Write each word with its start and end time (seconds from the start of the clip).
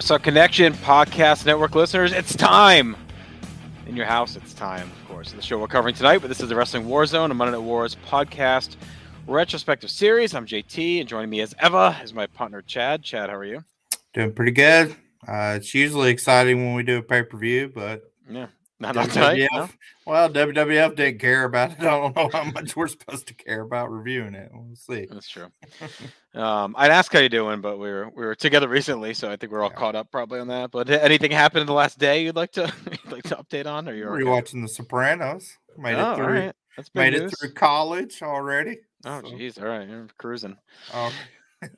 So 0.00 0.18
Connection 0.18 0.72
Podcast 0.72 1.44
Network 1.44 1.74
listeners, 1.74 2.12
it's 2.12 2.34
time. 2.34 2.96
In 3.86 3.94
your 3.96 4.06
house, 4.06 4.34
it's 4.34 4.54
time, 4.54 4.90
of 4.90 5.08
course. 5.08 5.32
The 5.32 5.42
show 5.42 5.58
we're 5.58 5.66
covering 5.68 5.94
tonight, 5.94 6.18
but 6.18 6.28
this 6.28 6.40
is 6.40 6.48
the 6.48 6.56
Wrestling 6.56 6.86
War 6.88 7.04
Zone, 7.04 7.30
a 7.30 7.34
Monday 7.34 7.52
Night 7.52 7.62
Wars 7.64 7.96
podcast 8.08 8.76
retrospective 9.26 9.90
series. 9.90 10.34
I'm 10.34 10.46
JT, 10.46 11.00
and 11.00 11.08
joining 11.08 11.28
me 11.28 11.42
as 11.42 11.54
ever 11.58 11.94
is 12.02 12.14
my 12.14 12.26
partner 12.26 12.62
Chad. 12.62 13.02
Chad, 13.02 13.28
how 13.28 13.36
are 13.36 13.44
you? 13.44 13.62
Doing 14.14 14.32
pretty 14.32 14.52
good. 14.52 14.92
Uh, 15.28 15.54
it's 15.56 15.74
usually 15.74 16.10
exciting 16.10 16.64
when 16.64 16.74
we 16.74 16.82
do 16.82 16.98
a 16.98 17.02
pay 17.02 17.22
per 17.22 17.36
view, 17.38 17.70
but 17.74 18.02
Yeah, 18.28 18.46
not, 18.80 19.10
tonight. 19.10 19.48
no? 19.52 19.68
well, 20.06 20.28
WWF 20.30 20.96
didn't 20.96 21.20
care 21.20 21.44
about 21.44 21.72
it. 21.72 21.76
I 21.80 21.84
don't 21.84 22.16
know 22.16 22.28
how 22.32 22.44
much 22.44 22.74
we're 22.74 22.88
supposed 22.88 23.26
to 23.28 23.34
care 23.34 23.60
about 23.62 23.90
reviewing 23.90 24.34
it. 24.34 24.50
We'll 24.52 24.74
see. 24.74 25.06
That's 25.10 25.28
true. 25.28 25.48
um, 26.34 26.74
I'd 26.78 26.90
ask 26.90 27.12
how 27.12 27.20
you 27.20 27.28
doing, 27.28 27.60
but 27.60 27.78
we 27.78 27.88
were 27.90 28.08
we 28.16 28.24
were 28.24 28.34
together 28.34 28.68
recently, 28.68 29.14
so 29.14 29.30
I 29.30 29.36
think 29.36 29.52
we're 29.52 29.62
all 29.62 29.70
Yeah. 29.70 29.76
caught 29.78 29.94
up 29.94 30.10
probably 30.10 30.40
on 30.40 30.48
that. 30.48 30.70
But 30.70 30.88
anything 30.90 31.30
happened 31.30 31.60
in 31.62 31.66
the 31.66 31.72
last 31.74 31.98
day 31.98 32.24
you'd 32.24 32.36
like 32.36 32.52
to 32.52 32.72
you'd 32.90 33.12
like 33.12 33.24
to 33.24 33.36
update 33.36 33.66
on, 33.66 33.88
or 33.88 33.94
you're 33.94 34.14
okay? 34.14 34.24
Rewatching 34.24 34.62
The 34.62 34.68
Sopranos. 34.68 35.56
Made 35.78 35.94
Oh, 35.96 36.12
it 36.12 36.16
through. 36.16 36.26
right. 36.26 36.54
Made 36.94 37.14
it 37.14 37.32
through 37.38 37.52
college 37.52 38.22
already. 38.22 38.78
Oh, 39.04 39.20
so- 39.20 39.28
jeez. 39.28 39.60
All 39.60 39.68
right, 39.68 39.88
you're 39.88 40.06
cruising. 40.18 40.56
Oh, 40.94 41.12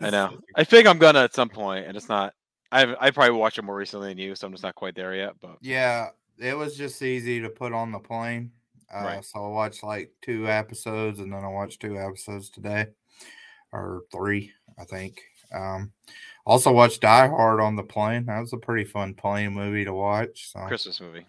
I 0.01 0.11
know. 0.11 0.39
I 0.55 0.63
think 0.65 0.87
I'm 0.87 0.99
gonna 0.99 1.25
at 1.25 1.35
some 1.35 1.49
point, 1.49 1.87
and 1.87 1.97
it's 1.97 2.09
not. 2.09 2.35
I've 2.71 2.95
I 3.01 3.11
probably 3.11 3.37
watched 3.37 3.59
it 3.59 3.63
more 3.63 3.77
recently 3.77 4.09
than 4.11 4.19
you, 4.19 4.35
so 4.35 4.47
I'm 4.47 4.53
just 4.53 4.63
not 4.63 4.75
quite 4.77 4.95
there 4.95 5.15
yet. 5.15 5.33
But 5.41 5.57
Yeah, 5.61 6.09
it 6.43 6.57
was 6.57 6.77
just 6.77 7.01
easy 7.03 7.41
to 7.41 7.49
put 7.49 7.73
on 7.73 7.93
the 7.93 7.99
plane. 7.99 8.53
Uh, 8.93 9.05
Right. 9.05 9.25
So 9.25 9.45
I 9.45 9.49
watched 9.49 9.83
like 9.83 10.13
two 10.21 10.49
episodes, 10.49 11.19
and 11.21 11.33
then 11.33 11.45
I 11.45 11.49
watched 11.49 11.81
two 11.81 11.99
episodes 11.99 12.51
today, 12.51 12.87
or 13.73 14.03
three, 14.11 14.53
I 14.79 14.85
think. 14.85 15.21
Um, 15.55 15.93
also 16.45 16.73
watched 16.73 17.03
Die 17.03 17.29
Hard 17.29 17.61
on 17.61 17.77
the 17.77 17.83
plane. 17.83 18.27
That 18.27 18.41
was 18.41 18.53
a 18.53 18.59
pretty 18.59 18.85
fun 18.85 19.15
plane 19.15 19.53
movie 19.53 19.85
to 19.85 19.95
watch. 19.95 20.51
So 20.53 20.61
Christmas 20.67 21.01
movie. 21.01 21.27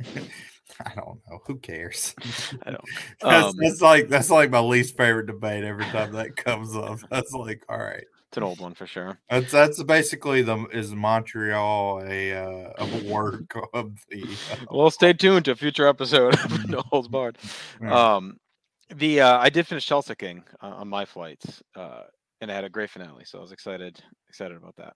I 0.84 0.94
don't 0.94 1.20
know. 1.28 1.40
Who 1.46 1.56
cares? 1.56 2.14
I 2.62 2.70
don't. 2.70 2.84
that's, 3.20 3.46
Um, 3.46 3.54
that's 3.58 3.80
like 3.80 4.08
that's 4.08 4.30
like 4.30 4.50
my 4.50 4.60
least 4.60 4.96
favorite 4.96 5.26
debate 5.26 5.64
every 5.64 5.84
time 5.86 6.12
that 6.12 6.36
comes 6.36 6.76
up. 6.76 6.98
That's 7.10 7.32
like, 7.32 7.64
all 7.68 7.78
right. 7.78 8.04
It's 8.28 8.36
an 8.36 8.42
old 8.42 8.60
one 8.60 8.74
for 8.74 8.86
sure. 8.86 9.18
That's 9.30 9.50
that's 9.50 9.82
basically 9.82 10.42
the 10.42 10.66
is 10.66 10.94
Montreal 10.94 12.02
a 12.06 12.34
uh, 12.34 12.72
a 12.76 13.04
work 13.10 13.56
of 13.72 13.98
the 14.10 14.24
uh, 14.52 14.56
Well, 14.70 14.90
stay 14.90 15.14
tuned 15.14 15.46
to 15.46 15.52
a 15.52 15.56
future 15.56 15.88
episode 15.88 16.34
of 16.34 16.68
No 16.68 16.80
Holds 16.80 17.08
Barred. 17.08 17.38
Yeah. 17.80 18.16
Um, 18.16 18.38
the 18.94 19.22
uh, 19.22 19.38
I 19.38 19.48
did 19.48 19.66
finish 19.66 19.86
Tulsa 19.86 20.14
King 20.14 20.44
uh, 20.62 20.66
on 20.66 20.88
my 20.88 21.06
flights, 21.06 21.62
uh, 21.74 22.02
and 22.42 22.52
I 22.52 22.54
had 22.54 22.64
a 22.64 22.68
great 22.68 22.90
finale, 22.90 23.24
so 23.24 23.38
I 23.38 23.40
was 23.40 23.52
excited 23.52 23.98
excited 24.28 24.58
about 24.58 24.76
that. 24.76 24.92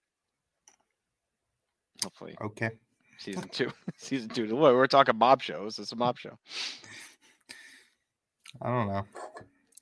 Hopefully, 2.05 2.37
okay. 2.43 2.71
season 3.17 3.49
two, 3.49 3.73
season 3.97 4.29
two. 4.29 4.47
Look, 4.47 4.75
we're 4.75 4.87
talking 4.87 5.17
mob 5.17 5.41
shows. 5.41 5.79
It's 5.79 5.93
a 5.93 5.97
mob 5.97 6.19
show. 6.19 6.37
I 8.61 8.69
don't 8.69 8.89
know. 8.89 9.07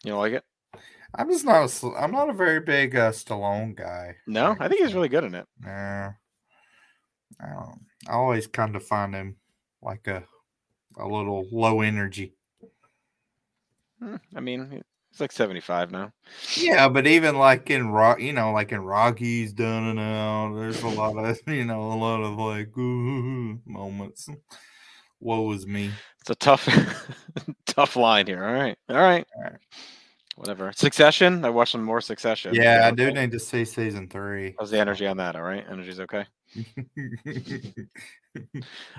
You 0.05 0.13
don't 0.13 0.21
like 0.21 0.35
it? 0.35 0.45
I'm 1.15 1.29
just 1.29 1.45
not 1.45 1.83
a 1.83 1.89
I'm 1.97 2.13
not 2.13 2.31
a 2.31 2.35
very 2.35 2.61
big 2.61 2.97
uh, 2.97 3.11
Stallone 3.11 3.77
guy. 3.77 4.17
No, 4.27 4.57
I 4.59 4.69
think 4.69 4.81
he's 4.81 4.95
really 4.95 5.09
good 5.09 5.25
in 5.25 5.35
it. 5.35 5.47
Nah. 5.61 6.11
I 7.41 7.49
don't. 7.49 7.81
I 8.09 8.13
always 8.13 8.47
kind 8.47 8.77
of 8.77 8.85
find 8.85 9.15
him 9.15 9.37
like 9.83 10.07
a 10.07 10.25
a 10.99 11.07
little 11.07 11.47
low 11.51 11.81
energy. 11.81 12.35
Hmm, 13.99 14.17
I 14.35 14.41
mean, 14.41 14.83
he's 15.11 15.21
like 15.21 15.33
seventy 15.33 15.61
five 15.61 15.91
now. 15.91 16.13
Yeah, 16.57 16.89
but 16.89 17.07
even 17.07 17.39
like 17.39 17.71
in 17.71 17.91
rock, 17.91 18.21
you 18.21 18.33
know, 18.33 18.53
like 18.53 18.73
in 18.73 18.83
Rocky's 18.83 19.53
done 19.53 19.85
and 19.85 20.01
out. 20.01 20.55
There's 20.55 20.83
a 20.83 20.89
lot 20.89 21.17
of 21.17 21.39
you 21.47 21.65
know 21.65 21.93
a 21.93 21.95
lot 21.95 22.23
of 22.23 22.37
like 22.37 22.77
ooh, 22.77 23.59
moments. 23.67 24.29
Woe 25.21 25.53
is 25.53 25.67
me. 25.67 25.91
It's 26.21 26.31
a 26.31 26.35
tough, 26.35 26.67
tough 27.67 27.97
line 27.97 28.27
here. 28.27 28.43
All 28.43 28.55
right, 28.55 28.77
all 28.89 28.97
right, 28.97 29.27
All 29.37 29.43
right. 29.43 29.59
Whatever. 30.41 30.73
Succession. 30.75 31.45
I 31.45 31.51
watched 31.51 31.73
some 31.73 31.85
more 31.85 32.01
Succession. 32.01 32.55
Yeah, 32.55 32.81
I 32.85 32.87
Okay. 32.89 32.97
do 32.97 33.13
need 33.13 33.31
to 33.33 33.39
see 33.39 33.67
season 33.67 34.09
three. 34.09 34.55
How's 34.59 34.71
the 34.71 34.79
energy 34.79 35.07
on 35.07 35.19
that? 35.19 35.37
All 35.37 35.43
right, 35.43 35.65
energy's 35.71 36.01
okay. 36.01 36.25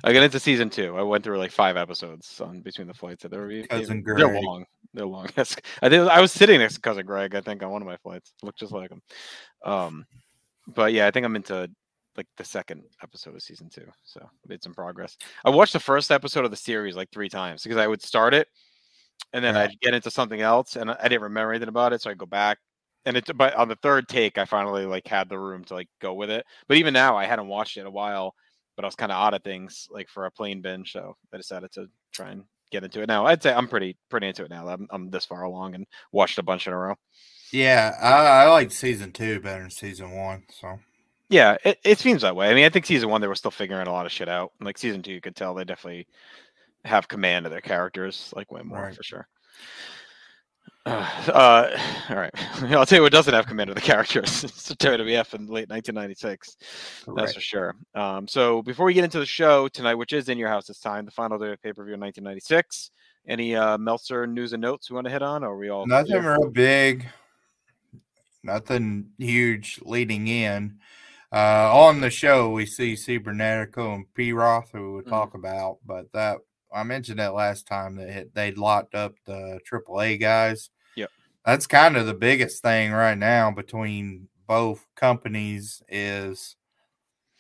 I 0.04 0.14
got 0.14 0.24
into 0.24 0.40
season 0.40 0.70
two. 0.70 0.96
I 0.96 1.02
went 1.02 1.24
through 1.24 1.40
like 1.40 1.52
five 1.52 1.78
episodes 1.78 2.40
on 2.40 2.62
between 2.62 2.88
the 2.88 2.94
flights 2.94 3.24
that 3.24 3.30
they 3.30 3.38
were. 3.38 3.64
Cousin 3.70 4.02
Greg. 4.04 4.18
They're 4.20 4.40
long. 4.42 4.66
They're 4.94 5.06
long. 5.08 5.30
I 5.82 5.90
did. 5.90 6.08
I 6.08 6.22
was 6.22 6.32
sitting 6.32 6.60
next 6.60 6.76
to 6.76 6.82
cousin 6.82 7.06
Greg. 7.08 7.34
I 7.34 7.42
think 7.42 7.64
on 7.64 7.72
one 7.72 7.82
of 7.82 7.88
my 7.88 7.98
flights. 7.98 8.34
Looked 8.44 8.60
just 8.60 8.72
like 8.72 8.92
him. 8.92 9.02
Um, 9.66 10.06
but 10.68 10.94
yeah, 10.94 11.08
I 11.08 11.12
think 11.12 11.26
I'm 11.26 11.36
into 11.36 11.68
like 12.16 12.28
the 12.38 12.44
second 12.46 12.84
episode 13.02 13.36
of 13.36 13.42
season 13.42 13.70
two. 13.70 13.88
So 14.04 14.30
made 14.48 14.62
some 14.62 14.76
progress. 14.76 15.18
I 15.44 15.50
watched 15.50 15.74
the 15.74 15.80
first 15.80 16.12
episode 16.12 16.46
of 16.46 16.52
the 16.52 16.58
series 16.58 16.96
like 16.96 17.10
three 17.12 17.30
times 17.30 17.64
because 17.64 17.78
I 17.78 17.88
would 17.88 18.04
start 18.04 18.34
it 18.36 18.48
and 19.34 19.44
then 19.44 19.56
Yeah. 19.56 19.64
I'd 19.64 19.80
get 19.82 19.94
into 19.94 20.12
something 20.12 20.42
else 20.42 20.76
and 20.76 20.92
I 20.92 20.98
I 21.02 21.08
didn't 21.08 21.24
remember 21.24 21.52
anything 21.52 21.70
about 21.70 21.94
it, 21.94 22.02
so 22.02 22.10
I'd 22.10 22.18
go 22.18 22.26
back. 22.26 22.60
And 23.06 23.18
it, 23.18 23.30
but 23.36 23.56
on 23.56 23.68
the 23.68 23.76
third 23.78 24.08
take, 24.08 24.38
I 24.38 24.46
finally 24.46 24.86
like 24.86 25.08
had 25.08 25.30
the 25.30 25.40
room 25.40 25.64
to 25.66 25.74
like 25.74 25.90
go 26.02 26.14
with 26.14 26.30
it. 26.30 26.46
But 26.68 26.78
even 26.78 26.94
now, 26.94 27.18
I 27.18 27.26
hadn't 27.26 27.48
watched 27.48 27.78
it 27.78 27.82
in 27.82 27.88
a 27.88 27.92
while, 27.92 28.36
but 28.76 28.86
I 28.86 28.88
was 28.88 28.96
kind 28.96 29.12
of 29.12 29.18
out 29.18 29.34
of 29.34 29.44
things 29.44 29.88
like 29.92 30.08
for 30.10 30.26
a 30.26 30.32
plane 30.32 30.62
binge, 30.62 30.92
so 30.92 31.16
I 31.34 31.38
decided 31.38 31.72
to 31.74 31.88
try 32.14 32.32
and 32.32 32.44
get 32.72 32.84
into 32.84 33.02
it 33.02 33.08
now. 33.08 33.26
I'd 33.26 33.42
say 33.44 33.54
I'm 33.54 33.68
pretty 33.68 33.98
pretty 34.10 34.28
into 34.28 34.44
it 34.46 34.50
now. 34.52 34.68
I'm, 34.68 34.88
I'm 34.92 35.10
this 35.10 35.26
far 35.26 35.44
along 35.44 35.76
and 35.76 35.88
watched 36.12 36.38
a 36.38 36.44
bunch 36.44 36.68
in 36.68 36.74
a 36.74 36.78
row. 36.78 36.96
yeah, 37.52 37.96
I, 38.02 38.44
I 38.46 38.50
like 38.50 38.72
season 38.72 39.12
two 39.12 39.40
better 39.40 39.62
than 39.62 39.72
season 39.72 40.12
one. 40.12 40.44
So 40.50 40.80
Yeah, 41.30 41.56
it, 41.64 41.80
it 41.84 42.00
seems 42.00 42.22
that 42.24 42.36
way. 42.36 42.50
I 42.50 42.54
mean, 42.54 42.66
I 42.66 42.70
think 42.70 42.86
season 42.86 43.10
one 43.10 43.22
they 43.22 43.28
were 43.28 43.36
still 43.36 43.52
figuring 43.52 43.88
a 43.88 43.92
lot 43.92 44.06
of 44.06 44.12
shit 44.12 44.28
out. 44.30 44.52
Like 44.60 44.78
season 44.78 45.02
two, 45.02 45.14
you 45.14 45.22
could 45.22 45.36
tell 45.36 45.54
they 45.54 45.64
definitely 45.64 46.08
have 46.86 47.08
command 47.08 47.46
of 47.46 47.52
their 47.52 47.62
characters, 47.62 48.32
like 48.36 48.52
way 48.52 48.62
more 48.64 48.84
Right. 48.84 48.96
for 48.96 49.04
sure. 49.04 49.28
Uh, 50.84 51.08
uh, 51.32 51.80
all 52.10 52.16
right, 52.16 52.32
I'll 52.74 52.88
tell 52.88 52.98
you 52.98 53.04
what 53.04 53.12
doesn't 53.12 53.36
have 53.36 53.46
command 53.46 53.70
of 53.70 53.76
the 53.76 53.82
characters. 53.82 54.44
it's 54.44 54.68
the 54.68 54.76
WWF 54.76 55.36
in 55.36 55.46
late 55.46 55.70
1996. 55.70 56.58
That's 57.16 57.34
for 57.36 57.40
sure. 57.40 57.76
Um, 57.94 58.28
so 58.28 58.64
before 58.64 58.88
we 58.88 58.96
get 58.96 59.04
into 59.04 59.20
the 59.20 59.26
show 59.28 59.68
tonight, 59.68 59.94
which 59.94 60.12
is 60.12 60.28
in 60.28 60.40
your 60.40 60.50
house 60.50 60.66
this 60.66 60.80
time, 60.80 61.06
the 61.06 61.12
final 61.12 61.38
day 61.38 61.52
of 61.52 61.62
pay 61.62 61.72
per 61.72 61.84
view 61.86 61.94
in 61.94 62.00
1996. 62.00 62.90
Any 63.28 63.56
uh, 63.56 63.78
Meltzer 63.78 64.26
news 64.26 64.54
and 64.54 64.62
notes 64.62 64.90
we 64.90 64.96
want 64.96 65.06
to 65.06 65.12
hit 65.12 65.22
on? 65.22 65.44
Or 65.44 65.52
are 65.54 65.58
we 65.58 65.70
all 65.70 65.86
nothing 65.86 66.24
real 66.24 66.50
big, 66.50 67.06
nothing 68.44 69.12
huge 69.20 69.80
leading 69.84 70.28
in. 70.28 70.80
Uh, 71.32 71.70
on 71.72 72.02
the 72.02 72.10
show, 72.10 72.50
we 72.50 72.66
see 72.66 72.94
Cibernetico 72.94 73.94
and 73.94 74.06
Pierroth, 74.18 74.70
who 74.72 74.96
we 74.96 75.02
Mhm. 75.04 75.10
talk 75.10 75.36
about, 75.36 75.78
but 75.86 76.12
that 76.12 76.40
I 76.74 76.84
mentioned 76.84 77.20
that 77.20 77.34
last 77.34 77.68
time 77.68 77.96
that 77.98 78.34
they'd 78.34 78.58
locked 78.58 78.96
up 78.96 79.16
the 79.26 79.60
AAA 79.70 80.20
guys. 80.20 80.70
Yep. 80.96 81.10
That's 81.46 81.68
kind 81.68 81.98
of 81.98 82.06
the 82.06 82.14
biggest 82.14 82.62
thing 82.62 82.92
right 82.92 83.18
now 83.18 83.52
between 83.52 84.28
both 84.48 84.86
companies 84.96 85.82
is 85.90 86.56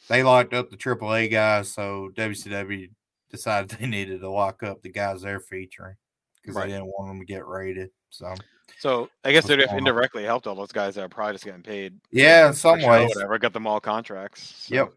they 0.09 0.23
locked 0.23 0.53
up 0.53 0.69
the 0.69 0.77
AAA 0.77 1.29
guys, 1.31 1.69
so 1.71 2.09
WCW 2.15 2.89
decided 3.29 3.69
they 3.79 3.85
needed 3.87 4.19
to 4.21 4.29
lock 4.29 4.63
up 4.63 4.81
the 4.81 4.89
guys 4.89 5.21
they're 5.21 5.39
featuring 5.39 5.95
because 6.41 6.55
Right. 6.55 6.67
they 6.67 6.73
didn't 6.73 6.87
want 6.87 7.09
them 7.09 7.19
to 7.19 7.25
get 7.25 7.45
rated. 7.45 7.91
So 8.09 8.33
So 8.79 9.09
I 9.23 9.31
guess 9.31 9.49
it 9.49 9.59
indirectly 9.59 10.23
helped 10.23 10.47
all 10.47 10.55
those 10.55 10.71
guys 10.71 10.95
that 10.95 11.03
are 11.03 11.09
probably 11.09 11.33
just 11.35 11.45
getting 11.45 11.61
paid. 11.63 11.99
yeah, 12.11 12.47
in 12.47 12.53
some 12.53 12.81
ways, 12.81 13.09
whatever, 13.15 13.37
got 13.37 13.53
them 13.53 13.67
all 13.67 13.79
contracts. 13.79 14.65
so- 14.67 14.75
Yep. 14.75 14.93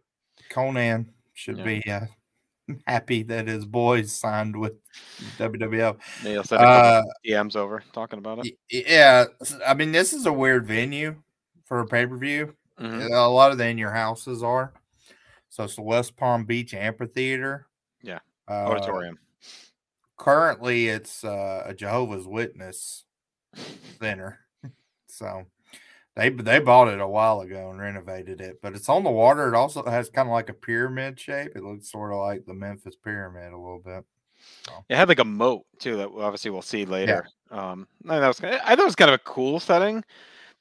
Konnan 0.50 1.06
should 1.34 1.58
Yeah. 1.58 1.64
be 1.64 1.82
uh, 1.90 2.00
happy 2.86 3.22
that 3.24 3.46
his 3.48 3.64
boys 3.64 4.12
signed 4.12 4.56
with 4.58 4.72
WWF. 5.38 5.96
Maybe 6.22 6.36
I'll 6.36 6.44
send 6.44 6.62
a 6.62 6.64
couple 6.64 6.90
Uh, 6.90 7.02
DMs 7.26 7.56
over 7.56 7.82
talking 7.92 8.18
about 8.18 8.44
it. 8.46 8.54
yeah, 8.70 9.24
I 9.66 9.74
mean 9.74 9.92
this 9.92 10.12
is 10.12 10.26
a 10.26 10.32
weird 10.32 10.66
venue 10.66 11.16
for 11.64 11.80
a 11.80 11.86
pay 11.86 12.06
per 12.06 12.16
view. 12.16 12.54
Mhm. 12.80 13.10
A 13.10 13.28
lot 13.28 13.52
of 13.52 13.58
the 13.58 13.66
in 13.66 13.78
your 13.78 13.92
houses 13.92 14.42
are. 14.42 14.72
So 15.50 15.64
it's 15.64 15.76
the 15.76 15.82
West 15.82 16.16
Palm 16.16 16.44
Beach 16.44 16.74
Amphitheater. 16.74 17.68
Yeah, 18.02 18.18
Uh, 18.48 18.66
Auditorium. 18.66 19.18
Currently, 20.16 20.88
it's 20.88 21.24
uh, 21.24 21.62
a 21.66 21.74
Jehovah's 21.74 22.26
Witness 22.26 23.04
center. 24.00 24.40
So 25.06 25.44
they 26.16 26.28
they 26.30 26.60
bought 26.60 26.88
it 26.88 27.00
a 27.00 27.08
while 27.08 27.40
ago 27.40 27.70
and 27.70 27.80
renovated 27.80 28.40
it, 28.40 28.60
but 28.62 28.74
it's 28.74 28.88
on 28.88 29.02
the 29.04 29.10
water. 29.10 29.48
It 29.52 29.56
also 29.56 29.84
has 29.84 30.08
kind 30.10 30.28
of 30.28 30.32
like 30.32 30.48
a 30.48 30.54
pyramid 30.54 31.18
shape. 31.18 31.52
It 31.56 31.64
looks 31.64 31.90
sort 31.90 32.12
of 32.12 32.18
like 32.18 32.46
the 32.46 32.54
Memphis 32.54 32.94
pyramid 32.96 33.52
a 33.52 33.58
little 33.58 33.82
bit. 33.84 34.04
It 34.88 34.96
had 34.96 35.08
like 35.08 35.18
a 35.18 35.24
moat 35.24 35.64
too 35.78 35.96
that 35.96 36.08
obviously 36.08 36.50
we'll 36.50 36.62
see 36.62 36.84
later. 36.84 37.26
Um, 37.50 37.86
I, 38.08 38.18
that 38.20 38.28
was 38.28 38.40
I 38.42 38.58
thought 38.58 38.78
it 38.78 38.84
was 38.84 38.94
kind 38.96 39.10
of 39.10 39.14
a 39.14 39.24
cool 39.24 39.58
setting, 39.58 40.04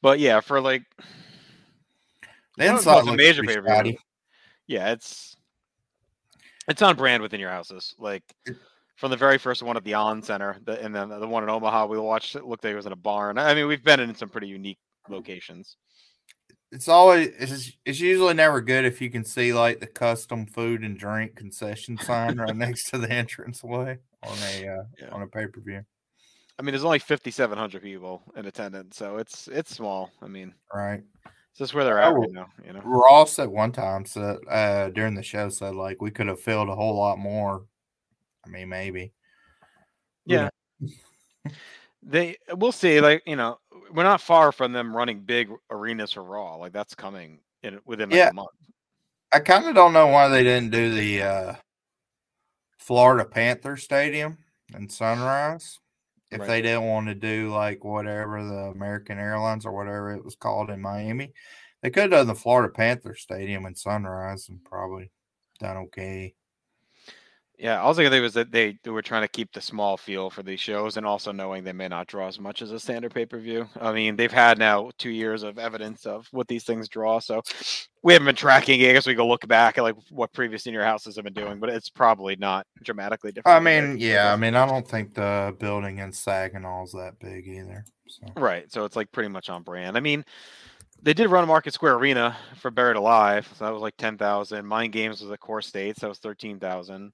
but 0.02 0.20
yeah, 0.20 0.40
for 0.40 0.60
like 0.62 0.84
The 2.58 2.66
inside 2.68 2.96
was 2.96 3.08
a 3.08 3.16
major 3.18 3.44
shoddy. 3.68 3.98
yeah, 4.68 4.92
it's 4.92 5.36
it's 6.68 6.82
on 6.82 6.96
brand 6.96 7.22
within 7.22 7.40
your 7.40 7.50
houses. 7.50 7.94
Like 8.00 8.24
from 8.96 9.12
the 9.12 9.18
very 9.18 9.38
first 9.38 9.62
one 9.64 9.76
at 9.78 9.84
the 9.84 9.96
On 9.96 10.22
Center, 10.22 10.56
the, 10.64 10.82
and 10.82 10.96
then 10.96 11.10
the 11.10 11.28
one 11.28 11.44
in 11.44 11.50
Omaha 11.50 11.88
we 11.88 12.00
watched, 12.00 12.36
it 12.36 12.46
looked 12.46 12.64
like 12.64 12.74
it 12.74 12.78
was 12.78 12.86
in 12.86 12.92
a 12.94 12.96
barn. 12.96 13.38
I 13.38 13.54
mean, 13.54 13.68
we've 13.68 13.84
been 13.84 14.00
in 14.00 14.16
some 14.16 14.30
pretty 14.30 14.48
unique 14.48 14.78
locations. 15.10 15.78
It's 16.72 16.88
always 16.88 17.28
it's, 17.38 17.72
it's 17.86 18.00
usually 18.00 18.34
never 18.34 18.60
good 18.60 18.84
if 18.86 19.00
you 19.00 19.10
can 19.12 19.24
see 19.24 19.54
like 19.54 19.80
the 19.80 19.88
custom 19.88 20.48
food 20.48 20.82
and 20.82 20.98
drink 20.98 21.36
concession 21.36 21.98
sign 22.00 22.38
right 22.38 22.56
next 22.56 22.90
to 22.90 22.98
the 22.98 23.08
entranceway 23.08 24.00
on 24.24 24.38
a 24.38 24.68
uh, 24.68 24.84
Yeah. 25.00 25.10
on 25.12 25.22
a 25.22 25.28
pay 25.28 25.46
per 25.48 25.62
view. 25.62 25.84
I 26.58 26.62
mean, 26.62 26.72
there's 26.74 26.84
only 26.86 27.00
5,700 27.00 27.82
people 27.82 28.22
in 28.36 28.46
attendance, 28.46 28.98
so 28.98 29.18
it's 29.18 29.48
it's 29.48 29.76
small. 29.76 30.12
I 30.22 30.28
mean, 30.28 30.54
Right. 30.74 31.04
it's 31.26 31.60
just 31.60 31.74
where 31.76 31.84
they're 31.84 32.00
at 32.00 32.14
right 32.14 32.32
now. 32.32 32.48
You 32.66 32.74
know, 32.74 32.82
Ross 32.84 33.38
at 33.40 33.52
one 33.52 33.72
time 33.72 34.06
said 34.06 34.38
uh 34.50 34.90
during 34.90 35.14
the 35.14 35.24
show 35.24 35.50
said 35.50 35.76
like 35.76 36.02
we 36.02 36.10
could 36.12 36.28
have 36.28 36.40
filled 36.40 36.70
a 36.70 36.76
whole 36.76 36.96
lot 36.98 37.20
more. 37.20 37.66
I 38.46 38.50
mean, 38.50 38.70
maybe. 38.70 39.14
Yeah. 40.26 40.50
they 42.06 42.38
we'll 42.56 42.72
see. 42.72 43.00
Like 43.02 43.24
you 43.26 43.36
know, 43.36 43.60
we're 43.92 44.04
not 44.04 44.22
far 44.22 44.52
from 44.52 44.72
them 44.74 44.96
running 44.96 45.22
big 45.22 45.50
arenas 45.70 46.14
for 46.14 46.24
Raw. 46.24 46.56
Like 46.56 46.74
that's 46.74 46.96
coming 46.96 47.40
in 47.64 47.80
within 47.86 48.10
like 48.10 48.18
Yeah. 48.18 48.30
a 48.30 48.34
month. 48.34 48.50
I 49.32 49.40
kind 49.40 49.66
of 49.66 49.76
don't 49.76 49.94
know 49.94 50.08
why 50.08 50.28
they 50.28 50.44
didn't 50.44 50.72
do 50.72 50.94
the 50.94 51.22
uh 51.24 51.56
Florida 52.78 53.26
Panther 53.26 53.78
Stadium 53.78 54.38
in 54.76 54.90
Sunrise. 54.90 55.80
If 56.32 56.40
Right. 56.42 56.48
they 56.48 56.62
didn't 56.62 56.86
want 56.86 57.08
to 57.08 57.16
do 57.16 57.50
like 57.52 57.84
whatever 57.84 58.44
the 58.44 58.72
American 58.76 59.20
Airlines 59.20 59.66
or 59.66 59.72
whatever 59.72 60.12
it 60.14 60.24
was 60.26 60.36
called 60.36 60.70
in 60.70 60.82
Miami, 60.82 61.34
they 61.82 61.90
could 61.92 62.04
have 62.04 62.12
done 62.12 62.28
the 62.28 62.36
Florida 62.36 62.74
Panther 62.74 63.16
Stadium 63.16 63.66
in 63.66 63.76
Sunrise 63.76 64.50
and 64.50 64.64
probably 64.66 65.12
done 65.60 65.78
okay. 65.78 66.34
Yeah, 67.58 67.80
all 67.82 67.92
I 67.92 68.10
think 68.10 68.22
was 68.22 68.34
that 68.34 68.52
they, 68.52 68.78
they 68.84 68.90
were 68.90 69.04
trying 69.04 69.22
to 69.22 69.28
keep 69.28 69.54
the 69.54 69.62
small 69.62 69.96
feel 69.96 70.30
for 70.30 70.42
these 70.42 70.60
shows, 70.60 70.98
and 70.98 71.06
also 71.06 71.32
knowing 71.32 71.64
they 71.64 71.72
may 71.72 71.88
not 71.88 72.08
draw 72.08 72.28
as 72.28 72.40
much 72.40 72.62
as 72.62 72.72
a 72.72 72.80
standard 72.80 73.14
pay 73.14 73.26
per 73.26 73.40
view. 73.40 73.70
I 73.80 73.92
mean, 73.94 74.16
they've 74.16 74.32
had 74.32 74.58
now 74.58 74.90
two 74.98 75.12
years 75.12 75.44
of 75.44 75.60
evidence 75.60 76.06
of 76.06 76.28
what 76.32 76.48
these 76.48 76.64
things 76.64 76.90
draw, 76.90 77.20
so 77.20 77.42
we 78.02 78.14
haven't 78.14 78.26
been 78.26 78.36
tracking. 78.36 78.82
it. 78.82 78.90
I 78.90 78.94
guess 78.94 79.06
we 79.06 79.14
go 79.14 79.28
look 79.28 79.48
back 79.48 79.78
at 79.78 79.84
like 79.84 79.96
what 80.10 80.34
previous 80.34 80.64
senior 80.64 80.84
houses 80.84 81.16
have 81.16 81.26
been 81.26 81.34
doing, 81.34 81.60
but 81.60 81.70
it's 81.70 81.90
probably 81.90 82.36
not 82.36 82.66
dramatically 82.84 83.32
different. 83.32 83.56
I 83.56 83.60
mean, 83.60 83.98
yeah, 84.00 84.34
I 84.34 84.36
mean, 84.36 84.56
I 84.56 84.66
don't 84.66 84.88
think 84.88 85.14
the 85.14 85.56
building 85.60 86.00
in 86.00 86.12
Saginaw 86.12 86.84
is 86.86 86.92
that 86.94 87.20
big 87.20 87.48
either. 87.48 87.86
So 88.08 88.28
Right. 88.36 88.72
So 88.72 88.86
it's 88.86 88.96
like 88.96 89.12
pretty 89.12 89.30
much 89.30 89.50
on 89.50 89.64
brand. 89.64 89.96
I 89.96 90.00
mean, 90.00 90.26
they 91.02 91.14
did 91.14 91.30
run 91.30 91.48
Market 91.48 91.74
Square 91.74 91.96
Arena 91.96 92.36
for 92.58 92.72
Buried 92.72 92.98
Alive. 92.98 93.48
So 93.56 93.66
that 93.66 93.74
was 93.74 93.82
like 93.82 93.98
10,000. 93.98 94.66
Mind 94.66 94.94
Games 94.94 95.22
was 95.22 95.32
at 95.32 95.40
CoreStates. 95.40 95.96
That 95.98 96.10
was 96.10 96.20
13,000. 96.20 97.12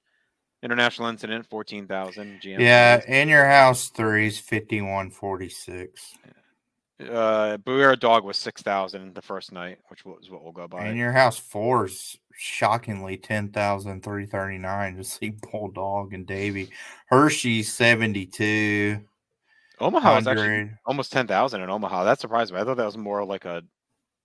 International 0.61 1.07
Incident, 1.07 1.45
14,000. 1.49 2.41
GM. 2.41 2.59
yeah, 2.59 3.01
in 3.07 3.29
your 3.29 3.45
house 3.45 3.89
three 3.89 4.27
is 4.27 4.39
fifty 4.39 4.81
one 4.81 5.09
forty 5.09 5.49
six. 5.49 6.15
Uh, 6.99 7.55
Beware 7.57 7.95
Dog 7.95 8.25
was 8.25 8.35
6,000 8.35 9.15
the 9.15 9.21
first 9.21 9.53
night, 9.53 9.77
which 9.87 10.03
was 10.03 10.29
what 10.29 10.43
we'll 10.43 10.51
go 10.51 10.67
by. 10.67 10.89
In 10.89 10.97
your 10.97 11.13
house 11.13 11.39
four 11.39 11.85
is 11.85 12.17
shockingly 12.33 13.15
ten 13.15 13.49
thousand 13.49 14.03
three 14.03 14.25
thirty 14.25 14.57
nine 14.57 14.97
to 14.97 15.03
see 15.03 15.29
Bulldog 15.29 16.13
and 16.13 16.27
Davy. 16.27 16.69
Hershey 17.07 17.63
seventy 17.63 18.25
two 18.25 18.99
Omaha 19.79 20.15
was 20.15 20.27
actually 20.27 20.71
almost 20.85 21.11
10,000 21.11 21.61
in 21.61 21.69
Omaha. 21.69 22.03
That 22.03 22.19
surprised 22.19 22.53
me. 22.53 22.59
I 22.59 22.63
thought 22.63 22.77
that 22.77 22.85
was 22.85 22.97
more 22.97 23.23
like 23.23 23.45
a, 23.45 23.63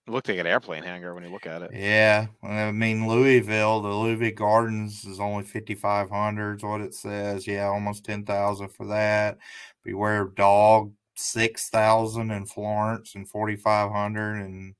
it 0.07 0.11
looked 0.11 0.27
like 0.27 0.37
an 0.37 0.47
airplane 0.47 0.83
hangar 0.83 1.13
when 1.13 1.23
you 1.23 1.29
look 1.29 1.47
at 1.47 1.61
it. 1.63 1.71
Yeah, 1.73 2.27
I 2.43 2.71
mean 2.71 3.07
Louisville, 3.07 3.81
the 3.81 3.89
Louisville 3.89 4.31
Gardens 4.35 5.03
is 5.05 5.19
only 5.19 5.43
fifty 5.43 5.75
five 5.75 6.09
hundred. 6.09 6.61
What 6.63 6.81
it 6.81 6.93
says. 6.93 7.47
Yeah, 7.47 7.65
almost 7.65 8.05
ten 8.05 8.25
thousand 8.25 8.69
for 8.69 8.85
that. 8.87 9.37
Beware 9.83 10.21
of 10.21 10.35
Dog 10.35 10.93
six 11.15 11.69
thousand 11.69 12.31
in 12.31 12.45
Florence 12.45 13.15
and 13.15 13.27
forty 13.27 13.55
five 13.55 13.91
hundred 13.91 14.41
and 14.41 14.75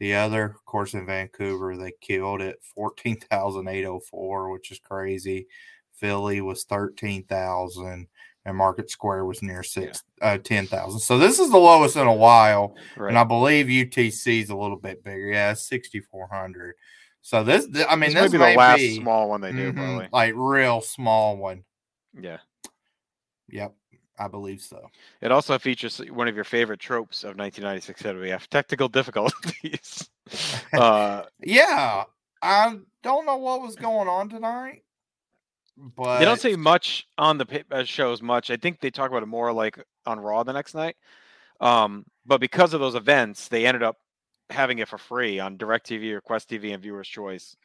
the 0.00 0.14
other, 0.14 0.44
of 0.44 0.64
course, 0.64 0.94
in 0.94 1.06
Vancouver 1.06 1.76
they 1.76 1.92
killed 2.00 2.42
it 2.42 2.58
fourteen 2.74 3.18
thousand 3.18 3.68
eight 3.68 3.84
hundred 3.84 4.02
four, 4.10 4.50
which 4.50 4.70
is 4.70 4.78
crazy. 4.78 5.46
Philly 5.94 6.40
was 6.40 6.64
thirteen 6.64 7.24
thousand. 7.24 8.08
And 8.46 8.56
Market 8.56 8.90
Square 8.90 9.24
was 9.24 9.42
near 9.42 9.62
six, 9.62 10.02
uh, 10.20 10.36
ten 10.36 10.66
thousand. 10.66 11.00
So 11.00 11.18
this 11.18 11.38
is 11.38 11.50
the 11.50 11.56
lowest 11.58 11.96
in 11.96 12.06
a 12.06 12.14
while. 12.14 12.76
Right. 12.96 13.08
And 13.08 13.18
I 13.18 13.24
believe 13.24 13.66
UTC 13.66 14.42
is 14.42 14.50
a 14.50 14.56
little 14.56 14.76
bit 14.76 15.02
bigger. 15.02 15.28
Yeah, 15.28 15.54
6,400. 15.54 16.74
So 17.22 17.42
this, 17.42 17.66
th- 17.66 17.86
I 17.88 17.96
mean, 17.96 18.12
this, 18.12 18.30
this, 18.30 18.32
might 18.32 18.32
be 18.32 18.38
may 18.38 18.52
the 18.52 18.58
last 18.58 18.76
be, 18.78 18.96
small 18.96 19.30
one 19.30 19.40
they 19.40 19.52
do, 19.52 19.72
mhm, 19.72 19.76
probably. 19.76 20.08
like 20.12 20.34
real 20.36 20.82
small 20.82 21.38
one. 21.38 21.64
Yeah. 22.20 22.36
Yep, 23.48 23.74
I 24.18 24.28
believe 24.28 24.60
so. 24.60 24.90
It 25.22 25.32
also 25.32 25.58
features 25.58 25.98
one 26.10 26.28
of 26.28 26.34
your 26.34 26.44
favorite 26.44 26.80
tropes 26.80 27.24
of 27.24 27.36
1996 27.38 28.02
WWF 28.02 28.46
technical 28.48 28.88
difficulties. 28.88 30.10
uh, 30.74 31.22
Yeah, 31.40 32.04
I 32.42 32.76
don't 33.02 33.24
know 33.24 33.36
what 33.38 33.62
was 33.62 33.76
going 33.76 34.08
on 34.08 34.28
tonight, 34.28 34.82
but 35.76 36.18
they 36.18 36.24
don't 36.24 36.40
say 36.40 36.56
much 36.56 37.06
on 37.18 37.38
the 37.38 37.64
uh, 37.70 37.84
shows 37.84 38.22
much. 38.22 38.50
I 38.50 38.56
think 38.56 38.80
they 38.80 38.90
talk 38.90 39.10
about 39.10 39.22
it 39.22 39.26
more 39.26 39.52
like 39.52 39.82
on 40.06 40.20
Raw 40.20 40.42
the 40.42 40.52
next 40.52 40.74
night. 40.74 40.96
Um, 41.60 42.04
but 42.26 42.40
because 42.40 42.74
of 42.74 42.80
those 42.80 42.94
events, 42.94 43.48
they 43.48 43.66
ended 43.66 43.82
up 43.82 43.96
having 44.50 44.78
it 44.78 44.88
for 44.88 44.98
free 44.98 45.40
on 45.40 45.56
DirecTV 45.56 46.12
or 46.12 46.20
Quest 46.20 46.50
TV 46.50 46.74
and 46.74 46.82
Viewers 46.82 47.08
Choice 47.08 47.56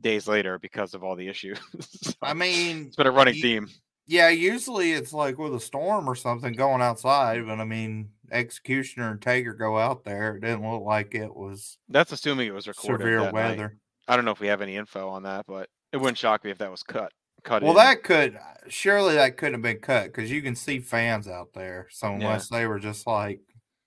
days 0.00 0.26
later 0.26 0.58
because 0.58 0.94
of 0.94 1.04
all 1.04 1.16
the 1.16 1.28
issues. 1.28 1.58
So 1.80 2.12
I 2.22 2.34
mean, 2.34 2.86
it's 2.86 2.96
been 2.96 3.06
a 3.06 3.10
running 3.12 3.34
theme. 3.34 3.68
yeah, 4.06 4.28
usually 4.28 4.92
it's 4.92 5.12
like 5.12 5.38
with 5.38 5.54
a 5.54 5.60
storm 5.60 6.08
or 6.10 6.14
something 6.14 6.52
going 6.52 6.82
outside, 6.82 7.46
but 7.46 7.60
I 7.60 7.64
mean, 7.64 8.10
Executioner 8.30 9.10
and 9.12 9.22
Taker 9.22 9.54
go 9.54 9.78
out 9.78 10.04
there. 10.04 10.36
It 10.36 10.40
didn't 10.40 10.68
look 10.68 10.82
like 10.82 11.14
it 11.14 11.34
was 11.34 11.78
That's 11.88 12.12
assuming 12.12 12.48
it 12.48 12.54
was 12.54 12.66
recorded. 12.68 13.04
severe 13.04 13.20
that 13.20 13.34
night. 13.34 13.50
weather. 13.50 13.78
I 14.08 14.16
don't 14.16 14.24
know 14.24 14.30
if 14.32 14.40
we 14.40 14.48
have 14.48 14.62
any 14.62 14.76
info 14.76 15.08
on 15.08 15.22
that, 15.24 15.46
but 15.46 15.68
it 15.92 15.98
wouldn't 15.98 16.18
shock 16.18 16.44
me 16.44 16.50
if 16.50 16.58
that 16.58 16.70
was 16.70 16.82
cut. 16.82 17.12
Cut. 17.46 17.62
Well, 17.62 17.70
in. 17.72 17.76
that 17.76 18.02
could 18.02 18.38
surely 18.68 19.14
that 19.14 19.36
couldn't 19.36 19.54
have 19.54 19.62
been 19.62 19.78
cut 19.78 20.06
because 20.06 20.30
you 20.30 20.42
can 20.42 20.56
see 20.56 20.80
fans 20.80 21.28
out 21.28 21.52
there. 21.54 21.86
So 21.90 22.08
Yeah. 22.08 22.14
unless 22.14 22.48
they 22.48 22.66
were 22.66 22.80
just 22.80 23.06
like 23.06 23.40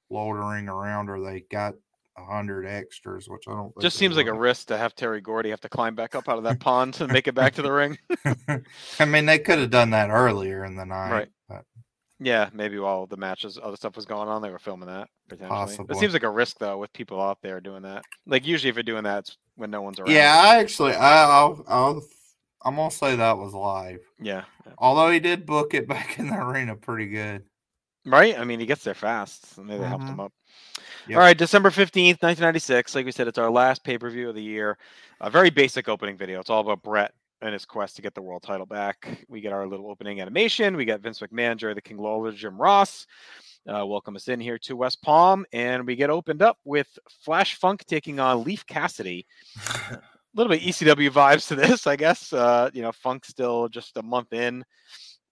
loitering 0.10 0.70
around 0.70 1.10
or 1.10 1.22
they 1.22 1.42
got 1.42 1.75
a 2.18 2.24
hundred 2.24 2.66
extras, 2.66 3.28
which 3.28 3.44
I 3.48 3.51
don't. 3.51 3.74
just 3.82 3.98
seems 3.98 4.16
like 4.16 4.28
a 4.28 4.34
risk 4.34 4.68
to 4.68 4.78
have 4.78 4.96
Terry 4.96 5.22
Gordy 5.22 5.50
have 5.50 5.62
to 5.62 5.70
climb 5.70 5.96
back 5.96 6.16
up 6.16 6.28
out 6.30 6.38
of 6.38 6.46
that 6.46 6.60
pond 6.62 6.94
to 6.96 7.08
make 7.08 7.28
it 7.28 7.36
back 7.36 7.54
to 7.56 7.62
the 7.62 7.72
ring. 7.72 7.98
I 9.00 9.06
mean, 9.06 9.25
they 9.25 9.39
could 9.39 9.60
have 9.60 9.70
done 9.70 9.92
that 9.92 10.10
earlier 10.10 10.66
in 10.66 10.75
the 10.75 10.86
night, 10.86 11.12
Right. 11.12 11.28
But 11.48 11.66
Yeah, 12.20 12.50
maybe 12.54 12.80
while 12.80 13.06
the 13.08 13.18
matches, 13.18 13.60
other 13.62 13.75
stuff 13.78 13.96
was 13.96 14.06
going 14.06 14.28
on, 14.28 14.42
they 14.42 14.50
were 14.50 14.60
filming 14.60 14.88
that 14.88 15.10
potentially. 15.28 15.78
It 15.89 15.98
seems 15.98 16.13
like 16.13 16.24
a 16.24 16.30
risk 16.30 16.60
though 16.60 16.78
with 16.78 16.92
people 16.94 17.22
out 17.22 17.39
there 17.42 17.60
doing 17.62 17.84
that. 17.84 18.04
Like 18.25 18.48
usually, 18.48 18.70
if 18.70 18.75
you're 18.75 18.84
doing 18.84 19.04
that, 19.04 19.20
it's 19.20 19.38
when 19.56 19.72
no 19.72 19.82
one's 19.82 20.00
around. 20.00 20.12
yeah, 20.12 20.42
I 20.42 20.58
actually, 20.60 20.94
I, 20.94 21.24
I'll, 21.24 21.63
I'll, 21.68 22.01
I'm 22.63 22.75
gonna 22.75 22.92
say 22.92 23.16
that 23.16 23.38
was 23.38 23.54
live. 23.54 24.01
yeah. 24.22 24.44
Although 24.78 25.10
he 25.12 25.20
did 25.20 25.46
book 25.46 25.74
it 25.74 25.88
back 25.88 26.20
in 26.20 26.28
the 26.28 26.36
arena 26.38 26.75
pretty 26.75 27.08
good. 27.08 27.44
right. 28.06 28.38
I 28.38 28.44
mean, 28.44 28.60
he 28.60 28.66
gets 28.66 28.84
there 28.84 28.94
fast, 28.94 29.56
so 29.56 29.63
maybe 29.63 29.80
they 29.80 29.88
helped 29.88 30.06
him 30.06 30.20
up. 30.20 30.34
Yep. 31.08 31.18
All 31.18 31.24
right, 31.24 31.38
December 31.38 31.70
fifteenth, 31.72 32.22
nineteen 32.22 32.44
ninety 32.44 32.60
six. 32.60 32.96
Like 32.96 33.06
we 33.06 33.12
said, 33.12 33.28
it's 33.28 33.38
our 33.38 33.50
last 33.50 33.84
pay 33.84 33.98
per 33.98 34.10
view 34.10 34.30
of 34.30 34.36
the 34.36 34.44
year. 34.44 34.78
A 35.22 35.30
very 35.30 35.50
basic 35.50 35.89
opening 35.89 36.18
video. 36.18 36.39
It's 36.39 36.50
all 36.50 36.62
about 36.62 36.84
Bret 36.84 37.13
and 37.42 37.54
his 37.54 37.66
quest 37.66 37.96
to 37.96 38.01
get 38.01 38.13
the 38.13 38.22
world 38.22 38.44
title 38.44 38.66
back. 38.66 39.25
We 39.30 39.39
get 39.42 39.54
our 39.54 39.66
little 39.66 39.89
opening 39.89 40.20
animation. 40.20 40.75
We 40.75 40.86
got 40.86 41.00
Vince 41.00 41.20
McMahon, 41.20 41.56
Jerry 41.58 41.74
the 41.74 41.82
King 41.82 41.98
Lawler, 41.98 42.32
Jim 42.34 42.60
Ross. 42.62 43.08
Uh, 43.68 43.86
welcome 43.86 44.16
us 44.16 44.28
in 44.28 44.39
here 44.39 44.58
to 44.60 44.75
West 44.75 45.01
Palm, 45.01 45.46
and 45.54 45.86
we 45.86 45.96
get 45.96 46.10
opened 46.10 46.42
up 46.42 46.58
with 46.66 46.88
Flash 47.24 47.56
Funk 47.56 47.86
taking 47.86 48.20
on 48.20 48.44
Leaf 48.44 48.66
Cassidy. 48.66 49.25
little 50.39 50.51
bit 50.55 50.62
ECW 50.62 51.10
vibes 51.10 51.48
to 51.48 51.55
this, 51.67 51.86
I 51.86 51.96
guess. 51.96 52.31
Uh, 52.31 52.69
you 52.74 52.81
know, 52.81 52.91
Funk 52.91 53.25
still 53.25 53.67
just 53.67 53.98
a 53.98 54.03
month 54.03 54.34
in. 54.34 54.63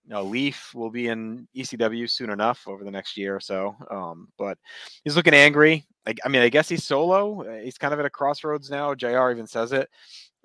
You 0.06 0.14
know, 0.14 0.24
Leaf 0.24 0.72
will 0.74 0.90
be 0.90 1.08
in 1.08 1.48
ECW 1.56 2.10
soon 2.10 2.30
enough 2.30 2.64
over 2.68 2.84
the 2.84 2.92
next 2.92 3.18
year 3.18 3.36
or 3.36 3.40
so. 3.42 3.76
Um, 3.92 4.30
but 4.38 4.58
he's 5.04 5.16
looking 5.16 5.34
angry. 5.34 5.86
I, 6.06 6.14
I 6.24 6.30
mean, 6.30 6.42
I 6.42 6.50
guess 6.50 6.70
he's 6.70 6.86
solo. 6.86 7.44
Uh, 7.44 7.62
He's 7.62 7.78
kind 7.78 7.94
of 7.94 8.00
at 8.00 8.06
a 8.06 8.10
crossroads 8.10 8.70
now. 8.70 8.96
JR 8.96 9.32
even 9.32 9.48
says 9.48 9.74
it. 9.74 9.90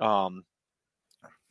Um, 0.00 0.45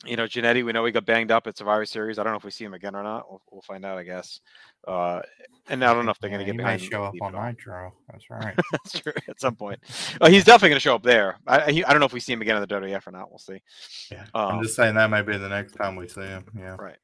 you 0.04 0.16
know, 0.16 0.24
Jannetty, 0.24 0.64
we 0.64 0.72
know 0.72 0.84
he 0.84 0.92
got 0.92 1.06
banged 1.06 1.30
up 1.30 1.46
at 1.46 1.56
Survivor 1.56 1.84
Series. 1.86 2.18
I 2.18 2.22
don't 2.22 2.32
know 2.32 2.38
if 2.38 2.44
we 2.44 2.50
see 2.50 2.64
him 2.64 2.74
again 2.74 2.94
or 2.94 3.02
not. 3.02 3.30
We'll, 3.30 3.42
we'll 3.50 3.62
find 3.62 3.84
out, 3.84 3.98
I 3.98 4.02
guess. 4.02 4.40
Uh, 4.86 5.20
and 5.68 5.84
I 5.84 5.94
don't 5.94 6.04
know 6.04 6.10
if 6.10 6.18
they're 6.18 6.30
going 6.30 6.40
to 6.40 6.46
get 6.46 6.56
behind. 6.56 6.80
show 6.80 7.04
up 7.04 7.14
on. 7.22 7.32
Nitro. 7.34 7.92
That's 8.10 8.28
right. 8.30 8.54
That's 8.72 8.98
true. 8.98 9.12
At 9.28 9.40
some 9.40 9.54
point, 9.54 9.80
oh, 10.20 10.28
he's 10.28 10.44
definitely 10.44 10.70
going 10.70 10.76
to 10.76 10.80
show 10.80 10.94
up 10.96 11.02
there. 11.02 11.38
I, 11.46 11.70
he- 11.70 11.84
I 11.84 11.90
don't 11.90 12.00
know 12.00 12.06
if 12.06 12.12
we 12.12 12.20
see 12.20 12.32
him 12.32 12.42
again 12.42 12.56
in 12.56 12.62
the 12.62 12.66
WWF 12.68 13.06
or 13.06 13.12
not. 13.12 13.30
We'll 13.30 13.38
see. 13.38 13.62
Yeah. 14.10 14.24
Um, 14.34 14.56
I'm 14.56 14.62
just 14.62 14.76
saying 14.76 14.94
that 14.96 15.10
may 15.10 15.22
be 15.22 15.36
the 15.36 15.48
next 15.48 15.72
time 15.72 15.96
we 15.96 16.08
see 16.08 16.20
him. 16.22 16.44
Yeah. 16.58 16.76
Right. 16.78 16.96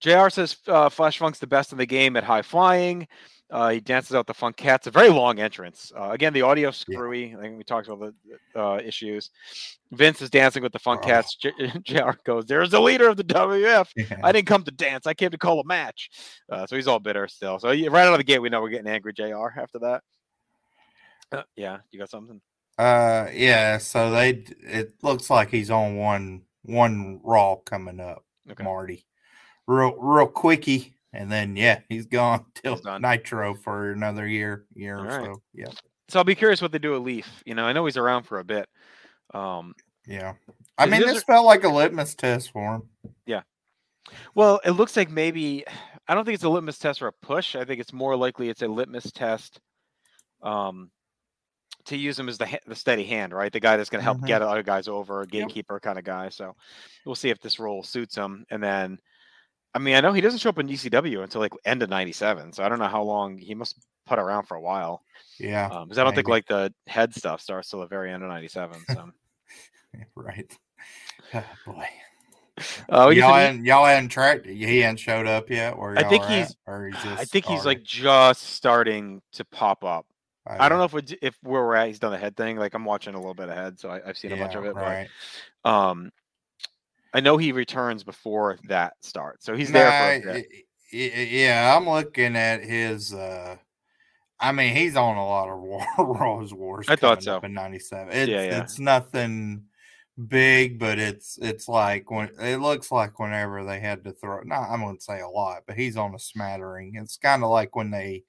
Jr 0.00 0.28
says 0.30 0.56
uh, 0.66 0.88
Flash 0.88 1.18
Funk's 1.18 1.38
the 1.38 1.46
best 1.46 1.70
in 1.72 1.78
the 1.78 1.86
game 1.86 2.16
at 2.16 2.24
high 2.24 2.42
flying. 2.42 3.06
Uh, 3.52 3.68
he 3.68 3.80
dances 3.80 4.14
out 4.16 4.26
the 4.26 4.32
Funk 4.32 4.56
Cats. 4.56 4.86
A 4.86 4.90
very 4.90 5.10
long 5.10 5.38
entrance. 5.38 5.92
Uh, 5.94 6.08
again, 6.10 6.32
the 6.32 6.40
audio 6.40 6.70
screwy. 6.70 7.36
I 7.36 7.40
think 7.42 7.58
we 7.58 7.64
talked 7.64 7.86
about 7.86 8.14
the 8.54 8.58
uh, 8.60 8.80
issues. 8.82 9.28
Vince 9.92 10.22
is 10.22 10.30
dancing 10.30 10.62
with 10.62 10.72
the 10.72 10.78
Funk 10.78 11.02
Oh. 11.04 11.06
Cats. 11.06 11.36
J- 11.36 11.52
JR 11.84 12.12
goes, 12.24 12.46
"There's 12.46 12.70
the 12.70 12.80
leader 12.80 13.08
of 13.08 13.18
the 13.18 13.24
WF. 13.24 13.88
Yeah. 13.94 14.20
I 14.24 14.32
didn't 14.32 14.46
come 14.48 14.62
to 14.64 14.70
dance. 14.70 15.06
I 15.06 15.12
came 15.12 15.30
to 15.30 15.38
call 15.38 15.60
a 15.60 15.64
match." 15.64 16.08
Uh, 16.50 16.66
so 16.66 16.76
he's 16.76 16.88
all 16.88 16.98
bitter 16.98 17.28
still. 17.28 17.58
So 17.58 17.72
yeah, 17.72 17.88
right 17.90 18.06
out 18.06 18.14
of 18.14 18.18
the 18.18 18.24
gate, 18.24 18.38
we 18.40 18.48
know 18.48 18.62
we're 18.62 18.70
getting 18.70 18.90
angry. 18.90 19.12
JR 19.12 19.48
after 19.56 19.78
that. 19.80 20.02
Uh, 21.30 21.42
yeah, 21.54 21.78
you 21.90 21.98
got 21.98 22.08
something? 22.10 22.40
Uh, 22.78 23.26
yeah. 23.34 23.76
So 23.76 24.10
they, 24.10 24.44
it 24.62 24.94
looks 25.02 25.28
like 25.28 25.50
he's 25.50 25.70
on 25.70 25.96
one 25.96 26.42
one 26.62 27.20
Raw 27.22 27.56
coming 27.56 28.00
up. 28.00 28.24
Okay. 28.50 28.64
Marty, 28.64 29.04
real 29.66 29.94
real 29.98 30.26
quickie, 30.26 30.94
and 31.12 31.30
then 31.30 31.56
yeah, 31.56 31.80
he's 31.88 32.06
gone 32.06 32.44
till 32.54 32.74
He's 32.74 32.82
done. 32.84 33.02
Nitro 33.02 33.54
for 33.54 33.92
another 33.92 34.26
year, 34.26 34.64
year 34.74 34.96
All 34.98 35.04
or 35.04 35.06
right. 35.08 35.24
so. 35.26 35.42
Yeah, 35.54 35.66
So 36.08 36.18
I'll 36.18 36.24
be 36.24 36.34
curious 36.34 36.60
what 36.62 36.72
they 36.72 36.78
do 36.78 36.92
with 36.92 37.02
Leaf. 37.02 37.42
You 37.46 37.54
know, 37.54 37.64
I 37.64 37.72
know 37.72 37.84
he's 37.86 37.96
around 37.96 38.24
for 38.24 38.38
a 38.38 38.44
bit. 38.44 38.68
Um, 39.34 39.74
yeah. 40.06 40.34
I 40.78 40.86
mean, 40.86 41.00
this 41.00 41.12
this 41.14 41.22
a- 41.22 41.26
felt 41.26 41.46
like 41.46 41.64
a 41.64 41.68
litmus 41.68 42.14
test 42.14 42.50
for 42.52 42.74
him. 42.76 42.82
Yeah. 43.26 43.42
Well, 44.34 44.60
it 44.64 44.72
looks 44.72 44.96
like 44.96 45.10
maybe 45.10 45.64
I 46.08 46.14
don't 46.14 46.24
think 46.24 46.34
it's 46.34 46.44
a 46.44 46.48
litmus 46.48 46.78
test 46.78 47.00
or 47.02 47.06
a 47.08 47.12
push. 47.12 47.54
I 47.54 47.64
think 47.64 47.80
it's 47.80 47.92
more 47.92 48.16
likely 48.16 48.48
it's 48.48 48.62
a 48.62 48.68
litmus 48.68 49.12
test 49.12 49.60
um, 50.42 50.90
to 51.84 51.96
use 51.96 52.18
him 52.18 52.28
as 52.28 52.36
the 52.38 52.58
the 52.66 52.74
steady 52.74 53.04
hand, 53.04 53.32
right? 53.32 53.52
The 53.52 53.60
guy 53.60 53.76
that's 53.76 53.90
going 53.90 54.00
to 54.00 54.04
help 54.04 54.18
Mhm. 54.18 54.26
get 54.26 54.42
other 54.42 54.62
guys 54.64 54.88
over, 54.88 55.22
a 55.22 55.26
gatekeeper 55.26 55.78
kind 55.80 55.98
of 55.98 56.04
guy. 56.04 56.28
So 56.30 56.54
we'll 57.06 57.14
see 57.14 57.30
if 57.30 57.40
this 57.40 57.58
role 57.60 57.82
suits 57.84 58.16
him. 58.16 58.44
And 58.50 58.62
then, 58.62 58.98
I 59.74 59.78
mean, 59.78 59.94
I 59.94 60.00
know 60.00 60.12
he 60.12 60.20
doesn't 60.20 60.38
show 60.40 60.50
up 60.50 60.58
in 60.58 60.68
ECW 60.68 61.22
until 61.22 61.40
like 61.40 61.52
end 61.64 61.82
of 61.82 61.88
'97, 61.90 62.52
so 62.52 62.62
I 62.62 62.68
don't 62.68 62.78
know 62.78 62.88
how 62.88 63.02
long 63.02 63.38
he 63.38 63.54
must 63.54 63.76
put 64.06 64.18
around 64.18 64.44
for 64.46 64.56
a 64.56 64.60
while. 64.60 65.02
Yeah, 65.38 65.68
Because 65.68 65.98
I 65.98 66.04
don't 66.04 66.14
think 66.14 66.28
like 66.28 66.46
the 66.46 66.72
head 66.86 67.14
stuff 67.14 67.40
starts 67.40 67.70
till 67.70 67.80
the 67.80 67.86
very 67.86 68.12
end 68.12 68.22
of 68.22 68.28
'97. 68.28 68.76
So 68.90 69.10
right. 70.14 70.50
Oh, 71.34 71.44
boy. 71.64 71.86
uh, 72.90 73.08
y'all, 73.08 73.32
hadn't, 73.32 73.64
y'all 73.64 73.86
hadn't 73.86 74.10
tracked. 74.10 74.44
He 74.44 74.80
hadn't 74.80 74.98
showed 74.98 75.26
up 75.26 75.48
yet. 75.48 75.78
Where 75.78 75.96
I 75.98 76.02
think 76.06 76.24
he's- 76.26 76.50
at, 76.50 76.70
or 76.70 76.88
he's 76.88 77.06
I 77.06 77.24
think 77.24 77.46
he's 77.46 77.64
like 77.64 77.82
just 77.82 78.42
starting 78.42 79.22
to 79.32 79.44
pop 79.46 79.82
up. 79.84 80.04
I 80.46 80.56
Okay. 80.56 80.68
don't 80.68 80.78
know 80.78 80.84
if 80.84 80.92
we, 80.92 81.02
if 81.22 81.38
where 81.42 81.62
we're 81.62 81.76
at, 81.76 81.86
he's 81.86 82.00
done 82.00 82.10
the 82.12 82.18
head 82.18 82.36
thing. 82.36 82.56
Like 82.58 82.74
I'm 82.74 82.84
watching 82.84 83.14
a 83.14 83.18
little 83.18 83.32
bit 83.32 83.48
ahead, 83.48 83.78
so 83.78 83.88
I, 83.88 84.00
I've 84.06 84.18
seen 84.18 84.32
a 84.32 84.36
bunch 84.36 84.54
of 84.56 84.64
it. 84.66 84.74
Right. 84.74 85.08
But 85.62 85.70
um, 85.70 86.10
I 87.14 87.20
know 87.20 87.36
he 87.36 87.52
returns 87.52 88.04
before 88.04 88.58
that 88.68 88.94
starts, 89.02 89.44
so 89.44 89.54
he's 89.54 89.70
there 89.70 89.86
for 89.90 89.92
a 89.92 90.18
Nah, 90.18 90.32
bit. 90.34 90.46
y- 90.92 91.12
y- 91.14 91.28
yeah, 91.30 91.76
I'm 91.76 91.88
looking 91.88 92.36
at 92.36 92.62
his. 92.62 93.12
uh 93.14 93.56
I 94.40 94.50
mean, 94.50 94.74
he's 94.74 94.96
on 94.96 95.16
a 95.16 95.24
lot 95.24 95.48
of 95.48 95.60
War, 95.60 95.86
Raw's 95.98 96.52
Wars. 96.52 96.86
I 96.88 96.96
thought 96.96 97.22
so. 97.22 97.38
In 97.44 97.54
'97, 97.54 98.08
it's, 98.12 98.28
yeah. 98.28 98.60
it's 98.62 98.78
nothing 98.80 99.64
big, 100.26 100.78
but 100.80 100.98
it's 100.98 101.38
it's 101.40 101.68
like 101.68 102.10
when 102.10 102.28
it 102.40 102.56
looks 102.60 102.90
like 102.90 103.18
whenever 103.20 103.64
they 103.64 103.78
had 103.78 104.02
to 104.04 104.12
throw. 104.12 104.40
No, 104.42 104.56
I'm 104.56 104.80
gonna 104.80 104.98
say 105.00 105.20
a 105.20 105.28
lot, 105.28 105.62
but 105.66 105.76
he's 105.76 105.96
on 105.96 106.14
a 106.14 106.18
smattering. 106.18 106.94
It's 106.96 107.18
kind 107.18 107.44
of 107.44 107.50
like 107.50 107.76
when 107.76 107.90
they 107.92 108.24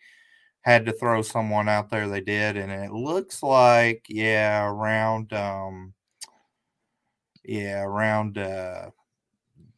had 0.62 0.86
to 0.86 0.94
throw 0.94 1.22
someone 1.24 1.68
out 1.68 1.90
there. 1.90 2.08
They 2.08 2.22
did, 2.22 2.58
and 2.58 2.72
it 2.72 2.92
looks 2.92 3.42
like 3.42 4.06
yeah, 4.08 4.66
around 4.68 5.34
um, 5.34 5.94
yeah, 7.44 7.82
around 7.84 8.38
uh, 8.38 8.90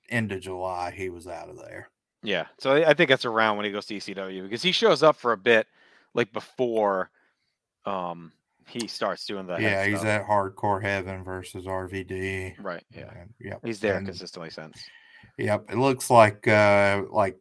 end 0.10 0.32
of 0.32 0.42
July, 0.42 0.92
he 0.92 1.10
was 1.10 1.28
out 1.28 1.50
of 1.50 1.58
there. 1.58 1.90
Yeah, 2.24 2.48
so 2.58 2.74
I, 2.74 2.94
think 2.96 3.10
that's 3.10 3.26
around 3.26 3.58
when 3.58 3.66
he 3.66 3.72
goes 3.72 3.86
to 3.86 3.96
ECW 3.96 4.44
because 4.44 4.64
he 4.64 4.72
shows 4.72 5.04
up 5.04 5.16
for 5.16 5.32
a 5.34 5.38
bit, 5.38 5.68
like 6.16 6.34
before, 6.34 7.12
um, 7.86 8.32
he 8.68 8.88
starts 8.88 9.26
doing 9.28 9.46
the 9.46 9.58
head 9.58 9.62
yeah, 9.62 9.86
he's 9.86 10.00
stuff. 10.00 10.08
at 10.22 10.28
Hardcore 10.28 10.82
Heaven 10.82 11.24
versus 11.24 11.66
RVD. 11.66 12.56
right. 12.64 12.84
Yeah, 12.92 13.12
and- 13.16 13.34
yep. 13.40 13.60
he's 13.64 13.80
there 13.80 13.98
and- 13.98 14.08
consistently 14.08 14.50
since. 14.50 14.84
Yep. 15.38 15.66
It 15.72 15.78
looks 15.78 16.10
like 16.10 16.48
uh 16.48 17.04
like 17.12 17.38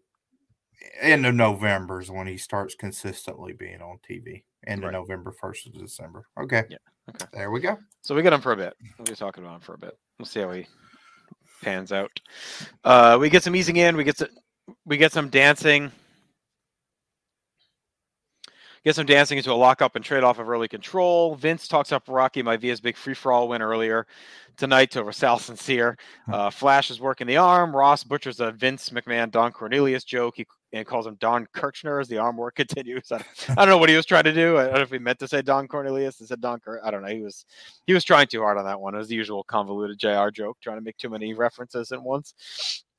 end 1.00 1.24
of 1.26 1.34
November 1.34 2.00
is 2.00 2.10
when 2.10 2.26
he 2.26 2.36
starts 2.36 2.74
consistently 2.74 3.52
being 3.52 3.80
on 3.80 3.98
TV. 4.08 4.42
End 4.66 4.82
Right. 4.82 4.88
of 4.88 4.94
November, 5.02 5.32
first 5.32 5.66
of 5.66 5.74
December. 5.74 6.26
Okay. 6.38 6.64
Yeah, 6.68 6.78
okay. 7.10 7.26
There 7.32 7.50
we 7.50 7.60
go. 7.60 7.78
So 8.02 8.14
we 8.14 8.22
got 8.22 8.32
him 8.32 8.40
for 8.40 8.52
a 8.52 8.56
bit. 8.56 8.74
We'll 8.98 9.06
be 9.06 9.14
talking 9.14 9.44
about 9.44 9.56
him 9.56 9.60
for 9.60 9.74
a 9.74 9.78
bit. 9.78 9.96
We'll 10.18 10.26
see 10.26 10.40
how 10.40 10.52
he 10.52 10.66
pans 11.62 11.92
out. 11.92 12.10
Uh, 12.84 13.16
we 13.20 13.30
get 13.30 13.42
some 13.42 13.56
easing 13.56 13.76
in. 13.76 13.96
We 13.96 14.04
get 14.04 14.18
some, 14.18 14.28
we 14.84 14.96
get 14.96 15.12
some 15.12 15.28
dancing. 15.28 15.90
Get 18.84 18.94
some 18.94 19.06
dancing 19.06 19.38
into 19.38 19.52
a 19.52 19.54
lockup 19.54 19.96
and 19.96 20.04
trade 20.04 20.24
off 20.24 20.38
of 20.38 20.48
early 20.48 20.68
control. 20.68 21.36
Vince 21.36 21.66
talks 21.66 21.90
up 21.90 22.04
Rocky 22.06 22.42
my 22.42 22.56
Maivia's 22.56 22.80
big 22.80 22.96
free 22.96 23.14
for 23.14 23.32
all 23.32 23.48
win 23.48 23.62
earlier 23.62 24.06
tonight 24.56 24.90
to 24.90 25.10
Sal 25.12 25.38
Sincere. 25.38 25.96
Uh, 26.30 26.50
Flash 26.50 26.90
is 26.90 27.00
working 27.00 27.26
the 27.26 27.38
arm. 27.38 27.74
Ross 27.74 28.04
butchers 28.04 28.40
a 28.40 28.52
Vince 28.52 28.90
McMahon 28.90 29.30
Don 29.30 29.52
Cornelius 29.52 30.04
joke. 30.04 30.34
He 30.36 30.46
and 30.74 30.86
calls 30.86 31.06
him 31.06 31.14
Don 31.20 31.46
Kirshner 31.54 32.00
as 32.00 32.08
the 32.08 32.18
arm 32.18 32.36
work 32.36 32.56
continues. 32.56 33.10
I, 33.10 33.24
I 33.50 33.54
don't 33.54 33.68
know 33.68 33.78
what 33.78 33.88
he 33.88 33.96
was 33.96 34.06
trying 34.06 34.24
to 34.24 34.34
do. 34.34 34.58
I 34.58 34.64
don't 34.64 34.74
know 34.74 34.80
if 34.80 34.90
he 34.90 34.98
meant 34.98 35.20
to 35.20 35.28
say 35.28 35.40
Don 35.40 35.68
Cornelius. 35.68 36.18
He 36.18 36.26
said 36.26 36.40
Don 36.40 36.60
I 36.82 36.90
don't 36.90 37.02
know. 37.02 37.08
He 37.08 37.22
was 37.22 37.46
he 37.86 37.94
was 37.94 38.04
trying 38.04 38.26
too 38.26 38.42
hard 38.42 38.58
on 38.58 38.64
that 38.64 38.80
one. 38.80 38.94
It 38.94 38.98
was 38.98 39.08
the 39.08 39.14
usual 39.14 39.44
convoluted 39.44 39.98
JR 39.98 40.30
joke, 40.30 40.58
trying 40.60 40.76
to 40.76 40.82
make 40.82 40.96
too 40.98 41.08
many 41.08 41.32
references 41.32 41.92
at 41.92 42.02
once. 42.02 42.34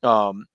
Um, 0.04 0.46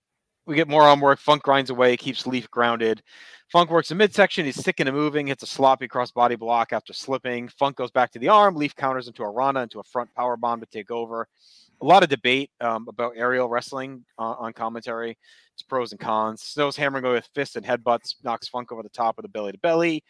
we 0.46 0.56
get 0.56 0.68
more 0.68 0.82
arm 0.82 1.00
work. 1.00 1.18
Funk 1.18 1.42
grinds 1.42 1.70
away, 1.70 1.96
keeps 1.96 2.26
Leaf 2.26 2.50
grounded. 2.50 3.02
Funk 3.50 3.70
works 3.70 3.88
the 3.88 3.94
midsection. 3.94 4.44
He's 4.44 4.62
sick 4.62 4.78
and 4.80 4.90
moving, 4.92 5.26
hits 5.26 5.42
a 5.42 5.46
sloppy 5.46 5.88
cross 5.88 6.12
body 6.12 6.36
block 6.36 6.72
after 6.72 6.92
slipping. 6.92 7.48
Funk 7.48 7.76
goes 7.76 7.90
back 7.90 8.12
to 8.12 8.18
the 8.18 8.28
arm. 8.28 8.54
Leaf 8.54 8.76
counters 8.76 9.08
into 9.08 9.22
a 9.24 9.30
Rana, 9.30 9.62
into 9.62 9.80
a 9.80 9.84
front 9.84 10.12
power 10.14 10.36
bomb 10.36 10.60
to 10.60 10.66
take 10.66 10.90
over. 10.90 11.26
A 11.82 11.84
lot 11.84 12.02
of 12.02 12.08
debate 12.08 12.50
um, 12.60 12.86
about 12.88 13.14
aerial 13.16 13.48
wrestling 13.48 14.04
uh, 14.18 14.34
on 14.38 14.52
commentary. 14.52 15.18
It's 15.54 15.62
pros 15.62 15.92
and 15.92 16.00
cons. 16.00 16.42
Snow's 16.42 16.76
hammering 16.76 17.04
away 17.04 17.14
with 17.14 17.28
fists 17.34 17.56
and 17.56 17.66
headbutts, 17.66 18.14
knocks 18.22 18.48
Funk 18.48 18.70
over 18.70 18.82
the 18.82 18.88
top 18.88 19.16
with 19.16 19.26
a 19.26 19.30
belly 19.30 19.52
to 19.52 19.58
belly. 19.58 20.04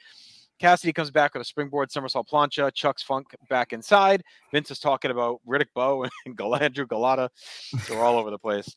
Cassidy 0.59 0.93
comes 0.93 1.11
back 1.11 1.33
with 1.33 1.41
a 1.41 1.45
springboard 1.45 1.91
somersault 1.91 2.29
plancha, 2.29 2.71
chucks 2.75 3.03
Funk 3.03 3.29
back 3.49 3.73
inside. 3.73 4.23
Vince 4.53 4.71
is 4.71 4.79
talking 4.79 5.11
about 5.11 5.41
Riddick 5.49 5.73
Bowe 5.75 6.03
and 6.27 6.39
Andrew 6.61 6.87
Golota. 6.87 7.31
So 7.85 7.97
we're 7.97 8.05
all 8.05 8.19
over 8.19 8.31
the 8.31 8.39
place. 8.39 8.75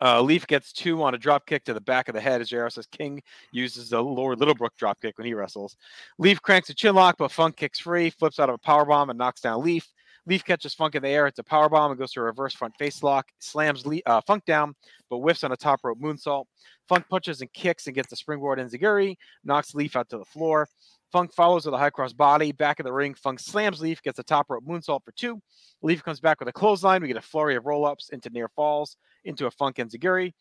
Uh, 0.00 0.20
Leaf 0.20 0.46
gets 0.46 0.72
two 0.72 1.02
on 1.02 1.14
a 1.14 1.18
drop 1.18 1.46
kick 1.46 1.64
to 1.64 1.74
the 1.74 1.80
back 1.80 2.08
of 2.08 2.14
the 2.14 2.20
head 2.20 2.40
as 2.40 2.48
JR 2.48 2.68
says 2.68 2.86
King 2.86 3.22
uses 3.52 3.90
the 3.90 4.02
Lord 4.02 4.38
Littlebrook 4.38 4.76
drop 4.76 5.00
kick 5.00 5.16
when 5.18 5.26
he 5.26 5.34
wrestles. 5.34 5.76
Leaf 6.18 6.40
cranks 6.42 6.70
a 6.70 6.74
chin 6.74 6.94
lock, 6.94 7.16
but 7.18 7.32
Funk 7.32 7.56
kicks 7.56 7.78
free, 7.78 8.10
flips 8.10 8.38
out 8.38 8.48
of 8.48 8.54
a 8.54 8.58
power 8.58 8.84
bomb 8.84 9.10
and 9.10 9.18
knocks 9.18 9.40
down 9.40 9.62
Leaf. 9.62 9.86
Leaf 10.26 10.44
catches 10.44 10.74
Funk 10.74 10.96
in 10.96 11.02
the 11.02 11.08
air. 11.08 11.26
It's 11.26 11.38
a 11.38 11.44
power 11.44 11.68
bomb 11.68 11.92
and 11.92 11.98
goes 11.98 12.12
to 12.12 12.20
a 12.20 12.24
reverse 12.24 12.52
front 12.52 12.74
face 12.76 13.02
lock. 13.02 13.28
Slams 13.38 13.86
Le- 13.86 14.00
uh, 14.06 14.20
Funk 14.26 14.44
down, 14.44 14.74
but 15.08 15.18
whiffs 15.18 15.44
on 15.44 15.52
a 15.52 15.56
top 15.56 15.80
rope 15.84 16.00
moonsault. 16.00 16.46
Funk 16.88 17.04
punches 17.08 17.40
and 17.40 17.52
kicks 17.52 17.86
and 17.86 17.94
gets 17.94 18.10
the 18.10 18.16
springboard 18.16 18.58
enziguri, 18.58 19.16
knocks 19.44 19.74
Leaf 19.74 19.96
out 19.96 20.08
to 20.08 20.18
the 20.18 20.24
floor. 20.24 20.68
Funk 21.12 21.32
follows 21.32 21.64
with 21.64 21.74
a 21.74 21.78
high 21.78 21.90
cross 21.90 22.12
body. 22.12 22.52
Back 22.52 22.80
of 22.80 22.84
the 22.84 22.92
ring, 22.92 23.14
Funk 23.14 23.40
slams 23.40 23.80
Leaf, 23.80 24.02
gets 24.02 24.18
a 24.18 24.22
top 24.22 24.50
rope 24.50 24.64
moonsault 24.64 25.04
for 25.04 25.12
two. 25.12 25.40
Leaf 25.82 26.02
comes 26.02 26.20
back 26.20 26.40
with 26.40 26.48
a 26.48 26.52
clothesline. 26.52 27.02
We 27.02 27.08
get 27.08 27.16
a 27.16 27.22
flurry 27.22 27.56
of 27.56 27.66
roll 27.66 27.86
ups 27.86 28.08
into 28.10 28.30
near 28.30 28.48
falls 28.48 28.96
into 29.24 29.46
a 29.46 29.50
Funk 29.50 29.76
enziguri. 29.76 30.32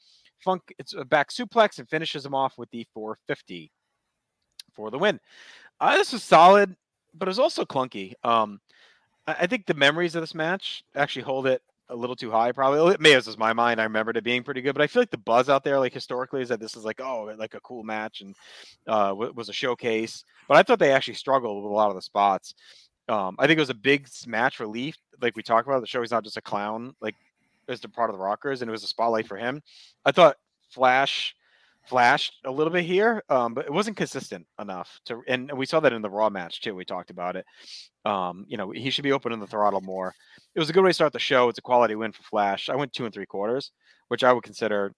Funk 0.44 0.62
it's 0.80 0.94
a 0.94 1.06
back 1.06 1.30
suplex 1.30 1.80
and 1.80 1.90
finishes 1.90 2.26
him 2.26 2.34
off 2.34 2.58
with 2.58 2.70
the 2.72 2.86
450 2.94 3.72
for 4.74 4.92
the 4.92 5.00
win. 5.00 5.20
Uh, 5.80 5.96
this 5.96 6.14
was 6.14 6.24
solid, 6.24 6.76
but 7.14 7.28
it 7.28 7.30
was 7.30 7.40
also 7.40 7.66
clunky. 7.66 8.14
Um, 8.24 8.60
I, 9.28 9.36
I 9.42 9.48
think 9.48 9.66
the 9.66 9.74
memories 9.74 10.16
of 10.16 10.22
this 10.22 10.36
match 10.36 10.84
actually 10.96 11.24
hold 11.24 11.48
it 11.48 11.62
a 11.90 11.96
little 11.96 12.16
too 12.16 12.32
high, 12.32 12.52
probably. 12.52 12.96
Maybe 13.00 13.16
this 13.16 13.28
is 13.28 13.38
my 13.38 13.54
mind. 13.54 13.80
I 13.80 13.84
remembered 13.84 14.18
it 14.18 14.24
being 14.24 14.44
pretty 14.44 14.62
good, 14.62 14.74
but 14.74 14.82
I 14.82 14.88
feel 14.88 15.02
like 15.02 15.12
the 15.12 15.18
buzz 15.18 15.50
out 15.50 15.64
there, 15.64 15.80
like 15.80 15.94
historically, 15.94 16.42
is 16.42 16.50
that 16.50 16.60
this 16.60 16.76
is 16.76 16.84
like 16.84 17.00
oh, 17.02 17.34
like 17.38 17.54
a 17.54 17.60
cool 17.62 17.84
match 17.84 18.22
and 18.22 18.36
uh, 18.88 19.14
was 19.16 19.50
a 19.50 19.54
showcase. 19.54 20.24
But 20.48 20.58
I 20.58 20.64
thought 20.64 20.80
they 20.80 20.92
actually 20.92 21.16
struggled 21.16 21.64
with 21.64 21.72
a 21.72 21.76
lot 21.76 21.90
of 21.90 21.96
the 21.96 22.02
spots. 22.02 22.56
Um, 23.08 23.36
I 23.38 23.46
think 23.46 23.58
it 23.58 23.62
was 23.62 23.70
a 23.70 23.76
big 23.76 24.08
match 24.26 24.60
relief, 24.60 24.96
like 25.22 25.36
we 25.36 25.44
talked 25.44 25.68
about. 25.68 25.82
The 25.82 25.88
show 25.88 26.02
he's 26.02 26.12
not 26.12 26.24
just 26.24 26.38
a 26.38 26.42
clown, 26.42 26.96
like 27.02 27.16
as 27.68 27.82
the 27.82 27.90
part 27.90 28.10
of 28.10 28.16
the 28.16 28.22
Rockers, 28.22 28.62
and 28.62 28.70
it 28.70 28.72
was 28.72 28.84
a 28.84 28.88
spotlight 28.88 29.28
for 29.28 29.38
him. 29.38 29.62
I 30.04 30.12
thought 30.12 30.38
Flash 30.70 31.36
flashed 31.88 32.34
a 32.46 32.52
little 32.52 32.72
bit 32.72 32.86
here, 32.86 33.24
um, 33.30 33.54
but 33.54 33.66
it 33.66 33.74
wasn't 33.74 33.98
consistent 33.98 34.46
enough 34.60 35.00
to. 35.06 35.22
And 35.28 35.52
we 35.54 35.66
saw 35.66 35.80
that 35.80 35.94
in 35.94 36.02
the 36.02 36.10
Raw 36.10 36.30
match 36.30 36.62
too. 36.62 36.76
We 36.76 36.86
talked 36.86 37.10
about 37.10 37.36
it. 37.36 37.46
Um, 38.06 38.46
you 38.48 38.58
know, 38.58 38.72
he 38.72 38.90
should 38.90 39.04
be 39.04 39.12
opening 39.12 39.40
the 39.40 39.48
throttle 39.48 39.82
more. 39.82 40.14
It 40.54 40.60
was 40.60 40.70
a 40.70 40.74
good 40.74 40.84
way 40.84 40.90
to 40.90 40.94
start 40.94 41.14
the 41.14 41.20
show. 41.20 41.50
It's 41.50 41.60
a 41.60 41.64
quality 41.64 41.96
win 41.96 42.12
for 42.12 42.24
Flash. 42.24 42.70
I 42.70 42.76
went 42.76 42.94
two 42.94 43.06
and 43.06 43.14
three 43.14 43.26
quarters, 43.26 43.72
which 44.08 44.24
I 44.24 44.34
would 44.34 44.44
consider, 44.44 44.94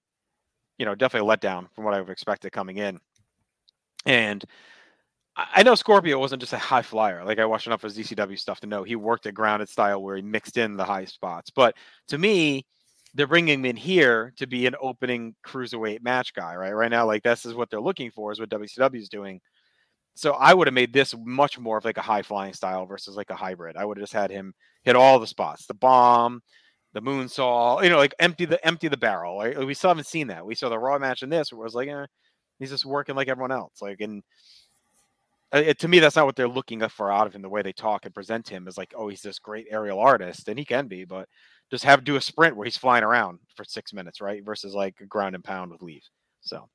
you 0.78 0.86
know, 0.86 0.96
definitely 0.96 1.30
a 1.30 1.38
letdown 1.38 1.68
from 1.74 1.84
what 1.84 1.94
I 1.94 2.02
would 2.02 2.10
expected 2.10 2.52
coming 2.52 2.78
in. 2.78 3.00
And 4.06 4.44
I 5.36 5.62
know 5.62 5.76
Scorpio 5.76 6.18
wasn't 6.18 6.42
just 6.42 6.54
a 6.54 6.58
high 6.58 6.82
flyer. 6.82 7.24
Like 7.24 7.38
I 7.38 7.46
watched 7.46 7.68
enough 7.68 7.84
of 7.84 7.94
his 7.94 8.08
ECW 8.08 8.40
stuff 8.40 8.60
to 8.62 8.68
know 8.68 8.84
he 8.84 8.96
worked 8.96 9.28
a 9.28 9.32
grounded 9.32 9.70
style 9.70 10.02
where 10.02 10.16
he 10.16 10.24
mixed 10.24 10.58
in 10.58 10.76
the 10.76 10.86
high 10.86 11.06
spots. 11.06 11.52
But 11.52 11.76
to 12.08 12.18
me, 12.18 12.66
they're 13.18 13.26
bringing 13.26 13.60
him 13.60 13.66
in 13.66 13.76
here 13.76 14.32
to 14.38 14.46
be 14.46 14.68
an 14.68 14.76
opening 14.80 15.34
cruiserweight 15.46 16.04
match 16.04 16.36
guy, 16.36 16.56
right? 16.56 16.72
Right 16.72 16.92
now, 16.92 17.08
like 17.08 17.24
this 17.24 17.46
is 17.46 17.56
what 17.56 17.72
they're 17.72 17.82
looking 17.82 18.12
for, 18.12 18.32
is 18.32 18.40
what 18.40 18.50
WCW 18.50 18.96
is 18.96 19.10
doing. 19.10 19.42
So 20.14 20.34
I 20.34 20.54
would 20.54 20.68
have 20.68 20.76
made 20.76 20.94
this 20.94 21.16
much 21.26 21.58
more 21.58 21.80
of 21.80 21.86
like 21.86 21.98
a 21.98 22.02
high 22.02 22.22
flying 22.22 22.54
style 22.54 22.86
versus 22.86 23.16
like 23.16 23.32
a 23.32 23.36
hybrid. 23.36 23.76
I 23.76 23.86
would 23.86 23.98
have 23.98 24.04
just 24.04 24.14
had 24.14 24.30
him 24.30 24.54
hit 24.84 24.96
all 24.96 25.18
the 25.18 25.26
spots, 25.26 25.66
the 25.66 25.74
bomb, 25.74 26.42
the 26.94 27.02
moonsault, 27.02 27.84
you 27.84 27.90
know, 27.90 27.98
like 27.98 28.14
empty 28.20 28.46
the 28.46 28.64
empty 28.66 28.88
the 28.88 28.98
barrel. 28.98 29.40
Right? 29.40 29.58
We 29.58 29.74
still 29.74 29.90
haven't 29.90 30.06
seen 30.06 30.28
that. 30.28 30.46
We 30.46 30.54
saw 30.54 30.70
the 30.70 30.78
raw 30.78 31.00
match 31.00 31.24
in 31.24 31.30
this 31.30 31.52
where 31.52 31.62
it 31.62 31.64
was 31.64 31.76
like, 31.76 31.90
eh, 31.90 32.06
he's 32.60 32.70
just 32.70 32.86
working 32.86 33.16
like 33.16 33.30
everyone 33.30 33.52
else. 33.52 33.82
Like, 33.82 34.00
and 34.00 34.22
uh, 35.54 35.64
it, 35.66 35.80
to 35.80 35.88
me, 35.88 36.00
that's 36.00 36.16
not 36.16 36.28
what 36.28 36.36
they're 36.36 36.48
looking 36.48 36.88
for 36.90 37.12
out 37.12 37.26
of 37.26 37.34
him. 37.34 37.42
The 37.42 37.50
way 37.50 37.64
they 37.64 37.74
talk 37.74 38.06
and 38.06 38.14
present 38.14 38.48
him 38.48 38.68
is 38.68 38.78
like, 38.78 38.94
oh, 38.96 39.08
he's 39.08 39.22
this 39.22 39.40
great 39.40 39.66
aerial 39.72 40.00
artist, 40.00 40.48
and 40.50 40.60
he 40.60 40.66
can 40.66 40.88
be, 40.88 41.04
but 41.04 41.28
just 41.70 41.84
have 41.84 42.00
to 42.00 42.06
do 42.06 42.16
a 42.16 42.22
sprint 42.22 42.56
where 42.56 42.66
he's 42.66 42.78
flying 42.78 43.04
around 43.04 43.40
for 43.56 43.64
six 43.64 43.94
minutes, 43.94 44.22
right? 44.22 44.44
Versus 44.44 44.74
like 44.74 44.96
a 45.02 45.06
ground 45.06 45.36
and 45.36 45.44
pound 45.44 45.72
with 45.72 45.82
leaves. 45.82 46.10
So 46.42 46.70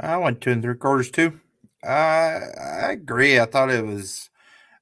I 0.00 0.16
went 0.16 0.40
two 0.40 0.52
and 0.52 0.62
three 0.62 0.76
quarters 0.76 1.10
too. 1.10 1.40
Uh, 1.84 1.88
I 1.88 2.92
agree. 2.92 3.40
I 3.40 3.46
thought 3.46 3.70
it 3.70 3.84
was, 3.84 4.30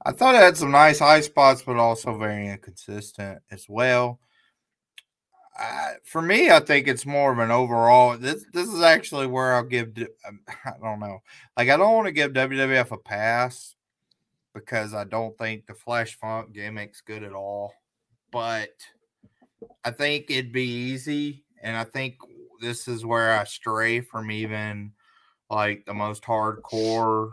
I 0.04 0.12
thought 0.12 0.34
it 0.34 0.42
had 0.42 0.56
some 0.56 0.70
nice 0.70 0.98
high 0.98 1.20
spots, 1.20 1.62
but 1.62 1.76
also 1.76 2.16
very 2.16 2.48
inconsistent 2.48 3.40
as 3.50 3.66
well. 3.68 4.20
Uh, 5.58 5.92
for 6.04 6.20
me, 6.20 6.50
I 6.50 6.58
think 6.60 6.88
it's 6.88 7.06
more 7.06 7.32
of 7.32 7.38
an 7.38 7.52
overall. 7.52 8.18
This 8.18 8.44
this 8.52 8.68
is 8.68 8.82
actually 8.82 9.28
where 9.28 9.54
I'll 9.54 9.62
give. 9.62 9.96
Um, 10.26 10.40
I 10.64 10.72
don't 10.82 10.98
know. 10.98 11.22
Like 11.56 11.68
I 11.68 11.76
don't 11.76 11.94
want 11.94 12.06
to 12.06 12.12
give 12.12 12.32
WWF 12.32 12.90
a 12.90 12.98
pass 12.98 13.76
because 14.52 14.94
I 14.94 15.04
don't 15.04 15.36
think 15.38 15.66
the 15.66 15.74
Flash 15.74 16.16
Funk 16.16 16.52
gimmick's 16.52 17.02
good 17.02 17.22
at 17.22 17.32
all 17.32 17.72
but 18.34 18.74
I 19.84 19.92
think 19.92 20.26
it'd 20.28 20.52
be 20.52 20.66
easy. 20.66 21.44
And 21.62 21.76
I 21.76 21.84
think 21.84 22.16
this 22.60 22.88
is 22.88 23.06
where 23.06 23.38
I 23.38 23.44
stray 23.44 24.00
from 24.00 24.30
even 24.32 24.92
like 25.48 25.86
the 25.86 25.94
most 25.94 26.24
hardcore. 26.24 27.30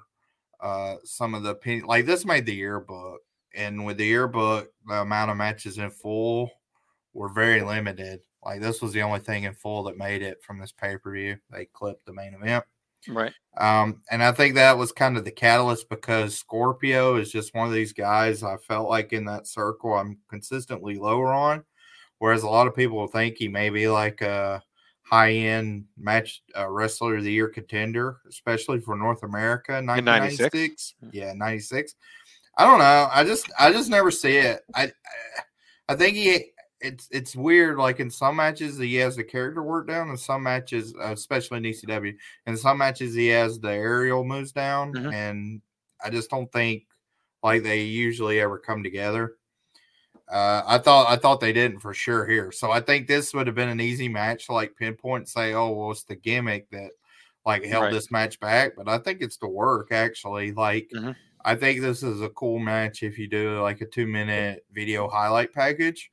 Uh, 0.61 0.97
some 1.03 1.33
of 1.33 1.41
the 1.41 1.81
like 1.85 2.05
this 2.05 2.23
made 2.23 2.45
the 2.45 2.53
yearbook, 2.53 3.21
and 3.55 3.83
with 3.83 3.97
the 3.97 4.05
yearbook, 4.05 4.69
the 4.87 5.01
amount 5.01 5.31
of 5.31 5.37
matches 5.37 5.79
in 5.79 5.89
full 5.89 6.51
were 7.13 7.29
very 7.29 7.63
limited. 7.63 8.19
Like 8.45 8.61
this 8.61 8.79
was 8.79 8.93
the 8.93 9.01
only 9.01 9.19
thing 9.19 9.45
in 9.45 9.55
full 9.55 9.83
that 9.83 9.97
made 9.97 10.21
it 10.21 10.43
from 10.43 10.59
this 10.59 10.71
pay 10.71 10.97
per 10.97 11.11
view. 11.11 11.37
They 11.49 11.65
clipped 11.65 12.05
the 12.05 12.13
main 12.13 12.35
event. 12.35 12.63
Right. 13.07 13.33
Um, 13.57 14.01
and 14.09 14.23
I 14.23 14.31
think 14.31 14.55
that 14.55 14.77
was 14.77 14.91
kind 14.91 15.17
of 15.17 15.25
the 15.25 15.31
catalyst 15.31 15.89
because 15.89 16.37
Scorpio 16.37 17.17
is 17.17 17.31
just 17.31 17.53
one 17.53 17.67
of 17.67 17.73
these 17.73 17.93
guys 17.93 18.43
I 18.43 18.57
felt 18.57 18.89
like 18.89 19.13
in 19.13 19.25
that 19.25 19.47
circle 19.47 19.93
I'm 19.93 20.17
consistently 20.29 20.95
lower 20.95 21.33
on. 21.33 21.63
Whereas 22.19 22.43
a 22.43 22.49
lot 22.49 22.67
of 22.67 22.75
people 22.75 23.05
think 23.07 23.37
he 23.37 23.47
may 23.47 23.69
be 23.69 23.87
like 23.87 24.21
a 24.21 24.61
high 25.01 25.33
end 25.33 25.85
match 25.97 26.43
uh, 26.57 26.69
wrestler 26.69 27.17
of 27.17 27.23
the 27.23 27.31
year 27.31 27.49
contender, 27.49 28.17
especially 28.29 28.79
for 28.79 28.95
North 28.95 29.23
America 29.23 29.77
in 29.77 29.87
1996. 29.87 30.95
Yeah, 31.11 31.33
96. 31.33 31.95
I 32.57 32.65
don't 32.65 32.79
know. 32.79 33.09
I 33.11 33.23
just 33.23 33.51
I 33.59 33.71
just 33.71 33.89
never 33.89 34.11
see 34.11 34.37
it. 34.37 34.61
I 34.75 34.91
I 35.89 35.95
think 35.95 36.15
he 36.15 36.51
it's 36.81 37.07
it's 37.11 37.35
weird. 37.35 37.77
Like 37.77 37.99
in 37.99 38.09
some 38.09 38.35
matches, 38.35 38.77
he 38.77 38.95
has 38.95 39.15
the 39.15 39.23
character 39.23 39.61
work 39.63 39.87
down, 39.87 40.09
and 40.09 40.19
some 40.19 40.43
matches, 40.43 40.93
uh, 40.99 41.11
especially 41.11 41.57
in 41.57 41.63
ECW, 41.63 42.15
in 42.47 42.57
some 42.57 42.77
matches 42.77 43.13
he 43.13 43.27
has 43.27 43.59
the 43.59 43.71
aerial 43.71 44.23
moves 44.23 44.51
down, 44.51 44.93
mm-hmm. 44.93 45.13
and 45.13 45.61
I 46.03 46.09
just 46.09 46.29
don't 46.29 46.51
think 46.51 46.85
like 47.43 47.63
they 47.63 47.83
usually 47.83 48.39
ever 48.39 48.57
come 48.57 48.83
together. 48.83 49.35
Uh, 50.31 50.63
I 50.65 50.77
thought 50.79 51.09
I 51.09 51.17
thought 51.17 51.39
they 51.39 51.53
didn't 51.53 51.79
for 51.79 51.93
sure 51.93 52.25
here, 52.25 52.51
so 52.51 52.71
I 52.71 52.79
think 52.79 53.07
this 53.07 53.33
would 53.33 53.47
have 53.47 53.55
been 53.55 53.69
an 53.69 53.81
easy 53.81 54.09
match 54.09 54.47
to 54.47 54.53
like 54.53 54.75
pinpoint 54.75 55.21
and 55.21 55.29
say, 55.29 55.53
oh, 55.53 55.71
well, 55.71 55.91
it's 55.91 56.03
the 56.03 56.15
gimmick 56.15 56.69
that 56.71 56.91
like 57.45 57.63
held 57.63 57.85
right. 57.85 57.93
this 57.93 58.11
match 58.11 58.39
back, 58.39 58.73
but 58.75 58.87
I 58.87 58.97
think 58.97 59.21
it's 59.21 59.37
the 59.37 59.47
work 59.47 59.91
actually. 59.91 60.51
Like. 60.51 60.89
Mm-hmm. 60.93 61.11
I 61.43 61.55
think 61.55 61.81
this 61.81 62.03
is 62.03 62.21
a 62.21 62.29
cool 62.29 62.59
match 62.59 63.01
if 63.01 63.17
you 63.17 63.27
do 63.27 63.59
like 63.63 63.81
a 63.81 63.87
two 63.87 64.05
minute 64.05 64.63
video 64.71 65.09
highlight 65.09 65.51
package 65.51 66.11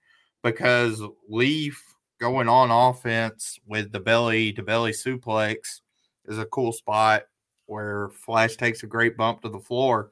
because 0.53 1.03
Leaf 1.29 1.83
going 2.19 2.49
on 2.49 2.71
offense 2.71 3.59
with 3.67 3.93
the 3.93 4.01
belly 4.01 4.53
to 4.53 4.63
belly 4.63 4.93
suplex 4.93 5.81
is 6.27 6.39
a 6.39 6.47
cool 6.47 6.73
spot 6.73 7.25
where 7.67 8.09
Flash 8.11 8.57
takes 8.57 8.83
a 8.83 8.87
great 8.87 9.17
bump 9.17 9.43
to 9.43 9.49
the 9.49 9.59
floor, 9.59 10.11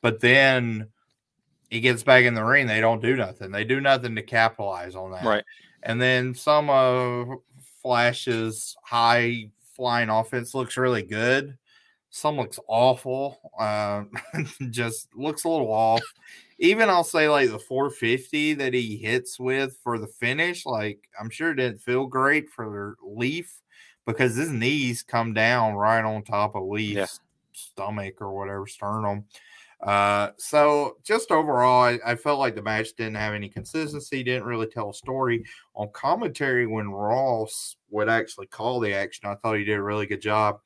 but 0.00 0.20
then 0.20 0.88
he 1.68 1.80
gets 1.80 2.02
back 2.02 2.24
in 2.24 2.34
the 2.34 2.44
ring. 2.44 2.66
They 2.66 2.80
don't 2.80 3.02
do 3.02 3.16
nothing. 3.16 3.50
They 3.50 3.64
do 3.64 3.80
nothing 3.80 4.14
to 4.16 4.22
capitalize 4.22 4.94
on 4.94 5.12
that. 5.12 5.24
Right. 5.24 5.44
And 5.82 6.00
then 6.00 6.34
some 6.34 6.70
of 6.70 7.28
Flash's 7.82 8.76
high 8.84 9.50
flying 9.74 10.10
offense 10.10 10.54
looks 10.54 10.76
really 10.76 11.02
good. 11.02 11.58
Some 12.10 12.36
looks 12.36 12.60
awful. 12.68 13.50
Uh, 13.58 14.04
just 14.70 15.08
looks 15.16 15.44
a 15.44 15.48
little 15.48 15.72
off 15.72 16.02
even 16.62 16.88
I'll 16.88 17.02
say 17.02 17.28
like 17.28 17.50
the 17.50 17.58
450 17.58 18.54
that 18.54 18.72
he 18.72 18.96
hits 18.96 19.38
with 19.40 19.76
for 19.82 19.98
the 19.98 20.06
finish, 20.06 20.64
like 20.64 21.08
I'm 21.20 21.28
sure 21.28 21.50
it 21.50 21.56
didn't 21.56 21.80
feel 21.80 22.06
great 22.06 22.48
for 22.48 22.96
Leaf 23.04 23.60
because 24.06 24.36
his 24.36 24.50
knees 24.50 25.02
come 25.02 25.34
down 25.34 25.74
right 25.74 26.04
on 26.04 26.22
top 26.22 26.54
of 26.54 26.62
Leaf's 26.62 26.94
yeah. 26.94 27.06
stomach 27.52 28.20
or 28.20 28.32
whatever 28.32 28.68
sternum. 28.68 29.24
Uh, 29.82 30.30
so 30.38 30.98
just 31.02 31.32
overall, 31.32 31.82
I, 31.82 31.98
I, 32.06 32.14
felt 32.14 32.38
like 32.38 32.54
the 32.54 32.62
match 32.62 32.94
didn't 32.96 33.16
have 33.16 33.34
any 33.34 33.48
consistency, 33.48 34.22
didn't 34.22 34.46
really 34.46 34.68
tell 34.68 34.90
a 34.90 34.94
story. 34.94 35.44
On 35.74 35.88
commentary, 35.92 36.68
when 36.68 36.88
Ross 36.88 37.74
would 37.90 38.08
actually 38.08 38.46
call 38.46 38.78
the 38.78 38.94
action, 38.94 39.28
I 39.28 39.34
thought 39.34 39.56
he 39.56 39.64
did 39.64 39.78
a 39.78 39.82
really 39.82 40.06
good 40.06 40.22
job. 40.22 40.60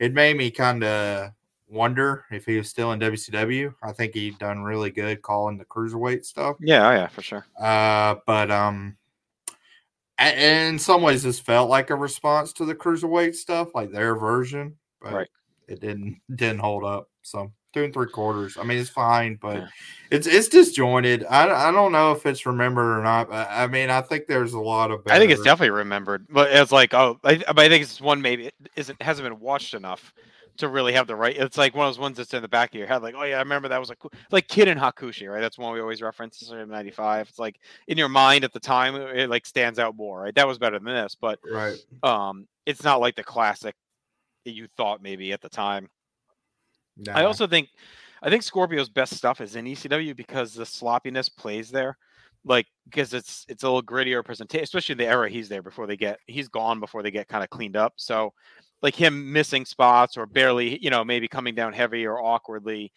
It 0.00 0.12
made 0.12 0.36
me 0.36 0.50
kind 0.50 0.82
of 0.82 1.30
wonder 1.68 2.24
if 2.30 2.46
he 2.46 2.56
was 2.56 2.68
still 2.68 2.92
in 2.92 3.00
WCW. 3.00 3.74
I 3.82 3.92
think 3.92 4.14
he 4.14 4.30
done 4.30 4.62
really 4.62 4.90
good 4.90 5.22
calling 5.22 5.58
the 5.58 5.64
cruiserweight 5.64 6.24
stuff. 6.24 6.56
Yeah, 6.60 6.88
oh 6.88 6.92
yeah, 6.92 7.08
for 7.08 7.22
sure. 7.22 7.46
Uh, 7.60 8.16
but 8.26 8.50
um, 8.50 8.96
in 10.18 10.78
some 10.78 11.02
ways, 11.02 11.22
this 11.22 11.40
felt 11.40 11.68
like 11.68 11.90
a 11.90 11.94
response 11.94 12.52
to 12.54 12.64
the 12.64 12.74
cruiserweight 12.74 13.34
stuff, 13.34 13.74
like 13.74 13.90
their 13.90 14.14
version. 14.16 14.76
But 15.00 15.12
right. 15.12 15.28
it 15.68 15.80
didn't 15.80 16.20
didn't 16.34 16.60
hold 16.60 16.84
up. 16.84 17.08
So 17.22 17.52
two 17.74 17.84
and 17.84 17.92
three 17.92 18.08
quarters. 18.08 18.56
I 18.58 18.62
mean, 18.62 18.78
it's 18.78 18.88
fine, 18.88 19.38
but 19.40 19.56
yeah. 19.56 19.66
it's 20.10 20.26
it's 20.26 20.48
disjointed. 20.48 21.24
I, 21.28 21.68
I 21.68 21.72
don't 21.72 21.92
know 21.92 22.12
if 22.12 22.24
it's 22.24 22.46
remembered 22.46 22.98
or 22.98 23.02
not. 23.02 23.28
But 23.28 23.48
I 23.50 23.66
mean, 23.66 23.90
I 23.90 24.00
think 24.00 24.26
there's 24.26 24.54
a 24.54 24.60
lot 24.60 24.90
of. 24.90 25.04
Better... 25.04 25.16
I 25.16 25.18
think 25.18 25.32
it's 25.32 25.42
definitely 25.42 25.70
remembered, 25.70 26.26
but 26.30 26.50
it's 26.50 26.72
like 26.72 26.94
oh, 26.94 27.18
I, 27.24 27.42
I 27.48 27.68
think 27.68 27.82
it's 27.82 28.00
one 28.00 28.22
maybe 28.22 28.46
it 28.46 28.54
isn't 28.76 29.00
hasn't 29.02 29.28
been 29.28 29.40
watched 29.40 29.74
enough 29.74 30.14
to 30.58 30.68
really 30.68 30.92
have 30.92 31.06
the 31.06 31.16
right. 31.16 31.36
It's 31.36 31.58
like 31.58 31.74
one 31.74 31.86
of 31.86 31.94
those 31.94 32.00
ones 32.00 32.16
that's 32.16 32.34
in 32.34 32.42
the 32.42 32.48
back 32.48 32.70
of 32.70 32.78
your 32.78 32.86
head, 32.86 33.02
like, 33.02 33.14
oh 33.16 33.24
yeah, 33.24 33.36
I 33.36 33.40
remember 33.40 33.68
that 33.68 33.80
was 33.80 33.88
like 33.88 33.98
like 34.30 34.48
Kid 34.48 34.68
and 34.68 34.80
Hakushi, 34.80 35.30
right? 35.30 35.40
That's 35.40 35.58
one 35.58 35.72
we 35.72 35.80
always 35.80 36.02
reference 36.02 36.50
in 36.50 36.68
'95. 36.68 37.28
It's 37.28 37.38
like 37.38 37.60
in 37.88 37.98
your 37.98 38.08
mind 38.08 38.44
at 38.44 38.52
the 38.52 38.60
time, 38.60 38.94
it 38.94 39.30
like 39.30 39.46
stands 39.46 39.78
out 39.78 39.96
more, 39.96 40.22
right? 40.22 40.34
That 40.34 40.48
was 40.48 40.58
better 40.58 40.78
than 40.78 40.86
this, 40.86 41.14
but 41.14 41.38
right, 41.50 41.76
um, 42.02 42.46
it's 42.64 42.84
not 42.84 43.00
like 43.00 43.16
the 43.16 43.24
classic 43.24 43.74
that 44.44 44.52
you 44.52 44.68
thought 44.76 45.02
maybe 45.02 45.32
at 45.32 45.40
the 45.40 45.48
time. 45.48 45.88
Nah. 46.96 47.12
I 47.12 47.24
also 47.24 47.46
think, 47.46 47.68
I 48.22 48.30
think 48.30 48.42
Scorpio's 48.42 48.88
best 48.88 49.14
stuff 49.14 49.40
is 49.40 49.56
in 49.56 49.66
ECW 49.66 50.16
because 50.16 50.54
the 50.54 50.64
sloppiness 50.64 51.28
plays 51.28 51.70
there 51.70 51.98
like 52.46 52.66
because 52.84 53.12
it's 53.12 53.44
it's 53.48 53.64
a 53.64 53.66
little 53.66 53.82
grittier 53.82 54.24
presentation, 54.24 54.62
especially 54.62 54.92
in 54.92 54.98
the 54.98 55.06
era 55.06 55.28
he's 55.28 55.48
there 55.48 55.62
before 55.62 55.86
they 55.86 55.96
get 55.96 56.18
he's 56.26 56.48
gone 56.48 56.80
before 56.80 57.02
they 57.02 57.10
get 57.10 57.28
kind 57.28 57.42
of 57.42 57.50
cleaned 57.50 57.76
up. 57.76 57.94
So 57.96 58.32
like 58.82 58.94
him 58.94 59.32
missing 59.32 59.64
spots 59.64 60.16
or 60.16 60.26
barely, 60.26 60.78
you 60.82 60.90
know, 60.90 61.04
maybe 61.04 61.28
coming 61.28 61.54
down 61.54 61.72
heavy 61.72 62.06
or 62.06 62.20
awkwardly. 62.22 62.92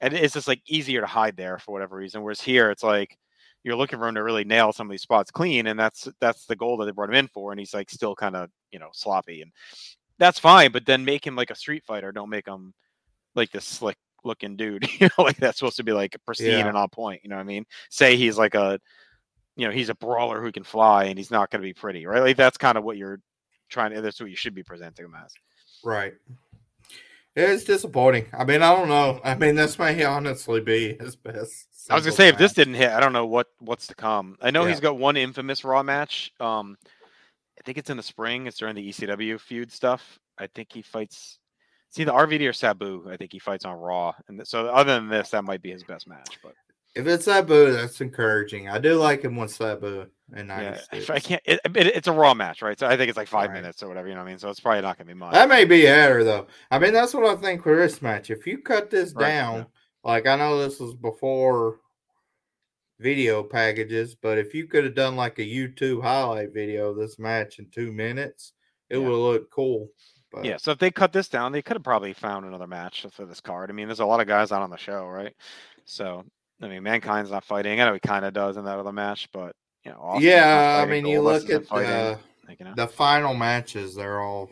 And 0.00 0.14
it's 0.14 0.34
just 0.34 0.48
like 0.48 0.60
easier 0.66 1.00
to 1.00 1.06
hide 1.06 1.36
there 1.36 1.58
for 1.58 1.72
whatever 1.72 1.96
reason. 1.96 2.22
Whereas 2.22 2.40
here, 2.40 2.70
it's 2.70 2.84
like 2.84 3.18
you're 3.64 3.76
looking 3.76 3.98
for 3.98 4.06
him 4.06 4.14
to 4.14 4.22
really 4.22 4.44
nail 4.44 4.72
some 4.72 4.86
of 4.86 4.90
these 4.92 5.02
spots 5.02 5.30
clean, 5.30 5.66
and 5.66 5.78
that's 5.78 6.08
that's 6.20 6.46
the 6.46 6.54
goal 6.56 6.76
that 6.76 6.86
they 6.86 6.92
brought 6.92 7.08
him 7.08 7.16
in 7.16 7.28
for. 7.28 7.50
And 7.52 7.58
he's 7.58 7.74
like 7.74 7.90
still 7.90 8.14
kind 8.14 8.36
of 8.36 8.48
you 8.70 8.78
know 8.78 8.90
sloppy, 8.92 9.42
and 9.42 9.50
that's 10.18 10.38
fine. 10.38 10.70
But 10.70 10.86
then 10.86 11.04
make 11.04 11.26
him 11.26 11.34
like 11.36 11.50
a 11.50 11.56
street 11.56 11.84
fighter. 11.84 12.12
Don't 12.12 12.30
make 12.30 12.46
him 12.46 12.72
like 13.34 13.50
this 13.50 13.64
slick 13.64 13.96
looking 14.24 14.56
dude. 14.56 14.88
You 15.00 15.08
know, 15.18 15.24
like 15.24 15.36
that's 15.36 15.58
supposed 15.58 15.76
to 15.78 15.84
be 15.84 15.92
like 15.92 16.16
pristine 16.24 16.50
Yeah. 16.50 16.68
and 16.68 16.76
on 16.76 16.88
point. 16.90 17.20
You 17.24 17.30
know 17.30 17.36
what 17.36 17.42
I 17.42 17.46
mean? 17.46 17.66
Say 17.90 18.16
he's 18.16 18.38
like 18.38 18.54
a 18.54 18.78
you 19.56 19.66
know 19.66 19.72
he's 19.72 19.88
a 19.88 19.94
brawler 19.96 20.40
who 20.40 20.52
can 20.52 20.62
fly, 20.64 21.04
and 21.04 21.18
he's 21.18 21.32
not 21.32 21.50
going 21.50 21.60
to 21.60 21.66
be 21.68 21.74
pretty, 21.74 22.06
right? 22.06 22.22
Like 22.22 22.36
that's 22.36 22.56
kind 22.58 22.78
of 22.78 22.84
what 22.84 22.96
you're 22.96 23.20
trying 23.68 23.92
to. 23.92 24.00
That's 24.00 24.20
what 24.20 24.30
you 24.30 24.36
should 24.36 24.54
be 24.54 24.62
presenting 24.62 25.04
him 25.06 25.14
as. 25.24 25.32
Right. 25.84 26.14
It's 27.36 27.62
disappointing. 27.64 28.26
I 28.36 28.44
mean, 28.44 28.62
I 28.62 28.74
don't 28.74 28.88
know. 28.88 29.20
I 29.22 29.36
mean, 29.36 29.54
this 29.54 29.78
may 29.78 30.02
honestly 30.04 30.60
be 30.60 30.96
his 30.98 31.14
best. 31.14 31.66
I 31.88 31.94
was 31.94 32.04
gonna 32.04 32.16
say 32.16 32.28
if 32.28 32.36
this 32.36 32.52
didn't 32.52 32.74
hit, 32.74 32.90
I 32.90 33.00
don't 33.00 33.12
know 33.12 33.26
what 33.26 33.46
what's 33.60 33.86
to 33.88 33.94
come. 33.94 34.36
I 34.42 34.50
know 34.50 34.64
Yeah. 34.64 34.70
he's 34.70 34.80
got 34.80 34.98
one 34.98 35.16
infamous 35.16 35.64
Raw 35.64 35.82
match. 35.82 36.32
Um, 36.40 36.76
I 36.86 37.62
think 37.64 37.78
it's 37.78 37.90
in 37.90 37.96
the 37.96 38.02
spring. 38.02 38.46
It's 38.46 38.58
during 38.58 38.74
the 38.74 38.88
ECW 38.88 39.38
feud 39.40 39.70
stuff. 39.70 40.18
I 40.36 40.48
think 40.48 40.72
he 40.72 40.82
fights. 40.82 41.38
See 41.90 42.04
the 42.04 42.12
RVD 42.12 42.46
or 42.48 42.52
Sabu. 42.52 43.08
I 43.10 43.16
think 43.16 43.32
he 43.32 43.38
fights 43.38 43.64
on 43.64 43.76
Raw, 43.78 44.14
and 44.28 44.46
so 44.46 44.66
other 44.66 44.94
than 44.94 45.08
this, 45.08 45.30
that 45.30 45.44
might 45.44 45.62
be 45.62 45.70
his 45.70 45.84
best 45.84 46.06
match. 46.08 46.38
But 46.42 46.54
If 46.94 47.06
it's 47.06 47.24
Sabu, 47.26 47.72
that's 47.72 48.00
encouraging. 48.00 48.68
I 48.68 48.78
do 48.78 48.96
like 48.96 49.22
him 49.22 49.36
with 49.36 49.50
Sabu 49.52 50.06
in 50.36 50.46
yeah, 50.48 50.76
96. 50.88 51.10
I 51.10 51.20
can't. 51.20 51.42
It, 51.44 51.60
it- 51.64 51.86
it's 51.96 52.08
a 52.08 52.12
Raw 52.12 52.34
match, 52.34 52.62
right? 52.62 52.78
So 52.78 52.86
I 52.86 52.96
think 52.96 53.08
it's 53.08 53.16
like 53.16 53.28
five 53.28 53.50
Right. 53.50 53.56
minutes 53.62 53.82
or 53.82 53.88
whatever. 53.88 54.08
You 54.08 54.14
know 54.14 54.20
what 54.20 54.26
I 54.26 54.30
mean? 54.30 54.38
So 54.38 54.50
it's 54.50 54.60
probably 54.60 54.82
not 54.82 54.98
gonna 54.98 55.08
be 55.08 55.14
much. 55.14 55.32
That 55.32 55.48
may 55.48 55.64
be 55.64 55.82
better 55.84 56.22
though. 56.24 56.46
I 56.70 56.78
mean, 56.78 56.92
that's 56.92 57.14
what 57.14 57.24
I 57.24 57.40
think 57.40 57.62
for 57.62 57.76
this 57.76 58.02
match. 58.02 58.30
If 58.30 58.46
you 58.46 58.58
cut 58.58 58.90
this 58.90 59.12
Right, 59.14 59.28
down, 59.28 59.56
yeah. 59.56 59.64
like 60.04 60.26
I 60.26 60.36
know 60.36 60.58
this 60.58 60.80
was 60.80 60.94
before 60.94 61.80
video 62.98 63.42
packages, 63.42 64.14
but 64.14 64.38
if 64.38 64.54
you 64.54 64.66
could 64.66 64.84
have 64.84 64.94
done 64.94 65.16
like 65.16 65.38
a 65.38 65.42
YouTube 65.42 66.02
highlight 66.02 66.52
video 66.52 66.90
of 66.90 66.96
this 66.96 67.18
match 67.18 67.58
in 67.58 67.70
two 67.70 67.92
minutes, 67.92 68.52
it 68.90 68.98
Yeah. 68.98 69.06
would 69.08 69.16
look 69.16 69.50
cool. 69.50 69.88
But 70.30 70.44
Yeah, 70.44 70.56
so 70.58 70.72
if 70.72 70.78
they 70.78 70.90
cut 70.90 71.12
this 71.12 71.28
down, 71.28 71.52
they 71.52 71.62
could 71.62 71.76
have 71.76 71.84
probably 71.84 72.12
found 72.12 72.44
another 72.44 72.66
match 72.66 73.06
for 73.12 73.24
this 73.24 73.40
card. 73.40 73.70
I 73.70 73.72
mean, 73.72 73.88
there's 73.88 74.00
a 74.00 74.04
lot 74.06 74.20
of 74.20 74.26
guys 74.26 74.52
out 74.52 74.62
on 74.62 74.68
the 74.70 74.76
show, 74.76 75.06
right? 75.06 75.34
So, 75.86 76.24
I 76.60 76.68
mean, 76.68 76.82
Mankind's 76.82 77.30
not 77.30 77.44
fighting. 77.44 77.80
I 77.80 77.86
know 77.86 77.94
he 77.94 78.00
kind 78.00 78.24
of 78.26 78.34
does 78.34 78.56
in 78.58 78.64
that 78.64 78.78
other 78.78 78.92
match, 78.92 79.28
but 79.32 79.54
you 79.84 79.92
know, 79.92 80.16
yeah, 80.20 80.82
I 80.84 80.90
mean, 80.90 81.06
you 81.06 81.20
look 81.20 81.48
at 81.50 81.68
the, 81.68 82.18
like, 82.48 82.58
you 82.58 82.64
know. 82.66 82.74
the 82.76 82.86
final 82.88 83.34
matches; 83.34 83.94
they're 83.94 84.20
all 84.20 84.50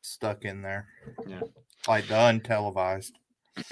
stuck 0.00 0.44
in 0.44 0.62
there. 0.62 0.86
Yeah. 1.26 1.40
like 1.88 2.06
the 2.08 2.14
untelevised. 2.14 3.12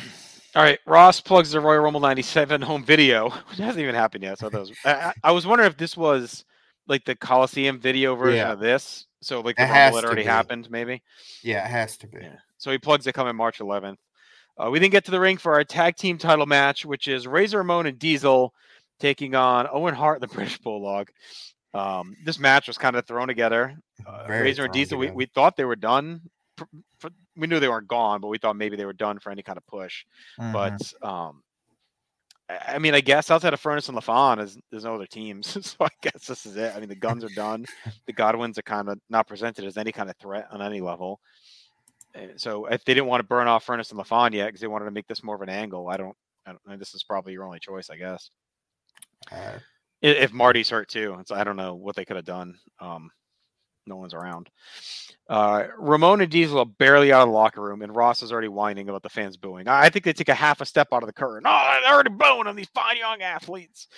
All 0.54 0.62
right, 0.62 0.78
Ross 0.86 1.18
plugs 1.18 1.50
the 1.52 1.60
Royal 1.60 1.80
Rumble 1.80 2.00
'97 2.00 2.60
home 2.60 2.84
video, 2.84 3.30
which 3.48 3.58
hasn't 3.58 3.80
even 3.82 3.94
happened 3.94 4.22
yet. 4.22 4.38
So 4.38 4.50
that 4.50 4.60
was, 4.60 4.70
I, 4.84 4.92
I- 4.92 5.12
I 5.24 5.32
was 5.32 5.46
wondering 5.46 5.70
if 5.70 5.78
this 5.78 5.96
was 5.96 6.44
like 6.88 7.04
the 7.06 7.14
Coliseum 7.16 7.80
video 7.80 8.14
version 8.14 8.36
Yeah. 8.36 8.52
of 8.52 8.60
this. 8.60 9.06
So 9.22 9.40
like 9.40 9.56
the 9.56 9.62
It 9.62 9.70
Rumble 9.70 9.96
had 9.96 10.04
already 10.04 10.22
be. 10.22 10.28
happened, 10.28 10.70
maybe. 10.70 11.02
Yeah, 11.42 11.64
it 11.64 11.70
has 11.70 11.96
to 11.98 12.06
be. 12.06 12.18
Yeah. 12.20 12.36
So 12.58 12.70
he 12.70 12.76
plugs 12.78 13.06
it 13.06 13.14
coming 13.14 13.34
March 13.34 13.60
11th. 13.60 13.96
Uh, 14.58 14.68
we 14.70 14.78
then 14.78 14.90
get 14.90 15.06
to 15.06 15.10
the 15.10 15.18
ring 15.20 15.38
for 15.38 15.54
our 15.54 15.64
tag 15.64 15.96
team 15.96 16.18
title 16.18 16.44
match, 16.44 16.84
which 16.84 17.08
is 17.08 17.26
Razor 17.26 17.58
Ramon 17.58 17.86
and 17.86 17.98
Diesel 17.98 18.52
taking 19.02 19.34
on 19.34 19.68
Owen 19.70 19.94
Hart, 19.94 20.20
the 20.20 20.28
British 20.36 20.58
Bulldog. 20.58 21.10
Um, 21.74 22.14
this 22.24 22.38
match 22.38 22.68
was 22.68 22.78
kind 22.78 22.96
of 22.96 23.06
thrown 23.06 23.28
together. 23.28 23.74
Uh, 24.06 24.24
Razor 24.28 24.64
and 24.64 24.72
Diesel, 24.72 24.98
we, 24.98 25.10
we 25.10 25.26
thought 25.26 25.56
they 25.56 25.64
were 25.64 25.76
done. 25.76 26.20
For, 26.56 26.68
for, 26.98 27.10
we 27.36 27.46
knew 27.46 27.58
they 27.60 27.68
weren't 27.68 27.88
gone, 27.88 28.20
but 28.20 28.28
we 28.28 28.38
thought 28.38 28.56
maybe 28.56 28.76
they 28.76 28.84
were 28.84 28.92
done 28.92 29.18
for 29.18 29.30
any 29.32 29.42
kind 29.42 29.56
of 29.58 29.66
push. 29.66 30.04
Mhm. 30.38 30.52
But 30.52 31.06
um, 31.06 31.42
I 32.48 32.78
mean, 32.78 32.94
I 32.94 33.00
guess 33.00 33.30
outside 33.30 33.54
of 33.54 33.62
Furnas 33.62 33.88
and 33.88 33.96
LaFon, 33.96 34.36
there's, 34.36 34.58
there's 34.70 34.84
no 34.84 34.94
other 34.94 35.06
teams. 35.06 35.46
so 35.66 35.76
I 35.80 35.88
guess 36.02 36.26
this 36.26 36.44
is 36.46 36.56
it. 36.56 36.74
I 36.76 36.80
mean, 36.80 36.90
the 36.90 36.94
guns 36.94 37.24
are 37.24 37.34
done. 37.34 37.64
the 38.06 38.12
Godwins 38.12 38.58
are 38.58 38.62
kind 38.62 38.88
of 38.88 38.98
not 39.08 39.26
presented 39.26 39.64
as 39.64 39.76
any 39.78 39.92
kind 39.92 40.10
of 40.10 40.16
threat 40.18 40.46
on 40.50 40.60
any 40.62 40.80
level. 40.80 41.20
Uh, 42.14 42.36
So 42.36 42.66
if 42.66 42.84
they 42.84 42.94
didn't 42.94 43.06
want 43.08 43.20
to 43.20 43.26
burn 43.26 43.48
off 43.48 43.66
Furnas 43.66 43.90
and 43.90 43.98
LaFon 44.00 44.34
yet 44.34 44.46
because 44.46 44.60
they 44.60 44.66
wanted 44.66 44.84
to 44.84 44.90
make 44.90 45.06
this 45.06 45.24
more 45.24 45.34
of 45.36 45.42
an 45.42 45.48
angle, 45.48 45.88
I 45.88 45.96
don't. 45.96 46.16
I 46.44 46.52
don't. 46.52 46.78
This 46.78 46.94
is 46.94 47.04
probably 47.04 47.32
your 47.32 47.44
only 47.44 47.60
choice, 47.60 47.88
I 47.88 47.96
guess. 47.96 48.30
Uh, 49.30 49.58
If 50.00 50.32
Marty's 50.32 50.70
hurt 50.70 50.88
too, 50.88 51.22
I 51.30 51.44
don't 51.44 51.56
know 51.56 51.74
what 51.74 51.96
they 51.96 52.04
could 52.04 52.16
have 52.16 52.24
done. 52.24 52.58
Um, 52.80 53.10
no 53.86 53.96
one's 53.96 54.14
around. 54.14 54.48
Uh, 55.28 55.64
Ramon 55.78 56.20
and 56.20 56.30
Diesel 56.30 56.58
are 56.58 56.66
barely 56.66 57.12
out 57.12 57.22
of 57.22 57.28
the 57.28 57.34
locker 57.34 57.60
room, 57.60 57.82
and 57.82 57.94
Ross 57.94 58.22
is 58.22 58.32
already 58.32 58.48
whining 58.48 58.88
about 58.88 59.02
the 59.02 59.08
fans 59.08 59.36
booing. 59.36 59.66
I 59.66 59.88
think 59.88 60.04
they 60.04 60.12
take 60.12 60.28
a 60.28 60.34
half 60.34 60.60
a 60.60 60.66
step 60.66 60.88
out 60.92 61.02
of 61.02 61.06
the 61.06 61.12
curtain. 61.12 61.44
Oh, 61.46 61.78
they're 61.82 61.94
already 61.94 62.10
booing 62.10 62.46
on 62.46 62.56
these 62.56 62.68
fine 62.74 62.96
young 62.96 63.22
athletes. 63.22 63.88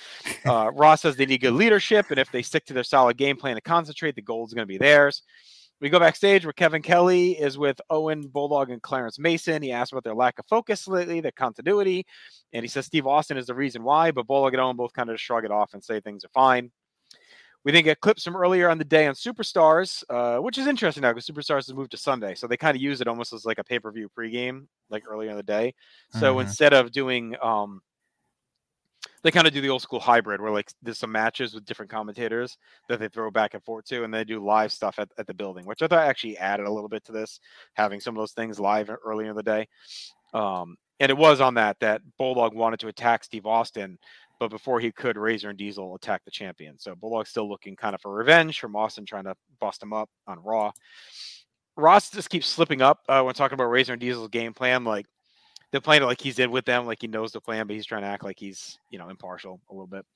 Uh, 0.47 0.71
Ross 0.73 1.03
says 1.03 1.17
they 1.17 1.27
need 1.27 1.41
good 1.41 1.55
leadership, 1.55 2.07
and 2.11 2.19
if 2.19 2.31
they 2.31 2.43
stick 2.43 2.65
to 2.67 2.75
their 2.75 2.85
solid 2.85 3.17
game 3.17 3.37
plan 3.37 3.57
and 3.57 3.65
concentrate, 3.65 4.15
the 4.15 4.23
gold 4.23 4.49
is 4.49 4.55
going 4.55 4.67
to 4.67 4.73
be 4.73 4.79
theirs. 4.79 5.23
We 5.85 5.91
go 5.91 6.01
backstage 6.01 6.47
where 6.47 6.55
Kevin 6.55 6.81
Kelly 6.81 7.33
is 7.33 7.59
with 7.59 7.79
Owen 7.91 8.29
Bulldog 8.29 8.71
and 8.71 8.81
Clarence 8.81 9.19
Mason. 9.19 9.61
He 9.61 9.71
asks 9.71 9.93
about 9.93 10.03
their 10.03 10.15
lack 10.15 10.39
of 10.39 10.47
focus 10.47 10.89
lately, 10.89 11.21
their 11.21 11.31
continuity, 11.31 12.07
and 12.55 12.65
he 12.65 12.69
says 12.69 12.87
Steve 12.87 13.07
Austin 13.07 13.37
is 13.37 13.49
the 13.49 13.55
reason 13.55 13.85
why. 13.85 14.11
But 14.11 14.27
Bulldog 14.27 14.55
and 14.55 14.63
Owen 14.63 14.77
both 14.77 14.95
kind 14.95 15.11
of 15.11 15.21
shrug 15.21 15.45
it 15.45 15.51
off 15.51 15.75
and 15.75 15.85
say 15.85 16.01
things 16.01 16.25
are 16.25 16.31
fine. 16.33 16.73
We 17.67 17.73
then 17.73 17.85
get 17.85 18.01
clips 18.01 18.25
from 18.25 18.35
earlier 18.35 18.71
on 18.71 18.79
the 18.79 18.85
day 18.87 19.07
on 19.07 19.15
Superstars, 19.15 20.03
uh, 20.09 20.41
which 20.41 20.57
is 20.57 20.67
interesting 20.67 21.03
now 21.03 21.13
because 21.13 21.27
Superstars 21.27 21.67
has 21.67 21.75
moved 21.75 21.91
to 21.91 21.99
Sunday, 21.99 22.35
so 22.35 22.47
they 22.47 22.57
kind 22.57 22.75
of 22.75 22.81
use 22.81 23.03
it 23.03 23.07
almost 23.07 23.35
as 23.35 23.45
like 23.45 23.59
a 23.59 23.65
pay 23.65 23.79
per 23.79 23.93
view 23.93 24.09
pregame, 24.19 24.67
like 24.89 25.03
earlier 25.07 25.33
in 25.33 25.37
the 25.37 25.43
day. 25.43 25.75
So 26.13 26.37
Mhm. 26.37 26.45
instead 26.45 26.73
of 26.73 26.93
doing, 26.93 27.37
um, 27.43 27.83
they 29.23 29.31
kind 29.31 29.47
of 29.47 29.53
do 29.53 29.61
the 29.61 29.71
old 29.71 29.83
school 29.83 30.01
hybrid 30.01 30.41
where 30.41 30.53
like 30.53 30.71
there's 30.83 30.99
some 30.99 31.13
matches 31.13 31.55
with 31.55 31.65
different 31.65 31.91
commentators 31.91 32.59
that 32.89 33.01
they 33.01 33.09
throw 33.09 33.31
back 33.31 33.55
and 33.55 33.65
forth 33.65 33.87
to, 33.87 34.05
and 34.05 34.13
they 34.13 34.25
do 34.25 34.45
live 34.45 34.73
stuff 34.73 34.99
at, 34.99 35.09
at 35.19 35.27
the 35.27 35.35
building, 35.35 35.65
which 35.65 35.83
I 35.83 35.87
thought 35.87 36.07
actually 36.07 36.39
added 36.39 36.67
a 36.67 36.73
little 36.73 36.89
bit 36.89 37.05
to 37.07 37.13
this, 37.13 37.41
having 37.75 38.01
some 38.01 38.15
of 38.15 38.21
those 38.21 38.33
things 38.33 38.61
live 38.61 38.91
earlier 39.05 39.31
in 39.31 39.37
the 39.37 39.43
day. 39.43 39.69
Um, 40.35 40.77
and 41.01 41.11
it 41.11 41.17
was 41.17 41.41
on 41.41 41.55
that 41.55 41.79
that 41.81 42.03
Bulldog 42.19 42.55
wanted 42.55 42.81
to 42.81 42.89
attack 42.89 43.25
Steve 43.25 43.47
Austin, 43.47 43.99
but 44.39 44.51
before 44.51 44.81
he 44.81 44.93
could, 44.93 45.17
Razor 45.17 45.51
and 45.51 45.59
Diesel 45.59 45.95
attack 45.95 46.25
the 46.25 46.31
champion. 46.31 46.79
So 46.79 46.95
Bulldog's 46.95 47.31
still 47.31 47.49
looking 47.49 47.77
kind 47.77 47.95
of 47.95 48.01
for 48.01 48.15
revenge 48.15 48.61
from 48.61 48.77
Austin 48.77 49.07
trying 49.07 49.25
to 49.25 49.35
bust 49.61 49.83
him 49.83 49.93
up 49.93 50.09
on 50.27 50.39
Raw. 50.41 50.71
Ross 51.77 52.11
just 52.11 52.31
keeps 52.31 52.47
slipping 52.47 52.83
up 52.83 53.01
uh, 53.09 53.23
when 53.23 53.35
talking 53.35 53.55
about 53.55 53.71
Razor 53.71 53.95
and 53.95 54.01
Diesel's 54.01 54.29
game 54.29 54.55
plan. 54.55 54.85
Like 54.85 55.07
they're 55.75 55.81
playing 55.81 56.05
it 56.05 56.07
like 56.07 56.21
he's 56.21 56.39
in 56.39 56.53
with 56.53 56.65
them, 56.65 56.87
like 56.87 57.01
he 57.01 57.09
knows 57.09 57.33
the 57.33 57.41
plan, 57.41 57.67
but 57.67 57.75
he's 57.75 57.85
trying 57.85 58.03
to 58.03 58.07
act 58.07 58.23
like 58.23 58.39
he's, 58.39 58.79
you 58.91 58.99
know, 58.99 59.09
impartial 59.09 59.61
a 59.69 59.75
little 59.75 59.89
bit. 59.89 60.07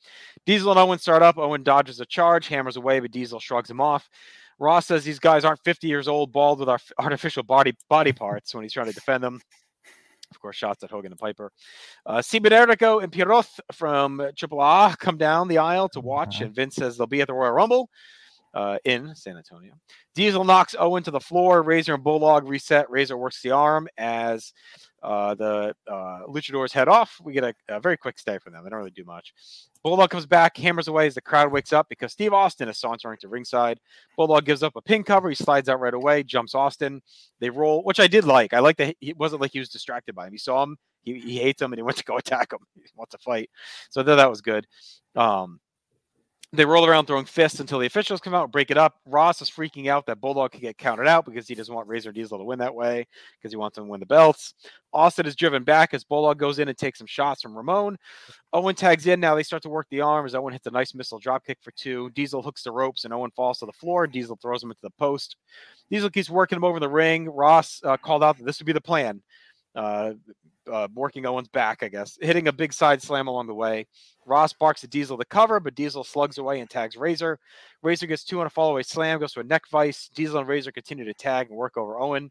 Diesel 0.47 0.71
and 0.71 0.79
Owen 0.79 1.01
start 1.01 1.21
up. 1.21 1.37
Owen 1.37 1.65
dodges 1.65 1.99
a 1.99 2.07
charge, 2.07 2.47
hammers 2.47 2.77
away, 2.77 3.01
but 3.01 3.11
Diesel 3.11 3.41
shrugs 3.41 3.69
him 3.69 3.81
off. 3.81 4.09
Ross 4.61 4.87
says 4.87 5.03
these 5.03 5.19
guys 5.19 5.45
aren't 5.45 5.59
50 5.65 5.89
years 5.89 6.07
old, 6.07 6.31
bald 6.31 6.61
with 6.61 6.69
our 6.69 6.79
artificial 7.01 7.43
body 7.43 7.77
body 7.89 8.13
parts 8.13 8.55
when 8.55 8.63
he's 8.63 8.73
trying 8.73 8.87
to 8.87 8.93
defend 8.93 9.25
them. 9.25 9.41
Of 10.31 10.39
course, 10.39 10.55
shots 10.55 10.85
at 10.85 10.93
Hogan 10.93 11.11
and 11.11 11.19
Piper. 11.19 11.51
Uh, 12.07 12.19
Cibernetico 12.19 13.03
and 13.03 13.11
Pierroth 13.11 13.59
from 13.73 14.23
Triple 14.37 14.61
A 14.61 14.95
come 14.97 15.19
down 15.19 15.49
the 15.49 15.59
aisle 15.59 15.89
to 15.89 16.01
watch, 16.01 16.39
Mhm. 16.39 16.47
and 16.47 16.55
Vince 16.55 16.77
says 16.77 16.97
they'll 16.97 17.09
be 17.09 17.21
at 17.21 17.27
the 17.27 17.35
Royal 17.35 17.51
Rumble 17.51 17.91
uh, 18.59 18.77
in 18.85 19.15
San 19.15 19.37
Antonio. 19.37 19.73
Diesel 20.17 20.43
knocks 20.43 20.75
Owen 20.77 21.05
to 21.05 21.13
the 21.13 21.21
floor. 21.21 21.63
Razor 21.63 21.95
and 21.95 22.03
Bulldog 22.03 22.49
reset. 22.49 22.91
Razor 22.91 23.17
works 23.17 23.41
the 23.41 23.53
arm 23.53 23.87
as 23.97 24.53
uh, 25.01 25.37
the 25.37 25.77
uh, 25.87 26.23
luchadors 26.27 26.73
head 26.73 26.89
off. 26.89 27.21
We 27.23 27.33
get 27.33 27.45
a, 27.45 27.55
a 27.69 27.79
very 27.79 27.97
quick 27.97 28.19
stay 28.19 28.37
from 28.39 28.55
them. 28.55 28.65
They 28.65 28.71
don't 28.71 28.81
really 28.81 28.91
do 28.91 29.05
much. 29.05 29.33
Bulldog 29.85 30.11
comes 30.11 30.27
back, 30.27 30.57
hammers 30.57 30.89
away 30.89 31.07
as 31.07 31.15
the 31.15 31.21
crowd 31.21 31.53
wakes 31.53 31.73
up 31.73 31.89
because 31.89 32.11
Steve 32.11 32.33
Austin 32.33 32.69
is 32.69 32.79
sauntering 32.79 33.19
to 33.21 33.29
ringside. 33.29 33.79
Bulldog 34.17 34.45
gives 34.45 34.65
up 34.65 34.75
a 34.75 34.83
pin 34.83 35.05
cover. 35.05 35.29
He 35.29 35.37
slides 35.37 35.69
out 35.69 35.79
right 35.79 35.95
away, 35.95 36.25
jumps 36.25 36.57
Austin. 36.57 37.01
They 37.39 37.51
roll, 37.51 37.85
which 37.85 38.01
I 38.01 38.09
did 38.09 38.25
like. 38.25 38.55
I 38.55 38.59
like 38.59 38.77
that 38.79 38.97
he- 38.99 39.13
wasn't 39.13 39.41
like 39.41 39.53
he 39.53 39.61
was 39.61 39.69
distracted 39.69 40.17
by 40.17 40.27
him. 40.27 40.33
He 40.33 40.39
saw 40.39 40.65
him, 40.65 40.77
he, 41.05 41.21
he 41.21 41.39
hates 41.39 41.63
him, 41.63 41.73
and 41.73 41.79
he 41.79 41.85
went 41.85 41.99
to 41.99 42.05
go 42.05 42.17
attack 42.19 42.53
him. 42.53 42.59
He 42.75 42.83
wants 42.97 43.13
to 43.13 43.19
fight. 43.19 43.51
So 43.89 44.03
that 44.03 44.29
was 44.29 44.41
good. 44.41 44.67
Um, 45.15 45.61
they 46.53 46.65
roll 46.65 46.87
around 46.87 47.05
throwing 47.05 47.27
fists 47.27 47.61
until 47.61 47.79
the 47.79 47.87
officials 47.87 48.21
come 48.21 48.35
out 48.35 48.45
and 48.45 48.53
break 48.53 48.71
it 48.71 48.79
up. 48.79 48.95
Ross 49.05 49.43
is 49.43 49.51
freaking 49.51 49.89
out 49.89 50.07
that 50.07 50.21
Bulldog 50.21 50.53
could 50.53 50.63
get 50.63 50.79
counted 50.79 51.07
out 51.07 51.27
because 51.27 51.47
he 51.47 51.55
doesn't 51.55 51.75
want 51.75 51.89
Razor 51.89 52.11
Diesel 52.11 52.39
to 52.39 52.45
win 52.45 52.59
that 52.61 52.75
way 52.75 53.07
because 53.37 53.53
he 53.53 53.59
wants 53.59 53.77
him 53.77 53.85
to 53.85 53.91
win 53.91 54.01
the 54.01 54.07
belts. 54.07 54.55
Austin 54.95 55.27
is 55.27 55.37
driven 55.37 55.63
back 55.63 55.93
as 55.93 56.05
Bulldog 56.05 56.39
goes 56.39 56.59
in 56.59 56.69
and 56.69 56.79
takes 56.79 56.99
some 56.99 57.07
shots 57.07 57.43
from 57.43 57.55
Ramon. 57.55 57.99
Owen 58.55 58.75
tags 58.75 59.07
in. 59.07 59.21
Now 59.21 59.35
they 59.35 59.43
start 59.43 59.63
to 59.65 59.69
work 59.69 59.89
the 59.91 60.01
arms. 60.01 60.35
Owen 60.35 60.55
hits 60.55 60.67
a 60.67 60.71
nice 60.71 60.95
missile 60.95 61.19
drop 61.19 61.45
kick 61.45 61.59
for 61.61 61.71
two. 61.73 62.09
Diesel 62.11 62.41
hooks 62.41 62.63
the 62.63 62.73
ropes 62.73 63.05
and 63.05 63.13
Owen 63.13 63.31
falls 63.37 63.59
to 63.59 63.67
the 63.67 63.73
floor. 63.73 64.07
Diesel 64.07 64.39
throws 64.41 64.63
him 64.63 64.71
into 64.71 64.81
the 64.83 64.91
post. 64.99 65.37
Diesel 65.91 66.09
keeps 66.09 66.31
working 66.31 66.57
him 66.57 66.65
over 66.65 66.81
the 66.81 66.89
ring. 66.89 67.29
Ross 67.29 67.83
uh, 67.85 67.99
called 67.99 68.25
out 68.25 68.39
that 68.39 68.45
this 68.45 68.59
would 68.59 68.67
be 68.67 68.73
the 68.73 68.81
plan. 68.81 69.23
Uh, 69.75 70.15
uh, 70.71 70.89
working 70.95 71.27
Owen's 71.27 71.49
back, 71.49 71.83
I 71.83 71.89
guess, 71.89 72.19
hitting 72.21 72.49
a 72.49 72.53
big 72.53 72.73
side 72.73 73.03
slam 73.03 73.29
along 73.29 73.47
the 73.47 73.55
way. 73.55 73.87
Ross 74.27 74.53
barks 74.53 74.85
at 74.85 74.91
Diesel 74.91 75.19
to 75.19 75.25
cover, 75.25 75.61
but 75.61 75.75
Diesel 75.75 76.05
slugs 76.05 76.39
away 76.39 76.61
and 76.61 76.69
tags 76.69 76.97
Razor. 76.97 77.39
Razor 77.83 78.07
gets 78.07 78.25
two 78.25 78.41
on 78.41 78.47
a 78.47 78.51
follow 78.51 78.73
away 78.73 78.83
slam, 78.83 79.19
goes 79.19 79.33
to 79.33 79.41
a 79.41 79.45
neck 79.45 79.63
vice. 79.71 80.11
Diesel 80.15 80.39
and 80.39 80.49
Razor 80.49 80.73
continue 80.73 81.05
to 81.05 81.15
tag 81.15 81.49
and 81.49 81.57
work 81.57 81.77
over 81.77 81.99
Owen. 81.99 82.31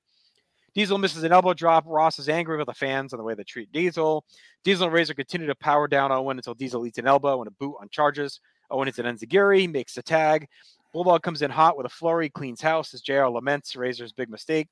Diesel 0.75 0.99
misses 0.99 1.23
an 1.23 1.31
elbow 1.31 1.53
drop. 1.53 1.85
Ross 1.87 2.19
is 2.19 2.29
angry 2.29 2.57
with 2.57 2.67
the 2.67 2.73
fans 2.73 3.11
on 3.11 3.17
the 3.17 3.23
way 3.23 3.33
they 3.33 3.43
treat 3.43 3.71
Diesel. 3.71 4.23
Diesel 4.63 4.85
and 4.85 4.93
Razor 4.93 5.15
continue 5.15 5.47
to 5.47 5.55
power 5.55 5.87
down 5.87 6.11
Owen 6.11 6.37
until 6.37 6.53
Diesel 6.53 6.85
eats 6.85 6.99
an 6.99 7.07
elbow 7.07 7.41
and 7.41 7.47
a 7.47 7.51
boot 7.59 7.75
on 7.81 7.89
charges. 7.89 8.39
Owen 8.69 8.85
hits 8.87 8.99
an 8.99 9.05
Enziguri, 9.05 9.71
makes 9.71 9.97
a 9.97 10.03
tag. 10.03 10.47
Bulldog 10.93 11.23
comes 11.23 11.41
in 11.41 11.51
hot 11.51 11.77
with 11.77 11.85
a 11.85 11.89
flurry, 11.89 12.29
cleans 12.29 12.61
house 12.61 12.93
as 12.93 13.01
JR 13.01 13.25
laments 13.25 13.75
Razor's 13.75 14.13
big 14.13 14.29
mistake. 14.29 14.67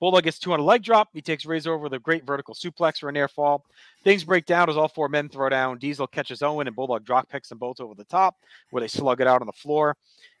Bulldog 0.00 0.24
gets 0.24 0.38
two 0.38 0.52
on 0.52 0.60
a 0.60 0.64
leg 0.64 0.82
drop. 0.82 1.10
He 1.12 1.20
takes 1.20 1.44
Razor 1.44 1.72
over 1.72 1.86
a 1.86 1.98
great 1.98 2.24
vertical 2.24 2.54
suplex 2.54 2.98
for 2.98 3.10
an 3.10 3.14
near 3.14 3.28
fall. 3.28 3.64
Things 4.02 4.24
break 4.24 4.46
down 4.46 4.70
as 4.70 4.76
all 4.76 4.88
four 4.88 5.08
men 5.08 5.28
throw 5.28 5.48
down. 5.50 5.78
Diesel 5.78 6.06
catches 6.06 6.42
Owen 6.42 6.66
and 6.66 6.74
Bulldog 6.74 7.04
drop 7.04 7.28
picks 7.28 7.50
them 7.50 7.58
both 7.58 7.80
over 7.80 7.94
the 7.94 8.04
top 8.04 8.36
where 8.70 8.80
they 8.80 8.88
slug 8.88 9.20
it 9.20 9.26
out 9.26 9.42
on 9.42 9.46
the 9.46 9.52
floor. 9.52 9.96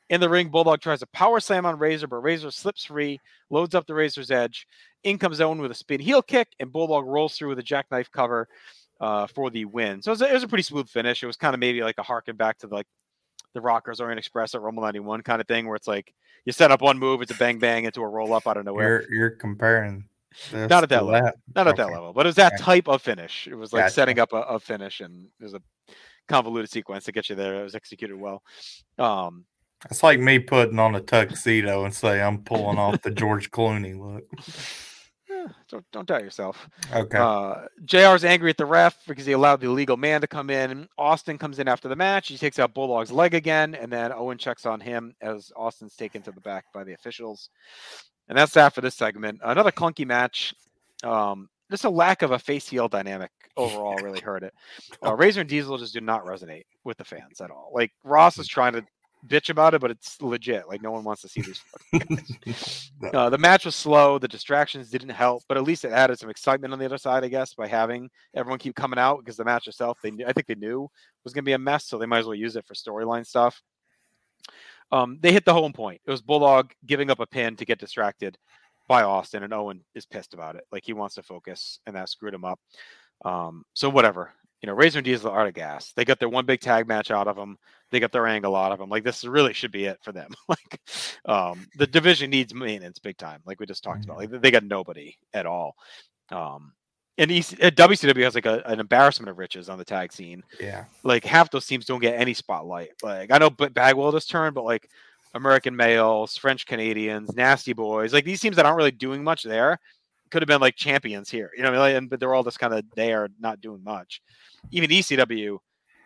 In 0.08 0.20
the 0.20 0.28
ring, 0.28 0.48
Bulldog 0.48 0.80
tries 0.80 1.02
a 1.02 1.06
power 1.08 1.38
slam 1.38 1.64
on 1.64 1.78
Razor, 1.78 2.08
but 2.08 2.16
Razor 2.16 2.50
slips 2.50 2.84
free, 2.84 3.20
loads 3.48 3.76
up 3.76 3.86
the 3.86 3.94
Razor's 3.94 4.32
edge. 4.32 4.66
In 5.04 5.18
comes 5.18 5.40
Owen 5.40 5.60
with 5.60 5.70
a 5.70 5.74
spin 5.74 6.00
heel 6.00 6.20
kick, 6.20 6.48
and 6.58 6.72
Bulldog 6.72 7.06
rolls 7.06 7.36
through 7.36 7.50
with 7.50 7.60
a 7.60 7.62
jackknife 7.62 8.10
cover 8.10 8.48
uh, 9.00 9.26
for 9.28 9.50
the 9.50 9.66
win. 9.66 10.02
So 10.02 10.10
it 10.10 10.14
was, 10.14 10.22
a, 10.22 10.30
it 10.30 10.34
was, 10.34 10.42
a, 10.42 10.48
pretty 10.48 10.62
smooth 10.62 10.88
finish. 10.88 11.22
It 11.22 11.26
was 11.26 11.36
kind 11.36 11.54
of 11.54 11.60
maybe 11.60 11.82
like 11.82 11.98
a 11.98 12.02
harken 12.02 12.36
back 12.36 12.58
to 12.58 12.66
the, 12.66 12.74
like 12.74 12.86
the 13.54 13.60
Rockers 13.60 14.00
Orient 14.00 14.18
Express 14.18 14.54
at 14.54 14.60
Rumble 14.60 14.82
91 14.82 15.22
kind 15.22 15.40
of 15.40 15.46
thing, 15.46 15.66
where 15.66 15.76
it's 15.76 15.88
like 15.88 16.12
you 16.44 16.52
set 16.52 16.70
up 16.70 16.80
one 16.80 16.98
move, 16.98 17.22
it's 17.22 17.32
a 17.32 17.36
bang 17.36 17.58
bang 17.58 17.84
into 17.84 18.02
a 18.02 18.08
roll 18.08 18.32
up 18.34 18.46
out 18.46 18.56
of 18.56 18.64
nowhere. 18.64 19.02
You're, 19.02 19.14
you're 19.14 19.30
comparing. 19.30 20.04
Not 20.52 20.84
at 20.84 20.88
that 20.90 21.04
level. 21.04 21.26
That. 21.26 21.36
Not 21.54 21.66
okay. 21.66 21.70
at 21.70 21.88
that 21.88 21.92
level, 21.92 22.12
but 22.12 22.26
it 22.26 22.28
was 22.28 22.36
that 22.36 22.58
type 22.60 22.88
of 22.88 23.02
finish. 23.02 23.48
It 23.48 23.54
was 23.54 23.72
like 23.72 23.84
gotcha. 23.84 23.94
setting 23.94 24.18
up 24.20 24.32
a, 24.32 24.42
a, 24.42 24.60
finish, 24.60 25.00
and 25.00 25.26
it 25.40 25.42
was 25.42 25.54
a 25.54 25.60
convoluted 26.28 26.70
sequence 26.70 27.04
to 27.04 27.12
get 27.12 27.28
you 27.28 27.34
there. 27.34 27.60
It 27.60 27.64
was 27.64 27.74
executed 27.74 28.16
well. 28.16 28.42
Um, 28.98 29.44
it's 29.90 30.02
like 30.02 30.20
me 30.20 30.38
putting 30.38 30.78
on 30.78 30.94
a 30.94 31.00
tuxedo 31.00 31.84
and 31.84 31.94
say 31.94 32.20
I'm 32.20 32.44
pulling 32.44 32.78
off 32.78 33.02
the 33.02 33.10
George 33.10 33.50
Clooney 33.50 33.98
look. 33.98 34.24
Eh, 35.40 35.48
don't, 35.68 35.84
don't 35.92 36.08
doubt 36.08 36.22
yourself. 36.22 36.68
Okay. 36.92 37.18
Uh, 37.18 37.66
JR's 37.84 38.24
angry 38.24 38.50
at 38.50 38.56
the 38.56 38.66
ref 38.66 38.96
because 39.06 39.26
he 39.26 39.32
allowed 39.32 39.60
the 39.60 39.68
illegal 39.68 39.96
man 39.96 40.20
to 40.20 40.26
come 40.26 40.50
in. 40.50 40.88
Austin 40.98 41.38
comes 41.38 41.58
in 41.58 41.68
after 41.68 41.88
the 41.88 41.96
match. 41.96 42.28
He 42.28 42.36
takes 42.36 42.58
out 42.58 42.74
Bulldog's 42.74 43.12
leg 43.12 43.34
again, 43.34 43.74
and 43.74 43.92
then 43.92 44.12
Owen 44.12 44.38
checks 44.38 44.66
on 44.66 44.80
him 44.80 45.14
as 45.20 45.52
Austin's 45.56 45.94
taken 45.94 46.22
to 46.22 46.32
the 46.32 46.40
back 46.40 46.66
by 46.72 46.84
the 46.84 46.92
officials. 46.92 47.50
And 48.28 48.36
that's 48.36 48.52
that 48.54 48.74
for 48.74 48.80
this 48.80 48.94
segment. 48.94 49.40
Another 49.42 49.72
clunky 49.72 50.06
match. 50.06 50.54
Um, 51.02 51.48
just 51.70 51.84
a 51.84 51.90
lack 51.90 52.22
of 52.22 52.32
a 52.32 52.38
face 52.38 52.68
heel 52.68 52.88
dynamic 52.88 53.30
overall 53.56 53.96
really 54.02 54.20
hurt 54.20 54.42
it. 54.42 54.54
Uh, 55.02 55.14
Razor 55.14 55.40
and 55.40 55.48
Diesel 55.48 55.78
just 55.78 55.94
do 55.94 56.00
not 56.02 56.26
resonate 56.26 56.64
with 56.84 56.98
the 56.98 57.04
fans 57.04 57.40
at 57.40 57.50
all. 57.50 57.70
Like 57.74 57.90
Ross 58.04 58.38
is 58.38 58.46
trying 58.46 58.74
to 58.74 58.84
bitch 59.26 59.50
about 59.50 59.74
it, 59.74 59.80
but 59.80 59.90
it's 59.90 60.20
legit. 60.22 60.68
Like 60.68 60.82
no 60.82 60.90
one 60.90 61.04
wants 61.04 61.22
to 61.22 61.28
see 61.28 61.42
these. 61.42 62.90
uh, 63.14 63.30
the 63.30 63.38
match 63.38 63.64
was 63.64 63.76
slow. 63.76 64.18
The 64.18 64.28
distractions 64.28 64.90
didn't 64.90 65.10
help, 65.10 65.42
but 65.48 65.56
at 65.56 65.64
least 65.64 65.84
it 65.84 65.92
added 65.92 66.18
some 66.18 66.30
excitement 66.30 66.72
on 66.72 66.78
the 66.78 66.84
other 66.84 66.98
side, 66.98 67.24
I 67.24 67.28
guess, 67.28 67.54
by 67.54 67.66
having 67.66 68.10
everyone 68.34 68.58
keep 68.58 68.74
coming 68.74 68.98
out 68.98 69.18
because 69.18 69.36
the 69.36 69.44
match 69.44 69.66
itself, 69.66 69.98
they 70.02 70.12
I 70.26 70.32
think 70.32 70.46
they 70.46 70.54
knew 70.54 70.88
was 71.24 71.32
going 71.32 71.44
to 71.44 71.48
be 71.48 71.52
a 71.52 71.58
mess, 71.58 71.86
so 71.86 71.98
they 71.98 72.06
might 72.06 72.20
as 72.20 72.26
well 72.26 72.34
use 72.34 72.56
it 72.56 72.66
for 72.66 72.74
storyline 72.74 73.26
stuff. 73.26 73.60
Um, 74.92 75.18
they 75.20 75.32
hit 75.32 75.44
the 75.44 75.54
home 75.54 75.72
point. 75.72 76.00
It 76.04 76.10
was 76.10 76.22
Bulldog 76.22 76.72
giving 76.86 77.10
up 77.10 77.20
a 77.20 77.26
pin 77.26 77.56
to 77.56 77.64
get 77.64 77.78
distracted 77.78 78.36
by 78.88 79.02
Austin, 79.02 79.44
and 79.44 79.54
Owen 79.54 79.84
is 79.94 80.06
pissed 80.06 80.34
about 80.34 80.56
it. 80.56 80.64
Like 80.72 80.84
he 80.84 80.92
wants 80.92 81.14
to 81.14 81.22
focus, 81.22 81.78
and 81.86 81.94
that 81.94 82.08
screwed 82.08 82.34
him 82.34 82.44
up. 82.44 82.58
Um, 83.24 83.64
so 83.74 83.88
whatever 83.88 84.32
you 84.62 84.66
know, 84.66 84.74
Razor 84.74 84.98
and 84.98 85.04
Diesel 85.04 85.30
are 85.30 85.46
the 85.46 85.52
gas. 85.52 85.92
They 85.92 86.04
got 86.04 86.18
their 86.18 86.28
one 86.28 86.44
big 86.44 86.60
tag 86.60 86.86
match 86.86 87.10
out 87.10 87.28
of 87.28 87.36
them. 87.36 87.56
They 87.90 87.98
got 87.98 88.12
their 88.12 88.26
angle 88.26 88.54
out 88.54 88.72
of 88.72 88.78
them. 88.78 88.90
Like 88.90 89.04
this 89.04 89.24
really 89.24 89.54
should 89.54 89.72
be 89.72 89.86
it 89.86 89.98
for 90.02 90.12
them. 90.12 90.30
like 90.48 90.80
um, 91.24 91.66
the 91.76 91.86
division 91.86 92.30
needs 92.30 92.54
maintenance 92.54 92.98
big 92.98 93.16
time. 93.16 93.40
Like 93.46 93.58
we 93.58 93.66
just 93.66 93.82
talked 93.82 94.04
about. 94.04 94.18
Like 94.18 94.30
they 94.30 94.50
got 94.50 94.64
nobody 94.64 95.16
at 95.32 95.46
all. 95.46 95.76
Um, 96.30 96.72
and 97.18 97.30
EC, 97.30 97.46
WCW 97.58 98.22
has 98.24 98.34
like 98.34 98.46
a, 98.46 98.62
an 98.66 98.80
embarrassment 98.80 99.28
of 99.28 99.38
riches 99.38 99.68
on 99.68 99.78
the 99.78 99.84
tag 99.84 100.12
scene. 100.12 100.42
Yeah. 100.60 100.84
Like 101.02 101.24
half 101.24 101.50
those 101.50 101.66
teams 101.66 101.86
don't 101.86 102.00
get 102.00 102.20
any 102.20 102.34
spotlight. 102.34 102.90
Like 103.02 103.30
I 103.30 103.38
know 103.38 103.50
Bagwell 103.50 104.12
this 104.12 104.26
turned, 104.26 104.54
but 104.54 104.64
like 104.64 104.88
American 105.34 105.74
males, 105.74 106.36
French 106.36 106.66
Canadians, 106.66 107.34
Nasty 107.34 107.72
Boys, 107.72 108.12
like 108.12 108.24
these 108.24 108.40
teams 108.40 108.56
that 108.56 108.66
aren't 108.66 108.78
really 108.78 108.90
doing 108.90 109.24
much 109.24 109.42
there 109.42 109.78
could 110.30 110.42
have 110.42 110.48
been 110.48 110.60
like 110.60 110.76
champions 110.76 111.30
here. 111.30 111.50
You 111.56 111.62
know, 111.62 111.84
and, 111.84 112.08
but 112.08 112.20
they're 112.20 112.34
all 112.34 112.44
just 112.44 112.58
kind 112.58 112.74
of 112.74 112.84
there, 112.94 113.28
not 113.38 113.60
doing 113.60 113.82
much 113.82 114.20
even 114.70 114.90
ECW 114.90 115.58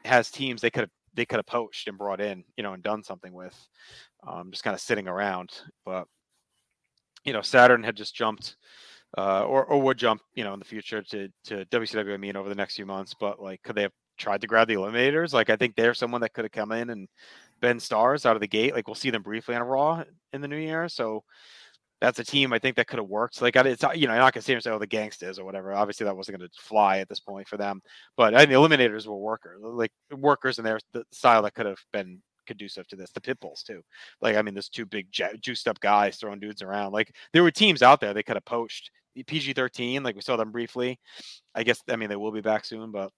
has 0.04 0.30
teams 0.30 0.60
they 0.60 0.70
could 0.70 0.82
have 0.82 0.90
they 1.14 1.24
could 1.24 1.37
have 1.37 1.46
poached 1.46 1.87
and 1.87 1.96
brought 1.96 2.20
in, 2.20 2.42
you 2.56 2.64
know, 2.64 2.72
and 2.72 2.82
done 2.82 3.04
something 3.04 3.32
with, 3.32 3.56
um, 4.26 4.50
just 4.50 4.64
kind 4.64 4.74
of 4.74 4.80
sitting 4.80 5.06
around. 5.06 5.50
But 5.84 6.08
you 7.24 7.32
know, 7.32 7.40
Saturn 7.40 7.84
had 7.84 7.96
just 7.96 8.14
jumped, 8.14 8.56
uh, 9.16 9.44
or 9.44 9.64
or 9.64 9.80
would 9.80 9.96
jump, 9.96 10.22
you 10.34 10.44
know, 10.44 10.52
in 10.52 10.58
the 10.58 10.64
future 10.64 11.02
to 11.02 11.28
to 11.44 11.64
WCW. 11.66 12.14
I 12.14 12.16
mean, 12.16 12.37
over 12.37 12.48
the 12.48 12.54
next 12.54 12.76
few 12.76 12.87
months. 12.87 13.14
But 13.18 13.40
like, 13.40 13.62
could 13.62 13.76
they 13.76 13.82
have 13.82 13.92
tried 14.18 14.40
to 14.42 14.46
grab 14.46 14.68
the 14.68 14.74
Eliminators? 14.74 15.32
Like, 15.32 15.50
I 15.50 15.56
think 15.56 15.74
they're 15.74 15.94
someone 15.94 16.20
that 16.20 16.32
could 16.34 16.44
have 16.44 16.52
come 16.52 16.72
in 16.72 16.90
and 16.90 17.08
been 17.60 17.80
stars 17.80 18.26
out 18.26 18.37
of 18.37 18.40
the 18.40 18.48
gate. 18.48 18.74
Like, 18.74 18.88
we'll 18.88 18.94
see 18.94 19.10
them 19.10 19.22
briefly 19.22 19.54
on 19.54 19.62
Raw 19.62 20.04
in 20.32 20.40
the 20.40 20.48
new 20.48 20.56
year. 20.56 20.88
So 20.88 21.24
that's 22.04 22.18
a 22.18 22.24
team 22.24 22.52
I 22.52 22.58
think 22.58 22.76
that 22.76 22.86
could 22.86 22.98
have 22.98 23.08
worked. 23.08 23.40
Like 23.40 23.56
it's 23.56 23.84
you 23.94 24.06
know, 24.06 24.12
I'm 24.12 24.20
not 24.20 24.34
gonna 24.34 24.42
say 24.42 24.52
and 24.52 24.62
say 24.62 24.70
oh 24.70 24.78
the 24.78 24.86
gangsters 24.86 25.38
or 25.38 25.44
whatever. 25.44 25.72
Obviously 25.72 26.04
that 26.04 26.16
wasn't 26.16 26.38
gonna 26.38 26.50
fly 26.58 26.98
at 26.98 27.08
this 27.08 27.20
point 27.20 27.48
for 27.48 27.56
them. 27.56 27.80
But 28.16 28.34
I 28.34 28.40
mean, 28.40 28.50
the 28.50 28.54
eliminators 28.56 29.06
were 29.06 29.16
workers, 29.16 29.58
like 29.62 29.92
workers 30.10 30.58
in 30.58 30.64
their 30.64 30.78
the 30.92 31.04
style 31.12 31.42
that 31.42 31.54
could 31.54 31.66
have 31.66 31.78
been 31.92 32.20
conducive 32.46 32.86
to 32.88 32.96
this. 32.96 33.10
The 33.12 33.20
pitbulls 33.20 33.64
too. 33.64 33.80
Like 34.20 34.36
I 34.36 34.42
mean, 34.42 34.54
there's 34.54 34.68
two 34.68 34.84
big 34.84 35.08
juiced 35.40 35.66
up 35.66 35.80
guys 35.80 36.16
throwing 36.16 36.40
dudes 36.40 36.62
around. 36.62 36.92
Like 36.92 37.14
there 37.32 37.42
were 37.42 37.50
teams 37.50 37.82
out 37.82 38.00
there 38.00 38.12
they 38.12 38.22
could 38.22 38.36
have 38.36 38.44
poached. 38.44 38.90
PG-13, 39.28 40.02
like 40.02 40.16
we 40.16 40.22
saw 40.22 40.36
them 40.36 40.50
briefly. 40.50 40.98
I 41.54 41.62
guess 41.62 41.80
I 41.88 41.96
mean 41.96 42.08
they 42.08 42.16
will 42.16 42.32
be 42.32 42.40
back 42.40 42.64
soon, 42.64 42.90
but 42.90 43.12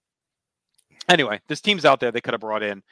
anyway, 1.09 1.41
this 1.47 1.59
team's 1.59 1.85
out 1.85 1.99
there 1.99 2.11
they 2.11 2.21
could 2.21 2.35
have 2.35 2.41
brought 2.41 2.63
in 2.63 2.83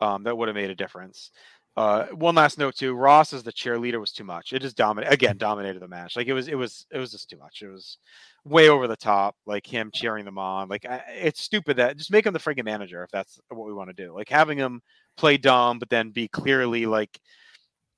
um, 0.00 0.22
that 0.24 0.36
would 0.36 0.48
have 0.48 0.54
made 0.54 0.70
a 0.70 0.74
difference. 0.74 1.30
Uh, 1.76 2.06
one 2.06 2.34
last 2.34 2.58
note 2.58 2.74
too: 2.74 2.94
Ross 2.94 3.32
as 3.32 3.42
the 3.42 3.52
cheerleader 3.52 4.00
was 4.00 4.12
too 4.12 4.24
much. 4.24 4.52
It 4.52 4.60
just 4.60 4.76
dominated 4.76 5.12
again, 5.12 5.36
dominated 5.38 5.80
the 5.80 5.88
match. 5.88 6.16
Like 6.16 6.26
it 6.26 6.32
was, 6.32 6.48
it 6.48 6.56
was, 6.56 6.86
it 6.90 6.98
was 6.98 7.12
just 7.12 7.30
too 7.30 7.38
much. 7.38 7.62
It 7.62 7.68
was 7.68 7.98
way 8.44 8.68
over 8.68 8.88
the 8.88 8.96
top. 8.96 9.36
Like 9.46 9.66
him 9.66 9.90
cheering 9.94 10.24
them 10.24 10.38
on. 10.38 10.68
Like 10.68 10.84
I, 10.84 11.02
it's 11.08 11.40
stupid 11.40 11.76
that 11.76 11.96
just 11.96 12.10
make 12.10 12.26
him 12.26 12.32
the 12.32 12.38
freaking 12.38 12.64
manager 12.64 13.04
if 13.04 13.10
that's 13.10 13.38
what 13.48 13.66
we 13.66 13.72
want 13.72 13.88
to 13.88 14.04
do. 14.04 14.12
Like 14.12 14.28
having 14.28 14.58
him 14.58 14.82
play 15.16 15.36
dumb, 15.36 15.78
but 15.78 15.90
then 15.90 16.10
be 16.10 16.28
clearly 16.28 16.86
like. 16.86 17.18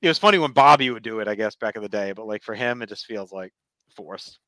It 0.02 0.08
was 0.08 0.18
funny 0.18 0.38
when 0.38 0.50
Bobby 0.50 0.90
would 0.90 1.04
do 1.04 1.20
it, 1.20 1.28
I 1.28 1.37
guess, 1.37 1.54
back 1.54 1.76
in 1.76 1.82
the 1.82 1.88
day. 1.88 2.11
But 2.11 2.26
like 2.26 2.42
for 2.42 2.56
him, 2.56 2.82
it 2.82 2.88
just 2.88 3.06
feels 3.06 3.32
like 3.32 3.52
forced. 3.94 4.40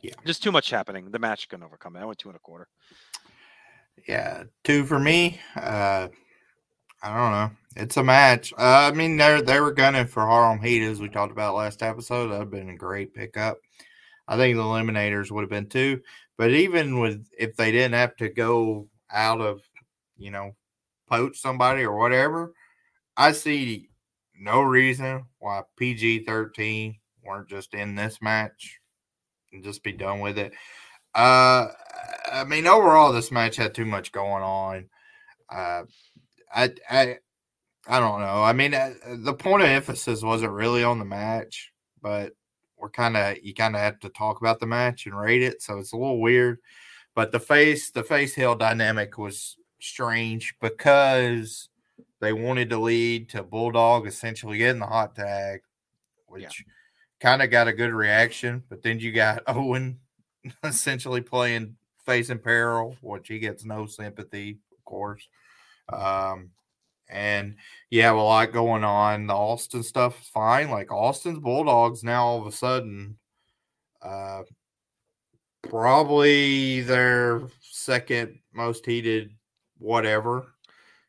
Yeah, 0.00 0.14
just 0.26 0.42
too 0.42 0.52
much 0.52 0.70
happening. 0.70 1.10
The 1.10 1.18
match 1.18 1.48
couldn't 1.48 1.64
overcome 1.64 1.96
it. 1.96 2.00
I 2.00 2.04
went 2.04 2.18
two 2.18 2.28
and 2.28 2.36
a 2.36 2.40
quarter. 2.40 2.68
Yeah, 4.06 4.44
two 4.62 4.84
for 4.84 4.98
me. 4.98 5.40
Uh, 5.56 6.08
I 7.02 7.16
don't 7.16 7.32
know. 7.32 7.50
It's 7.78 7.96
a 7.96 8.02
match. 8.02 8.52
Uh, 8.58 8.90
I 8.90 8.92
mean, 8.92 9.16
they 9.16 9.40
they 9.40 9.60
were 9.60 9.72
gunning 9.72 10.08
for 10.08 10.26
Harlem 10.26 10.60
Heat 10.60 10.82
as 10.82 11.00
we 11.00 11.08
talked 11.08 11.30
about 11.30 11.54
last 11.54 11.80
episode. 11.80 12.28
That'd 12.28 12.50
been 12.50 12.70
a 12.70 12.76
great 12.76 13.14
pickup. 13.14 13.58
I 14.26 14.36
think 14.36 14.56
the 14.56 14.64
Eliminators 14.64 15.30
would 15.30 15.42
have 15.42 15.50
been 15.50 15.68
too. 15.68 16.00
But 16.36 16.50
even 16.50 16.98
with 16.98 17.24
if 17.38 17.54
they 17.54 17.70
didn't 17.70 17.94
have 17.94 18.16
to 18.16 18.30
go 18.30 18.88
out 19.12 19.40
of, 19.40 19.60
you 20.16 20.32
know, 20.32 20.56
poach 21.08 21.38
somebody 21.38 21.84
or 21.84 21.96
whatever, 21.96 22.52
I 23.16 23.30
see 23.30 23.90
no 24.36 24.60
reason 24.60 25.26
why 25.38 25.62
PG 25.76 26.24
thirteen 26.24 26.96
weren't 27.24 27.48
just 27.48 27.74
in 27.74 27.94
this 27.94 28.20
match 28.20 28.80
and 29.52 29.62
just 29.62 29.84
be 29.84 29.92
done 29.92 30.18
with 30.18 30.36
it. 30.36 30.52
Uh, 31.14 31.68
I 32.32 32.42
mean, 32.44 32.66
overall, 32.66 33.12
this 33.12 33.30
match 33.30 33.54
had 33.54 33.72
too 33.72 33.86
much 33.86 34.10
going 34.10 34.42
on. 34.42 34.86
Uh, 35.48 35.82
I, 36.52 36.70
I, 36.90 37.18
I 37.88 38.00
don't 38.00 38.20
know. 38.20 38.42
I 38.42 38.52
mean, 38.52 38.74
uh, 38.74 38.92
the 39.16 39.32
point 39.32 39.62
of 39.62 39.68
emphasis 39.68 40.22
wasn't 40.22 40.52
really 40.52 40.84
on 40.84 40.98
the 40.98 41.06
match, 41.06 41.72
but 42.02 42.34
we're 42.76 42.90
kind 42.90 43.16
of 43.16 43.38
you 43.42 43.54
kind 43.54 43.74
of 43.74 43.80
have 43.80 43.98
to 44.00 44.10
talk 44.10 44.40
about 44.40 44.60
the 44.60 44.66
match 44.66 45.06
and 45.06 45.18
rate 45.18 45.42
it, 45.42 45.62
so 45.62 45.78
it's 45.78 45.92
a 45.92 45.96
little 45.96 46.20
weird. 46.20 46.58
But 47.14 47.32
the 47.32 47.40
face 47.40 47.90
the 47.90 48.04
face 48.04 48.34
heel 48.34 48.54
dynamic 48.54 49.16
was 49.16 49.56
strange 49.80 50.54
because 50.60 51.70
they 52.20 52.32
wanted 52.32 52.68
to 52.70 52.78
lead 52.78 53.30
to 53.30 53.42
Bulldog 53.42 54.06
essentially 54.06 54.58
getting 54.58 54.80
the 54.80 54.86
hot 54.86 55.14
tag, 55.14 55.60
which 56.26 56.42
yeah. 56.42 56.72
kind 57.20 57.42
of 57.42 57.50
got 57.50 57.68
a 57.68 57.72
good 57.72 57.92
reaction. 57.92 58.62
But 58.68 58.82
then 58.82 59.00
you 59.00 59.12
got 59.12 59.42
Owen 59.46 60.00
essentially 60.62 61.22
playing 61.22 61.76
face 62.04 62.28
in 62.28 62.38
peril, 62.38 62.96
which 63.00 63.28
he 63.28 63.38
gets 63.38 63.64
no 63.64 63.86
sympathy, 63.86 64.58
of 64.76 64.84
course. 64.84 65.26
Um, 65.90 66.50
and 67.08 67.56
yeah, 67.90 68.10
a 68.10 68.14
lot 68.14 68.52
going 68.52 68.84
on. 68.84 69.26
The 69.26 69.34
Austin 69.34 69.82
stuff 69.82 70.20
is 70.20 70.28
fine. 70.28 70.70
Like 70.70 70.92
Austin's 70.92 71.38
Bulldogs 71.38 72.04
now 72.04 72.24
all 72.24 72.40
of 72.40 72.46
a 72.46 72.52
sudden, 72.52 73.18
uh, 74.02 74.42
probably 75.62 76.82
their 76.82 77.42
second 77.60 78.38
most 78.52 78.84
heated 78.86 79.32
whatever. 79.78 80.54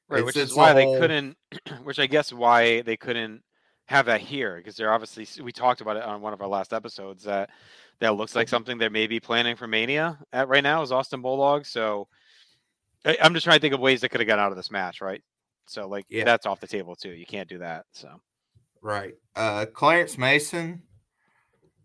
Right, 0.07 0.19
it's, 0.19 0.25
which 0.25 0.37
is 0.37 0.55
why 0.55 0.71
whole... 0.71 0.93
they 0.93 0.99
couldn't. 0.99 1.37
Which 1.83 1.99
I 1.99 2.05
guess 2.05 2.31
why 2.31 2.81
they 2.81 2.95
couldn't 2.95 3.41
have 3.87 4.05
that 4.05 4.21
here 4.21 4.57
because 4.57 4.75
they're 4.75 4.93
obviously 4.93 5.43
we 5.43 5.51
talked 5.51 5.81
about 5.81 5.97
it 5.97 6.03
on 6.03 6.21
one 6.21 6.31
of 6.31 6.41
our 6.43 6.47
last 6.47 6.73
episodes 6.73 7.23
that 7.23 7.49
that 7.99 8.13
looks 8.13 8.35
like 8.35 8.47
something 8.47 8.77
they 8.77 8.87
may 8.87 9.07
be 9.07 9.19
planning 9.19 9.55
for 9.55 9.67
Mania 9.67 10.19
at 10.31 10.47
right 10.47 10.61
now 10.61 10.83
is 10.83 10.91
Austin 10.91 11.21
Bulldog. 11.21 11.65
So 11.65 12.07
I, 13.03 13.17
I'm 13.21 13.33
just 13.33 13.45
trying 13.45 13.57
to 13.57 13.61
think 13.61 13.73
of 13.73 13.79
ways 13.79 14.01
that 14.01 14.09
could 14.09 14.19
have 14.19 14.27
got 14.27 14.37
out 14.37 14.51
of 14.51 14.57
this 14.57 14.69
match, 14.69 15.01
right? 15.01 15.23
So 15.69 15.87
like 15.87 16.05
Yeah. 16.09 16.23
that's 16.25 16.47
off 16.47 16.59
the 16.59 16.67
table 16.67 16.95
too. 16.95 17.11
You 17.11 17.25
can't 17.25 17.47
do 17.47 17.59
that. 17.59 17.85
So 17.91 18.19
Right. 18.81 19.13
Uh, 19.35 19.65
Clarence 19.67 20.17
Mason 20.17 20.83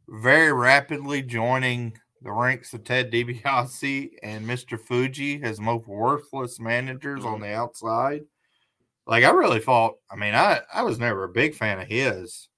very 0.09 0.53
rapidly 0.53 1.23
joining 1.23 1.99
the 2.23 2.33
ranks 2.33 2.73
of 2.73 2.85
Ted 2.85 3.11
DiBiase 3.12 4.11
and 4.23 4.47
Mr. 4.47 4.81
Fuji 4.81 5.42
as 5.42 5.61
most 5.61 5.87
worthless 5.87 6.59
managers 6.61 7.25
on 7.25 7.40
the 7.40 7.53
outside. 7.53 8.23
Like 9.07 9.25
I 9.25 9.31
really 9.31 9.61
thought, 9.61 9.97
I 10.11 10.16
mean, 10.16 10.35
I, 10.35 10.61
I 10.73 10.83
was 10.83 10.99
never 10.99 11.25
a 11.25 11.29
big 11.29 11.55
fan 11.55 11.79
of 11.79 11.87
his, 11.88 12.49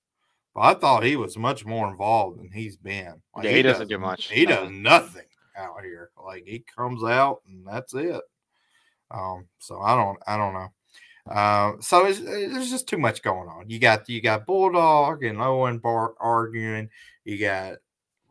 but 0.55 0.61
I 0.61 0.75
thought 0.75 1.03
he 1.03 1.17
was 1.17 1.37
much 1.37 1.65
more 1.65 1.89
involved 1.89 2.39
than 2.39 2.53
he's 2.53 2.77
been. 2.77 3.21
Like, 3.35 3.47
Yeah, 3.47 3.51
he 3.53 3.63
doesn't 3.63 3.89
do 3.89 3.99
much. 3.99 4.31
He 4.31 4.47
does 4.47 4.71
nothing 4.71 5.27
out 5.57 5.83
here. 5.83 6.11
Like 6.23 6.45
he 6.47 6.65
comes 6.77 7.03
out 7.03 7.41
and 7.49 7.67
that's 7.67 7.95
it. 7.95 8.23
Um, 9.11 9.49
so 9.59 9.81
I 9.81 9.97
don't 9.97 10.19
I 10.27 10.37
don't 10.37 10.53
know. 10.53 10.69
Uh, 11.31 11.73
so 11.81 12.07
it's, 12.07 12.21
there's 12.21 12.71
just 12.71 12.87
too 12.89 12.99
much 12.99 13.23
going 13.23 13.49
on. 13.49 13.69
You 13.69 13.79
got 13.79 14.09
you 14.09 14.21
got 14.21 14.47
Bulldog 14.47 15.25
and 15.25 15.41
Owen 15.41 15.79
Bar 15.79 16.15
arguing. 16.21 16.89
You 17.25 17.39
got 17.39 17.79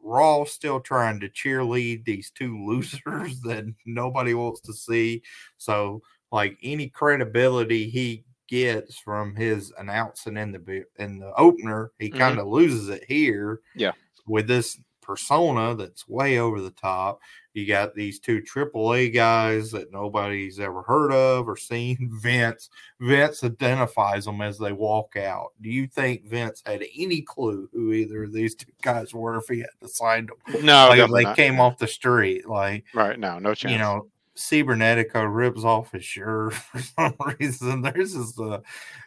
Raw 0.01 0.43
still 0.45 0.79
trying 0.79 1.19
to 1.21 1.29
cheerlead 1.29 2.05
these 2.05 2.31
two 2.31 2.63
losers 2.65 3.41
that 3.41 3.65
nobody 3.86 4.34
wants 4.34 4.62
to 4.62 4.73
see. 4.73 5.21
So 5.58 6.01
like 6.31 6.58
any 6.63 6.89
credibility 6.89 7.89
he 7.89 8.23
gets 8.47 8.99
from 8.99 9.36
his 9.36 9.73
announcing 9.77 10.38
in 10.38 10.51
the 10.51 10.86
in 10.97 11.19
the 11.19 11.34
opener, 11.36 11.91
he 11.99 12.12
Mhm. 12.12 12.17
kind 12.17 12.39
of 12.39 12.47
loses 12.47 12.89
it 12.89 13.03
here. 13.08 13.62
Yeah. 13.75 13.91
with 14.27 14.47
this 14.47 14.79
persona 15.05 15.75
that's 15.75 16.07
way 16.07 16.39
over 16.39 16.59
the 16.59 16.71
top. 16.71 17.21
You 17.53 17.65
got 17.65 17.95
these 17.95 18.19
two 18.19 18.41
AAA 18.41 19.13
guys 19.13 19.71
that 19.71 19.91
nobody's 19.91 20.59
ever 20.59 20.81
heard 20.81 21.13
of 21.13 21.47
or 21.47 21.55
seen. 21.55 22.09
Vince, 22.21 22.69
Vince 22.99 23.43
identifies 23.43 24.25
them 24.25 24.41
as 24.41 24.57
they 24.57 24.73
walk 24.73 25.15
out. 25.15 25.51
Do 25.61 25.69
you 25.69 25.87
think 25.87 26.27
Vince 26.27 26.61
had 26.65 26.83
any 26.97 27.21
clue 27.21 27.69
who 27.71 27.93
either 27.93 28.23
of 28.23 28.33
these 28.33 28.55
two 28.55 28.71
guys 28.81 29.13
were 29.13 29.37
if 29.37 29.47
he 29.47 29.59
had 29.59 29.69
to 29.81 29.87
sign 29.87 30.25
them? 30.25 30.65
no, 30.65 30.89
like 30.89 31.09
they 31.11 31.23
not. 31.23 31.35
came 31.37 31.59
off 31.59 31.77
the 31.77 31.87
street, 31.87 32.49
like 32.49 32.83
right. 32.93 33.17
No, 33.17 33.39
no 33.39 33.53
chance. 33.53 33.71
you 33.71 33.77
know, 33.77 34.09
Cibernetico 34.35 35.33
rips 35.33 35.63
off 35.63 35.91
his 35.91 36.03
shirt 36.03 36.53
for 36.53 36.79
some 36.79 37.15
reason. 37.39 37.81
There's 37.81 38.13
just 38.13 38.37
a 38.39 38.61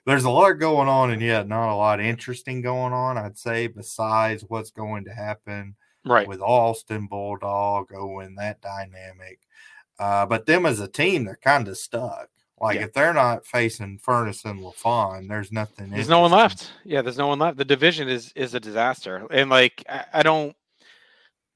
there's 0.07 0.25
a 0.25 0.31
lot 0.31 0.53
going 0.53 0.89
on, 0.89 1.11
and 1.11 1.21
yet 1.21 1.49
not 1.49 1.73
a 1.73 1.77
lot 1.77 2.01
interesting 2.01 2.63
going 2.63 2.93
on. 2.93 3.19
I'd 3.19 3.37
say 3.37 3.67
besides 3.67 4.45
what's 4.49 4.71
going 4.71 5.05
to 5.05 5.13
happen 5.13 5.77
right. 6.11 6.29
with 6.29 6.41
Austin 6.41 7.07
Bulldog, 7.07 7.93
Owen, 7.95 8.35
that 8.37 8.61
dynamic. 8.61 9.41
Uh, 9.99 10.27
but 10.27 10.47
them 10.47 10.67
as 10.67 10.81
a 10.81 10.89
team, 10.89 11.25
they're 11.25 11.39
kind 11.43 11.67
of 11.69 11.77
stuck. 11.77 12.29
Like 12.61 12.77
Yeah. 12.77 12.85
if 12.85 12.93
they're 12.93 13.15
not 13.15 13.47
facing 13.47 13.99
Furnas 13.99 14.45
and 14.45 14.61
LaFon, 14.61 15.29
there's 15.29 15.53
nothing. 15.53 15.91
There's 15.91 16.09
no 16.09 16.21
one 16.21 16.33
left. 16.33 16.73
Yeah, 16.85 17.03
there's 17.03 17.19
no 17.19 17.29
one 17.29 17.39
left. 17.39 17.57
The 17.57 17.65
division 17.65 18.09
is 18.09 18.33
is 18.35 18.55
a 18.55 18.61
disaster, 18.61 19.27
and 19.31 19.49
like 19.49 19.85
I, 19.89 20.05
I 20.15 20.23
don't. 20.23 20.57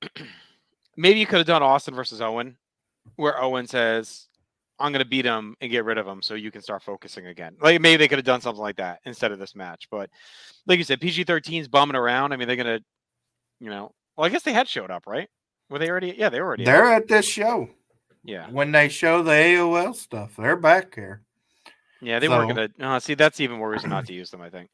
Maybe 0.97 1.19
you 1.21 1.27
could 1.27 1.39
have 1.39 1.47
done 1.47 1.63
Austin 1.63 1.95
versus 1.95 2.21
Owen, 2.21 2.57
where 3.17 3.41
Owen 3.43 3.67
says, 3.67 4.29
"I'm 4.79 4.93
going 4.93 5.03
to 5.03 5.09
beat 5.09 5.25
him 5.25 5.57
and 5.61 5.71
get 5.71 5.85
rid 5.85 5.99
of 5.99 6.07
him, 6.07 6.23
so 6.23 6.35
you 6.35 6.51
can 6.51 6.63
start 6.63 6.83
focusing 6.83 7.27
again." 7.27 7.57
Like 7.61 7.81
maybe 7.81 7.97
they 7.97 8.09
could 8.09 8.19
have 8.19 8.25
done 8.27 8.41
something 8.41 8.63
like 8.63 8.77
that 8.77 9.01
instead 9.05 9.33
of 9.33 9.39
this 9.39 9.57
match. 9.57 9.89
But 9.91 10.11
like 10.67 10.79
you 10.79 10.85
said, 10.85 11.01
PG-13 11.01 11.61
is 11.61 11.69
bumming 11.69 11.97
around. 11.97 12.33
I 12.33 12.37
mean, 12.37 12.47
they're 12.47 12.57
going 12.57 12.79
to, 12.79 12.85
you 13.59 13.71
know, 13.71 13.93
well, 14.23 14.29
I 14.29 14.33
guess 14.33 14.45
they 14.45 14.53
had 14.53 14.69
showed 14.69 14.93
up, 14.93 15.05
right? 15.09 15.29
Were 15.69 15.81
they 15.81 15.91
already? 15.91 16.15
Yeah, 16.17 16.29
they 16.29 16.41
were 16.41 16.47
already. 16.47 16.65
They're 16.65 16.87
at 16.93 17.09
this 17.09 17.27
show 17.27 17.69
Yeah, 18.23 18.49
when 18.51 18.71
they 18.71 18.89
show 18.89 19.21
the 19.25 19.33
AOL 19.33 19.97
stuff. 19.97 20.37
They're 20.37 20.55
back 20.57 20.95
here. 20.95 21.23
yeah, 22.01 22.21
they 22.21 22.29
weren't 22.29 22.55
going 22.55 22.69
to. 22.79 22.87
Uh, 22.87 23.01
see, 23.01 23.15
that's 23.15 23.41
even 23.41 23.59
more 23.59 23.71
reason 23.71 23.91
not 23.91 24.07
to 24.07 24.13
use 24.13 24.31
them. 24.31 24.41
I 24.43 24.49
think. 24.49 24.71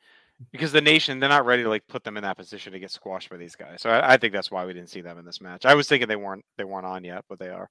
because 0.52 0.70
the 0.70 0.82
nation 0.82 1.18
they're 1.18 1.30
not 1.30 1.46
ready 1.46 1.62
to 1.62 1.68
like 1.70 1.87
put 1.88 2.04
them 2.04 2.18
in 2.18 2.24
that 2.24 2.37
position 2.37 2.74
to 2.74 2.78
get 2.78 2.90
squashed 2.90 3.30
by 3.30 3.38
these 3.38 3.56
guys. 3.56 3.80
So 3.80 3.88
I, 3.90 4.12
I 4.14 4.16
think 4.18 4.34
that's 4.34 4.50
why 4.50 4.66
we 4.66 4.74
didn't 4.74 4.90
see 4.90 5.00
them 5.00 5.18
in 5.18 5.24
this 5.24 5.40
match. 5.40 5.64
I 5.64 5.74
was 5.74 5.88
thinking 5.88 6.08
they 6.08 6.16
weren't 6.16 6.44
they 6.58 6.64
weren't 6.64 6.84
on 6.87 7.04
yet, 7.04 7.24
but 7.28 7.38
they 7.38 7.48
are. 7.48 7.70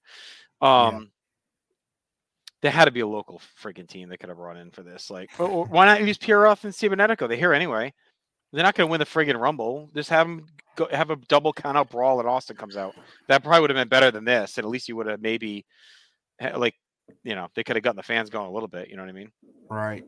Um 0.62 1.12
there 2.62 2.72
had 2.72 2.86
to 2.86 2.92
be 2.92 3.02
a 3.02 3.08
local 3.08 3.40
freaking 3.62 3.88
team 3.88 4.10
that 4.10 4.18
could 4.20 4.30
have 4.30 4.40
run 4.40 4.58
in 4.58 4.72
for 4.72 4.82
this. 4.82 5.12
Like, 5.12 5.30
wh- 5.34 5.44
wh- 5.68 5.72
why 5.72 5.86
not 5.86 6.04
use 6.04 6.18
Pierroth 6.18 6.64
and 6.64 6.74
Cibernetico? 6.74 7.28
They're 7.28 7.38
here 7.38 7.54
anyway. 7.54 7.94
They're 8.54 8.64
not 8.64 8.76
going 8.76 8.88
to 8.88 8.92
win 8.92 9.00
the 9.00 9.06
friggin' 9.06 9.40
Rumble. 9.40 9.90
Just 9.94 10.10
have 10.10 10.28
them 10.28 10.48
go, 10.76 10.88
have 10.92 11.10
a 11.10 11.16
double 11.16 11.54
count 11.54 11.78
out 11.78 11.90
brawl 11.90 12.20
and 12.20 12.30
Austin 12.30 12.56
comes 12.56 12.78
out. 12.78 12.96
That 13.28 13.44
probably 13.44 13.62
would 13.62 13.70
have 13.70 13.78
been 13.78 13.90
better 13.90 14.12
than 14.12 14.26
this. 14.26 14.58
And 14.58 14.66
at 14.66 14.70
least 14.70 14.88
you 14.88 14.96
would 14.96 15.08
have 15.08 15.22
maybe, 15.22 15.66
like, 16.56 16.76
you 17.24 17.36
know, 17.36 17.48
they 17.56 17.64
could 17.64 17.76
have 17.76 17.84
gotten 17.84 17.98
the 17.98 18.04
fans 18.04 18.30
going 18.30 18.48
a 18.48 18.52
little 18.52 18.70
bit. 18.70 18.90
You 18.90 18.96
know 18.96 19.04
what 19.04 19.10
I 19.10 19.14
mean? 19.14 19.32
Right. 19.70 20.06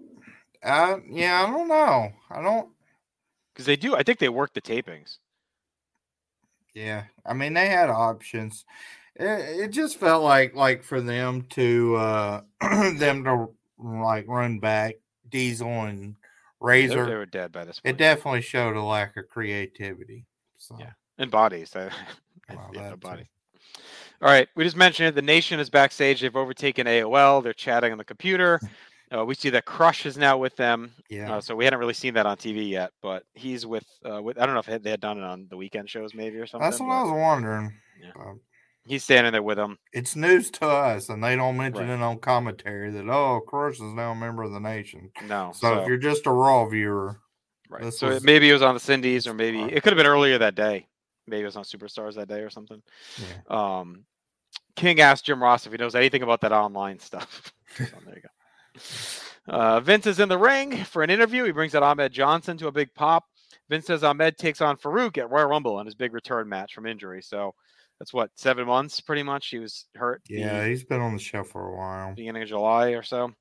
Uh, 0.64 0.98
yeah, 1.10 1.44
I 1.44 1.52
don't 1.52 1.68
know. 1.68 2.12
I 2.30 2.42
don't. 2.42 2.70
Because 3.54 3.66
they 3.66 3.76
do. 3.76 3.96
I 3.96 4.04
think 4.04 4.20
they 4.20 4.30
work 4.30 4.54
the 4.54 4.62
tapings. 4.62 5.18
Yeah, 6.74 7.06
I 7.26 7.34
mean 7.34 7.54
they 7.54 7.68
had 7.68 7.90
options. 7.90 8.66
It, 9.16 9.64
it 9.64 9.72
just 9.72 9.98
felt 9.98 10.24
like 10.24 10.56
like 10.56 10.84
for 10.84 11.02
them 11.02 11.44
to 11.52 11.96
uh 11.96 12.42
them 12.62 13.24
to 13.24 13.50
like 13.78 14.28
run 14.28 14.60
back 14.60 14.96
Diesel 15.28 15.86
and 15.86 16.16
Razor. 16.62 17.06
they 17.06 17.16
were 17.16 17.26
dead 17.26 17.52
by 17.52 17.64
this 17.66 17.80
point. 17.80 17.96
it 17.96 17.98
definitely 17.98 18.42
showed 18.42 18.76
a 18.76 18.84
lack 18.84 19.16
of 19.18 19.28
creativity. 19.30 20.26
So 20.58 20.76
Yeah. 20.80 20.92
and 21.18 21.32
bodies. 21.32 21.76
I- 21.76 21.90
Well, 22.50 22.72
yeah, 22.74 22.80
no 22.82 22.86
that 22.86 22.90
too. 22.94 22.98
body. 23.08 23.30
All 24.22 24.30
right, 24.30 24.48
we 24.56 24.64
just 24.64 24.76
mentioned 24.76 25.10
it. 25.10 25.16
The 25.16 25.22
Nation 25.22 25.60
is 25.60 25.70
backstage. 25.70 26.20
They've 26.22 26.36
overtaken 26.36 26.88
AOL. 26.88 27.44
They're 27.44 27.54
chatting 27.54 27.92
on 27.92 27.98
the 27.98 28.04
computer. 28.06 28.60
Uh, 29.12 29.26
we 29.26 29.34
see 29.34 29.50
that 29.50 29.66
Crush 29.66 30.06
is 30.06 30.20
now 30.20 30.38
with 30.38 30.56
them. 30.56 30.92
yeah, 31.10 31.34
Uh, 31.38 31.42
so 31.42 31.56
we 31.56 31.64
hadn't 31.64 31.80
really 31.80 31.96
seen 31.96 32.14
that 32.14 32.28
on 32.28 32.38
TV 32.38 32.70
yet, 32.70 32.92
but 33.02 33.24
he's 33.34 33.66
with. 33.66 33.84
Uh, 34.08 34.22
with 34.22 34.38
I 34.40 34.46
don't 34.46 34.54
know 34.54 34.60
if 34.60 34.84
they 34.84 34.92
had 34.92 35.00
done 35.02 35.18
it 35.18 35.24
on 35.24 35.48
the 35.50 35.58
weekend 35.58 35.90
shows, 35.90 36.14
maybe 36.14 36.38
or 36.38 36.46
something. 36.46 36.70
that's 36.70 36.80
what 36.80 36.90
but 36.90 36.94
I 36.94 37.02
was 37.02 37.12
wondering. 37.14 37.74
Yeah. 38.00 38.12
He's 38.86 39.04
standing 39.04 39.34
there 39.34 39.44
with 39.44 39.58
them. 39.58 39.78
it's 39.94 40.16
news 40.16 40.50
to 40.52 40.66
us, 40.66 41.10
and 41.10 41.24
they 41.24 41.36
don't 41.36 41.58
mention 41.58 41.88
Right. 41.90 41.94
it 42.00 42.02
on 42.02 42.18
commentary 42.20 42.90
that 42.92 43.08
oh, 43.08 43.42
is 43.70 43.80
now 43.82 44.12
a 44.12 44.16
member 44.16 44.44
of 44.44 44.52
the 44.52 44.60
nation. 44.60 45.12
No, 45.28 45.52
So, 45.54 45.76
so, 45.76 45.82
if 45.82 45.88
you're 45.88 45.98
just 45.98 46.26
a 46.26 46.32
Raw 46.32 46.66
viewer, 46.68 47.20
right. 47.70 47.94
so 47.94 48.08
was- 48.10 48.24
maybe 48.24 48.50
it 48.50 48.54
was 48.54 48.62
on 48.64 48.74
the 48.74 48.80
Cindy's, 48.80 49.28
or 49.28 49.34
maybe 49.34 49.62
it 49.62 49.84
could 49.84 49.94
have 49.94 49.98
been 49.98 50.08
earlier 50.08 50.38
that 50.40 50.56
day. 50.56 50.88
Maybe 51.28 51.44
it 51.44 51.46
was 51.46 51.56
on 51.58 51.64
Superstars 51.64 52.16
that 52.16 52.28
day 52.28 52.40
or 52.40 52.50
something. 52.50 52.82
yeah, 53.18 53.80
Um, 53.80 54.06
King 54.76 55.00
asked 55.02 55.26
Jim 55.26 55.44
Ross 55.44 55.66
if 55.68 55.72
he 55.72 55.78
knows 55.78 55.94
anything 55.94 56.24
about 56.24 56.42
that 56.42 56.52
online 56.52 56.98
stuff. 57.00 57.54
so 57.78 57.84
there 58.06 58.16
you 58.16 58.22
go. 58.22 59.52
Uh, 59.54 59.80
Vince 59.82 60.08
is 60.08 60.20
in 60.20 60.30
the 60.30 60.38
ring 60.38 60.84
for 60.86 61.04
an 61.04 61.10
interview. 61.10 61.44
He 61.44 61.52
brings 61.52 61.76
out 61.76 61.84
Ahmed 61.84 62.12
Johnson 62.12 62.58
to 62.58 62.68
a 62.68 62.72
big 62.72 62.94
pop. 62.96 63.26
Vince 63.70 63.86
says 63.88 64.04
Ahmed 64.04 64.38
takes 64.38 64.62
on 64.62 64.78
Farouk 64.78 65.18
at 65.18 65.30
Royal 65.30 65.48
Rumble 65.48 65.80
in 65.80 65.86
his 65.86 65.96
big 65.96 66.14
return 66.14 66.48
match 66.50 66.74
from 66.74 66.86
injury. 66.88 67.22
So 67.22 67.54
that's 68.00 68.14
what 68.14 68.32
seven 68.36 68.66
months, 68.66 69.02
pretty 69.02 69.24
much. 69.24 69.48
He 69.50 69.60
was 69.60 69.86
hurt. 69.96 70.22
the 70.26 70.36
yeah, 70.36 70.66
he's 70.66 70.84
been 70.84 71.02
on 71.02 71.14
the 71.14 71.20
show 71.20 71.44
for 71.44 71.68
a 71.68 71.76
while. 71.76 72.14
beginning 72.16 72.44
of 72.44 72.50
July 72.50 72.90
or 72.90 73.04
so. 73.04 73.34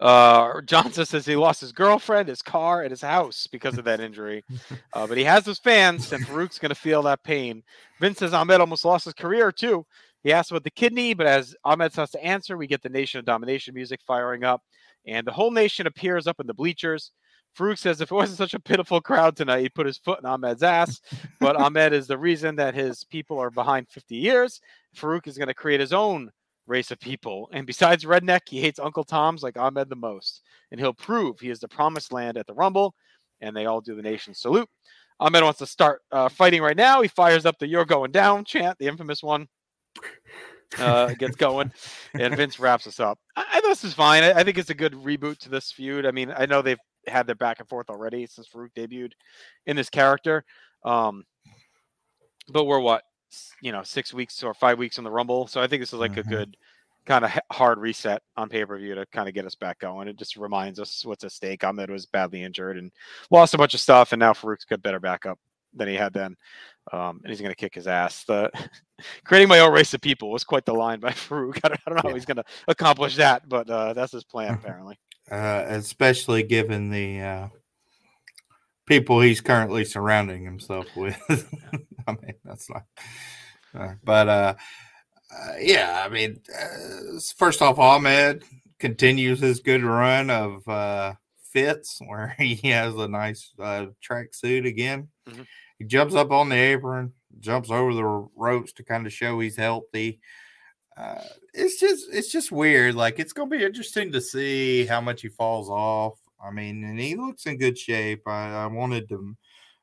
Uh, 0.00 0.60
Johnson 0.66 1.04
says 1.04 1.26
he 1.26 1.36
lost 1.36 1.60
his 1.60 1.72
girlfriend, 1.72 2.28
his 2.28 2.42
car, 2.42 2.82
and 2.82 2.90
his 2.90 3.02
house 3.02 3.46
because 3.46 3.78
of 3.78 3.84
that 3.84 4.00
injury. 4.00 4.42
Uh, 4.94 5.06
but 5.06 5.16
he 5.16 5.24
has 5.24 5.46
his 5.46 5.58
fans, 5.58 6.12
and 6.12 6.26
Farouk's 6.26 6.58
going 6.58 6.68
to 6.68 6.74
feel 6.74 7.00
that 7.00 7.24
pain. 7.24 7.62
Vince 7.98 8.18
says 8.18 8.34
Ahmed 8.34 8.60
almost 8.60 8.84
lost 8.84 9.06
his 9.06 9.14
career 9.14 9.50
too. 9.50 9.86
He 10.22 10.32
asked 10.32 10.50
about 10.50 10.64
the 10.64 10.70
kidney, 10.70 11.14
but 11.14 11.26
as 11.26 11.56
Ahmed 11.64 11.92
starts 11.92 12.12
to 12.12 12.22
answer, 12.22 12.58
we 12.58 12.66
get 12.66 12.82
the 12.82 12.90
Nation 12.90 13.18
of 13.18 13.24
Domination 13.24 13.74
music 13.74 14.00
firing 14.06 14.44
up, 14.44 14.60
and 15.06 15.26
the 15.26 15.32
whole 15.32 15.50
nation 15.50 15.86
appears 15.86 16.26
up 16.26 16.40
in 16.40 16.46
the 16.46 16.52
bleachers. 16.52 17.10
Farouk 17.56 17.78
says 17.78 18.00
if 18.00 18.10
it 18.10 18.14
wasn't 18.14 18.38
such 18.38 18.54
a 18.54 18.60
pitiful 18.60 19.00
crowd 19.00 19.36
tonight, 19.36 19.60
he'd 19.60 19.74
put 19.74 19.86
his 19.86 19.98
foot 19.98 20.20
in 20.20 20.26
Ahmed's 20.26 20.62
ass. 20.62 21.00
But 21.40 21.56
Ahmed 21.60 21.92
is 21.92 22.06
the 22.06 22.18
reason 22.18 22.56
that 22.56 22.74
his 22.74 23.04
people 23.04 23.38
are 23.38 23.50
behind 23.50 23.88
50 23.88 24.16
years. 24.16 24.60
Farouk 24.96 25.26
is 25.26 25.38
going 25.38 25.48
to 25.48 25.54
create 25.54 25.80
his 25.80 25.92
own 25.92 26.30
race 26.66 26.90
of 26.90 27.00
people. 27.00 27.50
And 27.52 27.66
besides 27.66 28.04
Redneck, 28.04 28.42
he 28.48 28.60
hates 28.60 28.78
Uncle 28.78 29.04
Tom's 29.04 29.42
like 29.42 29.58
Ahmed 29.58 29.88
the 29.88 29.96
most. 29.96 30.42
And 30.70 30.80
he'll 30.80 30.94
prove 30.94 31.40
he 31.40 31.50
is 31.50 31.60
the 31.60 31.68
promised 31.68 32.12
land 32.12 32.36
at 32.36 32.46
the 32.46 32.54
Rumble. 32.54 32.94
And 33.40 33.56
they 33.56 33.66
all 33.66 33.80
do 33.80 33.94
the 33.94 34.02
nation 34.02 34.34
salute. 34.34 34.68
Ahmed 35.20 35.44
wants 35.44 35.58
to 35.58 35.66
start 35.66 36.00
uh, 36.10 36.28
fighting 36.28 36.62
right 36.62 36.76
now. 36.76 37.02
He 37.02 37.08
fires 37.08 37.46
up 37.46 37.58
the 37.58 37.66
You're 37.66 37.84
Going 37.84 38.12
Down 38.12 38.44
chant, 38.44 38.78
the 38.78 38.88
infamous 38.88 39.22
one. 39.22 39.48
Uh, 40.78 41.12
gets 41.18 41.36
going, 41.36 41.70
and 42.14 42.34
Vince 42.34 42.58
wraps 42.58 42.86
us 42.86 42.98
up. 42.98 43.18
I, 43.36 43.44
I 43.52 43.60
this 43.60 43.84
is 43.84 43.92
fine. 43.92 44.22
I, 44.22 44.32
I 44.32 44.42
think 44.42 44.56
it's 44.56 44.70
a 44.70 44.74
good 44.74 44.94
reboot 44.94 45.36
to 45.40 45.50
this 45.50 45.70
feud. 45.70 46.06
I 46.06 46.12
mean, 46.12 46.32
I 46.34 46.46
know 46.46 46.62
they've 46.62 46.78
had 47.06 47.26
their 47.26 47.34
back 47.34 47.60
and 47.60 47.68
forth 47.68 47.90
already 47.90 48.26
since 48.26 48.48
Farouk 48.48 48.72
debuted 48.76 49.12
in 49.66 49.76
this 49.76 49.90
character. 49.90 50.44
Um, 50.84 51.24
but 52.48 52.64
we're 52.64 52.80
what, 52.80 53.04
you 53.60 53.72
know, 53.72 53.82
six 53.82 54.12
weeks 54.12 54.42
or 54.42 54.54
five 54.54 54.78
weeks 54.78 54.98
in 54.98 55.04
the 55.04 55.10
Rumble. 55.10 55.46
So 55.46 55.60
I 55.60 55.66
think 55.66 55.80
this 55.82 55.92
is 55.92 55.98
like 55.98 56.16
a 56.16 56.22
Mhm. 56.22 56.28
good 56.28 56.56
kind 57.04 57.24
of 57.24 57.32
hard 57.50 57.78
reset 57.78 58.22
on 58.36 58.48
pay 58.48 58.64
per 58.64 58.78
view 58.78 58.94
to 58.94 59.06
kind 59.06 59.28
of 59.28 59.34
get 59.34 59.46
us 59.46 59.54
back 59.54 59.78
going. 59.80 60.06
It 60.08 60.16
just 60.16 60.36
reminds 60.36 60.78
us 60.78 61.04
what's 61.04 61.24
at 61.24 61.32
stake. 61.32 61.64
Ahmed 61.64 61.90
was 61.90 62.06
badly 62.06 62.42
injured 62.42 62.78
and 62.78 62.92
lost 63.30 63.54
a 63.54 63.58
bunch 63.58 63.74
of 63.74 63.80
stuff, 63.80 64.12
and 64.12 64.20
now 64.20 64.32
Farouk's 64.32 64.64
got 64.64 64.82
better 64.82 65.00
backup 65.00 65.38
than 65.74 65.88
he 65.88 65.94
had 65.94 66.12
then. 66.12 66.36
Um, 66.92 67.20
and 67.22 67.30
he's 67.30 67.40
going 67.40 67.50
to 67.50 67.56
kick 67.56 67.74
his 67.74 67.86
ass. 67.86 68.24
The 68.24 68.50
creating 69.24 69.48
my 69.48 69.60
own 69.60 69.72
race 69.72 69.94
of 69.94 70.00
people 70.00 70.30
was 70.30 70.44
quite 70.44 70.64
the 70.64 70.74
line 70.74 71.00
by 71.00 71.10
Farouk. 71.12 71.58
I 71.64 71.68
don't, 71.68 71.80
I 71.86 71.90
don't 71.90 71.96
know 71.96 72.08
how 72.10 72.14
he's 72.14 72.26
going 72.26 72.36
to 72.36 72.44
accomplish 72.68 73.16
that, 73.16 73.48
but 73.48 73.68
uh, 73.70 73.92
that's 73.94 74.12
his 74.12 74.24
plan 74.24 74.54
apparently. 74.54 74.98
Uh, 75.32 75.64
especially 75.68 76.42
given 76.42 76.90
the 76.90 77.20
uh, 77.20 77.48
people 78.86 79.20
he's 79.20 79.40
currently 79.40 79.84
surrounding 79.84 80.44
himself 80.44 80.86
with. 80.96 81.18
I 82.06 82.12
mean, 82.12 82.34
that's 82.44 82.68
not. 82.68 82.84
Uh, 83.74 83.94
but 84.04 84.28
uh, 84.28 84.54
uh, 85.34 85.52
yeah, 85.58 86.02
I 86.04 86.10
mean, 86.10 86.40
uh, 86.54 87.18
first 87.36 87.62
off, 87.62 87.78
Ahmed 87.78 88.44
continues 88.78 89.40
his 89.40 89.60
good 89.60 89.82
run 89.82 90.28
of 90.28 90.68
uh, 90.68 91.14
fits 91.42 91.98
where 92.06 92.34
he 92.38 92.56
has 92.68 92.94
a 92.94 93.08
nice 93.08 93.52
uh, 93.58 93.86
track 94.02 94.34
suit 94.34 94.66
again. 94.66 95.08
Mhm. 95.28 95.46
He 95.78 95.86
jumps 95.86 96.14
up 96.14 96.30
on 96.30 96.48
the 96.50 96.56
apron, 96.56 97.14
jumps 97.40 97.70
over 97.70 97.94
the 97.94 98.28
ropes 98.36 98.72
to 98.74 98.84
kind 98.84 99.06
of 99.06 99.12
show 99.12 99.40
he's 99.40 99.56
healthy. 99.56 100.20
Uh, 100.96 101.22
it's 101.54 101.80
just 101.80 102.06
it's 102.12 102.30
just 102.30 102.52
weird. 102.52 102.94
Like 102.94 103.18
it's 103.18 103.32
gonna 103.32 103.50
be 103.50 103.64
interesting 103.64 104.12
to 104.12 104.20
see 104.20 104.84
how 104.86 105.00
much 105.00 105.22
he 105.22 105.28
falls 105.28 105.68
off. 105.70 106.18
I 106.42 106.50
mean, 106.50 106.84
and 106.84 106.98
he 106.98 107.14
looks 107.14 107.46
in 107.46 107.56
good 107.58 107.78
shape. 107.78 108.26
I, 108.26 108.64
I 108.64 108.66
wanted 108.66 109.08
to 109.10 109.36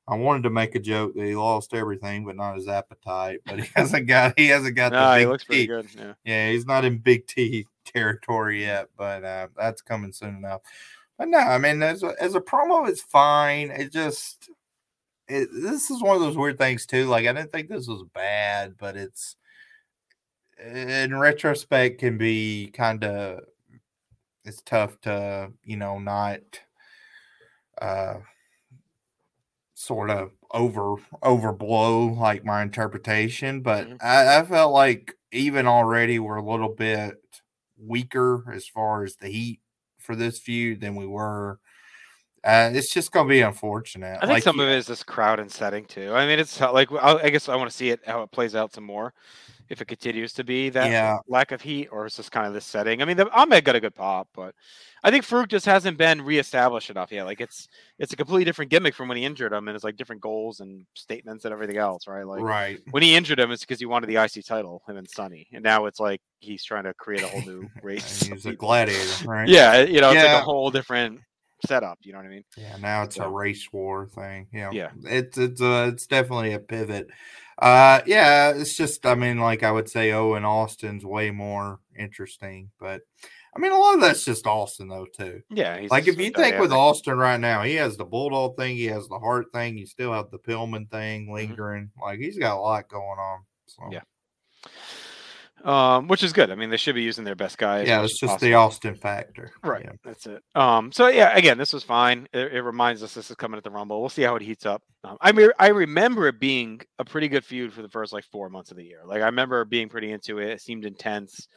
I 0.08 0.16
wanted 0.16 0.44
to 0.44 0.50
make 0.50 0.74
a 0.76 0.80
joke 0.80 1.14
that 1.16 1.26
he 1.26 1.36
lost 1.36 1.74
everything, 1.74 2.26
but 2.26 2.36
not 2.36 2.56
his 2.56 2.68
appetite. 2.68 3.42
But 3.46 3.60
he 3.60 3.70
hasn't 3.76 4.08
got 4.08 4.38
he 4.38 4.48
hasn't 4.48 4.76
got 4.76 4.92
No, 4.92 5.14
the 5.14 5.20
he 5.20 5.26
looks 5.26 5.44
pretty 5.44 5.64
T. 5.64 5.68
good. 5.68 5.88
Yeah. 5.96 6.14
Yeah, 6.26 6.52
he's 6.52 6.66
not 6.66 6.86
in 6.86 6.98
big 6.98 7.28
T 7.28 7.68
territory 7.86 8.62
yet, 8.62 8.90
but 8.98 9.24
uh, 9.24 9.48
that's 9.56 9.82
coming 9.82 10.12
soon 10.12 10.36
enough. 10.36 10.62
But 11.18 11.28
no, 11.30 11.38
I 11.38 11.58
mean, 11.58 11.84
as 11.84 12.02
a, 12.02 12.14
as 12.20 12.36
a 12.36 12.40
promo, 12.40 12.88
it's 12.88 13.02
fine. 13.02 13.72
It 13.72 13.92
just 13.92 14.50
it, 15.28 15.50
this 15.54 15.92
is 15.92 16.02
one 16.02 16.16
of 16.16 16.22
those 16.22 16.38
weird 16.38 16.58
things 16.58 16.86
too. 16.86 17.06
Like 17.06 17.28
I 17.28 17.34
didn't 17.34 17.52
think 17.52 17.70
this 17.70 17.88
was 17.88 18.04
bad, 18.14 18.76
but 18.78 18.98
it's 18.98 19.36
in 20.60 21.16
retrospect 21.18 22.00
can 22.00 22.18
be 22.18 22.70
kind 22.74 23.04
of 23.04 23.42
it's 24.46 24.62
tough 24.64 25.00
to 25.02 25.52
you 25.64 25.78
know 25.78 26.00
not 26.00 26.40
uh 27.82 28.16
sort 29.74 30.10
of 30.10 30.32
over 30.52 30.96
overblow 31.24 32.18
like 32.18 32.44
my 32.44 32.62
interpretation 32.62 33.62
but 33.62 33.88
Mhm. 33.88 33.98
I, 34.02 34.40
I 34.40 34.44
felt 34.44 34.74
like 34.74 35.16
even 35.32 35.68
already 35.68 36.20
we're 36.20 36.36
a 36.36 36.44
little 36.46 36.70
bit 36.74 37.16
weaker 37.78 38.52
as 38.52 38.68
far 38.68 39.04
as 39.04 39.16
the 39.16 39.30
heat 39.30 39.62
for 39.98 40.16
this 40.16 40.40
feud 40.40 40.82
than 40.82 40.96
we 40.96 41.06
were 41.06 41.60
uh, 42.44 42.72
it's 42.74 42.94
just 42.94 43.12
gonna 43.12 43.30
be 43.30 43.42
unfortunate 43.42 44.18
I 44.18 44.22
think 44.22 44.30
like 44.30 44.44
some 44.44 44.60
of 44.60 44.68
it 44.68 44.76
is 44.76 44.88
this 44.88 45.04
crowd 45.04 45.40
and 45.40 45.52
setting 45.52 45.86
too. 45.86 46.14
I 46.14 46.26
mean, 46.26 46.40
it's 46.40 46.60
like 46.62 46.92
I 46.92 47.20
I 47.24 47.30
guess 47.30 47.50
I 47.50 47.56
want 47.56 47.70
to 47.70 47.76
see 47.76 47.90
it 47.90 48.00
how 48.06 48.24
it 48.24 48.32
plays 48.32 48.56
out 48.56 48.74
some 48.74 48.86
more. 48.86 49.14
If 49.70 49.82
it 49.82 49.88
continues 49.88 50.34
to 50.34 50.44
be 50.44 50.70
that 50.70 50.90
Yeah. 50.90 51.18
lack 51.28 51.52
of 51.52 51.62
heat, 51.62 51.90
or 51.92 52.06
is 52.08 52.16
this 52.18 52.30
kind 52.30 52.48
of 52.48 52.54
this 52.54 52.66
setting? 52.66 53.02
I 53.02 53.06
mean, 53.06 53.18
the 53.18 53.30
Ahmed 53.32 53.64
got 53.64 53.76
a 53.76 53.80
good 53.80 53.94
pop, 53.96 54.28
but 54.34 54.56
I 55.04 55.12
think 55.12 55.24
Farouk 55.26 55.48
just 55.50 55.66
hasn't 55.66 55.98
been 55.98 56.22
reestablished 56.24 56.90
enough 56.90 57.12
yet. 57.12 57.26
Like 57.26 57.40
it's 57.40 57.68
it's 58.00 58.12
a 58.12 58.16
completely 58.16 58.46
different 58.46 58.72
gimmick 58.72 58.96
from 58.96 59.08
when 59.08 59.18
he 59.18 59.26
injured 59.26 59.54
him, 59.54 59.68
and 59.68 59.76
it's 59.76 59.84
like 59.84 59.96
different 59.96 60.22
goals 60.22 60.60
and 60.60 60.86
statements 60.96 61.46
and 61.46 61.54
everything 61.54 61.78
else, 61.78 62.08
right? 62.08 62.26
Like 62.26 62.42
right 62.42 62.80
when 62.92 63.04
he 63.04 63.16
injured 63.16 63.40
him, 63.40 63.52
it's 63.52 63.62
because 63.64 63.80
he 63.80 63.86
wanted 63.86 64.08
the 64.08 64.18
IC 64.18 64.44
title, 64.46 64.82
him 64.88 64.98
and 64.98 65.10
Sunny, 65.10 65.48
and 65.54 65.64
now 65.64 65.86
it's 65.86 66.00
like 66.00 66.22
he's 66.40 66.64
trying 66.64 66.86
to 66.86 66.94
create 66.96 67.24
a 67.24 67.28
whole 67.28 67.42
new 67.42 67.70
race. 67.84 68.24
He's 68.24 68.46
a 68.46 68.54
gladiator 68.54 69.04
right 69.26 69.48
Yeah, 69.48 69.82
you 69.82 70.02
know, 70.02 70.12
it's 70.12 70.24
like 70.24 70.42
a 70.42 70.42
whole 70.42 70.72
different 70.72 71.20
setup. 71.66 72.00
You 72.02 72.14
know 72.14 72.20
what 72.20 72.26
I 72.28 72.30
mean? 72.30 72.44
Yeah, 72.58 72.76
now 72.78 73.04
it's 73.04 73.18
a 73.18 73.28
race 73.30 73.68
war 73.72 74.08
thing. 74.08 74.48
Yeah, 74.54 74.72
Yeah. 74.72 74.90
it's 75.04 75.38
it's 75.38 75.62
uh 75.62 75.90
it's 75.94 76.08
definitely 76.08 76.54
a 76.54 76.60
pivot. 76.60 77.08
Uh, 77.62 78.00
yeah, 78.06 78.52
it's 78.52 78.78
just 78.78 79.06
I 79.06 79.16
mean, 79.16 79.38
like 79.40 79.64
I 79.64 79.72
would 79.72 79.90
say, 79.90 80.12
Owen 80.14 80.46
Austin's 80.46 81.06
way 81.06 81.30
more 81.32 81.80
interesting, 81.98 82.72
but 82.80 83.02
I 83.54 83.60
mean, 83.60 83.72
a 83.74 83.78
lot 83.78 83.96
of 83.96 84.02
that's 84.02 84.24
just 84.24 84.48
Austin 84.48 84.88
though 84.88 85.08
too. 85.18 85.42
Yeah, 85.50 85.78
he's 85.80 85.92
Like 85.92 86.08
if 86.08 86.18
you 86.18 86.32
think 86.32 86.58
with. 86.60 86.72
Austin 86.72 87.18
right 87.18 87.40
now, 87.40 87.64
he 87.64 87.74
has 87.76 87.98
the 87.98 88.06
bulldog 88.06 88.56
thing, 88.56 88.76
he 88.78 88.86
has 88.86 89.08
the 89.10 89.20
Hart 89.20 89.48
thing, 89.54 89.78
you 89.78 89.86
still 89.86 90.14
have 90.14 90.32
the 90.32 90.40
Pillman 90.40 90.90
thing 90.90 91.34
lingering. 91.34 91.90
Like 92.02 92.20
he's 92.20 92.38
got 92.38 92.58
a 92.58 92.62
lot 92.62 92.88
going 92.88 93.04
on. 93.20 93.40
So 93.66 93.82
Mm-hmm. 93.84 93.94
Yeah. 93.94 94.02
Um, 95.64 96.08
which 96.08 96.24
is 96.24 96.34
good. 96.34 96.52
I 96.52 96.56
mean, 96.56 96.70
they 96.70 96.78
should 96.78 96.96
be 96.96 97.02
using 97.04 97.24
their 97.24 97.36
best 97.36 97.58
guys. 97.58 97.88
yeah, 97.88 98.02
it's 98.04 98.20
just 98.20 98.40
the. 98.40 98.54
Austin 98.54 98.96
factor. 98.96 99.52
Right, 99.64 99.84
Yeah. 99.86 99.92
that's 100.04 100.26
it. 100.28 100.42
Um, 100.56 100.92
so 100.92 101.08
yeah, 101.08 101.36
again, 101.36 101.58
this 101.58 101.74
was 101.74 101.84
fine. 101.84 102.28
It, 102.34 102.54
it 102.54 102.62
reminds 102.62 103.04
us 103.04 103.14
this 103.14 103.30
is 103.30 103.36
coming 103.36 103.58
at 103.58 103.64
the 103.64 103.70
Rumble. 103.72 104.00
We'll 104.00 104.10
see 104.10 104.22
how 104.24 104.36
it 104.36 104.42
heats 104.42 104.66
up. 104.66 104.82
Um, 105.04 105.18
I 105.22 105.32
mean, 105.32 105.50
I 105.60 105.68
remember 105.70 106.28
it 106.28 106.40
being 106.40 106.82
a 106.98 107.06
pretty 107.06 107.28
good 107.28 107.46
feud 107.46 107.74
for 107.74 107.82
the 107.82 107.90
first 107.90 108.12
like 108.14 108.26
four 108.32 108.50
months 108.50 108.72
of 108.72 108.78
the 108.78 108.84
year. 108.86 109.00
Like 109.06 109.22
I 109.22 109.26
remember 109.26 109.64
being 109.66 109.90
pretty 109.90 110.12
into 110.12 110.40
it. 110.40 110.50
It 110.50 110.62
seemed 110.62 110.86
intense. 110.86 111.48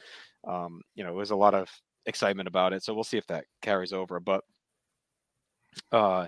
Um, 0.47 0.81
you 0.95 1.03
know, 1.03 1.09
it 1.11 1.15
was 1.15 1.31
a 1.31 1.35
lot 1.35 1.53
of 1.53 1.69
excitement 2.05 2.47
about 2.47 2.73
it. 2.73 2.83
So 2.83 2.93
we'll 2.93 3.03
see 3.03 3.17
if 3.17 3.27
that 3.27 3.45
carries 3.61 3.93
over. 3.93 4.19
But 4.19 4.43
uh, 5.91 6.27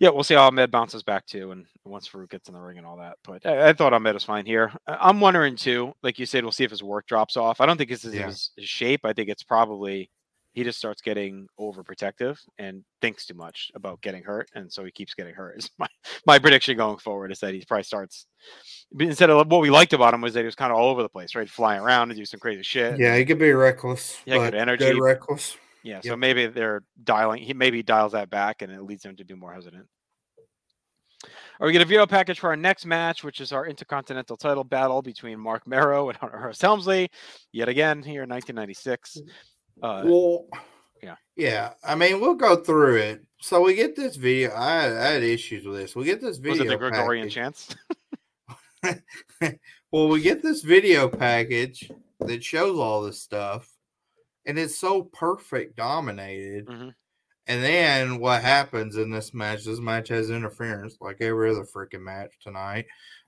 yeah, 0.00 0.08
we'll 0.08 0.24
see 0.24 0.34
how 0.34 0.46
Ahmed 0.48 0.70
bounces 0.70 1.02
back 1.02 1.26
too, 1.26 1.52
and 1.52 1.66
once 1.84 2.08
Farouk 2.08 2.30
gets 2.30 2.48
in 2.48 2.54
the 2.54 2.60
ring 2.60 2.78
and 2.78 2.86
all 2.86 2.96
that. 2.96 3.18
But 3.22 3.44
I, 3.46 3.68
I 3.68 3.72
thought 3.74 3.92
Ahmed 3.92 4.14
was 4.14 4.24
fine 4.24 4.46
here. 4.46 4.72
I'm 4.86 5.20
wondering 5.20 5.56
too, 5.56 5.92
like 6.02 6.18
you 6.18 6.24
said, 6.26 6.42
we'll 6.42 6.52
see 6.52 6.64
if 6.64 6.70
his 6.70 6.82
work 6.82 7.06
drops 7.06 7.36
off. 7.36 7.60
I 7.60 7.66
don't 7.66 7.76
think 7.76 7.90
this 7.90 8.04
is 8.06 8.14
Yeah. 8.14 8.26
his, 8.26 8.50
his 8.56 8.66
shape. 8.68 9.00
I 9.04 9.12
think 9.12 9.28
it's 9.28 9.42
probably 9.42 10.10
he 10.52 10.64
just 10.64 10.78
starts 10.78 11.00
getting 11.00 11.46
overprotective 11.60 12.36
and 12.58 12.82
thinks 13.00 13.24
too 13.24 13.34
much 13.34 13.70
about 13.76 14.00
getting 14.00 14.24
hurt, 14.24 14.48
and 14.54 14.72
so 14.72 14.84
he 14.84 14.90
keeps 14.90 15.14
getting 15.14 15.34
hurt. 15.34 15.58
Is 15.58 15.70
my 15.78 15.86
my 16.26 16.38
prediction 16.38 16.78
going 16.78 16.96
forward 16.96 17.30
is 17.30 17.38
that 17.40 17.52
he 17.52 17.62
probably 17.68 17.84
starts 17.84 18.26
instead 18.98 19.28
of 19.28 19.46
what 19.48 19.60
we 19.60 19.68
liked 19.68 19.92
about 19.92 20.14
him 20.14 20.22
was 20.22 20.32
that 20.32 20.40
he 20.40 20.46
was 20.46 20.54
kind 20.54 20.72
of 20.72 20.78
all 20.78 20.88
over 20.88 21.02
the 21.02 21.08
place, 21.10 21.34
right? 21.34 21.48
Flying 21.48 21.82
around 21.82 22.10
and 22.10 22.18
do 22.18 22.24
some 22.24 22.40
crazy 22.40 22.62
shit. 22.62 22.98
Yeah, 22.98 23.16
he 23.16 23.24
could 23.26 23.38
be 23.38 23.52
reckless. 23.52 24.18
Yeah, 24.24 24.38
good 24.38 24.54
energy. 24.54 24.92
Good 24.92 24.98
reckless. 25.00 25.56
Yeah, 25.82 26.00
so 26.00 26.10
Yep. 26.10 26.18
maybe 26.18 26.46
they're 26.46 26.82
dialing. 27.02 27.42
He 27.42 27.54
maybe 27.54 27.82
dials 27.82 28.12
that 28.12 28.30
back, 28.30 28.62
and 28.62 28.70
it 28.72 28.82
leads 28.82 29.04
him 29.04 29.16
to 29.16 29.24
be 29.24 29.34
more 29.34 29.52
hesitant. 29.52 29.86
Are 31.58 31.66
we 31.66 31.72
get 31.72 31.82
a 31.82 31.84
video 31.84 32.06
package 32.06 32.40
for 32.40 32.48
our 32.48 32.56
next 32.56 32.86
match, 32.86 33.22
which 33.22 33.40
is 33.40 33.52
our 33.52 33.66
Intercontinental 33.66 34.36
Title 34.36 34.64
battle 34.64 35.02
between 35.02 35.38
Marc 35.38 35.66
Mero 35.66 36.08
and 36.08 36.16
Hunter 36.16 36.38
Hearst 36.38 36.62
Helmsley, 36.62 37.10
yet 37.52 37.68
again 37.68 38.02
here 38.02 38.22
in 38.22 38.30
1996. 38.30 39.18
Uh, 39.82 40.02
well, 40.06 40.46
yeah. 41.02 41.16
yeah. 41.36 41.72
I 41.84 41.94
mean, 41.94 42.20
we'll 42.20 42.34
go 42.34 42.56
through 42.56 42.96
it. 42.96 43.24
So 43.40 43.62
we 43.62 43.74
get 43.74 43.96
this 43.96 44.16
video. 44.16 44.50
I, 44.50 44.84
I 44.84 45.10
had 45.12 45.22
issues 45.22 45.66
with 45.66 45.76
this. 45.76 45.94
We 45.94 46.04
get 46.04 46.20
this 46.20 46.38
video. 46.38 46.64
was 46.64 46.66
it 46.66 46.68
the 46.68 46.76
Gregorian 46.76 47.28
package. 47.28 47.34
chants? 47.34 47.76
well, 49.90 50.08
we 50.08 50.22
get 50.22 50.42
this 50.42 50.62
video 50.62 51.08
package 51.08 51.90
that 52.20 52.42
shows 52.42 52.78
all 52.78 53.02
this 53.02 53.20
stuff, 53.20 53.70
and 54.46 54.58
it's 54.58 54.78
so 54.78 55.02
perfect 55.02 55.76
dominated. 55.76 56.66
Mhm. 56.66 56.94
And 57.46 57.64
then 57.64 58.18
what 58.20 58.42
happens 58.42 58.96
in 58.96 59.10
this 59.10 59.34
match? 59.34 59.64
This 59.64 59.80
match 59.80 60.08
has 60.08 60.30
interference, 60.30 60.96
like 61.00 61.16
every 61.20 61.50
other 61.50 61.64
freaking 61.64 62.02
match 62.02 62.34
tonight. 62.40 62.86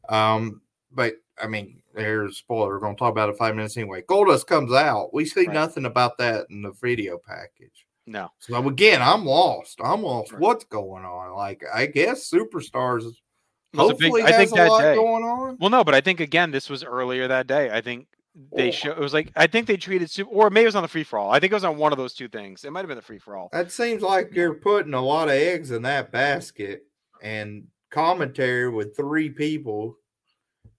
Um, 0.09 0.61
but 0.93 1.15
I 1.43 1.47
mean, 1.49 1.83
there's 1.95 2.33
a 2.33 2.35
spoiler. 2.35 2.69
We're 2.71 2.79
gonna 2.81 2.95
talk 2.97 3.11
about 3.11 3.31
it 3.31 3.37
five 3.37 3.57
minutes 3.57 3.77
anyway. 3.77 4.03
Goldust 4.03 4.47
comes 4.47 4.73
out. 4.73 5.13
We 5.15 5.25
see 5.25 5.47
Right. 5.47 5.55
nothing 5.55 5.87
about 5.87 6.19
that 6.19 6.47
in 6.51 6.63
the 6.63 6.73
video 6.81 7.19
package. 7.27 7.87
No. 8.07 8.29
So 8.39 8.69
again, 8.69 9.01
I'm 9.03 9.25
lost. 9.25 9.81
I'm 9.83 10.03
lost. 10.03 10.33
Right. 10.33 10.41
What's 10.41 10.65
going 10.65 11.05
on? 11.05 11.33
Like, 11.35 11.63
I 11.73 11.87
guess 11.87 12.29
superstars 12.31 13.05
a 13.05 13.09
big- 13.09 13.81
hopefully 13.81 14.23
I 14.23 14.31
has 14.33 14.37
think 14.37 14.53
a 14.53 14.55
that 14.63 14.69
lot 14.71 14.81
day. 14.83 14.95
going 14.95 15.25
on. 15.25 15.57
Well, 15.59 15.71
no, 15.71 15.83
but 15.83 15.95
I 15.95 16.01
think 16.01 16.21
again, 16.21 16.51
this 16.51 16.69
was 16.69 16.85
earlier 16.85 17.27
that 17.29 17.47
day. 17.47 17.71
I 17.71 17.81
think 17.81 18.07
they 18.53 18.69
Oh. 18.69 18.71
show 18.73 18.91
it 18.93 18.99
was 18.99 19.13
like 19.13 19.31
I 19.37 19.47
think 19.47 19.67
they 19.67 19.77
treated 19.77 20.11
super, 20.11 20.31
or 20.31 20.49
maybe 20.51 20.63
it 20.65 20.67
was 20.69 20.77
on 20.77 20.83
the 20.83 20.89
free 20.89 21.05
for 21.05 21.19
all. 21.19 21.31
I 21.31 21.39
think 21.41 21.53
it 21.53 21.57
was 21.57 21.65
on 21.65 21.77
one 21.77 21.93
of 21.93 21.99
those 21.99 22.15
two 22.15 22.29
things. 22.29 22.65
It 22.65 22.71
might 22.73 22.81
have 22.81 22.89
been 22.89 22.97
the 22.97 23.03
free 23.03 23.19
for 23.19 23.37
all. 23.37 23.49
That 23.53 23.71
seems 23.73 24.03
like 24.03 24.31
you're 24.33 24.55
putting 24.55 24.95
a 24.95 25.01
lot 25.03 25.29
of 25.29 25.35
eggs 25.35 25.71
in 25.71 25.83
that 25.83 26.11
basket, 26.13 26.87
and 27.23 27.65
commentary 27.91 28.71
with 28.71 28.97
three 28.97 29.29
people 29.29 29.97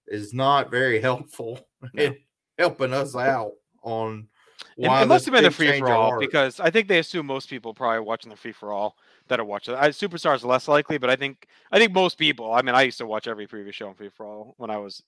is 0.08 0.34
not 0.34 0.72
very 0.72 1.00
helpful 1.00 1.60
No. 1.94 2.04
in 2.04 2.18
helping 2.58 2.94
us 2.94 3.16
out 3.16 3.52
on 3.84 4.28
It, 4.78 4.88
why 4.88 5.04
it 5.04 5.08
must 5.08 5.26
have 5.26 5.34
been 5.34 5.44
the 5.44 5.52
free 5.52 5.78
for 5.80 5.90
all 5.92 6.20
because 6.20 6.60
I 6.60 6.70
think 6.72 6.88
they 6.88 7.00
assume 7.00 7.26
most 7.28 7.50
people 7.50 7.74
probably 7.74 8.00
watching 8.00 8.30
the 8.32 8.36
free 8.36 8.52
for 8.52 8.72
all 8.72 8.98
that 9.28 9.40
are 9.40 9.46
watching. 9.46 9.76
I, 9.76 9.90
Superstars 9.90 10.44
less 10.44 10.68
likely, 10.68 10.98
but 10.98 11.10
I 11.10 11.16
think 11.16 11.48
I 11.72 11.78
think 11.80 11.94
most 11.94 12.18
people. 12.18 12.52
I 12.52 12.62
mean, 12.64 12.74
I 12.76 12.82
used 12.82 12.98
to 12.98 13.06
watch 13.06 13.28
every 13.28 13.46
previous 13.48 13.76
show 13.76 13.88
on 13.88 13.94
free 13.96 14.10
for 14.10 14.26
all 14.26 14.56
when 14.58 14.70
I 14.72 14.78
was, 14.78 15.04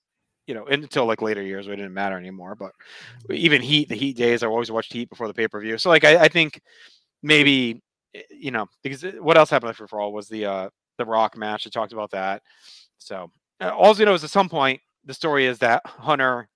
you 0.48 0.54
know, 0.54 0.66
until 0.66 1.06
like 1.06 1.22
later 1.22 1.42
years, 1.42 1.66
where 1.68 1.74
it 1.74 1.78
didn't 1.78 1.94
matter 1.94 2.18
anymore. 2.18 2.56
But 2.56 2.72
even 3.30 3.62
Heat, 3.62 3.90
the 3.90 3.96
Heat 3.96 4.16
days, 4.16 4.44
I 4.44 4.48
always 4.48 4.72
watched 4.72 4.94
Heat 4.94 5.10
before 5.10 5.28
the 5.28 5.34
pay 5.34 5.48
per 5.48 5.60
view. 5.60 5.78
So 5.78 5.90
like, 5.90 6.04
I, 6.04 6.26
I 6.26 6.28
think 6.28 6.62
maybe 7.24 7.82
eh, 8.14 8.22
you 8.30 8.52
know 8.52 8.68
because 8.84 9.04
what 9.20 9.38
else 9.38 9.50
happened 9.50 9.76
for 9.76 10.00
all 10.00 10.14
was 10.14 10.28
the 10.28 10.46
uh 10.46 10.70
the 10.98 11.06
Rock 11.06 11.38
match. 11.38 11.66
I 11.66 11.70
talked 11.70 11.94
about 11.94 12.12
that. 12.12 12.42
So 12.98 13.32
uh, 13.62 13.70
all 13.70 13.96
you 13.96 14.06
know 14.06 14.14
is 14.14 14.24
at 14.24 14.30
some 14.30 14.50
point 14.50 14.80
the 15.06 15.14
story 15.14 15.46
is 15.46 15.60
that 15.60 15.82
Hunter 15.86 16.48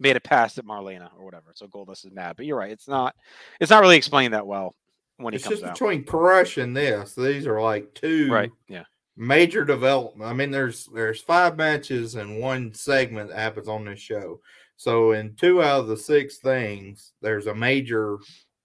made 0.00 0.16
a 0.16 0.20
pass 0.20 0.58
at 0.58 0.64
Marlena 0.64 1.10
or 1.18 1.24
whatever. 1.24 1.52
So 1.54 1.66
Goldust 1.66 2.06
is 2.06 2.12
mad. 2.12 2.36
But 2.36 2.46
you're 2.46 2.56
right. 2.58 2.70
It's 2.70 2.88
not. 2.88 3.14
It's 3.60 3.70
not 3.70 3.80
really 3.82 3.96
explained 3.96 4.34
that 4.34 4.46
well 4.46 4.74
when 5.16 5.32
he 5.32 5.36
It's 5.36 5.44
comes 5.44 5.60
just 5.60 5.70
out. 5.70 5.74
between 5.74 6.04
Paresh 6.04 6.62
and 6.62 6.76
this. 6.76 7.14
These 7.14 7.46
are 7.46 7.60
like 7.60 7.92
two 7.94 8.30
Right. 8.30 8.52
Yeah. 8.68 8.84
Major 9.18 9.64
development. 9.64 10.30
I 10.30 10.32
mean, 10.32 10.50
there's 10.50 10.86
there's 10.94 11.20
five 11.20 11.56
matches 11.56 12.14
and 12.14 12.40
one 12.40 12.72
segment 12.72 13.30
that 13.30 13.38
happens 13.38 13.68
on 13.68 13.84
this 13.84 14.00
show. 14.00 14.40
So 14.76 15.12
in 15.12 15.34
two 15.34 15.60
out 15.62 15.80
of 15.80 15.88
the 15.88 15.96
six 15.96 16.38
things, 16.38 17.12
there's 17.20 17.48
a 17.48 17.54
major 17.54 18.18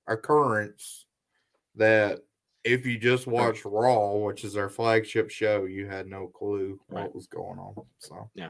occurrence 0.07 1.05
that 1.75 2.19
if 2.63 2.85
you 2.85 2.97
just 2.97 3.27
watched 3.27 3.65
Raw, 3.65 4.13
which 4.13 4.45
is 4.45 4.55
our 4.55 4.69
flagship 4.69 5.29
show, 5.29 5.65
you 5.65 5.85
had 5.87 6.07
no 6.07 6.27
clue 6.27 6.79
what 6.87 7.01
Right. 7.01 7.15
was 7.15 7.27
going 7.27 7.59
on. 7.59 7.73
So 7.97 8.29
yeah, 8.35 8.49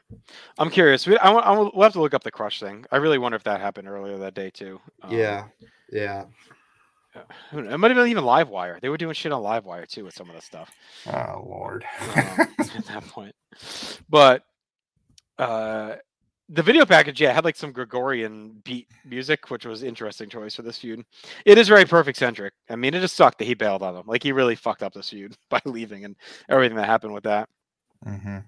I'm 0.60 0.70
curious. 0.70 1.08
We, 1.08 1.18
I. 1.18 1.32
I 1.32 1.58
we'll 1.58 1.82
have 1.82 1.94
to 1.94 2.02
look 2.02 2.14
up 2.14 2.24
the 2.24 2.32
crush 2.32 2.60
thing. 2.60 2.86
I 2.92 2.98
really 2.98 3.18
wonder 3.18 3.38
if 3.38 3.44
that 3.46 3.60
happened 3.62 3.88
earlier 3.88 4.18
that 4.18 4.36
day 4.36 4.50
too. 4.52 4.80
Um, 5.02 5.18
yeah, 5.18 5.46
yeah. 5.92 6.26
It 7.52 7.80
might 7.80 7.92
have 7.92 7.98
been 7.98 8.08
even 8.08 8.24
Livewire. 8.24 8.80
They 8.82 8.90
were 8.90 8.98
doing 8.98 9.14
shit 9.14 9.32
on 9.32 9.44
Livewire 9.44 9.88
too 9.88 10.06
with 10.06 10.16
some 10.16 10.30
of 10.30 10.36
the 10.36 10.42
stuff. 10.42 10.72
Oh 11.08 11.46
Lord. 11.48 11.86
um, 12.02 12.40
at 12.76 12.86
that 12.88 13.08
point. 13.08 13.36
But 14.10 14.44
uh, 15.38 15.96
the 16.50 16.64
video 16.64 16.86
package, 16.86 17.22
yeah, 17.22 17.34
had 17.34 17.46
like 17.46 17.56
some 17.56 17.72
Gregorian 17.72 18.62
beat 18.64 18.88
music, 19.06 19.50
which 19.50 19.66
was 19.66 19.84
interesting 19.84 20.30
choice 20.30 20.56
for 20.56 20.62
this 20.62 20.78
feud. 20.78 21.04
It 21.46 21.58
is 21.58 21.68
very 21.68 21.86
perfect 21.86 22.18
centric. 22.18 22.54
I 22.70 22.76
mean, 22.76 22.94
it 22.94 23.02
just 23.02 23.16
sucked 23.16 23.40
that 23.40 23.46
he 23.46 23.54
bailed 23.54 23.84
on 23.84 23.94
them. 23.96 24.06
Like 24.08 24.24
he 24.24 24.32
really 24.32 24.56
fucked 24.56 24.84
up 24.84 24.94
this 24.94 25.10
feud 25.10 25.36
by 25.50 25.62
leaving 25.66 26.06
and 26.06 26.16
everything 26.50 26.78
that 26.78 26.86
happened 26.88 27.14
with 27.14 27.24
that. 27.24 27.50
hmm 28.04 28.40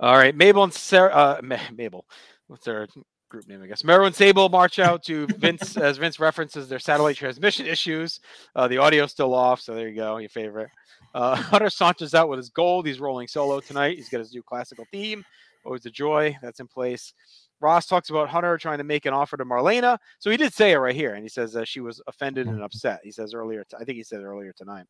All 0.00 0.16
right, 0.16 0.34
Mabel 0.36 0.64
and 0.64 0.72
Sarah, 0.72 1.12
uh, 1.12 1.40
Ma- 1.42 1.58
Mabel, 1.76 2.06
what's 2.46 2.64
their 2.64 2.86
group 3.32 3.48
name? 3.48 3.62
I 3.62 3.66
guess 3.66 3.82
and 3.82 4.14
Sable 4.14 4.48
march 4.48 4.78
out 4.78 5.02
to 5.04 5.26
Vince 5.38 5.76
as 5.76 5.96
Vince 5.96 6.20
references 6.20 6.68
their 6.68 6.78
satellite 6.78 7.16
transmission 7.16 7.66
issues. 7.66 8.20
Uh, 8.54 8.68
the 8.68 8.78
audio's 8.78 9.10
still 9.10 9.34
off, 9.34 9.60
so 9.60 9.74
there 9.74 9.88
you 9.88 9.96
go, 9.96 10.18
your 10.18 10.28
favorite. 10.28 10.68
Uh, 11.14 11.34
Hunter 11.36 11.70
Sanchez 11.70 12.14
out 12.14 12.28
with 12.28 12.36
his 12.36 12.50
gold. 12.50 12.86
He's 12.86 13.00
rolling 13.00 13.26
solo 13.26 13.58
tonight. 13.58 13.96
He's 13.96 14.08
got 14.08 14.18
his 14.18 14.32
new 14.32 14.42
classical 14.42 14.84
theme. 14.92 15.24
Always 15.64 15.86
a 15.86 15.90
joy 15.90 16.36
that's 16.42 16.60
in 16.60 16.68
place. 16.68 17.14
Ross 17.60 17.86
talks 17.86 18.10
about 18.10 18.28
Hunter 18.28 18.58
trying 18.58 18.78
to 18.78 18.84
make 18.84 19.06
an 19.06 19.14
offer 19.14 19.36
to 19.36 19.44
Marlena. 19.44 19.96
So 20.18 20.30
he 20.30 20.36
did 20.36 20.52
say 20.52 20.72
it 20.72 20.78
right 20.78 20.94
here, 20.94 21.14
and 21.14 21.22
he 21.22 21.28
says 21.28 21.52
that 21.52 21.68
she 21.68 21.80
was 21.80 22.02
offended 22.06 22.48
and 22.48 22.62
upset. 22.62 23.00
He 23.04 23.12
says 23.12 23.34
earlier, 23.34 23.64
t- 23.64 23.76
I 23.80 23.84
think 23.84 23.96
he 23.96 24.02
said 24.02 24.22
earlier 24.22 24.52
tonight. 24.52 24.86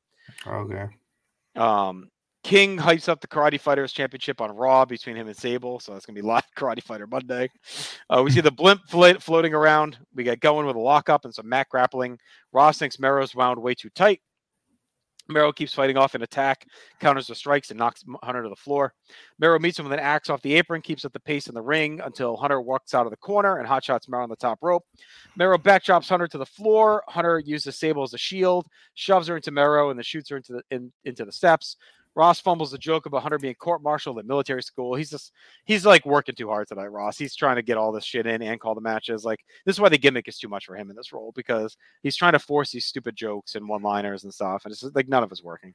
Okay. 0.47 0.87
Um, 1.55 2.09
King 2.43 2.77
hypes 2.77 3.09
up 3.09 3.21
the 3.21 3.29
Karate 3.29 3.61
Fighters 3.61 3.93
Championship 3.93 4.41
on 4.41 4.51
Raw 4.51 4.85
between 4.85 5.17
him 5.17 5.29
and 5.29 5.37
Sable, 5.37 5.79
so 5.79 5.93
that's 5.93 6.05
gonna 6.05 6.21
be 6.21 6.23
live 6.27 6.47
Karate 6.57 6.83
Fighter 6.83 7.07
Monday. 7.07 7.49
Uh, 8.11 8.23
we 8.25 8.31
see 8.31 8.41
the 8.41 8.51
blimp 8.51 8.81
float, 8.89 9.23
floating 9.23 9.55
around. 9.55 9.99
We 10.15 10.25
get 10.25 10.41
going 10.41 10.67
with 10.67 10.77
a 10.77 10.81
lockup 10.81 11.25
and 11.25 11.35
some 11.35 11.49
mat 11.49 11.69
grappling. 11.71 12.19
Ross 12.53 12.79
thinks 12.79 12.99
Mero's 12.99 13.35
wound 13.35 13.63
way 13.63 13.75
too 13.75 13.91
tight. 13.91 14.21
Mero 15.29 15.53
keeps 15.53 15.73
fighting 15.73 15.97
off 15.97 16.15
an 16.15 16.23
attack, 16.23 16.67
counters 17.01 17.27
the 17.27 17.35
strikes, 17.35 17.71
and 17.71 17.79
knocks 17.79 18.05
Hunter 18.23 18.43
to 18.43 18.49
the 18.49 18.57
floor. 18.57 18.93
Mero 19.39 19.59
meets 19.59 19.79
him 19.79 19.85
with 19.85 19.93
an 19.93 20.01
axe 20.01 20.29
off 20.31 20.43
the 20.43 20.55
apron, 20.55 20.83
keeps 20.83 21.05
up 21.05 21.13
the 21.13 21.21
pace 21.21 21.47
in 21.47 21.55
the 21.55 21.63
ring 21.63 22.01
until 22.05 22.37
Hunter 22.37 22.61
walks 22.61 22.95
out 22.95 23.07
of 23.07 23.11
the 23.11 23.17
corner 23.17 23.59
and 23.59 23.69
hotshots 23.69 24.09
Mero 24.09 24.23
on 24.23 24.29
the 24.29 24.37
top 24.37 24.59
rope. 24.63 24.85
Mero 25.37 25.59
backdrops 25.59 26.09
Hunter 26.09 26.29
to 26.29 26.39
the 26.39 26.47
floor. 26.47 27.03
Hunter 27.09 27.41
uses 27.45 27.79
Sable 27.79 28.03
as 28.03 28.15
a 28.15 28.19
shield, 28.19 28.67
shoves 28.95 29.29
her 29.29 29.37
into 29.37 29.51
Mero, 29.51 29.91
and 29.91 29.99
then 29.99 30.05
shoots 30.05 30.29
her 30.31 30.37
into 30.37 30.55
the 30.55 30.63
in, 30.71 30.93
into 31.05 31.25
the 31.25 31.33
steps. 31.33 31.77
Ross 32.15 32.41
fumbles 32.41 32.71
the 32.71 32.79
joke 32.79 33.07
about 33.07 33.23
Hunter 33.23 33.39
being 33.39 33.55
court-martialed 33.55 34.19
at 34.19 34.27
military 34.27 34.63
school. 34.63 34.95
He's 34.95 35.11
just 35.11 35.33
he's 35.65 35.87
like 35.87 36.05
working 36.05 36.35
too 36.35 36.49
hard 36.49 36.69
tonight, 36.69 36.89
Ross. 36.89 37.17
He's 37.17 37.35
trying 37.35 37.57
to 37.57 37.63
get 37.63 37.79
all 37.79 37.93
this 37.93 38.05
shit 38.05 38.27
in 38.27 38.43
and 38.43 38.61
call 38.61 38.75
the 38.75 38.81
matches. 38.81 39.25
Like 39.25 39.41
this 39.65 39.77
is 39.77 39.81
why 39.81 39.89
the 39.89 39.99
gimmick 39.99 40.29
is 40.29 40.39
too 40.39 40.49
much 40.49 40.67
for 40.67 40.77
him 40.77 40.91
in 40.91 40.97
this 40.97 41.13
role 41.13 41.33
because 41.35 41.77
he's 42.03 42.17
trying 42.17 42.33
to 42.33 42.39
force 42.39 42.71
these 42.71 42.85
stupid 42.85 43.17
jokes 43.17 43.55
and 43.55 43.69
one-liners 43.69 44.25
and 44.25 44.35
stuff, 44.35 44.65
and 44.65 44.73
it's 44.73 44.83
just, 44.83 44.95
like 44.95 45.09
none 45.09 45.23
of 45.23 45.33
it's 45.33 45.43
working. 45.43 45.75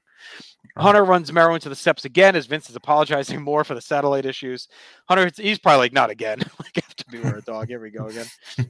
Uh-huh. 0.76 0.84
Hunter 0.84 1.06
runs 1.06 1.32
Mero 1.34 1.56
into 1.56 1.70
the 1.70 1.76
steps 1.76 2.06
again 2.06 2.36
as 2.36 2.46
Vince 2.46 2.70
is 2.70 2.76
apologizing 2.76 3.42
more 3.42 3.64
for 3.64 3.74
the 3.74 3.82
satellite 3.82 4.26
issues. 4.26 4.68
Hunter, 5.08 5.32
he's 5.36 5.60
probably 5.60 5.80
like, 5.80 5.94
not 5.94 6.10
again. 6.10 6.40
like 6.60 6.78
after 6.78 7.04
beware 7.10 7.38
a 7.38 7.42
dog. 7.42 7.68
Here 7.68 7.80
we 7.80 7.90
go 7.90 8.08
again. 8.08 8.28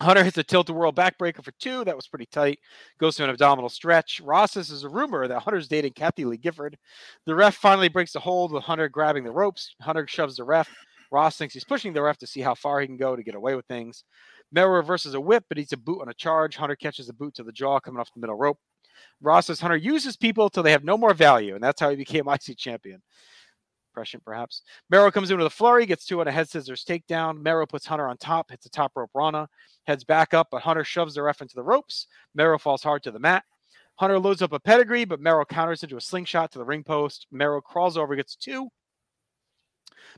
Hunter 0.00 0.24
hits 0.24 0.38
a 0.38 0.42
tilt 0.42 0.70
a 0.70 0.72
whirl 0.72 0.92
backbreaker 0.92 1.44
for 1.44 1.52
two. 1.60 1.84
That 1.84 1.96
was 1.96 2.08
pretty 2.08 2.26
tight. 2.26 2.58
Goes 2.98 3.16
to 3.16 3.24
an 3.24 3.30
abdominal 3.30 3.68
stretch. 3.68 4.20
Ross 4.24 4.52
says 4.52 4.68
there's 4.68 4.84
a 4.84 4.88
rumor 4.88 5.28
that 5.28 5.40
Hunter's 5.40 5.68
dating 5.68 5.92
Kathie 5.92 6.24
Lee 6.24 6.38
Gifford. 6.38 6.78
The 7.26 7.34
ref 7.34 7.56
finally 7.56 7.88
breaks 7.88 8.12
the 8.12 8.20
hold 8.20 8.52
with 8.52 8.64
Hunter 8.64 8.88
grabbing 8.88 9.24
the 9.24 9.30
ropes. 9.30 9.74
Hunter 9.80 10.06
shoves 10.08 10.36
the 10.36 10.44
ref. 10.44 10.70
Ross 11.12 11.36
thinks 11.36 11.54
he's 11.54 11.64
pushing 11.64 11.92
the 11.92 12.02
ref 12.02 12.18
to 12.18 12.26
see 12.26 12.40
how 12.40 12.54
far 12.54 12.80
he 12.80 12.86
can 12.86 12.96
go 12.96 13.14
to 13.14 13.22
get 13.22 13.34
away 13.34 13.54
with 13.56 13.66
things. 13.66 14.04
Mero 14.52 14.70
reverses 14.70 15.14
a 15.14 15.20
whip, 15.20 15.44
but 15.48 15.58
eats 15.58 15.72
a 15.72 15.76
boot 15.76 16.00
on 16.00 16.08
a 16.08 16.14
charge. 16.14 16.56
Hunter 16.56 16.76
catches 16.76 17.08
a 17.08 17.14
boot 17.14 17.34
to 17.34 17.42
the 17.42 17.52
jaw 17.52 17.78
coming 17.80 18.00
off 18.00 18.12
the 18.14 18.20
middle 18.20 18.36
rope. 18.36 18.58
Ross 19.20 19.46
says 19.46 19.60
Hunter 19.60 19.76
uses 19.76 20.16
people 20.16 20.48
till 20.48 20.62
they 20.62 20.72
have 20.72 20.84
no 20.84 20.96
more 20.96 21.14
value, 21.14 21.54
and 21.54 21.62
that's 21.62 21.80
how 21.80 21.90
he 21.90 21.96
became 21.96 22.28
IC 22.28 22.56
champion. 22.56 23.02
Perhaps. 24.24 24.62
Mero 24.90 25.10
comes 25.10 25.30
in 25.30 25.38
with 25.38 25.46
a 25.46 25.50
flurry, 25.50 25.86
gets 25.86 26.04
two 26.04 26.20
on 26.20 26.28
a 26.28 26.32
head 26.32 26.48
scissors 26.48 26.84
takedown. 26.84 27.42
Mero 27.42 27.66
puts 27.66 27.86
Hunter 27.86 28.08
on 28.08 28.16
top, 28.16 28.50
hits 28.50 28.66
a 28.66 28.70
top 28.70 28.92
rope 28.94 29.10
Rana, 29.14 29.48
heads 29.86 30.04
back 30.04 30.34
up, 30.34 30.48
but 30.50 30.62
Hunter 30.62 30.84
shoves 30.84 31.14
the 31.14 31.22
ref 31.22 31.42
into 31.42 31.54
the 31.54 31.62
ropes. 31.62 32.06
Mero 32.34 32.58
falls 32.58 32.82
hard 32.82 33.02
to 33.02 33.10
the 33.10 33.18
mat. 33.18 33.44
Hunter 33.96 34.18
loads 34.18 34.40
up 34.40 34.52
a 34.52 34.60
pedigree, 34.60 35.04
but 35.04 35.20
Mero 35.20 35.44
counters 35.44 35.82
into 35.82 35.96
a 35.96 36.00
slingshot 36.00 36.50
to 36.52 36.58
the 36.58 36.64
ring 36.64 36.82
post. 36.82 37.26
Mero 37.30 37.60
crawls 37.60 37.96
over, 37.96 38.16
gets 38.16 38.34
two. 38.36 38.68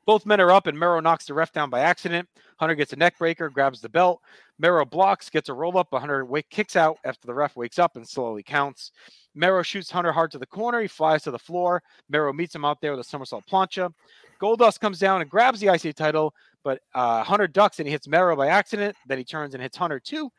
Both 0.06 0.26
men 0.26 0.40
are 0.40 0.52
up, 0.52 0.66
and 0.66 0.78
Mero 0.78 1.00
knocks 1.00 1.26
the 1.26 1.34
ref 1.34 1.52
down 1.52 1.70
by 1.70 1.80
accident. 1.80 2.28
Hunter 2.58 2.74
gets 2.74 2.92
a 2.92 2.96
neck 2.96 3.18
breaker, 3.18 3.50
grabs 3.50 3.80
the 3.80 3.88
belt. 3.88 4.20
Mero 4.62 4.84
blocks, 4.84 5.28
gets 5.28 5.48
a 5.48 5.52
roll 5.52 5.76
up, 5.76 5.88
Hunter 5.92 6.24
wake, 6.24 6.48
kicks 6.48 6.76
out 6.76 6.96
after 7.04 7.26
the 7.26 7.34
ref 7.34 7.56
wakes 7.56 7.80
up 7.80 7.96
and 7.96 8.08
slowly 8.08 8.44
counts. 8.44 8.92
Mero 9.34 9.60
shoots 9.64 9.90
Hunter 9.90 10.12
hard 10.12 10.30
to 10.30 10.38
the 10.38 10.46
corner. 10.46 10.80
He 10.80 10.86
flies 10.86 11.24
to 11.24 11.32
the 11.32 11.38
floor. 11.38 11.82
Mero 12.08 12.32
meets 12.32 12.54
him 12.54 12.64
out 12.64 12.80
there 12.80 12.92
with 12.92 13.00
a 13.00 13.04
somersault 13.04 13.44
plancha. 13.50 13.92
Goldust 14.40 14.78
comes 14.78 15.00
down 15.00 15.20
and 15.20 15.28
grabs 15.28 15.58
the 15.58 15.66
IC 15.66 15.96
title, 15.96 16.32
but 16.62 16.78
uh, 16.94 17.24
Hunter 17.24 17.48
ducks 17.48 17.80
and 17.80 17.88
he 17.88 17.92
hits 17.92 18.06
Mero 18.06 18.36
by 18.36 18.46
accident. 18.46 18.94
Then 19.08 19.18
he 19.18 19.24
turns 19.24 19.54
and 19.54 19.62
hits 19.62 19.76
Hunter 19.76 19.98
too. 19.98 20.30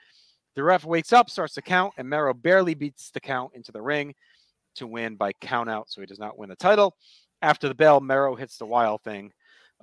The 0.55 0.63
ref 0.63 0.85
wakes 0.85 1.11
up, 1.11 1.29
starts 1.29 1.53
to 1.55 1.61
count, 1.61 1.93
and 1.97 2.09
Mero 2.09 2.33
barely 2.33 2.75
beats 2.75 3.11
the 3.11 3.19
count 3.19 3.51
into 3.55 3.73
the 3.73 3.81
ring 3.81 4.15
to 4.75 4.87
win 4.87 5.17
by 5.17 5.33
count 5.33 5.69
out, 5.69 5.89
so 5.89 5.99
he 5.99 6.07
does 6.07 6.19
not 6.19 6.37
win 6.37 6.47
the 6.47 6.55
title. 6.55 6.95
After 7.41 7.67
the 7.67 7.75
bell, 7.75 7.99
Mero 7.99 8.35
hits 8.35 8.57
the 8.57 8.65
wild 8.65 9.01
thing 9.01 9.33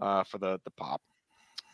uh, 0.00 0.24
for 0.24 0.38
the, 0.38 0.58
the 0.64 0.70
pop. 0.70 1.02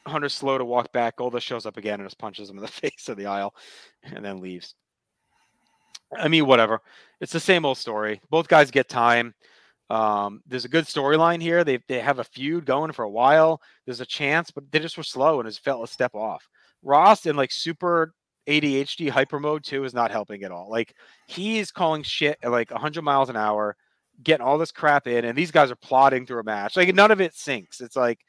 Hunter's 0.06 0.34
slow 0.34 0.58
to 0.58 0.64
walk 0.64 0.92
back. 0.92 1.18
Goldust 1.18 1.42
shows 1.42 1.66
up 1.66 1.76
again 1.76 2.00
and 2.00 2.06
just 2.08 2.18
punches 2.18 2.48
him 2.48 2.56
in 2.56 2.62
the 2.62 2.68
face 2.82 3.08
of 3.08 3.16
the 3.16 3.26
aisle 3.26 3.54
and 4.02 4.24
then 4.24 4.40
leaves. 4.40 4.74
I 6.16 6.28
mean, 6.28 6.46
whatever. 6.46 6.80
It's 7.20 7.32
the 7.32 7.40
same 7.40 7.64
old 7.64 7.78
story. 7.78 8.20
Both 8.30 8.48
guys 8.48 8.70
get 8.70 8.88
time. 8.88 9.34
Um, 9.90 10.42
there's 10.46 10.64
a 10.64 10.70
good 10.70 10.84
storyline 10.84 11.40
here. 11.40 11.64
They 11.64 11.78
they 11.88 12.00
have 12.00 12.18
a 12.18 12.24
feud 12.24 12.66
going 12.66 12.92
for 12.92 13.04
a 13.04 13.10
while. 13.10 13.60
There's 13.84 14.00
a 14.00 14.06
chance, 14.06 14.50
but 14.50 14.64
they 14.70 14.78
just 14.78 14.96
were 14.96 15.04
slow 15.04 15.40
and 15.40 15.48
just 15.48 15.64
felt 15.64 15.84
a 15.84 15.92
step 15.92 16.14
off. 16.14 16.48
Ross 16.82 17.26
in 17.26 17.36
like 17.36 17.52
super 17.52 18.12
ADHD 18.48 19.08
hyper 19.10 19.40
mode 19.40 19.64
too 19.64 19.84
is 19.84 19.94
not 19.94 20.10
helping 20.10 20.42
at 20.42 20.52
all. 20.52 20.70
Like 20.70 20.94
he's 21.26 21.70
calling 21.70 22.02
shit 22.02 22.38
at 22.42 22.50
like 22.50 22.70
100 22.70 23.02
miles 23.02 23.28
an 23.28 23.36
hour, 23.36 23.76
getting 24.22 24.44
all 24.44 24.58
this 24.58 24.72
crap 24.72 25.06
in, 25.06 25.24
and 25.24 25.36
these 25.36 25.50
guys 25.50 25.70
are 25.70 25.76
plotting 25.76 26.26
through 26.26 26.40
a 26.40 26.44
match. 26.44 26.76
Like 26.76 26.94
none 26.94 27.10
of 27.10 27.20
it 27.20 27.34
sinks. 27.34 27.80
It's 27.80 27.96
like, 27.96 28.20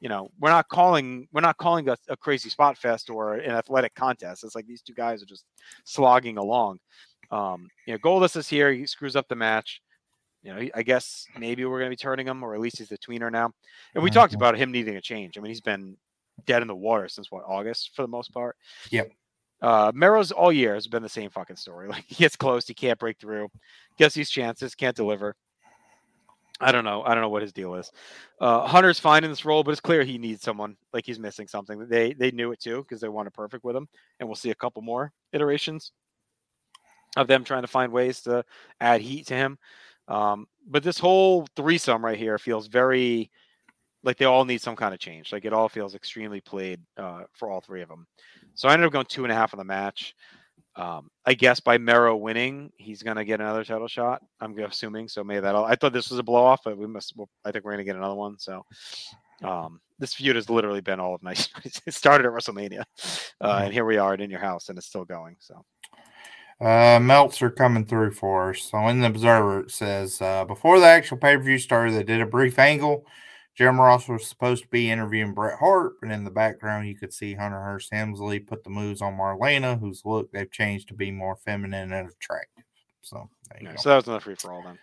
you 0.00 0.08
know, 0.08 0.30
we're 0.40 0.50
not 0.50 0.68
calling 0.68 1.28
we're 1.32 1.42
not 1.42 1.58
calling 1.58 1.88
a, 1.88 1.96
a 2.08 2.16
crazy 2.16 2.48
spot 2.48 2.78
fest 2.78 3.10
or 3.10 3.34
an 3.34 3.52
athletic 3.52 3.94
contest. 3.94 4.44
It's 4.44 4.54
like 4.54 4.66
these 4.66 4.82
two 4.82 4.94
guys 4.94 5.22
are 5.22 5.26
just 5.26 5.44
slogging 5.84 6.38
along. 6.38 6.78
Um, 7.30 7.68
you 7.86 7.92
know, 7.92 7.98
Goldust 7.98 8.36
is 8.36 8.48
here. 8.48 8.72
He 8.72 8.86
screws 8.86 9.14
up 9.14 9.28
the 9.28 9.36
match. 9.36 9.80
You 10.42 10.54
know, 10.54 10.68
I 10.74 10.82
guess 10.82 11.26
maybe 11.38 11.66
we're 11.66 11.78
going 11.78 11.90
to 11.90 11.96
be 11.96 11.96
turning 11.96 12.26
him, 12.26 12.42
or 12.42 12.54
at 12.54 12.60
least 12.60 12.78
he's 12.78 12.88
the 12.88 12.96
tweener 12.96 13.30
now. 13.30 13.52
And 13.94 14.02
we 14.02 14.10
talked 14.10 14.32
about 14.32 14.56
him 14.56 14.72
needing 14.72 14.96
a 14.96 15.00
change. 15.00 15.36
I 15.36 15.42
mean, 15.42 15.50
he's 15.50 15.60
been 15.60 15.98
dead 16.46 16.62
in 16.62 16.68
the 16.68 16.74
water 16.74 17.08
since 17.08 17.30
what 17.30 17.44
August 17.46 17.90
for 17.94 18.00
the 18.00 18.08
most 18.08 18.32
part. 18.32 18.56
Yep. 18.90 19.10
Uh, 19.60 19.92
Mero's 19.94 20.32
all 20.32 20.50
year 20.50 20.74
has 20.74 20.86
been 20.86 21.02
the 21.02 21.08
same 21.08 21.28
fucking 21.30 21.56
story. 21.56 21.88
Like 21.90 22.04
he 22.06 22.14
gets 22.14 22.36
close, 22.36 22.66
he 22.66 22.74
can't 22.74 22.98
break 22.98 23.18
through, 23.18 23.48
gets 23.98 24.14
these 24.14 24.30
chances, 24.30 24.74
can't 24.74 24.96
deliver. 24.96 25.34
I 26.60 26.72
don't 26.72 26.84
know. 26.84 27.02
I 27.02 27.14
don't 27.14 27.22
know 27.22 27.30
what 27.30 27.42
his 27.42 27.52
deal 27.52 27.74
is. 27.74 27.90
Uh, 28.40 28.66
Hunter's 28.66 29.00
fine 29.00 29.24
in 29.24 29.30
this 29.30 29.44
role, 29.44 29.62
but 29.62 29.70
it's 29.70 29.80
clear 29.80 30.02
he 30.02 30.18
needs 30.18 30.42
someone. 30.42 30.76
Like 30.92 31.06
he's 31.06 31.18
missing 31.18 31.48
something. 31.48 31.86
They 31.88 32.12
they 32.12 32.30
knew 32.30 32.52
it 32.52 32.60
too 32.60 32.82
because 32.82 33.00
they 33.00 33.08
wanted 33.08 33.32
perfect 33.32 33.64
with 33.64 33.74
him, 33.74 33.88
and 34.18 34.28
we'll 34.28 34.36
see 34.36 34.50
a 34.50 34.54
couple 34.54 34.82
more 34.82 35.12
iterations 35.32 35.92
of 37.16 37.26
them 37.26 37.44
trying 37.44 37.62
to 37.62 37.68
find 37.68 37.92
ways 37.92 38.20
to 38.22 38.44
add 38.80 39.00
heat 39.00 39.26
to 39.28 39.34
him. 39.34 39.58
Um, 40.08 40.46
but 40.68 40.82
this 40.82 40.98
whole 40.98 41.46
threesome 41.56 42.04
right 42.04 42.18
here 42.18 42.38
feels 42.38 42.66
very 42.66 43.30
like 44.02 44.16
they 44.16 44.24
all 44.24 44.44
need 44.44 44.60
some 44.60 44.76
kind 44.76 44.94
of 44.94 45.00
change. 45.00 45.32
Like 45.32 45.44
it 45.44 45.52
all 45.52 45.68
feels 45.68 45.94
extremely 45.94 46.40
played 46.40 46.80
uh, 46.96 47.22
for 47.32 47.50
all 47.50 47.60
three 47.60 47.82
of 47.82 47.88
them. 47.88 48.06
So 48.54 48.68
I 48.68 48.72
ended 48.72 48.86
up 48.86 48.92
going 48.92 49.06
two 49.06 49.24
and 49.24 49.32
a 49.32 49.34
half 49.34 49.54
on 49.54 49.58
the 49.58 49.64
match. 49.64 50.14
Um, 50.76 51.10
I 51.26 51.34
guess 51.34 51.60
by 51.60 51.78
Mero 51.78 52.16
winning, 52.16 52.72
he's 52.76 53.02
gonna 53.02 53.24
get 53.24 53.40
another 53.40 53.64
title 53.64 53.88
shot. 53.88 54.22
I'm 54.40 54.56
assuming. 54.58 55.08
So 55.08 55.24
maybe 55.24 55.40
that'll. 55.40 55.64
I 55.64 55.74
thought 55.74 55.92
this 55.92 56.10
was 56.10 56.18
a 56.18 56.22
blow 56.22 56.44
off, 56.44 56.60
but 56.64 56.78
we 56.78 56.86
must. 56.86 57.14
Well, 57.16 57.28
I 57.44 57.50
think 57.50 57.64
we're 57.64 57.72
gonna 57.72 57.84
get 57.84 57.96
another 57.96 58.14
one. 58.14 58.38
So, 58.38 58.64
um, 59.42 59.80
this 59.98 60.14
feud 60.14 60.36
has 60.36 60.48
literally 60.48 60.80
been 60.80 61.00
all 61.00 61.14
of 61.14 61.22
night. 61.22 61.48
it 61.64 61.94
started 61.94 62.26
at 62.26 62.32
WrestleMania, 62.32 62.84
uh, 63.40 63.60
and 63.64 63.72
here 63.72 63.84
we 63.84 63.98
are 63.98 64.14
in 64.14 64.30
your 64.30 64.40
house, 64.40 64.68
and 64.68 64.78
it's 64.78 64.86
still 64.86 65.04
going. 65.04 65.36
So 65.40 65.64
Uh, 66.60 67.00
Meltzer 67.00 67.50
coming 67.50 67.84
through 67.86 68.12
for 68.12 68.50
us. 68.50 68.62
So 68.62 68.86
in 68.88 69.00
the 69.00 69.08
Observer, 69.08 69.60
it 69.60 69.70
says 69.70 70.20
uh, 70.22 70.44
before 70.44 70.78
the 70.78 70.86
actual 70.86 71.16
pay 71.16 71.36
per 71.36 71.42
view 71.42 71.58
started, 71.58 71.94
they 71.94 72.04
did 72.04 72.20
a 72.20 72.26
brief 72.26 72.58
angle. 72.58 73.06
Jim 73.60 73.78
Ross 73.78 74.08
was 74.08 74.26
supposed 74.26 74.62
to 74.62 74.70
be 74.70 74.90
interviewing 74.90 75.34
Bret 75.34 75.58
Hart, 75.58 75.96
but 76.00 76.10
in 76.10 76.24
the 76.24 76.30
background, 76.30 76.88
you 76.88 76.96
could 76.96 77.12
see 77.12 77.34
Hunter 77.34 77.60
Hearst 77.60 77.92
Helmsley 77.92 78.38
put 78.38 78.64
the 78.64 78.70
moves 78.70 79.02
on 79.02 79.18
Marlena, 79.18 79.78
whose 79.78 80.00
look 80.06 80.32
they've 80.32 80.50
changed 80.50 80.88
to 80.88 80.94
be 80.94 81.10
more 81.10 81.36
feminine 81.36 81.92
and 81.92 82.08
attractive. 82.08 82.64
So 83.02 83.28
there 83.50 83.60
you 83.60 83.68
yeah, 83.68 83.74
go. 83.74 83.82
so 83.82 83.88
that 83.90 83.96
was 83.96 84.06
another 84.06 84.20
free 84.20 84.34
for 84.36 84.54
all 84.54 84.62
then. 84.62 84.78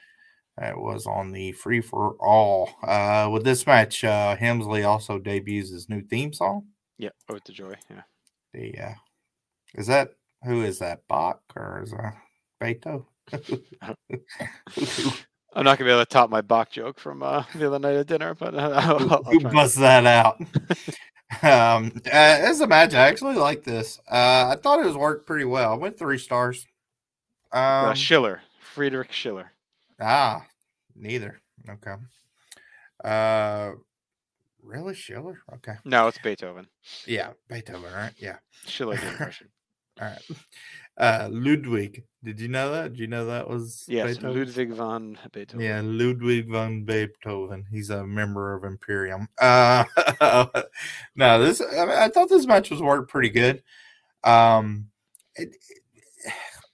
That 0.60 0.78
was 0.78 1.08
on 1.08 1.32
the 1.32 1.54
free 1.54 1.82
for 1.82 2.18
all. 2.20 2.70
Uh, 2.84 3.32
with 3.34 3.44
this 3.44 3.66
match, 3.66 4.04
uh, 4.04 4.36
Helmsley 4.36 4.84
also 4.84 5.18
debuts 5.18 5.72
his 5.72 5.90
new 5.90 6.04
theme 6.04 6.32
song. 6.32 6.68
Yeah, 7.00 7.10
Ode 7.30 7.44
to 7.46 7.54
Joy. 7.54 7.74
Yeah, 7.90 8.04
The 8.54 8.80
uh, 8.80 8.94
is 9.74 9.88
that 9.88 10.12
who 10.44 10.62
is 10.62 10.78
that 10.78 11.02
Bach 11.08 11.42
or 11.56 11.82
is 11.84 11.90
that 11.94 12.14
Beto? 12.62 13.08
I'm 15.58 15.64
not 15.64 15.80
gonna 15.80 15.90
be 15.90 15.92
able 15.92 16.06
to 16.06 16.10
top 16.10 16.30
my 16.30 16.42
Bach 16.42 16.70
joke 16.70 17.00
from 17.00 17.24
uh, 17.24 17.44
the 17.56 17.66
other 17.66 17.80
night 17.80 17.96
at 17.96 18.06
dinner, 18.06 18.36
but 18.36 18.54
uh, 18.54 18.72
I'll, 18.76 19.24
I'll 19.26 19.40
busts 19.52 19.78
that 19.78 20.06
out? 20.06 20.40
um, 21.42 21.92
uh, 22.06 22.10
as 22.12 22.62
a 22.62 22.68
match, 22.68 22.94
I 22.94 23.08
actually 23.08 23.36
like 23.36 23.64
this. 23.64 24.00
Uh, 24.08 24.50
I 24.54 24.56
thought 24.62 24.80
it 24.80 24.86
was 24.86 24.96
worked 24.96 25.26
pretty 25.26 25.46
well. 25.46 25.74
I 25.74 25.76
went 25.76 25.98
three 25.98 26.20
stars. 26.20 26.68
Uh, 27.52 27.88
Um, 27.90 27.96
Schiller, 27.96 28.42
Friedrich 28.62 29.12
Schiller. 29.12 29.52
ah, 30.00 30.46
neither. 30.96 31.42
Okay. 31.68 31.96
Uh, 33.04 33.72
really, 34.62 34.94
Schiller? 34.94 35.42
Okay. 35.56 35.74
No, 35.84 36.08
it's 36.08 36.20
Beethoven. 36.20 36.68
Yeah, 37.08 37.32
Beethoven, 37.50 37.92
right? 37.92 38.14
Yeah. 38.18 38.38
Schiller 38.68 38.96
the 38.96 39.08
impression. 39.08 39.50
All 40.00 40.08
right. 40.08 40.22
Uh, 40.98 41.30
Ludwig. 41.32 42.04
Did 42.24 42.40
you 42.40 42.48
know 42.48 42.72
that? 42.72 42.94
Do 42.94 43.02
you 43.02 43.08
know 43.08 43.28
that 43.28 43.48
was 43.48 43.86
Yes, 43.88 44.18
Beethoven? 44.18 44.40
Ludwig 44.40 44.74
van 44.74 45.18
Beethoven. 45.32 45.66
Yeah, 45.66 45.82
Ludwig 45.84 46.50
von 46.50 46.84
Beethoven. 46.84 47.66
He's 47.72 47.92
a 47.92 48.06
member 48.06 48.56
of 48.56 48.64
Imperium. 48.64 49.30
Uh, 49.40 49.84
no, 51.16 51.44
this 51.44 51.62
I, 51.62 51.86
mean, 51.86 51.96
I 51.96 52.10
thought 52.10 52.30
this 52.30 52.48
match 52.48 52.72
was 52.72 52.82
worked 52.82 53.12
pretty 53.12 53.30
good. 53.30 53.62
Um, 54.24 54.88
it, 55.36 55.56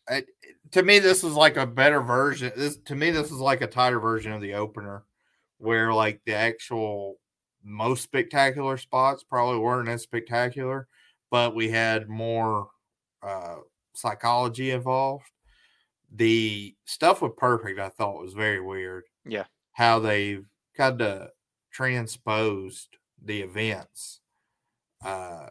it, 0.08 0.28
to 0.72 0.84
me, 0.84 1.00
this 1.00 1.22
was 1.22 1.34
like 1.34 1.58
a 1.58 1.68
better 1.68 2.02
version. 2.02 2.54
This 2.56 2.78
to 2.86 2.96
me, 2.96 3.12
this 3.12 3.30
was 3.30 3.42
like 3.42 3.62
a 3.62 3.68
tighter 3.68 4.00
version 4.00 4.32
of 4.32 4.42
the 4.42 4.54
opener, 4.54 5.04
where 5.58 5.94
like 5.94 6.22
the 6.26 6.34
actual 6.34 7.20
most 7.62 8.04
spectacular 8.04 8.78
spots 8.78 9.24
probably 9.24 9.60
weren't 9.60 9.90
as 9.90 10.02
spectacular, 10.02 10.88
but 11.30 11.56
we 11.56 11.70
had 11.70 12.08
more 12.10 12.70
uh, 13.24 13.56
psychology 13.94 14.72
involved. 14.72 15.26
The 16.16 16.76
stuff 16.86 17.22
with 17.22 17.38
Perfect, 17.38 17.80
I 17.80 17.90
thought 17.90 18.22
was 18.22 18.34
very 18.34 18.62
weird. 18.62 19.04
Yeah. 19.26 19.46
How 19.72 20.00
they 20.00 20.40
kind 20.78 21.02
of 21.02 21.30
transposed 21.72 22.90
the 23.24 23.42
events 23.42 24.20
uh, 25.04 25.48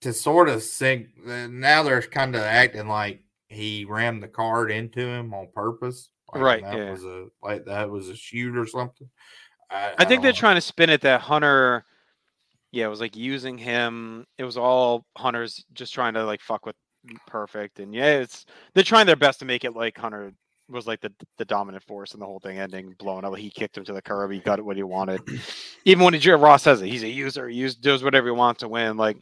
to 0.00 0.12
sort 0.12 0.48
of 0.48 0.62
sync. 0.62 1.08
Now 1.24 1.82
they're 1.82 2.02
kind 2.02 2.34
of 2.34 2.42
acting 2.42 2.88
like 2.88 3.22
he 3.48 3.84
rammed 3.84 4.22
the 4.22 4.28
card 4.28 4.70
into 4.70 5.00
him 5.00 5.34
on 5.34 5.48
purpose. 5.54 6.10
Like 6.32 6.42
Right, 6.42 6.62
That 6.62 6.76
yeah. 6.76 6.90
was 6.90 7.04
a 7.04 7.26
like 7.42 7.64
that 7.66 7.90
was 7.90 8.08
a 8.08 8.16
shoot 8.16 8.56
or 8.56 8.66
something. 8.66 9.08
I, 9.70 9.94
I 9.98 10.04
think 10.04 10.22
they're 10.22 10.32
know. 10.32 10.36
trying 10.36 10.56
to 10.56 10.60
spin 10.60 10.90
it 10.90 11.02
that 11.02 11.20
Hunter, 11.20 11.84
yeah, 12.72 12.86
it 12.86 12.88
was 12.88 13.00
like 13.00 13.16
using 13.16 13.58
him. 13.58 14.26
It 14.38 14.44
was 14.44 14.56
all 14.56 15.04
Hunter's 15.16 15.64
just 15.72 15.92
trying 15.92 16.14
to 16.14 16.24
like 16.24 16.40
fuck 16.40 16.66
with 16.66 16.76
Perfect, 17.26 17.80
and 17.80 17.94
yeah, 17.94 18.18
it's 18.18 18.46
they're 18.74 18.84
trying 18.84 19.06
their 19.06 19.16
best 19.16 19.38
to 19.40 19.44
make 19.44 19.64
it 19.64 19.74
like 19.74 19.96
Hunter 19.96 20.32
was 20.68 20.86
like 20.86 21.00
the 21.00 21.12
the 21.38 21.44
dominant 21.44 21.84
force 21.84 22.14
in 22.14 22.20
the 22.20 22.26
whole 22.26 22.38
thing, 22.40 22.58
ending 22.58 22.94
blowing 22.98 23.24
up. 23.24 23.34
He 23.36 23.50
kicked 23.50 23.76
him 23.76 23.84
to 23.84 23.92
the 23.92 24.02
curb. 24.02 24.30
He 24.30 24.38
got 24.38 24.62
what 24.62 24.76
he 24.76 24.82
wanted. 24.82 25.20
Even 25.84 26.04
when 26.04 26.14
he, 26.14 26.30
Ross 26.30 26.62
says 26.62 26.82
it, 26.82 26.88
he's 26.88 27.02
a 27.02 27.08
user. 27.08 27.48
He 27.48 27.56
use, 27.56 27.74
does 27.74 28.02
whatever 28.02 28.28
he 28.28 28.32
wants 28.32 28.60
to 28.60 28.68
win. 28.68 28.96
Like 28.96 29.16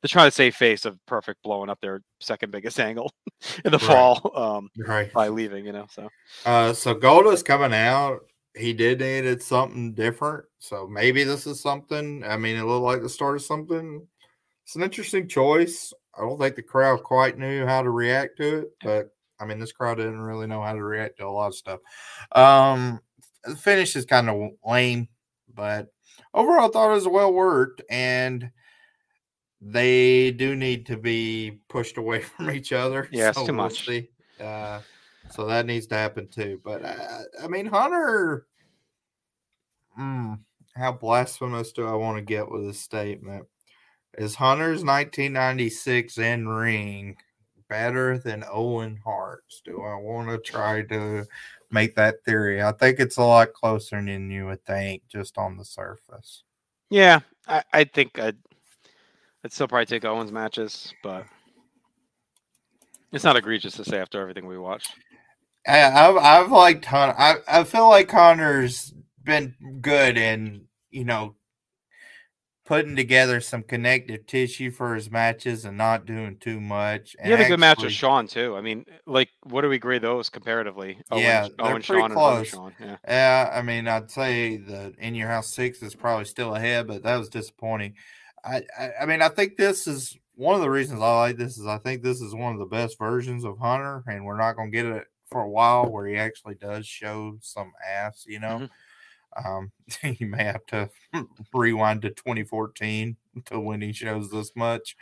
they're 0.00 0.08
trying 0.08 0.28
to 0.28 0.34
save 0.34 0.54
face 0.54 0.84
of 0.84 0.98
Perfect 1.06 1.42
blowing 1.42 1.70
up 1.70 1.80
their 1.80 2.02
second 2.20 2.52
biggest 2.52 2.78
angle 2.80 3.12
in 3.64 3.72
the 3.72 3.78
Right. 3.78 3.86
fall 3.86 4.32
um, 4.34 4.70
right. 4.78 5.12
by 5.12 5.28
leaving. 5.28 5.66
You 5.66 5.72
know, 5.72 5.86
so 5.90 6.08
Uh, 6.44 6.72
so 6.72 6.94
Goldust's 6.94 7.42
coming 7.42 7.74
out. 7.74 8.20
He 8.56 8.72
did 8.72 9.00
needed 9.00 9.42
something 9.42 9.94
different. 9.94 10.44
So 10.58 10.86
maybe 10.86 11.24
this 11.24 11.46
is 11.46 11.60
something. 11.60 12.24
I 12.24 12.36
mean, 12.36 12.56
it 12.56 12.64
looked 12.64 12.84
like 12.84 13.02
the 13.02 13.08
start 13.08 13.36
of 13.36 13.42
something. 13.42 14.06
It's 14.70 14.76
an 14.76 14.84
interesting 14.84 15.26
choice. 15.26 15.92
I 16.16 16.20
don't 16.20 16.38
think 16.38 16.54
the 16.54 16.62
crowd 16.62 17.02
quite 17.02 17.36
knew 17.36 17.66
how 17.66 17.82
to 17.82 17.90
react 17.90 18.36
to 18.36 18.58
it, 18.58 18.68
but 18.84 19.10
I 19.40 19.44
mean, 19.44 19.58
this 19.58 19.72
crowd 19.72 19.96
didn't 19.96 20.20
really 20.20 20.46
know 20.46 20.62
how 20.62 20.74
to 20.74 20.80
react 20.80 21.18
to 21.18 21.26
a 21.26 21.28
lot 21.28 21.48
of 21.48 21.56
stuff. 21.56 21.80
Um, 22.30 23.00
the 23.42 23.56
finish 23.56 23.96
is 23.96 24.04
kind 24.04 24.30
of 24.30 24.50
lame, 24.64 25.08
but 25.52 25.88
overall, 26.32 26.68
I 26.68 26.70
thought 26.70 26.92
it 26.92 26.94
was 26.94 27.08
well 27.08 27.32
worked, 27.32 27.82
and 27.90 28.48
they 29.60 30.30
do 30.30 30.54
need 30.54 30.86
to 30.86 30.96
be 30.96 31.58
pushed 31.68 31.96
away 31.96 32.20
from 32.20 32.52
each 32.52 32.72
other. 32.72 33.08
Yeah, 33.10 33.30
it's 33.30 33.38
so 33.38 33.46
too 33.46 33.52
we'll 33.52 33.64
much. 33.64 33.90
Uh, 34.40 34.82
so 35.30 35.46
that 35.46 35.66
needs 35.66 35.88
to 35.88 35.96
happen 35.96 36.28
too. 36.28 36.60
But 36.64 36.84
uh, 36.84 37.22
I 37.42 37.48
mean, 37.48 37.66
Hunter. 37.66 38.46
Hmm, 39.96 40.34
how 40.76 40.92
blasphemous 40.92 41.72
do 41.72 41.88
I 41.88 41.94
want 41.94 42.18
to 42.18 42.22
get 42.22 42.48
with 42.48 42.66
this 42.66 42.78
statement? 42.78 43.46
Is 44.20 44.34
Hunter's 44.34 44.84
1996 44.84 46.18
in 46.18 46.46
ring 46.46 47.16
better 47.70 48.18
than 48.18 48.44
Owen 48.52 49.00
Hart's? 49.02 49.62
Do 49.64 49.80
I 49.80 49.94
want 49.94 50.28
to 50.28 50.36
try 50.36 50.82
to 50.82 51.24
make 51.70 51.96
that 51.96 52.22
theory? 52.26 52.62
I 52.62 52.72
think 52.72 53.00
it's 53.00 53.16
a 53.16 53.22
lot 53.22 53.54
closer 53.54 53.96
than 53.96 54.30
you 54.30 54.44
would 54.44 54.62
think, 54.66 55.04
just 55.08 55.38
on 55.38 55.56
the 55.56 55.64
surface. 55.64 56.44
yeah, 56.90 57.20
I, 57.48 57.62
I 57.72 57.84
think 57.84 58.18
I'd, 58.18 58.36
I'd 59.42 59.54
still 59.54 59.68
probably 59.68 59.86
take 59.86 60.04
Owens 60.04 60.32
matches, 60.32 60.92
but 61.02 61.24
it's 63.12 63.24
not 63.24 63.38
egregious 63.38 63.72
to 63.76 63.86
say 63.86 64.00
after 64.00 64.20
everything 64.20 64.46
we 64.46 64.58
watched. 64.58 64.92
I, 65.66 65.84
I've 65.84 66.16
I've 66.18 66.52
liked 66.52 66.84
Hunter. 66.84 67.18
I, 67.18 67.36
I 67.48 67.64
feel 67.64 67.88
like 67.88 68.10
Hunter's 68.10 68.92
been 69.24 69.54
good 69.80 70.18
in 70.18 70.66
you 70.90 71.06
know 71.06 71.36
putting 72.70 72.94
together 72.94 73.40
some 73.40 73.64
connective 73.64 74.24
tissue 74.28 74.70
for 74.70 74.94
his 74.94 75.10
matches 75.10 75.64
and 75.64 75.76
not 75.76 76.06
doing 76.06 76.36
too 76.36 76.60
much. 76.60 77.16
He 77.20 77.28
had 77.28 77.40
a 77.40 77.48
good 77.48 77.58
match 77.58 77.78
with 77.78 77.86
actually- 77.86 77.94
Shawn 77.94 78.28
too. 78.28 78.54
I 78.56 78.60
mean, 78.60 78.86
like, 79.06 79.28
what 79.42 79.62
do 79.62 79.68
we 79.68 79.80
grade 79.80 80.02
those 80.02 80.28
comparatively? 80.30 81.02
Yeah, 81.12 81.48
Owen, 81.48 81.54
they're 81.58 81.66
Owen 81.66 81.82
pretty 81.82 82.00
Shawn, 82.00 82.04
and 82.04 82.14
close. 82.14 82.46
Shawn. 82.46 82.72
Yeah, 82.78 82.96
Yeah, 83.08 83.50
I 83.52 83.62
mean, 83.62 83.88
I'd 83.88 84.08
say 84.08 84.56
the 84.56 84.94
In 85.00 85.16
Your 85.16 85.26
House 85.26 85.52
Six 85.52 85.82
is 85.82 85.96
probably 85.96 86.26
still 86.26 86.54
ahead, 86.54 86.86
but 86.86 87.02
that 87.02 87.16
was 87.16 87.28
disappointing. 87.28 87.94
I, 88.44 88.62
I, 88.78 88.90
I 89.02 89.06
mean, 89.06 89.20
I 89.20 89.30
think 89.30 89.56
this 89.56 89.88
is 89.88 90.16
one 90.36 90.54
of 90.54 90.60
the 90.60 90.70
reasons 90.70 91.02
I 91.02 91.12
like 91.16 91.38
this 91.38 91.58
is 91.58 91.66
I 91.66 91.78
think 91.78 92.04
this 92.04 92.20
is 92.20 92.36
one 92.36 92.52
of 92.52 92.60
the 92.60 92.66
best 92.66 92.96
versions 93.00 93.44
of 93.44 93.58
Hunter, 93.58 94.04
and 94.06 94.24
we're 94.24 94.38
not 94.38 94.54
going 94.54 94.70
to 94.70 94.76
get 94.76 94.86
it 94.86 95.08
for 95.28 95.40
a 95.42 95.50
while 95.50 95.90
where 95.90 96.06
he 96.06 96.14
actually 96.14 96.54
does 96.54 96.86
show 96.86 97.36
some 97.40 97.72
ass. 97.84 98.26
You 98.28 98.38
know, 98.38 98.46
mm-hmm. 98.46 98.64
Um, 99.44 99.70
you 100.02 100.26
may 100.26 100.44
have 100.44 100.64
to 100.66 100.88
rewind 101.54 102.02
to 102.02 102.10
2014 102.10 103.16
to 103.46 103.60
when 103.60 103.80
he 103.80 103.92
shows 103.92 104.30
this 104.30 104.52
much 104.56 104.96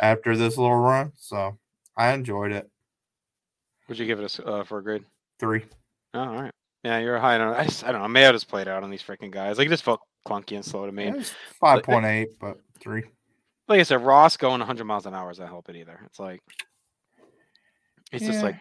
after 0.00 0.36
this 0.36 0.56
little 0.56 0.76
run. 0.76 1.12
So 1.16 1.58
I 1.96 2.12
enjoyed 2.12 2.52
it. 2.52 2.70
would 3.88 3.98
you 3.98 4.06
give 4.06 4.20
it 4.20 4.38
a, 4.38 4.44
uh, 4.44 4.64
for 4.64 4.78
a 4.78 4.82
grade? 4.82 5.04
Three. 5.38 5.64
Oh, 6.14 6.20
all 6.20 6.42
right. 6.42 6.52
Yeah, 6.84 6.98
you're 6.98 7.18
high 7.18 7.38
on. 7.38 7.54
I, 7.54 7.64
just, 7.64 7.84
I 7.84 7.92
don't 7.92 8.02
know. 8.02 8.08
May 8.08 8.26
I 8.26 8.32
just 8.32 8.48
played 8.48 8.66
out 8.68 8.82
on 8.82 8.90
these 8.90 9.02
freaking 9.02 9.30
guys. 9.30 9.58
Like, 9.58 9.66
it 9.66 9.70
just 9.70 9.84
felt 9.84 10.00
clunky 10.26 10.56
and 10.56 10.64
slow 10.64 10.84
to 10.86 10.92
me. 10.92 11.10
Was 11.10 11.32
five 11.60 11.82
point 11.84 12.06
eight, 12.06 12.38
but 12.40 12.58
three. 12.80 13.04
Like 13.68 13.78
I 13.80 13.84
said, 13.84 14.04
Ross 14.04 14.36
going 14.36 14.58
100 14.58 14.84
miles 14.84 15.06
an 15.06 15.14
hour 15.14 15.30
doesn't 15.30 15.46
help 15.46 15.68
it 15.68 15.76
either. 15.76 16.00
It's 16.06 16.18
like, 16.18 16.40
it's 18.10 18.24
just 18.26 18.38
Yeah. 18.38 18.44
like 18.44 18.56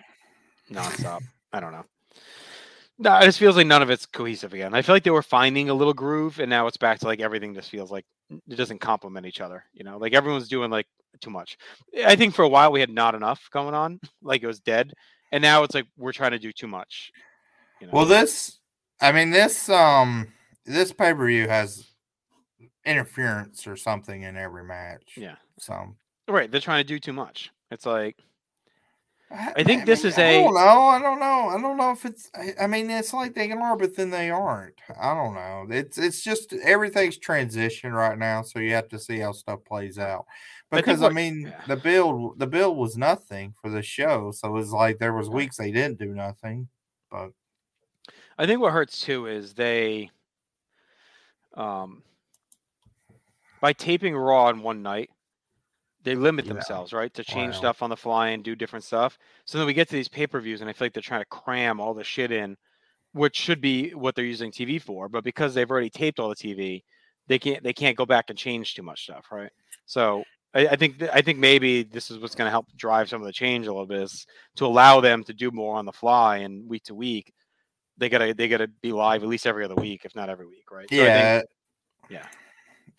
nonstop. 0.72 1.22
I 1.51 1.59
don't 1.59 1.72
know. 1.72 1.84
No, 3.02 3.18
it 3.18 3.24
just 3.24 3.39
feels 3.39 3.56
like 3.56 3.66
none 3.66 3.82
of 3.82 3.89
it's 3.89 4.06
cohesive 4.06 4.54
again. 4.54 4.76
I 4.76 4.84
feel 4.84 4.93
like 4.93 5.04
they 5.04 5.10
were 5.10 5.24
finding 5.24 5.70
a 5.70 5.74
little 5.74 5.93
groove, 5.93 6.39
and 6.39 6.49
now 6.49 6.68
it's 6.68 6.78
back 6.78 6.99
to 6.99 7.08
like 7.08 7.20
everything 7.20 7.56
just 7.56 7.72
feels 7.72 7.91
like 7.91 8.06
it 8.30 8.56
doesn't 8.56 8.80
complement 8.80 9.26
each 9.26 9.41
other. 9.41 9.64
You 9.74 9.84
know, 9.84 9.97
like 9.97 10.14
everyone's 10.14 10.47
doing 10.47 10.70
like 10.70 10.86
too 11.20 11.32
much. 11.32 11.58
I 12.06 12.16
think 12.16 12.36
for 12.36 12.43
a 12.43 12.47
while 12.47 12.72
we 12.72 12.80
had 12.80 12.91
not 12.91 13.16
enough 13.16 13.49
going 13.52 13.74
on, 13.74 13.99
like 14.22 14.43
it 14.43 14.47
was 14.47 14.60
dead, 14.60 14.93
and 15.32 15.41
now 15.41 15.64
it's 15.64 15.74
like 15.74 15.86
we're 15.97 16.14
trying 16.14 16.32
to 16.32 16.39
do 16.39 16.52
too 16.52 16.68
much. 16.68 17.12
You 17.80 17.88
know? 17.88 17.93
Well, 17.93 18.06
this, 18.06 18.60
I 19.02 19.12
mean, 19.12 19.32
this, 19.32 19.68
um, 19.68 20.28
this 20.66 20.93
pay 20.93 21.14
per 21.16 21.26
view 21.26 21.47
has 21.47 21.88
interference 22.86 23.66
or 23.66 23.76
something 23.76 24.22
in 24.22 24.38
every 24.38 24.64
match. 24.64 25.14
yeah, 25.18 25.36
So, 25.58 25.95
right. 26.28 26.52
They're 26.52 26.62
trying 26.62 26.84
to 26.84 26.88
do 26.88 26.99
too 26.99 27.14
much. 27.14 27.52
It's 27.72 27.88
like 27.88 28.18
I 29.34 29.63
think 29.63 29.86
this 29.86 30.03
is 30.03 30.17
I 30.17 30.23
a- 30.23 30.43
don't 30.43 30.53
know. 30.53 30.59
I 30.59 30.99
don't 31.01 31.19
know. 31.19 31.49
I 31.49 31.61
don't 31.61 31.77
know 31.77 31.91
if 31.91 32.05
it's. 32.05 32.29
I, 32.36 32.53
I 32.63 32.67
mean, 32.67 32.89
it's 32.89 33.13
like 33.13 33.34
they 33.34 33.47
can 33.47 33.59
are, 33.59 33.77
but 33.77 33.95
then 33.95 34.09
they 34.09 34.29
aren't. 34.29 34.75
I 34.99 35.13
don't 35.13 35.34
know. 35.34 35.67
It's 35.69 35.97
it's 35.97 36.21
just 36.21 36.53
everything's 36.53 37.17
transition 37.17 37.93
right 37.93 38.17
now, 38.17 38.41
so 38.41 38.59
you 38.59 38.71
have 38.73 38.89
to 38.89 38.99
see 38.99 39.19
how 39.19 39.32
stuff 39.32 39.59
plays 39.65 39.97
out. 39.97 40.25
Because 40.69 41.01
I, 41.01 41.05
what- 41.05 41.13
mean, 41.13 41.41
yeah. 41.47 41.61
the 41.67 41.75
build 41.77 42.39
the 42.39 42.47
build 42.47 42.77
was 42.77 42.97
nothing 42.97 43.53
for 43.61 43.69
the 43.69 43.82
show, 43.82 44.32
so 44.32 44.55
it's 44.57 44.71
like 44.71 44.97
there 44.99 45.13
was 45.13 45.29
weeks 45.29 45.57
they 45.57 45.71
didn't 45.71 45.99
do 45.99 46.13
nothing. 46.13 46.67
But 47.09 47.32
I 48.38 48.45
think 48.45 48.59
what 48.59 48.73
hurts 48.73 49.01
too 49.01 49.27
is 49.27 49.53
they, 49.53 50.09
um, 51.55 52.03
by 53.61 53.73
taping 53.73 54.15
Raw 54.15 54.49
in 54.49 54.61
one 54.61 54.82
night, 54.82 55.09
they 56.04 56.16
limit 56.16 56.45
Yeah. 56.45 56.54
themselves, 56.54 56.93
right, 56.93 57.14
to 57.14 57.24
change 57.24 57.54
Wow. 57.56 57.60
stuff 57.60 57.82
on 57.84 57.89
the 57.89 57.97
fly 57.97 58.30
and 58.30 58.43
do 58.43 58.56
different 58.56 58.84
stuff. 58.86 59.18
So 59.45 59.58
then 59.58 59.68
we 59.68 59.74
get 59.74 59.88
to 59.89 59.95
these 59.95 60.08
pay 60.08 60.28
per 60.28 60.39
views, 60.39 60.62
and 60.62 60.70
I 60.70 60.74
feel 60.74 60.86
like 60.86 60.93
they're 60.93 61.02
trying 61.04 61.22
to 61.22 61.26
cram 61.26 61.80
all 61.80 61.93
the 61.93 62.04
shit 62.04 62.32
in, 62.32 62.58
which 63.14 63.36
should 63.36 63.62
be 63.62 63.91
what 63.93 64.16
they're 64.16 64.26
using 64.26 64.52
TV 64.52 64.80
for. 64.82 65.10
But 65.10 65.24
because 65.24 65.54
they've 65.54 65.70
already 65.70 65.89
taped 65.89 66.20
all 66.20 66.30
the 66.30 66.36
TV, 66.36 66.84
they 67.28 67.38
can't 67.39 67.64
they 67.64 67.74
can't 67.74 67.95
go 67.97 68.06
back 68.06 68.30
and 68.30 68.38
change 68.38 68.74
too 68.74 68.84
much 68.84 69.04
stuff, 69.04 69.28
right? 69.32 69.52
So 69.86 70.24
I, 70.54 70.68
I 70.70 70.76
think 70.76 70.99
th- 70.99 71.12
I 71.14 71.22
think 71.22 71.39
maybe 71.39 71.84
this 71.84 72.10
is 72.12 72.20
what's 72.20 72.36
going 72.36 72.47
to 72.47 72.52
help 72.52 72.68
drive 72.76 73.08
some 73.10 73.22
of 73.22 73.26
the 73.28 73.32
change 73.34 73.68
a 73.68 73.72
little 73.72 73.86
bit 73.86 74.02
is 74.02 74.26
to 74.56 74.66
allow 74.66 74.99
them 75.02 75.24
to 75.26 75.34
do 75.34 75.52
more 75.52 75.76
on 75.78 75.86
the 75.86 75.91
fly 75.93 76.38
and 76.38 76.68
week 76.68 76.84
to 76.86 76.95
week. 76.95 77.32
They 77.97 78.10
gotta 78.10 78.34
they 78.34 78.47
gotta 78.47 78.68
be 78.68 78.91
live 78.91 79.22
at 79.24 79.30
least 79.30 79.45
every 79.45 79.64
other 79.64 79.76
week, 79.76 80.06
if 80.06 80.16
not 80.16 80.30
every 80.30 80.47
week, 80.47 80.72
right? 80.72 80.88
So 80.89 80.95
I 80.95 80.97
think- 80.97 81.10
yeah, 81.10 81.41
yeah. 82.10 82.28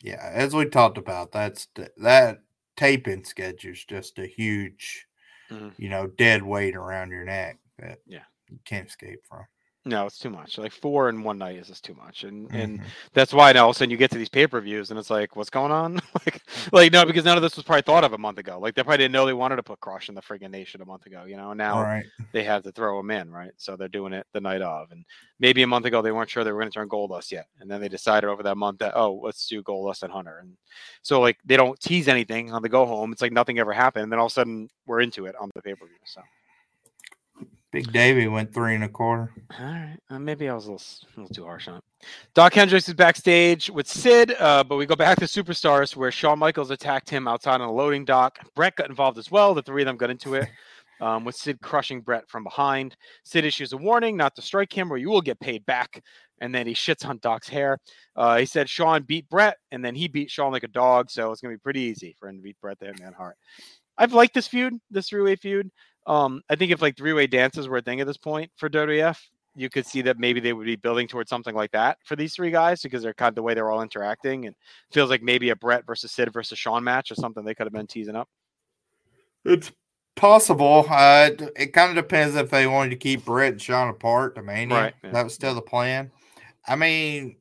yeah. 0.02 0.30
As 0.32 0.54
we 0.54 0.66
talked 0.66 0.96
about, 0.98 1.32
that's 1.32 1.66
that 1.96 2.38
taping 2.82 3.24
schedule 3.24 3.72
is 3.72 3.84
just 3.84 4.18
a 4.18 4.26
huge, 4.26 5.06
Mhm. 5.50 5.76
you 5.78 5.88
know, 5.90 6.06
dead 6.08 6.42
weight 6.42 6.76
around 6.76 7.10
your 7.10 7.24
neck 7.24 7.60
that 7.78 8.00
Yeah. 8.06 8.24
you 8.50 8.60
can't 8.64 8.88
escape 8.88 9.20
from. 9.28 9.46
No, 9.84 10.06
it's 10.06 10.18
too 10.18 10.30
much. 10.30 10.58
Like 10.58 10.70
four 10.70 11.08
in 11.08 11.24
one 11.24 11.38
night 11.38 11.56
is 11.56 11.66
just 11.66 11.84
too 11.84 11.94
much, 11.94 12.22
and 12.22 12.48
and 12.54 12.80
Mhm. 12.80 12.84
that's 13.14 13.32
why 13.32 13.50
now 13.52 13.64
all 13.64 13.70
of 13.70 13.76
a 13.76 13.78
sudden 13.80 13.90
you 13.90 13.96
get 13.96 14.12
to 14.12 14.18
these 14.18 14.28
pay 14.28 14.46
per 14.46 14.60
views 14.60 14.90
and 14.90 14.98
it's 14.98 15.10
like, 15.10 15.34
what's 15.34 15.50
going 15.50 15.72
on? 15.72 15.94
like, 16.14 16.42
like 16.72 16.92
no, 16.92 17.04
because 17.04 17.24
none 17.24 17.36
of 17.36 17.42
this 17.42 17.56
was 17.56 17.64
probably 17.64 17.82
thought 17.82 18.04
of 18.04 18.12
a 18.12 18.18
month 18.18 18.38
ago. 18.38 18.60
Like 18.60 18.74
they 18.76 18.82
probably 18.84 18.98
didn't 18.98 19.12
know 19.12 19.26
they 19.26 19.32
wanted 19.32 19.56
to 19.56 19.62
put 19.64 19.80
Crush 19.80 20.08
in 20.08 20.14
the 20.14 20.22
friggin' 20.22 20.50
nation 20.50 20.82
a 20.82 20.84
month 20.84 21.06
ago, 21.06 21.24
you 21.24 21.36
know. 21.36 21.52
Now 21.52 21.82
right. 21.82 22.04
they 22.32 22.44
have 22.44 22.62
to 22.62 22.70
throw 22.70 23.00
him 23.00 23.10
in, 23.10 23.30
right? 23.32 23.50
So 23.56 23.74
they're 23.76 23.88
doing 23.88 24.12
it 24.12 24.26
the 24.32 24.40
night 24.40 24.62
of, 24.62 24.92
and 24.92 25.04
maybe 25.40 25.62
a 25.62 25.66
month 25.66 25.86
ago 25.86 26.00
they 26.00 26.12
weren't 26.12 26.30
sure 26.30 26.44
they 26.44 26.52
were 26.52 26.60
going 26.60 26.70
to 26.70 26.74
turn 26.74 26.88
Goldust 26.88 27.32
yet, 27.32 27.46
and 27.60 27.68
then 27.68 27.80
they 27.80 27.88
decided 27.88 28.28
over 28.28 28.44
that 28.44 28.56
month 28.56 28.78
that 28.78 28.96
oh, 28.96 29.14
let's 29.22 29.48
do 29.48 29.64
Goldust 29.64 30.04
and 30.04 30.12
Hunter, 30.12 30.38
and 30.38 30.56
so 31.02 31.20
like 31.20 31.38
they 31.44 31.56
don't 31.56 31.80
tease 31.80 32.06
anything 32.06 32.52
on 32.52 32.62
the 32.62 32.68
go 32.68 32.86
home. 32.86 33.10
It's 33.12 33.22
like 33.22 33.32
nothing 33.32 33.58
ever 33.58 33.72
happened, 33.72 34.04
and 34.04 34.12
then 34.12 34.20
all 34.20 34.26
of 34.26 34.32
a 34.32 34.34
sudden 34.34 34.68
we're 34.86 35.00
into 35.00 35.26
it 35.26 35.34
on 35.40 35.50
the 35.56 35.62
pay 35.62 35.74
per 35.74 35.86
view. 35.86 35.96
So 36.04 36.20
Big 37.72 37.90
Davy 37.90 38.28
went 38.28 38.52
three 38.52 38.74
and 38.74 38.84
a 38.84 38.88
quarter. 38.88 39.32
all 39.58 39.66
right, 39.66 39.96
uh, 40.10 40.18
maybe 40.18 40.46
I 40.48 40.54
was 40.54 40.66
a 40.66 40.72
little, 40.72 40.86
a 41.16 41.20
little 41.20 41.34
too 41.34 41.44
harsh 41.44 41.68
on 41.68 41.76
it. 41.76 41.84
Dok 42.34 42.52
Hendrix 42.52 42.86
is 42.86 42.94
backstage 42.94 43.70
with 43.70 43.88
Sid, 43.88 44.36
uh, 44.38 44.62
but 44.62 44.76
we 44.76 44.84
go 44.84 44.94
back 44.94 45.18
to 45.20 45.24
Superstars 45.24 45.96
where 45.96 46.10
Shawn 46.10 46.38
Michaels 46.38 46.70
attacked 46.70 47.08
him 47.08 47.26
outside 47.26 47.62
on 47.62 47.68
a 47.68 47.72
loading 47.72 48.04
dock. 48.04 48.38
Bret 48.54 48.76
got 48.76 48.90
involved 48.90 49.16
as 49.16 49.30
well. 49.30 49.54
The 49.54 49.62
three 49.62 49.82
of 49.82 49.86
them 49.86 49.96
got 49.96 50.10
into 50.10 50.34
it. 50.34 50.48
Um, 51.00 51.24
with 51.24 51.34
Sid 51.34 51.60
crushing 51.60 52.00
Bret 52.00 52.28
from 52.28 52.44
behind. 52.44 52.96
Sid 53.24 53.44
issues 53.44 53.72
a 53.72 53.76
warning 53.76 54.16
not 54.16 54.36
to 54.36 54.42
strike 54.42 54.72
him 54.72 54.92
or 54.92 54.96
you 54.96 55.10
will 55.10 55.20
get 55.20 55.40
paid 55.40 55.66
back. 55.66 56.00
And 56.40 56.54
then 56.54 56.64
he 56.64 56.74
shits 56.74 57.04
on 57.04 57.18
Dok's 57.20 57.48
hair. 57.48 57.78
Uh, 58.14 58.38
he 58.38 58.46
said 58.46 58.68
Shawn 58.70 59.02
beat 59.02 59.28
Bret 59.28 59.56
and 59.72 59.84
then 59.84 59.96
he 59.96 60.06
beat 60.06 60.30
Shawn 60.30 60.52
like 60.52 60.62
a 60.62 60.68
dog. 60.68 61.10
So 61.10 61.32
it's 61.32 61.40
going 61.40 61.52
to 61.52 61.58
be 61.58 61.62
pretty 61.62 61.80
easy 61.80 62.14
for 62.20 62.28
him 62.28 62.36
to 62.36 62.42
beat 62.42 62.60
Bret 62.60 62.78
the 62.78 62.86
Hitman 62.86 63.14
Hart. 63.14 63.36
I've 63.98 64.12
liked 64.12 64.34
this 64.34 64.46
feud, 64.46 64.74
this 64.92 65.08
three 65.08 65.22
way 65.22 65.34
feud. 65.34 65.70
Um, 66.06 66.42
I 66.48 66.56
think 66.56 66.72
if 66.72 66.82
like 66.82 66.96
three 66.96 67.12
way 67.12 67.26
dances 67.26 67.68
were 67.68 67.78
a 67.78 67.82
thing 67.82 68.00
at 68.00 68.06
this 68.06 68.16
point 68.16 68.50
for 68.56 68.68
WWF, 68.68 69.18
you 69.54 69.68
could 69.68 69.86
see 69.86 70.02
that 70.02 70.18
maybe 70.18 70.40
they 70.40 70.52
would 70.52 70.66
be 70.66 70.76
building 70.76 71.06
towards 71.06 71.28
something 71.28 71.54
like 71.54 71.70
that 71.72 71.98
for 72.04 72.16
these 72.16 72.34
three 72.34 72.50
guys 72.50 72.82
because 72.82 73.02
they're 73.02 73.14
kind 73.14 73.28
of 73.28 73.34
the 73.34 73.42
way 73.42 73.54
they're 73.54 73.70
all 73.70 73.82
interacting 73.82 74.46
and 74.46 74.56
feels 74.92 75.10
like 75.10 75.22
maybe 75.22 75.50
a 75.50 75.56
Bret 75.56 75.86
versus 75.86 76.12
Sid 76.12 76.32
versus 76.32 76.58
Shawn 76.58 76.82
match 76.82 77.10
or 77.10 77.14
something 77.14 77.44
they 77.44 77.54
could 77.54 77.66
have 77.66 77.72
been 77.72 77.86
teasing 77.86 78.16
up. 78.16 78.28
It's 79.44 79.70
possible. 80.16 80.86
Uh, 80.88 81.30
it, 81.56 81.72
kind 81.72 81.90
of 81.90 82.02
depends 82.02 82.36
if 82.36 82.50
they 82.50 82.66
wanted 82.66 82.90
to 82.90 82.96
keep 82.96 83.24
Bret 83.24 83.52
and 83.52 83.62
Shawn 83.62 83.88
apart 83.88 84.36
to 84.36 84.42
Mania. 84.42 84.76
Right, 84.76 84.94
yeah. 85.04 85.10
That 85.10 85.24
was 85.24 85.34
still 85.34 85.54
the 85.54 85.62
plan. 85.62 86.10
I 86.66 86.76
mean, 86.76 87.36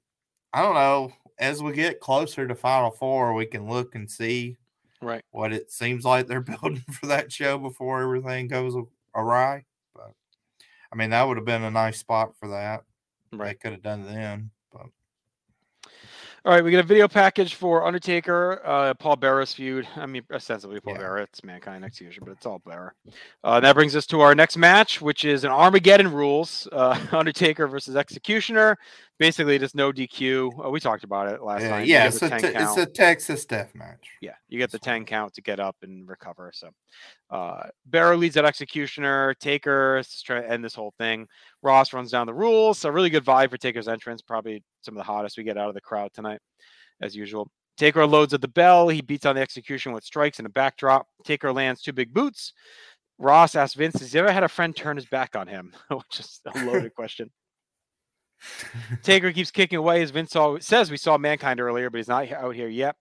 I 0.53 0.61
don't 0.61 0.75
know. 0.75 1.13
As 1.39 1.63
we 1.63 1.73
get 1.73 1.99
closer 1.99 2.47
to 2.47 2.55
Final 2.55 2.91
Four, 2.91 3.33
we 3.33 3.45
can 3.45 3.67
look 3.67 3.95
and 3.95 4.09
see 4.09 4.57
Right. 5.01 5.23
what 5.31 5.51
it 5.51 5.71
seems 5.71 6.05
like 6.05 6.27
they're 6.27 6.41
building 6.61 6.83
for 6.91 7.07
that 7.07 7.31
show 7.31 7.57
before 7.57 8.01
everything 8.03 8.47
goes 8.47 8.75
awry. 9.15 9.65
But 9.95 10.13
I 10.91 10.95
mean, 10.95 11.09
that 11.09 11.23
would 11.27 11.37
have 11.37 11.45
been 11.45 11.63
a 11.63 11.71
nice 11.71 11.99
spot 11.99 12.33
for 12.39 12.49
that. 12.49 12.83
Right. 13.33 13.47
They 13.49 13.53
could 13.55 13.71
have 13.71 13.81
done 13.81 14.05
then. 14.05 14.51
But 14.71 14.87
All 16.43 16.53
right, 16.53 16.63
we 16.63 16.71
get 16.71 16.79
a 16.79 16.87
video 16.87 17.07
package 17.07 17.55
for 17.55 17.85
Undertaker, 17.85 18.61
uh, 18.65 18.93
Paul 18.95 19.15
Bearer's 19.15 19.53
feud. 19.53 19.87
I 19.95 20.05
mean, 20.05 20.23
ostensibly 20.33 20.79
Paul 20.79 20.93
Yeah. 20.93 20.99
Bearer. 20.99 21.17
It's 21.19 21.43
Mankind 21.43 21.85
Execution, 21.85 22.23
but 22.25 22.31
it's 22.31 22.45
all 22.45 22.59
Bearer. 22.65 22.93
Uh, 23.43 23.59
that 23.59 23.73
brings 23.75 23.95
us 23.95 24.05
to 24.07 24.21
our 24.21 24.35
next 24.35 24.57
match, 24.57 25.01
which 25.01 25.23
is 25.23 25.43
an 25.43 25.51
Armageddon 25.51 26.11
rules 26.11 26.67
uh, 26.71 26.99
Undertaker 27.11 27.67
versus 27.67 27.95
Executioner. 27.95 28.77
Basically, 29.21 29.59
just 29.59 29.75
no 29.75 29.91
DQ. 29.91 30.65
Uh, 30.65 30.69
we 30.71 30.79
talked 30.79 31.03
about 31.03 31.31
it 31.31 31.43
last 31.43 31.61
yeah, 31.61 31.69
time. 31.69 31.85
Yeah 31.85 32.07
it's, 32.07 32.23
a 32.23 32.29
10 32.29 32.41
te- 32.41 32.47
it's 32.47 32.77
a 32.77 32.87
Texas 32.87 33.45
death 33.45 33.69
match. 33.75 34.07
Yeah, 34.19 34.33
you 34.49 34.57
get 34.57 34.71
the 34.71 34.79
10 34.79 35.05
count 35.05 35.35
to 35.35 35.43
get 35.43 35.59
up 35.59 35.75
and 35.83 36.09
recover. 36.09 36.51
So, 36.51 36.71
uh, 37.29 37.67
Bearer 37.85 38.17
leads 38.17 38.35
at 38.35 38.45
Executioner. 38.45 39.35
Taker 39.35 39.97
is 39.97 40.23
trying 40.23 40.41
to 40.41 40.49
end 40.49 40.65
this 40.65 40.73
whole 40.73 40.95
thing. 40.97 41.27
Ross 41.61 41.93
runs 41.93 42.09
down 42.09 42.25
the 42.25 42.33
rules. 42.33 42.79
So, 42.79 42.89
really 42.89 43.11
good 43.11 43.23
vibe 43.23 43.51
for 43.51 43.57
Taker's 43.57 43.87
entrance. 43.87 44.23
Probably 44.23 44.63
some 44.81 44.95
of 44.95 44.97
the 44.97 45.03
hottest 45.03 45.37
we 45.37 45.43
get 45.43 45.55
out 45.55 45.69
of 45.69 45.75
the 45.75 45.81
crowd 45.81 46.09
tonight, 46.15 46.39
as 47.03 47.15
usual. 47.15 47.47
Taker 47.77 48.07
loads 48.07 48.33
at 48.33 48.41
the 48.41 48.47
bell. 48.47 48.89
He 48.89 49.01
beats 49.01 49.27
on 49.27 49.35
the 49.35 49.41
execution 49.41 49.91
with 49.91 50.03
strikes 50.03 50.39
and 50.39 50.47
a 50.47 50.51
backdrop. 50.51 51.05
Taker 51.25 51.53
lands 51.53 51.83
two 51.83 51.93
big 51.93 52.11
boots. 52.11 52.53
Ross 53.19 53.53
asks 53.53 53.75
Vince, 53.75 53.99
Has 53.99 54.13
he 54.13 54.17
ever 54.17 54.31
had 54.31 54.43
a 54.43 54.49
friend 54.49 54.75
turn 54.75 54.95
his 54.95 55.05
back 55.05 55.35
on 55.35 55.45
him? 55.45 55.73
Which 55.91 56.19
is 56.19 56.41
a 56.55 56.65
loaded 56.65 56.95
question. 56.95 57.29
Taker 59.03 59.31
keeps 59.31 59.51
kicking 59.51 59.77
away 59.77 60.01
as 60.01 60.11
Vince 60.11 60.35
says 60.59 60.91
we 60.91 60.97
saw 60.97 61.17
Mankind 61.17 61.59
earlier, 61.59 61.89
but 61.89 61.97
he's 61.97 62.07
not 62.07 62.31
out 62.31 62.55
here 62.55 62.67
yet. 62.67 62.95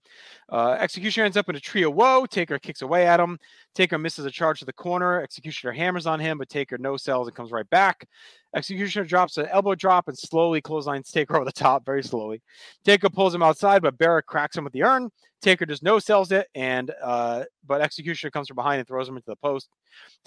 Uh, 0.49 0.77
Executioner 0.81 1.27
ends 1.27 1.37
up 1.37 1.49
in 1.49 1.57
a 1.57 1.83
of 1.87 1.95
woe. 1.95 2.27
Taker 2.27 2.59
kicks 2.59 2.83
away 2.83 3.07
at 3.07 3.21
him. 3.21 3.39
Taker 3.75 3.99
misses 3.99 4.25
a 4.25 4.31
charge 4.31 4.59
to 4.59 4.65
the 4.65 4.73
corner. 4.73 5.23
Executioner 5.23 5.73
hammers 5.73 6.07
on 6.07 6.19
him, 6.19 6.39
but 6.39 6.49
Taker 6.49 6.77
no 6.79 6.97
sells 6.97 7.29
and 7.29 7.37
comes 7.37 7.53
right 7.53 7.69
back. 7.71 8.07
Executioner 8.55 9.05
drops 9.05 9.37
an 9.37 9.47
elbow 9.47 9.77
drop 9.77 10.09
and 10.09 10.19
slowly 10.19 10.61
clotheslines 10.61 11.11
Taker 11.11 11.37
over 11.37 11.45
the 11.45 11.53
top, 11.53 11.85
very 11.85 12.03
slowly. 12.03 12.43
Taker 12.85 13.09
pulls 13.09 13.35
him 13.35 13.43
outside, 13.43 13.83
but 13.83 13.97
Bearer 13.97 14.23
cracks 14.23 14.57
him 14.57 14.65
with 14.65 14.73
the 14.73 14.83
urn. 14.83 15.11
Taker 15.41 15.65
just 15.65 15.83
no 15.83 15.99
sells 15.99 16.33
it, 16.33 16.49
and 16.55 16.93
uh, 17.03 17.45
but 17.67 17.81
Executioner 17.81 18.31
comes 18.31 18.49
from 18.49 18.57
behind 18.57 18.79
and 18.81 18.87
throws 18.87 19.09
him 19.09 19.17
into 19.17 19.31
the 19.31 19.37
post. 19.37 19.71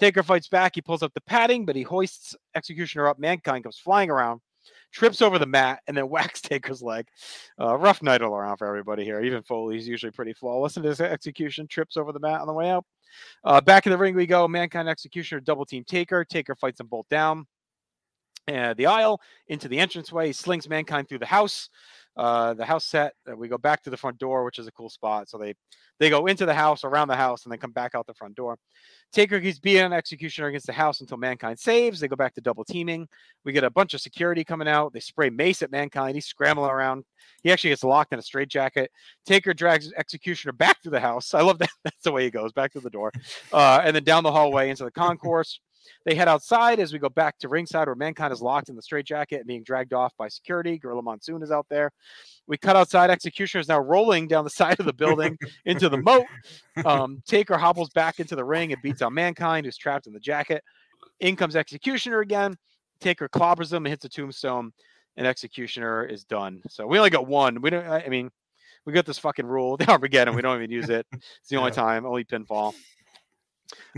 Taker 0.00 0.24
fights 0.24 0.48
back. 0.48 0.74
He 0.74 0.82
pulls 0.82 1.04
up 1.04 1.14
the 1.14 1.20
padding, 1.20 1.64
but 1.64 1.76
he 1.76 1.82
hoists 1.82 2.34
Executioner 2.56 3.06
up. 3.06 3.18
Mankind 3.20 3.62
comes 3.62 3.78
flying 3.78 4.10
around 4.10 4.40
trips 4.94 5.20
over 5.20 5.38
the 5.38 5.46
mat 5.46 5.82
and 5.86 5.96
then 5.96 6.08
whacks 6.08 6.40
Taker's 6.40 6.82
leg. 6.82 7.06
Uh, 7.60 7.76
rough 7.76 8.02
night 8.02 8.22
all 8.22 8.34
around 8.34 8.56
for 8.56 8.66
everybody 8.66 9.04
here. 9.04 9.20
Even 9.22 9.42
Foley's 9.42 9.86
usually 9.86 10.12
pretty 10.12 10.32
flawless 10.32 10.76
in 10.76 10.84
his 10.84 11.00
execution. 11.00 11.66
Trips 11.66 11.96
over 11.96 12.12
the 12.12 12.20
mat 12.20 12.40
on 12.40 12.46
the 12.46 12.52
way 12.52 12.70
out. 12.70 12.84
Uh, 13.44 13.60
back 13.60 13.86
in 13.86 13.90
the 13.92 13.98
ring 13.98 14.14
we 14.14 14.26
go. 14.26 14.48
Mankind 14.48 14.88
Executioner 14.88 15.40
double 15.40 15.66
team 15.66 15.84
Taker. 15.84 16.24
Taker 16.24 16.54
fights 16.54 16.78
them 16.78 16.86
both 16.86 17.08
down. 17.08 17.46
Uh, 18.46 18.74
the 18.74 18.86
aisle 18.86 19.20
into 19.48 19.68
the 19.68 19.78
entranceway. 19.78 20.32
Slings 20.32 20.68
Mankind 20.68 21.08
through 21.08 21.18
the 21.18 21.26
house. 21.26 21.70
Uh, 22.16 22.54
the 22.54 22.64
house 22.64 22.84
set. 22.84 23.14
We 23.36 23.48
go 23.48 23.58
back 23.58 23.82
to 23.82 23.90
the 23.90 23.96
front 23.96 24.18
door, 24.18 24.44
which 24.44 24.58
is 24.58 24.66
a 24.66 24.72
cool 24.72 24.88
spot. 24.88 25.28
So 25.28 25.36
they 25.36 25.54
they 25.98 26.10
go 26.10 26.26
into 26.26 26.46
the 26.46 26.54
house, 26.54 26.84
around 26.84 27.08
the 27.08 27.16
house, 27.16 27.44
and 27.44 27.52
then 27.52 27.58
come 27.58 27.72
back 27.72 27.94
out 27.94 28.06
the 28.06 28.14
front 28.14 28.34
door. 28.34 28.58
Taker 29.12 29.40
keeps 29.40 29.60
beating 29.60 29.92
Executioner 29.92 30.48
against 30.48 30.66
the 30.66 30.72
house 30.72 31.00
until 31.00 31.16
Mankind 31.16 31.58
saves. 31.58 32.00
They 32.00 32.08
go 32.08 32.16
back 32.16 32.34
to 32.34 32.40
double 32.40 32.64
teaming. 32.64 33.08
We 33.44 33.52
get 33.52 33.62
a 33.62 33.70
bunch 33.70 33.94
of 33.94 34.00
security 34.00 34.44
coming 34.44 34.68
out. 34.68 34.92
They 34.92 35.00
spray 35.00 35.30
mace 35.30 35.62
at 35.62 35.70
Mankind. 35.70 36.16
He's 36.16 36.26
scrambling 36.26 36.70
around. 36.70 37.04
He 37.42 37.52
actually 37.52 37.70
gets 37.70 37.84
locked 37.84 38.12
in 38.12 38.18
a 38.18 38.22
straitjacket. 38.22 38.90
Taker 39.24 39.54
drags 39.54 39.92
Executioner 39.96 40.52
back 40.52 40.80
to 40.82 40.90
the 40.90 41.00
house. 41.00 41.32
I 41.34 41.42
love 41.42 41.58
that. 41.58 41.70
That's 41.84 42.02
the 42.02 42.12
way 42.12 42.24
he 42.24 42.30
goes 42.30 42.52
back 42.52 42.72
to 42.72 42.80
the 42.80 42.90
door. 42.90 43.12
Uh, 43.52 43.80
and 43.84 43.94
then 43.94 44.04
down 44.04 44.24
the 44.24 44.32
hallway 44.32 44.70
into 44.70 44.84
the 44.84 44.90
concourse. 44.90 45.60
They 46.04 46.14
head 46.14 46.28
outside 46.28 46.80
as 46.80 46.92
we 46.92 46.98
go 46.98 47.08
back 47.08 47.38
to 47.38 47.48
ringside 47.48 47.86
where 47.88 47.94
Mankind 47.94 48.32
is 48.32 48.42
locked 48.42 48.68
in 48.68 48.76
the 48.76 48.82
straitjacket 48.82 49.38
and 49.40 49.46
being 49.46 49.62
dragged 49.62 49.92
off 49.92 50.12
by 50.18 50.28
security. 50.28 50.78
Gorilla 50.78 51.02
Monsoon 51.02 51.42
is 51.42 51.50
out 51.50 51.66
there. 51.70 51.90
We 52.46 52.56
cut 52.58 52.76
outside. 52.76 53.10
Executioner 53.10 53.60
is 53.60 53.68
now 53.68 53.80
rolling 53.80 54.28
down 54.28 54.44
the 54.44 54.50
side 54.62 54.78
of 54.80 54.86
the 54.86 54.92
building 54.92 55.38
into 55.64 55.88
the 55.88 55.98
moat. 55.98 56.26
Um, 56.84 57.22
Taker 57.26 57.56
hobbles 57.56 57.90
back 57.90 58.20
into 58.20 58.36
the 58.36 58.44
ring 58.44 58.72
and 58.72 58.82
beats 58.82 59.02
on 59.02 59.14
Mankind, 59.14 59.66
who's 59.66 59.76
trapped 59.76 60.06
in 60.06 60.12
the 60.12 60.20
jacket. 60.20 60.62
In 61.20 61.36
comes 61.36 61.56
Executioner 61.56 62.20
again. 62.20 62.56
Taker 63.00 63.28
clobbers 63.28 63.72
him 63.72 63.84
and 63.86 63.88
hits 63.88 64.04
a 64.04 64.08
tombstone, 64.08 64.72
and 65.16 65.26
Executioner 65.26 66.04
is 66.04 66.24
done. 66.24 66.62
So 66.68 66.86
we 66.86 66.98
only 66.98 67.10
got 67.10 67.26
one. 67.26 67.60
We 67.60 67.70
don't. 67.70 67.86
I 67.86 68.08
mean, 68.08 68.30
we 68.86 68.92
got 68.92 69.04
this 69.06 69.18
fucking 69.18 69.46
rule, 69.46 69.76
the 69.78 69.88
Armageddon. 69.90 70.34
We 70.34 70.42
don't 70.42 70.56
even 70.56 70.70
use 70.70 70.88
it. 70.90 71.06
It's 71.12 71.48
the 71.50 71.56
only 71.56 71.70
Yeah. 71.70 71.74
time, 71.76 72.06
only 72.06 72.24
pinfall. 72.24 72.72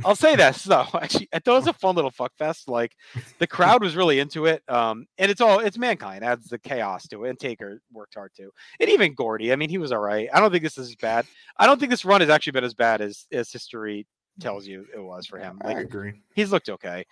I'll 0.05 0.17
say 0.17 0.37
this 0.37 0.65
though. 0.65 0.87
Actually, 0.95 1.29
I 1.33 1.39
thought 1.39 1.53
it 1.53 1.59
was 1.59 1.67
a 1.69 1.73
fun 1.73 1.95
little 1.95 2.11
fuck 2.11 2.33
fest. 2.37 2.69
Like 2.69 2.93
the 3.39 3.47
crowd 3.47 3.83
was 3.83 3.97
really 3.97 4.19
into 4.21 4.47
it. 4.47 4.63
Um, 4.69 5.07
and 5.19 5.31
it's 5.31 5.41
all 5.41 5.61
it's 5.61 5.79
mankind 5.79 6.25
adds 6.25 6.49
the 6.49 6.59
chaos 6.59 7.07
to 7.09 7.25
it. 7.25 7.31
And 7.31 7.39
Taker 7.39 7.81
worked 7.93 8.15
hard 8.15 8.33
too. 8.37 8.51
And 8.81 8.91
even 8.91 9.15
Gordy. 9.15 9.53
I 9.53 9.57
mean, 9.57 9.71
he 9.71 9.79
was 9.79 9.93
all 9.93 10.01
right. 10.01 10.29
I 10.33 10.41
don't 10.41 10.51
think 10.51 10.65
this 10.65 10.79
is 10.79 10.89
as 10.89 10.97
bad. 10.97 11.27
I 11.57 11.67
don't 11.67 11.79
think 11.79 11.91
this 11.91 12.05
run 12.05 12.21
has 12.21 12.31
actually 12.31 12.53
been 12.53 12.65
as 12.65 12.75
bad 12.75 13.01
as 13.01 13.27
as 13.33 13.51
history 13.51 14.07
tells 14.39 14.67
you 14.67 14.87
it 14.95 15.01
was 15.01 15.27
for 15.27 15.39
him. 15.39 15.59
I 15.65 15.69
Like 15.69 15.79
agree. 15.79 16.13
he's 16.35 16.53
looked 16.53 16.69
okay. 16.69 17.07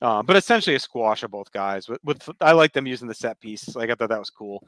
Uh, 0.00 0.22
but 0.22 0.36
essentially 0.36 0.76
a 0.76 0.80
squash 0.80 1.24
of 1.24 1.30
both 1.30 1.50
guys. 1.50 1.88
With, 1.88 1.98
with 2.04 2.28
I 2.40 2.52
like 2.52 2.72
them 2.72 2.86
using 2.86 3.08
the 3.08 3.14
set 3.14 3.40
piece. 3.40 3.74
Like 3.74 3.90
I 3.90 3.94
thought 3.94 4.10
that 4.10 4.18
was 4.18 4.30
cool. 4.30 4.66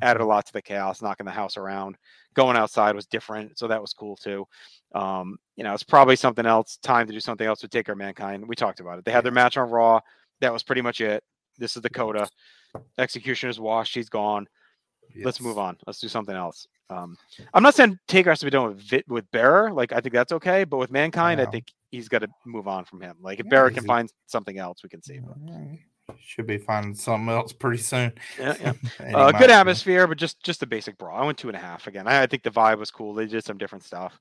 Added 0.00 0.22
a 0.22 0.24
lot 0.24 0.46
to 0.46 0.52
the 0.52 0.62
chaos, 0.62 1.02
knocking 1.02 1.26
the 1.26 1.32
house 1.32 1.56
around. 1.56 1.96
Going 2.34 2.56
outside 2.56 2.94
was 2.94 3.06
different, 3.06 3.58
so 3.58 3.66
that 3.68 3.80
was 3.80 3.92
cool 3.92 4.16
too. 4.16 4.46
Um, 4.94 5.38
you 5.56 5.64
know, 5.64 5.74
it's 5.74 5.82
probably 5.82 6.16
something 6.16 6.46
else. 6.46 6.78
Time 6.78 7.06
to 7.06 7.12
do 7.12 7.20
something 7.20 7.46
else 7.46 7.60
with 7.60 7.70
Taker 7.70 7.94
Mankind. 7.94 8.46
We 8.46 8.56
talked 8.56 8.80
about 8.80 8.98
it. 8.98 9.04
They 9.04 9.12
had 9.12 9.24
their 9.24 9.32
match 9.32 9.56
on 9.56 9.68
Raw. 9.68 10.00
That 10.40 10.52
was 10.52 10.62
pretty 10.62 10.82
much 10.82 11.00
it. 11.00 11.22
This 11.58 11.76
is 11.76 11.82
the 11.82 11.90
coda. 11.90 12.26
Execution 12.98 13.50
is 13.50 13.60
washed. 13.60 13.94
He's 13.94 14.08
gone. 14.08 14.46
Let's 15.24 15.40
move 15.40 15.58
on. 15.58 15.76
Let's 15.86 16.00
do 16.00 16.08
something 16.08 16.36
else. 16.36 16.68
Um, 16.88 17.16
I'm 17.52 17.62
not 17.62 17.74
saying 17.74 17.98
Taker 18.08 18.30
has 18.30 18.40
to 18.40 18.46
be 18.46 18.50
done 18.50 18.68
with 18.68 18.80
Vit, 18.80 19.08
with 19.08 19.30
Bearer. 19.30 19.72
Like 19.72 19.92
I 19.92 20.00
think 20.00 20.14
that's 20.14 20.32
okay, 20.32 20.64
but 20.64 20.78
with 20.78 20.90
Mankind, 20.90 21.40
I 21.40 21.46
think 21.46 21.72
he's 21.90 22.08
got 22.08 22.20
to 22.20 22.28
move 22.44 22.68
on 22.68 22.84
from 22.84 23.00
him. 23.00 23.16
Like 23.20 23.40
if 23.40 23.46
Yeah, 23.50 23.68
he's 23.68 23.78
can 23.78 23.86
find 23.86 24.12
something 24.26 24.58
else, 24.58 24.82
we 24.82 24.88
can 24.88 25.02
see. 25.02 25.18
But 25.18 25.36
Alright. 25.52 25.80
Should 26.20 26.46
be 26.48 26.58
finding 26.58 26.94
something 26.94 27.28
else 27.28 27.52
pretty 27.52 27.78
soon. 27.78 28.12
yeah, 28.38 28.56
yeah. 28.60 28.72
Uh, 29.14 29.30
good 29.32 29.50
atmosphere, 29.50 30.06
but 30.08 30.18
just 30.18 30.42
just 30.42 30.62
a 30.62 30.66
basic 30.66 30.98
brawl. 30.98 31.20
I 31.20 31.24
went 31.24 31.38
two 31.38 31.48
and 31.48 31.56
a 31.56 31.60
half 31.60 31.86
again. 31.86 32.08
I, 32.08 32.22
I 32.22 32.26
think 32.26 32.42
the 32.42 32.50
vibe 32.50 32.78
was 32.78 32.90
cool. 32.90 33.14
They 33.14 33.26
did 33.26 33.44
some 33.44 33.58
different 33.58 33.84
stuff. 33.84 34.18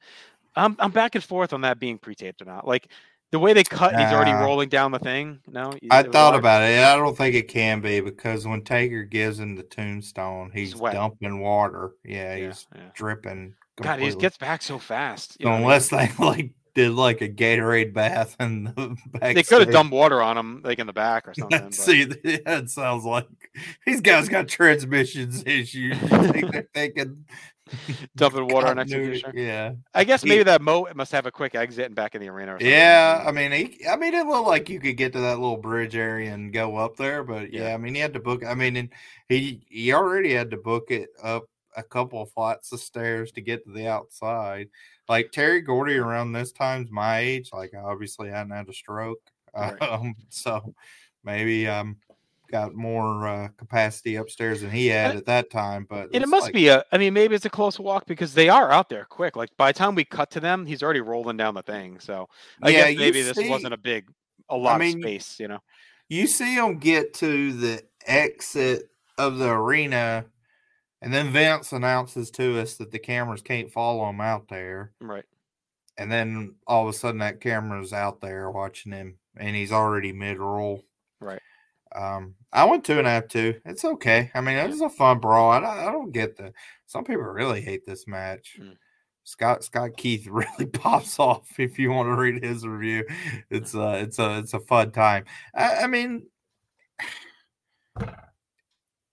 I'm 0.55 0.75
I'm 0.79 0.91
back 0.91 1.15
and 1.15 1.23
forth 1.23 1.51
on 1.53 1.61
that 1.61 1.79
being 1.79 1.97
pre-taped 1.97 2.41
or 2.41 2.45
not. 2.45 2.67
Like 2.67 2.91
the 3.31 3.39
way 3.39 3.53
they 3.53 3.63
cut, 3.63 3.95
he's 3.99 4.11
already 4.11 4.31
rolling 4.33 4.69
down 4.69 4.91
the 4.91 4.99
thing. 4.99 5.39
No, 5.47 5.73
I 5.91 6.03
thought 6.03 6.13
hard? 6.33 6.35
about 6.35 6.63
it. 6.63 6.79
I 6.79 6.95
don't 6.95 7.15
think 7.17 7.35
it 7.35 7.47
can 7.47 7.79
be 7.81 8.01
because 8.01 8.47
when 8.47 8.63
Taker 8.63 9.03
gives 9.03 9.39
him 9.39 9.55
the 9.55 9.63
tombstone, 9.63 10.51
he's 10.53 10.73
dumping 10.73 11.39
water. 11.39 11.91
Yeah, 12.03 12.35
Yeah, 12.35 12.47
he's 12.47 12.67
yeah. 12.75 12.81
dripping. 12.95 13.53
God, 13.81 13.99
he 13.99 14.13
gets 14.15 14.37
back 14.37 14.61
so 14.61 14.77
fast. 14.77 15.37
you 15.39 15.45
what 15.45 15.53
I 15.53 15.55
mean? 15.57 15.63
unless 15.63 15.89
they 15.89 16.09
like 16.19 16.51
did 16.75 16.91
like 16.91 17.21
a 17.21 17.29
Gatorade 17.29 17.93
bath 17.93 18.35
in 18.39 18.65
the 18.65 18.95
back, 19.19 19.35
they 19.35 19.43
could 19.43 19.61
have 19.61 19.71
dumped 19.71 19.93
water 19.93 20.21
on 20.21 20.37
him, 20.37 20.61
like 20.63 20.79
in 20.79 20.87
the 20.87 20.93
back 20.93 21.27
or 21.27 21.33
something. 21.37 21.59
but- 21.63 21.73
See, 21.73 22.03
that 22.03 22.69
sounds 22.69 23.05
like 23.05 23.27
these 23.85 24.01
guys 24.01 24.29
got 24.29 24.47
transmissions 24.47 25.43
issues. 25.45 25.97
Think 25.97 26.51
they're 26.51 26.67
thinking 26.73 27.25
dumping 28.15 28.47
water 28.47 28.67
on 28.67 28.79
execution. 28.79 29.31
Yeah, 29.35 29.73
I 29.93 30.03
guess 30.03 30.23
He- 30.23 30.29
maybe 30.29 30.43
that 30.43 30.61
moat 30.61 30.95
must 30.95 31.11
have 31.11 31.25
a 31.25 31.31
quick 31.31 31.55
exit 31.55 31.85
and 31.85 31.95
back 31.95 32.15
in 32.15 32.21
the 32.21 32.29
arena. 32.29 32.53
Or 32.55 32.59
something. 32.59 32.67
yeah. 32.69 33.23
I 33.25 33.31
mean, 33.31 33.51
he, 33.51 33.85
I 33.87 33.95
mean, 33.95 34.13
it 34.13 34.25
looked 34.25 34.47
like 34.47 34.69
you 34.69 34.79
could 34.79 34.97
get 34.97 35.13
to 35.13 35.19
that 35.19 35.39
little 35.39 35.57
bridge 35.57 35.95
area 35.95 36.33
and 36.33 36.51
go 36.51 36.77
up 36.77 36.95
there, 36.97 37.23
but 37.23 37.53
yeah, 37.53 37.67
Yeah. 37.69 37.73
I 37.73 37.77
mean, 37.77 37.93
he 37.95 38.01
had 38.01 38.13
to 38.13 38.19
book. 38.19 38.43
I 38.45 38.53
mean, 38.55 38.75
and 38.75 38.89
he 39.27 39.61
he 39.69 39.93
already 39.93 40.33
had 40.33 40.51
to 40.51 40.57
book 40.57 40.85
it 40.89 41.09
up 41.21 41.45
a 41.77 41.83
couple 41.83 42.21
of 42.21 42.31
flights 42.31 42.71
of 42.71 42.79
stairs 42.79 43.31
to 43.33 43.41
get 43.41 43.63
to 43.65 43.71
the 43.71 43.87
outside. 43.87 44.67
Like 45.09 45.31
Terry 45.31 45.61
Gordy 45.61 45.97
around 45.97 46.31
this 46.33 46.51
time's 46.51 46.91
my 46.91 47.19
age. 47.19 47.49
Like, 47.51 47.73
I 47.73 47.79
obviously 47.79 48.29
hadn't 48.29 48.51
had 48.51 48.69
a 48.69 48.73
stroke, 48.73 49.19
Right. 49.55 49.81
um, 49.81 50.15
so 50.29 50.73
maybe 51.23 51.67
um 51.67 51.97
got 52.51 52.73
more 52.73 53.27
uh, 53.27 53.47
capacity 53.57 54.15
upstairs 54.15 54.61
than 54.61 54.71
he 54.71 54.87
had 54.87 55.11
And- 55.11 55.19
at 55.19 55.25
that 55.27 55.49
time. 55.51 55.85
But 55.87 56.09
And 56.13 56.23
it 56.23 56.27
must 56.27 56.45
like- 56.45 56.53
be 56.53 56.67
a. 56.69 56.83
I 56.91 56.97
mean, 56.97 57.13
maybe 57.13 57.35
it's 57.35 57.45
a 57.45 57.49
close 57.49 57.79
walk 57.79 58.05
because 58.07 58.33
they 58.33 58.49
are 58.49 58.71
out 58.71 58.89
there 58.89 59.05
quick. 59.05 59.35
Like 59.35 59.49
by 59.57 59.71
the 59.71 59.77
time 59.77 59.93
we 59.95 60.03
cut 60.05 60.31
to 60.31 60.39
them, 60.39 60.65
he's 60.65 60.81
already 60.83 61.01
rolling 61.01 61.37
down 61.37 61.53
the 61.55 61.61
thing. 61.63 61.99
So 61.99 62.27
I 62.63 62.69
Yeah, 62.69 62.89
guess 62.91 62.97
maybe 62.99 63.21
this 63.23 63.37
see- 63.37 63.49
wasn't 63.49 63.73
a 63.73 63.77
big, 63.77 64.07
a 64.49 64.55
lot 64.57 64.79
mean, 64.79 64.97
of 64.97 65.01
space. 65.03 65.39
You 65.39 65.47
know. 65.49 65.59
you 66.07 66.25
see 66.27 66.55
them 66.55 66.77
get 66.79 67.13
to 67.15 67.53
the 67.53 67.83
exit 68.07 68.89
of 69.19 69.37
the 69.37 69.49
arena, 69.49 70.25
and 71.01 71.13
then 71.13 71.31
Vince 71.31 71.71
announces 71.71 72.29
to 72.31 72.59
us 72.59 72.75
that 72.75 72.91
the 72.91 72.99
cameras 72.99 73.41
can't 73.41 73.71
follow 73.71 74.09
him 74.09 74.19
out 74.19 74.47
there. 74.49 74.91
Right. 74.99 75.25
And 75.97 76.11
then 76.11 76.55
all 76.67 76.87
of 76.87 76.93
a 76.93 76.97
sudden, 76.97 77.19
that 77.19 77.41
camera's 77.41 77.93
out 77.93 78.21
there 78.21 78.49
watching 78.49 78.91
him, 78.91 79.17
and 79.37 79.55
he's 79.55 79.71
already 79.71 80.11
mid 80.11 80.37
roll. 80.37 80.83
Right. 81.19 81.41
Um, 81.95 82.35
I 82.53 82.65
went 82.65 82.85
two 82.85 82.99
and 82.99 83.07
a 83.07 83.11
half 83.11 83.27
two. 83.27 83.59
It's 83.65 83.83
okay. 83.83 84.31
I 84.33 84.41
mean, 84.41 84.57
it 84.57 84.69
was 84.69 84.81
a 84.81 84.89
fun 84.89 85.19
brawl. 85.19 85.51
I 85.51 85.59
don't, 85.59 85.87
I 85.87 85.91
don't 85.91 86.11
get 86.11 86.37
the. 86.37 86.53
Some 86.85 87.03
people 87.03 87.23
really 87.23 87.61
hate 87.61 87.85
this 87.85 88.07
match. 88.07 88.57
Mm. 88.59 88.77
Scott 89.23 89.63
Scott 89.63 89.95
Keith 89.95 90.27
really 90.29 90.65
pops 90.65 91.19
off 91.19 91.59
if 91.59 91.77
you 91.77 91.91
want 91.91 92.07
to 92.07 92.15
read 92.15 92.43
his 92.43 92.65
review. 92.65 93.05
It's 93.49 93.75
uh 93.75 93.99
it's 94.01 94.19
a 94.19 94.39
it's 94.39 94.53
a 94.53 94.59
fun 94.59 94.91
time. 94.91 95.25
I, 95.53 95.83
I 95.83 95.87
mean, 95.87 96.27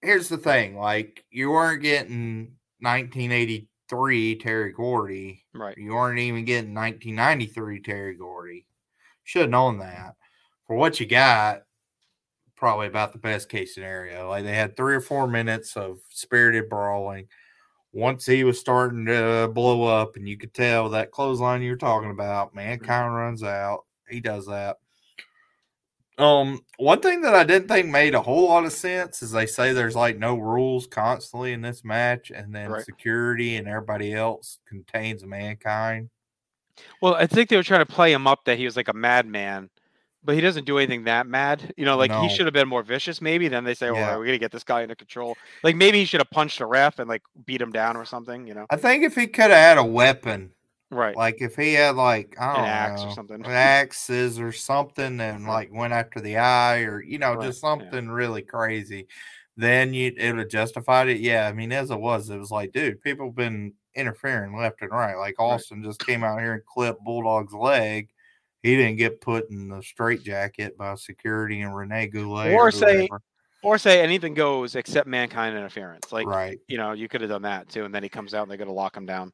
here's 0.06 0.28
the 0.28 0.38
thing: 0.38 0.76
like 0.76 1.24
you 1.30 1.50
weren't 1.50 1.82
getting 1.82 2.56
1983 2.80 4.36
Terry 4.36 4.72
Gordy. 4.72 5.44
Right. 5.54 5.76
You 5.76 5.94
weren't 5.94 6.18
even 6.18 6.44
getting 6.44 6.74
1993 6.74 7.80
Terry 7.80 8.14
Gordy. 8.14 8.66
Should 9.24 9.42
have 9.42 9.50
known 9.50 9.78
that. 9.78 10.14
For 10.66 10.76
what 10.76 10.98
you 11.00 11.06
got, 11.06 11.62
probably 12.56 12.86
about 12.86 13.12
the 13.12 13.18
best 13.18 13.48
case 13.48 13.74
scenario. 13.74 14.28
Like 14.28 14.44
they 14.44 14.54
had 14.54 14.76
three 14.76 14.94
or 14.94 15.00
four 15.00 15.26
minutes 15.26 15.76
of 15.76 15.98
spirited 16.08 16.68
brawling. 16.68 17.28
Once 17.92 18.26
he 18.26 18.44
was 18.44 18.60
starting 18.60 19.06
to 19.06 19.50
blow 19.54 19.84
up, 19.84 20.16
and 20.16 20.28
you 20.28 20.36
could 20.36 20.52
tell 20.52 20.90
that 20.90 21.10
clothesline 21.10 21.62
you 21.62 21.70
were 21.70 21.76
talking 21.76 22.10
about, 22.10 22.54
mankind 22.54 23.06
mm-hmm. 23.06 23.14
runs 23.14 23.42
out. 23.42 23.84
He 24.08 24.20
does 24.20 24.46
that. 24.46 24.76
Um, 26.18 26.60
one 26.78 27.00
thing 27.00 27.20
that 27.22 27.34
I 27.34 27.44
didn't 27.44 27.68
think 27.68 27.88
made 27.88 28.14
a 28.14 28.22
whole 28.22 28.48
lot 28.48 28.64
of 28.64 28.72
sense 28.72 29.22
is 29.22 29.32
they 29.32 29.44
say 29.46 29.72
there's 29.72 29.94
like 29.94 30.18
no 30.18 30.36
rules 30.36 30.86
constantly 30.86 31.52
in 31.52 31.60
this 31.60 31.84
match, 31.84 32.30
and 32.30 32.54
then 32.54 32.70
Right. 32.70 32.84
security 32.84 33.56
and 33.56 33.68
everybody 33.68 34.14
else 34.14 34.58
contains 34.66 35.24
mankind. 35.24 36.08
Well, 37.02 37.14
I 37.14 37.26
think 37.26 37.48
they 37.50 37.56
were 37.56 37.62
trying 37.62 37.84
to 37.84 37.92
play 37.92 38.12
him 38.12 38.26
up 38.26 38.44
that 38.44 38.56
he 38.58 38.64
was 38.64 38.76
like 38.76 38.88
a 38.88 38.92
madman, 38.94 39.68
but 40.24 40.34
he 40.34 40.40
doesn't 40.40 40.64
do 40.64 40.78
anything 40.78 41.04
that 41.04 41.26
mad. 41.26 41.72
You 41.76 41.84
know, 41.84 41.96
like 41.98 42.10
No. 42.10 42.22
he 42.22 42.28
should 42.30 42.46
have 42.46 42.54
been 42.54 42.68
more 42.68 42.82
vicious. 42.82 43.20
Maybe 43.20 43.48
then 43.48 43.64
they 43.64 43.74
say, 43.74 43.90
"Well, 43.90 44.00
Yeah. 44.00 44.16
we're 44.16 44.24
gonna 44.26 44.38
get 44.38 44.52
this 44.52 44.64
guy 44.64 44.82
under 44.82 44.94
control." 44.94 45.36
Like 45.62 45.76
maybe 45.76 45.98
he 45.98 46.06
should 46.06 46.20
have 46.20 46.30
punched 46.30 46.60
a 46.60 46.66
ref 46.66 46.98
and 46.98 47.08
like 47.10 47.22
beat 47.44 47.60
him 47.60 47.72
down 47.72 47.96
or 47.96 48.06
something. 48.06 48.46
You 48.46 48.54
know. 48.54 48.66
I 48.70 48.76
think 48.76 49.04
if 49.04 49.14
he 49.14 49.26
could 49.26 49.50
have 49.50 49.52
had 49.52 49.78
a 49.78 49.84
weapon, 49.84 50.52
Right. 50.90 51.16
like 51.16 51.40
if 51.40 51.56
he 51.56 51.74
had 51.74 51.96
like 51.96 52.36
I 52.40 52.54
don't 52.54 52.64
An 52.64 52.70
axe 52.70 53.02
or 53.02 53.06
know, 53.08 53.14
something. 53.14 53.46
axes 53.46 54.38
or 54.38 54.52
something, 54.52 55.20
and 55.20 55.44
Right. 55.44 55.52
like 55.52 55.72
went 55.72 55.92
after 55.92 56.20
the 56.20 56.36
eye 56.36 56.80
or 56.82 57.02
you 57.02 57.18
know 57.18 57.34
Right, 57.34 57.46
just 57.46 57.62
yeah. 57.62 57.68
something 57.70 58.08
really 58.08 58.42
crazy, 58.42 59.08
then 59.56 59.92
you 59.94 60.12
it 60.16 60.30
would 60.32 60.38
have 60.40 60.48
justified 60.48 61.08
it. 61.08 61.18
Yeah, 61.20 61.48
I 61.48 61.52
mean 61.52 61.72
as 61.72 61.90
it 61.90 61.98
was, 62.00 62.30
it 62.30 62.38
was 62.38 62.50
like, 62.52 62.72
dude, 62.72 63.02
people 63.02 63.26
have 63.26 63.34
been 63.34 63.72
interfering 63.96 64.56
left 64.56 64.82
and 64.82 64.90
right. 64.92 65.16
Like 65.16 65.40
Austin 65.40 65.82
just 65.82 66.04
came 66.06 66.22
out 66.22 66.38
here 66.40 66.52
and 66.54 66.64
clipped 66.64 67.02
Bulldog's 67.04 67.54
leg. 67.54 68.08
He 68.62 68.76
didn't 68.76 68.96
get 68.96 69.20
put 69.20 69.48
in 69.50 69.68
the 69.68 69.80
straitjacket 69.82 70.76
by 70.76 70.94
security 70.96 71.60
and 71.62 71.74
Rene 71.74 72.08
Goulet. 72.08 72.52
Or 72.52 72.68
Or, 72.68 72.70
say- 72.70 73.06
whoever. 73.08 73.22
or 73.62 73.78
say 73.78 74.02
anything 74.02 74.34
goes 74.34 74.74
except 74.76 75.06
mankind 75.08 75.56
interference. 75.56 76.12
Like 76.12 76.26
right. 76.26 76.58
you 76.68 76.76
know, 76.76 76.92
you 76.92 77.08
could 77.08 77.22
have 77.22 77.30
done 77.30 77.42
that 77.42 77.68
too, 77.68 77.84
and 77.84 77.94
then 77.94 78.02
he 78.04 78.08
comes 78.08 78.34
out 78.34 78.42
and 78.42 78.50
they're 78.50 78.58
gonna 78.58 78.72
lock 78.72 78.96
him 78.96 79.06
down. 79.06 79.32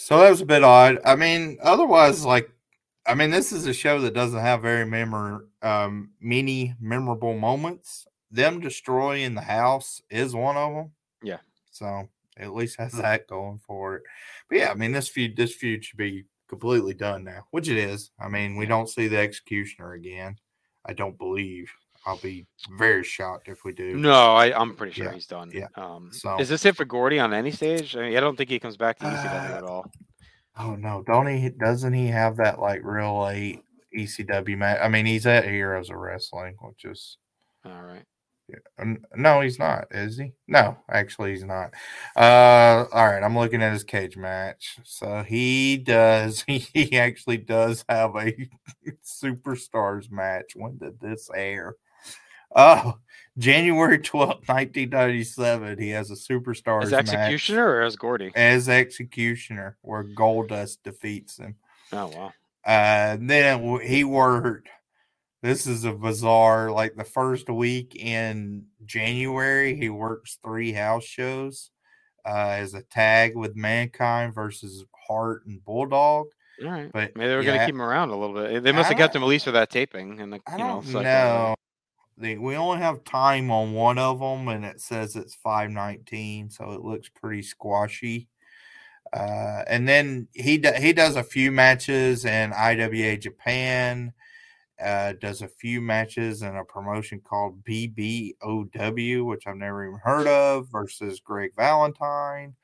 So 0.00 0.20
that 0.20 0.30
was 0.30 0.40
a 0.40 0.46
bit 0.46 0.62
odd. 0.62 0.98
I 1.04 1.16
mean, 1.16 1.58
otherwise, 1.60 2.24
like, 2.24 2.50
I 3.04 3.14
mean, 3.14 3.30
this 3.30 3.50
is 3.50 3.66
a 3.66 3.74
show 3.74 4.00
that 4.00 4.14
doesn't 4.14 4.38
have 4.38 4.62
very 4.62 4.86
memor 4.86 5.46
um, 5.60 6.10
many 6.20 6.74
memorable 6.80 7.36
moments. 7.36 8.06
Them 8.30 8.60
destroying 8.60 9.34
the 9.34 9.40
house 9.40 10.00
is 10.08 10.36
one 10.36 10.56
of 10.56 10.72
them. 10.72 10.92
Yeah. 11.22 11.38
So 11.72 12.08
at 12.38 12.54
least 12.54 12.78
has 12.78 12.92
that 12.92 13.26
going 13.26 13.58
for 13.58 13.96
it. 13.96 14.02
But 14.48 14.58
yeah, 14.58 14.70
I 14.70 14.74
mean, 14.74 14.92
this 14.92 15.08
feud, 15.08 15.36
this 15.36 15.54
feud 15.54 15.84
should 15.84 15.98
be 15.98 16.24
completely 16.48 16.94
done 16.94 17.24
now, 17.24 17.46
which 17.50 17.68
it 17.68 17.76
is. 17.76 18.12
I 18.20 18.28
mean, 18.28 18.56
we 18.56 18.66
don't 18.66 18.88
see 18.88 19.08
the 19.08 19.18
executioner 19.18 19.94
again. 19.94 20.36
I 20.86 20.92
don't 20.92 21.18
believe. 21.18 21.72
I'll 22.08 22.16
be 22.16 22.46
very 22.78 23.04
shocked 23.04 23.48
if 23.48 23.64
we 23.64 23.72
do. 23.72 23.96
No, 23.96 24.34
I, 24.34 24.58
I'm 24.58 24.74
pretty 24.74 24.94
sure 24.94 25.06
Yeah, 25.06 25.12
he's 25.12 25.26
done. 25.26 25.50
yeah. 25.52 25.66
Um, 25.74 26.08
So- 26.12 26.38
is 26.40 26.48
this 26.48 26.64
it 26.64 26.74
for 26.74 26.86
Gordy 26.86 27.18
on 27.18 27.34
any 27.34 27.50
stage? 27.50 27.94
I, 27.96 28.00
mean, 28.08 28.16
I 28.16 28.20
don't 28.20 28.34
think 28.36 28.48
he 28.48 28.58
comes 28.58 28.76
back 28.78 28.98
to 29.00 29.04
ECW 29.04 29.50
Uh, 29.52 29.56
at 29.58 29.62
all. 29.64 29.92
Oh 30.58 30.74
no, 30.74 31.04
don't 31.06 31.26
he? 31.26 31.50
Doesn't 31.50 31.92
he 31.92 32.06
have 32.08 32.36
that 32.38 32.58
like 32.60 32.80
real 32.82 33.22
late 33.24 33.60
ECW 33.96 34.56
match? 34.56 34.78
I 34.82 34.88
mean, 34.88 35.04
he's 35.06 35.26
at 35.26 35.44
Heroes 35.44 35.90
of 35.90 35.96
Wrestling, 35.96 36.56
which 36.62 36.84
is 36.84 37.18
All 37.64 37.82
right. 37.82 38.04
n- 38.80 39.04
no, 39.14 39.40
he's 39.42 39.58
not, 39.58 39.86
is 39.90 40.16
he? 40.18 40.32
No, 40.48 40.78
actually, 40.90 41.30
he's 41.32 41.44
not. 41.44 41.74
Uh, 42.16 42.86
all 42.92 43.06
right, 43.06 43.22
I'm 43.22 43.36
looking 43.38 43.62
at 43.62 43.72
his 43.72 43.84
cage 43.84 44.16
match. 44.16 44.78
So 44.84 45.22
he 45.22 45.76
does. 45.76 46.42
He 46.48 46.98
actually 46.98 47.36
does 47.36 47.84
have 47.88 48.16
a 48.16 48.34
superstars 49.04 50.10
match. 50.10 50.52
When 50.56 50.78
did 50.78 50.98
this 51.00 51.28
air? 51.34 51.76
Oh, 52.54 52.98
January 53.38 53.98
twelfth, 53.98 54.48
1997. 54.48 55.78
He 55.78 55.90
has 55.90 56.10
a 56.10 56.14
superstar 56.14 56.82
As 56.82 56.90
match 56.90 57.08
executioner 57.10 57.68
or 57.68 57.82
as 57.82 57.96
Gordy? 57.96 58.32
as 58.34 58.68
executioner, 58.68 59.76
where 59.82 60.04
Goldust 60.04 60.78
defeats 60.82 61.38
him. 61.38 61.56
Oh 61.92 62.06
wow. 62.08 62.32
Uh, 62.64 63.16
then 63.20 63.80
he 63.80 64.04
worked. 64.04 64.68
This 65.42 65.66
is 65.66 65.84
a 65.84 65.92
bizarre. 65.92 66.70
Like 66.70 66.96
the 66.96 67.04
first 67.04 67.48
week 67.48 67.94
in 67.94 68.66
January, 68.84 69.76
he 69.76 69.88
works 69.88 70.38
three 70.44 70.72
house 70.72 71.04
shows 71.04 71.70
uh, 72.26 72.56
as 72.58 72.74
a 72.74 72.82
tag 72.82 73.36
with 73.36 73.54
Mankind 73.56 74.34
versus 74.34 74.84
Hart 75.06 75.46
and 75.46 75.64
Bulldog. 75.64 76.26
All 76.62 76.70
right. 76.70 76.90
But 76.92 77.16
Maybe 77.16 77.28
they 77.28 77.36
were 77.36 77.44
gonna 77.44 77.64
keep 77.64 77.74
him 77.74 77.82
around 77.82 78.10
a 78.10 78.16
little 78.18 78.34
bit. 78.34 78.64
They 78.64 78.72
must 78.72 78.86
I 78.86 78.88
have 78.88 78.98
kept 78.98 79.14
him 79.14 79.22
at 79.22 79.28
least 79.28 79.44
for 79.44 79.52
that 79.52 79.70
taping, 79.70 80.20
and 80.20 80.32
the, 80.32 80.40
I 80.46 80.52
you 80.52 80.58
know, 80.58 80.82
don't 80.84 81.02
know. 81.04 81.54
The, 82.20 82.36
we 82.36 82.56
only 82.56 82.78
have 82.78 83.04
time 83.04 83.50
on 83.50 83.72
one 83.74 83.98
of 83.98 84.18
them, 84.18 84.48
and 84.48 84.64
it 84.64 84.80
says 84.80 85.14
it's 85.14 85.36
five 85.36 85.70
nineteen, 85.70 86.50
so 86.50 86.72
it 86.72 86.82
looks 86.82 87.08
pretty 87.08 87.42
squashy. 87.42 88.28
Uh, 89.12 89.62
and 89.68 89.88
then 89.88 90.28
he 90.34 90.58
do, 90.58 90.72
he 90.72 90.92
does 90.92 91.16
a 91.16 91.22
few 91.22 91.50
matches 91.52 92.24
in 92.24 92.52
IWA 92.52 93.16
Japan. 93.16 94.12
Uh, 94.82 95.12
does 95.20 95.42
a 95.42 95.48
few 95.48 95.80
matches 95.80 96.42
in 96.42 96.54
a 96.54 96.64
promotion 96.64 97.20
called 97.20 97.64
BBOW, 97.64 99.24
which 99.24 99.46
I've 99.46 99.56
never 99.56 99.84
even 99.84 99.98
heard 99.98 100.28
of, 100.28 100.68
versus 100.70 101.18
Greg 101.18 101.50
Valentine. 101.56 102.54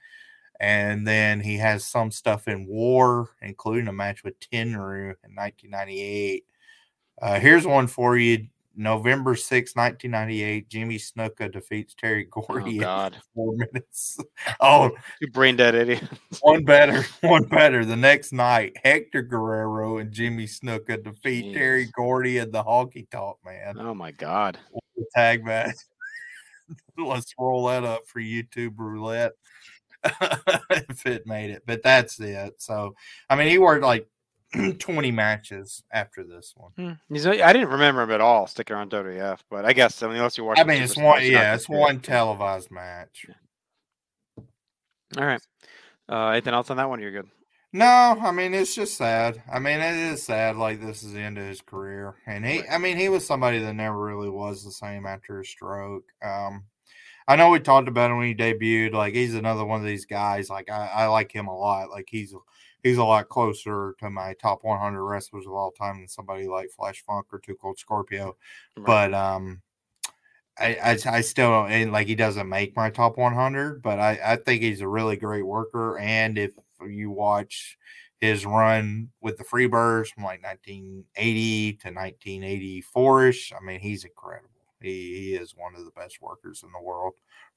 And 0.60 1.04
then 1.06 1.40
he 1.40 1.56
has 1.56 1.84
some 1.84 2.12
stuff 2.12 2.46
in 2.46 2.66
War, 2.66 3.30
including 3.42 3.88
a 3.88 3.92
match 3.92 4.22
with 4.22 4.38
Tenryu 4.38 5.14
in 5.24 5.34
1998. 5.34 6.44
Uh, 7.20 7.40
here's 7.40 7.66
one 7.66 7.88
for 7.88 8.16
you. 8.16 8.46
November 8.76 9.34
6, 9.34 9.76
1998, 9.76 10.68
Jimmy 10.68 10.98
Snuka 10.98 11.50
defeats 11.52 11.94
Terry 11.94 12.26
Oh 12.36 12.42
Gordy 12.42 12.76
in 12.76 12.80
God, 12.80 13.16
four 13.34 13.54
minutes. 13.56 14.18
Oh, 14.60 14.90
you 15.20 15.30
brain 15.30 15.56
dead 15.56 15.74
idiot. 15.74 16.02
one 16.40 16.64
better, 16.64 17.04
one 17.20 17.44
better. 17.44 17.84
The 17.84 17.96
next 17.96 18.32
night, 18.32 18.76
Hector 18.84 19.22
Guerrero 19.22 19.98
and 19.98 20.12
Jimmy 20.12 20.46
Snuka 20.46 21.02
defeat 21.02 21.54
Terry 21.54 21.86
Jeez. 21.86 21.92
Gordy 21.92 22.38
and 22.38 22.52
the 22.52 22.62
Honky 22.62 23.08
Tonk 23.10 23.36
Man. 23.44 23.76
oh 23.78 23.94
my 23.94 24.10
God. 24.10 24.58
Tag 25.14 25.44
match. 25.44 25.76
Let's 26.98 27.34
roll 27.38 27.66
that 27.66 27.84
up 27.84 28.02
for 28.06 28.20
YouTube 28.20 28.74
roulette 28.78 29.32
if 30.04 31.06
it 31.06 31.26
made 31.26 31.50
it. 31.50 31.62
But 31.66 31.82
that's 31.82 32.18
it. 32.20 32.54
So, 32.58 32.94
I 33.28 33.36
mean, 33.36 33.48
he 33.48 33.58
worked 33.58 33.84
like 33.84 34.08
20 34.78 35.10
matches 35.10 35.82
after 35.92 36.24
this 36.24 36.54
one. 36.56 36.72
Hmm. 36.76 37.16
I 37.16 37.52
didn't 37.52 37.68
remember 37.68 38.02
him 38.02 38.10
at 38.10 38.20
all 38.20 38.46
sticking 38.46 38.76
around 38.76 38.90
WF, 38.90 39.40
but 39.50 39.64
I 39.64 39.72
guess 39.72 40.02
I 40.02 40.06
mean 40.06 40.16
unless 40.16 40.38
you 40.38 40.44
watch. 40.44 40.58
I 40.58 40.64
mean, 40.64 40.82
it's 40.82 40.96
one, 40.96 41.24
yeah, 41.24 41.54
it's 41.54 41.68
one 41.68 42.00
televised 42.00 42.70
match. 42.70 43.26
All 45.16 45.24
right. 45.24 45.40
Uh, 46.08 46.28
anything 46.28 46.54
else 46.54 46.70
on 46.70 46.76
that 46.76 46.88
one? 46.88 47.00
You're 47.00 47.12
good. 47.12 47.28
No, 47.72 47.86
I 47.86 48.30
mean 48.30 48.54
it's 48.54 48.74
just 48.74 48.96
sad. 48.96 49.42
I 49.52 49.58
mean 49.58 49.80
it 49.80 50.12
is 50.12 50.22
sad. 50.22 50.56
Like 50.56 50.80
this 50.80 51.02
is 51.02 51.12
the 51.12 51.20
end 51.20 51.38
of 51.38 51.46
his 51.46 51.60
career, 51.60 52.14
and 52.26 52.46
he, 52.46 52.62
I 52.68 52.78
mean, 52.78 52.96
he 52.96 53.08
was 53.08 53.26
somebody 53.26 53.58
that 53.58 53.74
never 53.74 53.98
really 53.98 54.30
was 54.30 54.64
the 54.64 54.70
same 54.70 55.06
after 55.06 55.38
his 55.38 55.48
stroke. 55.48 56.04
Um, 56.22 56.64
I 57.26 57.36
know 57.36 57.50
we 57.50 57.58
talked 57.58 57.88
about 57.88 58.10
him 58.10 58.18
when 58.18 58.28
he 58.28 58.34
debuted. 58.34 58.92
Like 58.92 59.14
he's 59.14 59.34
another 59.34 59.64
one 59.64 59.80
of 59.80 59.86
these 59.86 60.04
guys. 60.04 60.50
Like 60.50 60.70
I, 60.70 60.86
I 60.86 61.06
like 61.06 61.32
him 61.32 61.48
a 61.48 61.56
lot. 61.56 61.90
Like 61.90 62.06
he's 62.08 62.34
he's 62.84 62.98
a 62.98 63.04
lot 63.04 63.28
closer 63.28 63.96
to 63.98 64.10
my 64.10 64.34
top 64.34 64.62
100 64.62 65.02
wrestlers 65.02 65.46
of 65.46 65.52
all 65.52 65.72
time 65.72 65.98
than 65.98 66.08
somebody 66.08 66.46
like 66.46 66.70
Flash 66.70 67.02
Funk 67.04 67.26
or 67.32 67.40
Too 67.40 67.56
Cold 67.56 67.78
Scorpio. 67.78 68.36
Right. 68.76 68.86
But 68.86 69.14
um, 69.14 69.62
I, 70.58 70.76
I 70.76 71.16
I 71.16 71.20
still 71.22 71.50
don't 71.50 71.72
and 71.72 71.90
like 71.90 72.06
he 72.06 72.14
doesn't 72.14 72.48
make 72.48 72.76
my 72.76 72.90
top 72.90 73.16
100, 73.16 73.82
but 73.82 73.98
I 73.98 74.20
I 74.24 74.36
think 74.36 74.62
he's 74.62 74.82
a 74.82 74.88
really 74.88 75.16
great 75.16 75.44
worker. 75.46 75.98
And 75.98 76.38
if 76.38 76.52
you 76.86 77.10
watch 77.10 77.76
his 78.20 78.46
run 78.46 79.08
with 79.20 79.38
the 79.38 79.44
Freebirds 79.44 80.08
from 80.08 80.22
like 80.22 80.42
1980 80.44 81.72
to 81.72 81.88
1984 81.88 83.26
ish, 83.26 83.52
I 83.52 83.64
mean 83.64 83.80
he's 83.80 84.04
incredible. 84.04 84.50
He 84.80 84.90
he 84.90 85.34
is 85.34 85.54
one 85.56 85.74
of 85.74 85.84
the 85.84 85.90
best 85.90 86.20
workers 86.20 86.62
in 86.62 86.70
the 86.70 86.84
world 86.84 87.14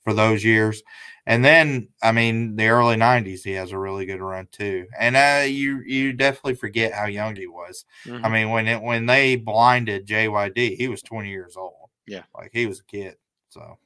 for 0.08 0.14
those 0.14 0.42
years. 0.42 0.82
And 1.26 1.44
then 1.44 1.90
I 2.02 2.14
mean 2.14 2.56
the 2.56 2.68
early 2.70 2.96
90s 2.96 3.44
he 3.44 3.52
has 3.52 3.74
a 3.74 3.78
really 3.78 4.06
good 4.06 4.22
run 4.22 4.48
too. 4.54 4.88
And 4.98 5.18
uh 5.18 5.44
you 5.46 5.82
you 5.86 6.14
definitely 6.14 6.56
forget 6.56 6.94
how 6.94 7.08
young 7.08 7.36
he 7.36 7.48
was. 7.48 7.84
I 8.06 8.10
Mhm. 8.10 8.32
mean, 8.32 8.50
when 8.52 8.68
it 8.70 8.82
when 8.82 9.06
they 9.06 9.36
blinded 9.36 10.08
JYD, 10.08 10.78
he 10.78 10.88
was 10.88 11.02
20 11.02 11.30
years 11.30 11.58
old. 11.58 11.90
Yeah. 12.06 12.24
like 12.34 12.52
he 12.54 12.66
was 12.68 12.80
a 12.80 12.86
kid. 12.86 13.16
So 13.50 13.78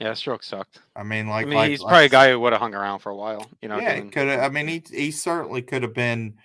yeah, 0.00 0.14
stroke 0.14 0.42
sucked. 0.42 0.80
I 0.96 1.02
mean, 1.04 1.28
like, 1.28 1.46
I 1.46 1.48
mean, 1.48 1.58
like 1.58 1.70
he's 1.70 1.80
like- 1.80 1.90
probably 1.90 2.06
a 2.06 2.08
guy 2.08 2.30
who 2.30 2.40
would 2.40 2.52
have 2.52 2.60
hung 2.62 2.74
around 2.74 2.98
for 3.00 3.10
a 3.10 3.16
while. 3.16 3.48
You 3.62 3.68
know. 3.68 3.78
yeah, 3.78 4.00
could 4.00 4.28
have. 4.28 4.40
I 4.40 4.48
mean, 4.48 4.66
he 4.68 4.82
he 4.92 5.10
certainly 5.12 5.62
could 5.62 5.82
have 5.82 5.94
been. 5.94 6.38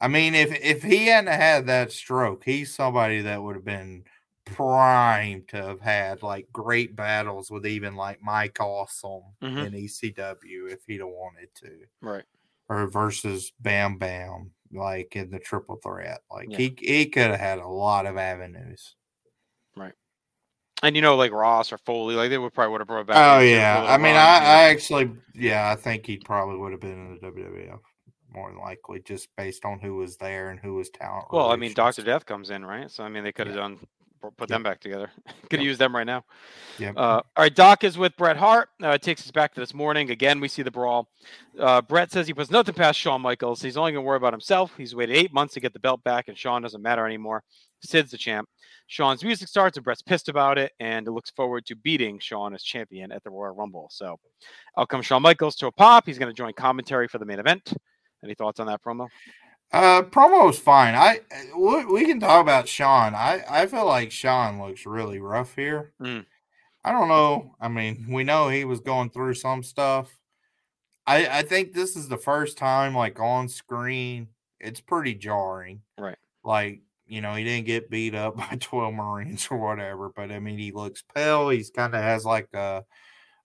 I 0.00 0.08
mean, 0.08 0.34
if 0.34 0.52
if 0.60 0.82
he 0.82 1.06
hadn't 1.06 1.32
had 1.32 1.66
that 1.66 1.90
stroke, 1.92 2.42
he's 2.44 2.74
somebody 2.74 3.22
that 3.22 3.42
would 3.42 3.54
have 3.56 3.64
been 3.64 4.04
primed 4.46 5.48
to 5.48 5.56
have 5.62 5.80
had 5.80 6.22
like 6.22 6.46
great 6.52 6.96
battles 6.96 7.50
with 7.50 7.66
even 7.66 7.94
like 7.96 8.22
Mike 8.22 8.58
Awesome 8.60 9.22
Mhm. 9.42 9.66
in 9.66 9.74
ECW 9.74 10.66
if 10.72 10.80
he'd 10.86 11.00
have 11.00 11.08
wanted 11.08 11.48
to. 11.56 11.86
right. 12.00 12.24
or 12.68 12.88
versus 12.88 13.52
Bam 13.60 13.96
Bam, 13.96 14.50
like 14.72 15.14
in 15.14 15.30
the 15.30 15.38
triple 15.38 15.76
threat. 15.76 16.22
Like 16.30 16.48
Yeah. 16.50 16.56
he 16.58 16.76
he 16.80 17.06
could 17.06 17.30
have 17.30 17.38
had 17.38 17.58
a 17.60 17.68
lot 17.68 18.06
of 18.06 18.16
avenues. 18.16 18.96
Right. 19.76 19.92
And 20.82 20.96
you 20.96 21.02
know, 21.02 21.14
like 21.16 21.30
Ross 21.32 21.72
or 21.72 21.78
Foley, 21.78 22.16
like 22.16 22.30
they 22.30 22.38
would 22.38 22.52
probably 22.54 22.72
would 22.72 22.80
have 22.80 22.88
brought 22.88 23.06
back. 23.06 23.16
Oh 23.16 23.40
yeah, 23.40 23.84
I 23.86 23.98
mean, 23.98 24.16
I. 24.16 24.38
I 24.38 24.62
actually, 24.70 25.10
yeah, 25.34 25.70
I 25.70 25.76
think 25.76 26.06
he 26.06 26.16
probably 26.18 26.56
would 26.56 26.72
have 26.72 26.80
been 26.80 26.90
in 26.90 27.14
the 27.14 27.20
WWF 27.30 27.80
more 28.30 28.50
than 28.50 28.58
likely, 28.58 29.00
just 29.00 29.28
based 29.36 29.64
on 29.64 29.78
who 29.78 29.94
was 29.96 30.16
there 30.16 30.50
and 30.50 30.58
who 30.60 30.74
was 30.74 30.90
talent. 30.90 31.26
Well, 31.32 31.50
I 31.52 31.56
mean. 31.56 31.72
Doctor 31.72 32.02
Death 32.02 32.26
comes 32.26 32.50
in, 32.50 32.64
right? 32.66 32.90
So 32.90 33.04
I 33.04 33.08
mean, 33.08 33.22
they 33.22 33.32
could 33.32 33.46
have 33.46 33.54
Yeah. 33.56 33.62
done 33.62 33.86
put 34.30 34.48
Yep. 34.50 34.56
them 34.56 34.62
back 34.62 34.80
together. 34.80 35.10
could 35.50 35.60
Yep. 35.60 35.66
used 35.66 35.80
them 35.80 35.94
right 35.94 36.06
now. 36.06 36.24
Yep. 36.78 36.94
Uh, 36.96 37.00
all 37.00 37.22
right, 37.38 37.54
Doc 37.54 37.84
is 37.84 37.96
with 37.98 38.16
Bret 38.16 38.36
Hart. 38.36 38.68
Uh, 38.82 38.90
it 38.90 39.02
takes 39.02 39.22
us 39.22 39.30
back 39.30 39.54
to 39.54 39.60
this 39.60 39.72
morning. 39.74 40.10
Again, 40.10 40.40
we 40.40 40.48
see 40.48 40.62
the 40.62 40.70
brawl. 40.70 41.08
Uh, 41.58 41.80
Bret 41.82 42.10
says 42.12 42.26
he 42.26 42.34
puts 42.34 42.50
nothing 42.50 42.74
past 42.74 42.98
Shawn 42.98 43.20
Michaels. 43.22 43.62
He's 43.62 43.76
only 43.76 43.92
going 43.92 44.02
to 44.04 44.06
worry 44.06 44.16
about 44.18 44.32
himself. 44.32 44.72
He's 44.76 44.94
waited 44.94 45.16
eight 45.16 45.32
months 45.32 45.54
to 45.54 45.60
get 45.60 45.72
the 45.72 45.80
belt 45.80 46.02
back, 46.04 46.28
and 46.28 46.36
Shawn 46.36 46.62
doesn't 46.62 46.82
matter 46.82 47.06
anymore. 47.06 47.42
Sid's 47.82 48.10
the 48.10 48.18
champ. 48.18 48.48
Shawn's 48.88 49.22
music 49.24 49.48
starts, 49.48 49.76
and 49.76 49.84
Bret's 49.84 50.02
pissed 50.02 50.28
about 50.28 50.58
it, 50.58 50.72
and 50.80 51.06
looks 51.08 51.30
forward 51.30 51.66
to 51.66 51.74
beating 51.76 52.18
Shawn 52.20 52.54
as 52.54 52.62
champion 52.62 53.10
at 53.12 53.22
the 53.24 53.30
Royal 53.30 53.54
Rumble. 53.54 53.88
So, 53.90 54.18
out 54.78 54.88
comes 54.88 55.06
Shawn 55.06 55.22
Michaels 55.22 55.56
to 55.56 55.66
a 55.66 55.72
pop. 55.72 56.06
He's 56.06 56.18
going 56.18 56.30
to 56.30 56.36
join 56.36 56.52
commentary 56.52 57.08
for 57.08 57.18
the 57.18 57.24
main 57.26 57.38
event. 57.40 57.72
Any 58.24 58.34
thoughts 58.34 58.60
on 58.60 58.66
that 58.68 58.82
promo? 58.82 59.08
Uh, 59.72 60.02
promo 60.02 60.46
was 60.46 60.58
fine. 60.58 60.94
I 60.94 61.20
we, 61.56 62.06
can 62.06 62.20
talk 62.20 62.40
about 62.40 62.68
Shawn. 62.68 63.14
I 63.14 63.42
I 63.48 63.66
feel 63.66 63.86
like 63.86 64.10
Shawn 64.12 64.60
looks 64.60 64.86
really 64.86 65.18
rough 65.18 65.54
here. 65.54 65.92
Mm. 66.00 66.24
I 66.84 66.92
don't 66.92 67.08
know. 67.08 67.56
I 67.60 67.68
mean, 67.68 68.06
we 68.08 68.22
know 68.22 68.48
he 68.48 68.64
was 68.64 68.80
going 68.80 69.10
through 69.10 69.34
some 69.34 69.62
stuff. 69.62 70.16
I 71.06 71.38
I 71.38 71.42
think 71.42 71.72
this 71.72 71.96
is 71.96 72.08
the 72.08 72.16
first 72.16 72.56
time 72.56 72.94
like 72.94 73.18
on 73.18 73.48
screen. 73.48 74.28
It's 74.60 74.80
pretty 74.80 75.14
jarring. 75.14 75.82
Right. 75.98 76.18
Like 76.44 76.80
you 77.06 77.20
know, 77.20 77.34
he 77.34 77.44
didn't 77.44 77.66
get 77.66 77.90
beat 77.90 78.14
up 78.14 78.36
by 78.36 78.56
twelve 78.60 78.94
Marines 78.94 79.48
or 79.50 79.58
whatever. 79.58 80.10
But 80.14 80.30
I 80.30 80.38
mean, 80.38 80.58
he 80.58 80.70
looks 80.70 81.02
pale. 81.14 81.48
He's 81.48 81.70
kind 81.70 81.94
of 81.94 82.02
has 82.02 82.24
like 82.24 82.48
a. 82.54 82.84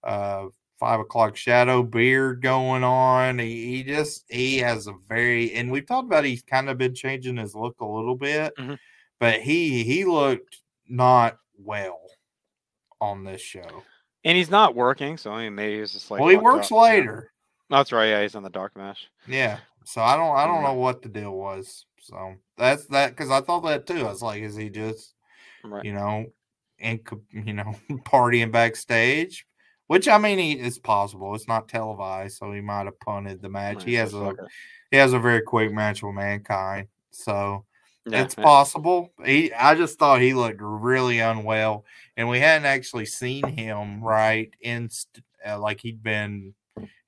Uh, 0.03 0.47
five 0.81 0.99
o'clock 0.99 1.37
shadow 1.37 1.83
beard 1.83 2.41
going 2.41 2.83
on. 2.83 3.37
He, 3.39 3.77
he 3.77 3.83
just 3.83 4.25
he 4.29 4.57
has 4.57 4.87
a 4.87 4.93
very 5.07 5.53
and 5.53 5.71
we've 5.71 5.85
talked 5.85 6.07
about 6.07 6.25
he's 6.25 6.41
kind 6.41 6.69
of 6.69 6.77
been 6.79 6.95
changing 6.95 7.37
his 7.37 7.53
look 7.55 7.79
a 7.79 7.85
little 7.85 8.15
bit, 8.15 8.53
Mhm. 8.57 8.77
but 9.19 9.41
he 9.41 9.83
he 9.83 10.03
looked 10.05 10.57
not 10.89 11.37
well 11.57 12.01
on 12.99 13.23
this 13.23 13.41
show. 13.41 13.83
And 14.23 14.35
he's 14.37 14.49
not 14.49 14.75
working, 14.75 15.17
so 15.17 15.31
I 15.31 15.43
mean, 15.43 15.55
maybe 15.55 15.79
he's 15.79 15.93
just 15.93 16.09
like. 16.11 16.19
well, 16.19 16.29
he 16.29 16.35
works 16.35 16.65
up, 16.67 16.71
you 16.71 16.77
know? 16.77 16.81
later. 16.83 17.31
That's 17.69 17.91
right. 17.91 18.09
Yeah, 18.09 18.21
he's 18.23 18.35
on 18.35 18.43
the 18.43 18.49
dark 18.49 18.75
match. 18.75 19.07
Yeah. 19.27 19.59
So 19.85 20.01
I 20.01 20.17
don't 20.17 20.35
I 20.35 20.45
don't 20.47 20.61
Yeah. 20.63 20.69
know 20.69 20.73
what 20.73 21.01
the 21.03 21.09
deal 21.09 21.31
was. 21.37 21.85
So 22.01 22.33
that's 22.57 22.87
that 22.87 23.11
because 23.11 23.29
I 23.29 23.41
thought 23.41 23.61
that 23.65 23.85
too. 23.87 24.01
I 24.05 24.09
was 24.09 24.21
like, 24.23 24.41
is 24.41 24.55
he 24.55 24.69
just 24.69 25.13
Right. 25.63 25.85
you 25.85 25.93
know, 25.93 26.25
and 26.79 26.99
you 27.31 27.53
know, 27.53 27.75
partying 28.05 28.51
backstage? 28.51 29.45
Which 29.91 30.07
I 30.07 30.17
mean, 30.17 30.39
he, 30.39 30.53
it's 30.53 30.79
possible. 30.79 31.35
It's 31.35 31.49
not 31.49 31.67
televised, 31.67 32.37
so 32.37 32.49
he 32.53 32.61
might 32.61 32.85
have 32.85 32.97
punted 33.01 33.41
the 33.41 33.49
match. 33.49 33.79
Right, 33.79 33.87
he 33.87 33.93
has 33.95 34.13
a 34.13 34.29
it. 34.29 34.37
he 34.89 34.95
has 34.95 35.11
a 35.11 35.19
very 35.19 35.41
quick 35.41 35.73
match 35.73 36.01
with 36.01 36.15
mankind, 36.15 36.87
so 37.09 37.65
Yeah, 38.05 38.21
it's 38.21 38.35
yeah. 38.37 38.43
possible. 38.45 39.11
He, 39.25 39.51
I 39.51 39.75
just 39.75 39.99
thought 39.99 40.21
he 40.21 40.33
looked 40.33 40.61
really 40.61 41.19
unwell, 41.19 41.83
and 42.15 42.29
we 42.29 42.39
hadn't 42.39 42.67
actually 42.67 43.05
seen 43.05 43.45
him 43.45 44.01
right 44.01 44.49
in 44.61 44.89
st- 44.89 45.25
uh, 45.45 45.59
like 45.59 45.81
he'd 45.81 46.01
been. 46.01 46.53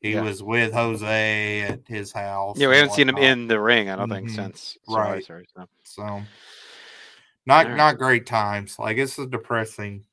He 0.01 0.11
Yeah. 0.11 0.21
was 0.23 0.43
with 0.43 0.73
Jose 0.73 1.61
at 1.61 1.79
his 1.88 2.11
house. 2.11 2.59
Yeah, 2.59 2.67
we 2.67 2.75
haven't 2.75 2.95
seen 2.95 3.07
him 3.07 3.17
in 3.17 3.47
the 3.47 3.61
ring. 3.61 3.89
I 3.89 3.95
don't 3.95 4.09
think 4.09 4.27
Mhm. 4.29 4.36
since 4.36 4.77
Right. 4.89 5.23
Survivor 5.23 5.45
Series, 5.45 5.47
so. 5.55 5.67
So 5.84 6.21
not 7.45 7.63
Alright. 7.63 7.77
not 7.77 7.97
great 7.97 8.25
times. 8.25 8.77
Like 8.77 8.97
it's 8.97 9.17
a 9.19 9.25
depressing. 9.25 10.03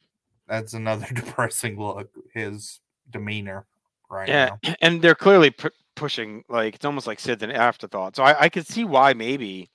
That's 0.50 0.74
another 0.74 1.06
depressing 1.14 1.78
look. 1.80 2.10
His 2.34 2.80
demeanor 3.08 3.64
right 4.10 4.28
Yeah, 4.28 4.56
now. 4.62 4.74
and 4.82 5.00
they're 5.00 5.14
clearly 5.14 5.50
pr- 5.50 5.68
pushing 5.96 6.44
like 6.48 6.74
it's 6.74 6.84
almost 6.84 7.06
like 7.06 7.20
Sid's 7.20 7.42
an 7.42 7.52
afterthought. 7.52 8.16
So 8.16 8.24
I, 8.24 8.42
I 8.42 8.48
could 8.50 8.66
see 8.66 8.84
why 8.84 9.14
maybe 9.14 9.70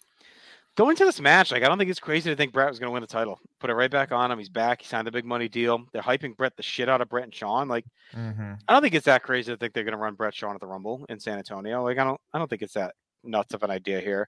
going 0.76 0.97
to 0.97 1.05
this 1.05 1.21
match, 1.21 1.51
like 1.53 1.63
I 1.63 1.67
don't 1.69 1.78
think 1.78 1.89
it's 1.89 1.99
crazy 2.01 2.30
to 2.30 2.36
think 2.36 2.51
Bret 2.51 2.67
was 2.69 2.78
going 2.80 2.89
to 2.89 2.93
win 2.93 3.01
the 3.01 3.07
title. 3.07 3.39
Put 3.61 3.69
it 3.69 3.76
right 3.76 3.89
back 3.89 4.11
on 4.11 4.30
him. 4.30 4.38
He's 4.38 4.49
back. 4.49 4.82
He 4.82 4.88
signed 4.88 5.07
the 5.07 5.11
big 5.11 5.23
money 5.23 5.47
deal. 5.47 5.86
They're 5.93 6.01
hyping 6.01 6.36
Bret 6.36 6.57
the 6.57 6.63
shit 6.63 6.89
out 6.89 6.99
of 6.99 7.07
Bret 7.09 7.23
and 7.23 7.34
Shawn. 7.34 7.67
Like 7.69 7.86
Mm-hmm. 8.13 8.53
I 8.67 8.73
don't 8.73 8.82
think 8.82 8.93
it's 8.93 9.05
that 9.05 9.23
crazy 9.23 9.51
to 9.51 9.57
think 9.57 9.73
they're 9.73 9.84
going 9.84 9.93
to 9.93 9.97
run 9.97 10.15
Bret 10.15 10.34
Shawn 10.36 10.53
at 10.55 10.61
the 10.61 10.67
Rumble 10.67 11.05
in 11.09 11.19
San 11.19 11.38
Antonio. 11.38 11.84
Like 11.84 11.97
I 11.97 12.03
don't 12.03 12.19
I 12.34 12.38
don't 12.38 12.49
think 12.49 12.61
it's 12.61 12.73
that 12.73 12.93
nuts 13.23 13.53
of 13.53 13.63
an 13.63 13.71
idea 13.71 13.99
here. 14.01 14.28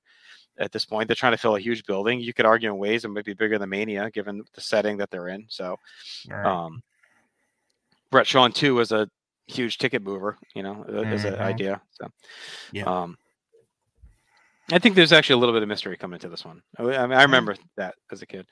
At 0.59 0.71
this 0.71 0.85
point, 0.85 1.07
they're 1.07 1.15
trying 1.15 1.33
to 1.33 1.37
fill 1.37 1.55
a 1.55 1.59
huge 1.59 1.85
building. 1.85 2.19
You 2.19 2.33
could 2.33 2.45
argue 2.45 2.69
in 2.69 2.77
ways 2.77 3.05
it 3.05 3.09
might 3.09 3.25
be 3.25 3.33
bigger 3.33 3.59
than 3.59 3.69
Mania, 3.69 4.09
given 4.11 4.43
the 4.53 4.61
setting 4.61 4.97
that 4.97 5.11
they're 5.11 5.27
in. 5.27 5.45
So, 5.49 5.77
um, 6.45 6.81
Bret 8.09 8.25
Shawn 8.25 8.51
too 8.51 8.75
was 8.75 8.91
a 8.91 9.09
huge 9.47 9.77
ticket 9.77 10.01
mover. 10.01 10.37
You 10.55 10.63
know, 10.63 10.85
uh, 10.89 11.03
as 11.03 11.25
an 11.25 11.35
idea. 11.35 11.81
So, 11.91 12.07
Yeah. 12.71 12.85
um, 12.85 13.17
I 14.71 14.79
think 14.79 14.95
there's 14.95 15.13
actually 15.13 15.35
a 15.35 15.37
little 15.37 15.53
bit 15.53 15.63
of 15.63 15.69
mystery 15.69 15.95
coming 15.95 16.19
to 16.19 16.29
this 16.29 16.43
one. 16.43 16.61
I, 16.77 16.83
I 16.83 17.07
mean, 17.07 17.17
I 17.17 17.21
remember 17.21 17.55
that 17.77 17.95
as 18.11 18.21
a 18.21 18.25
kid. 18.25 18.47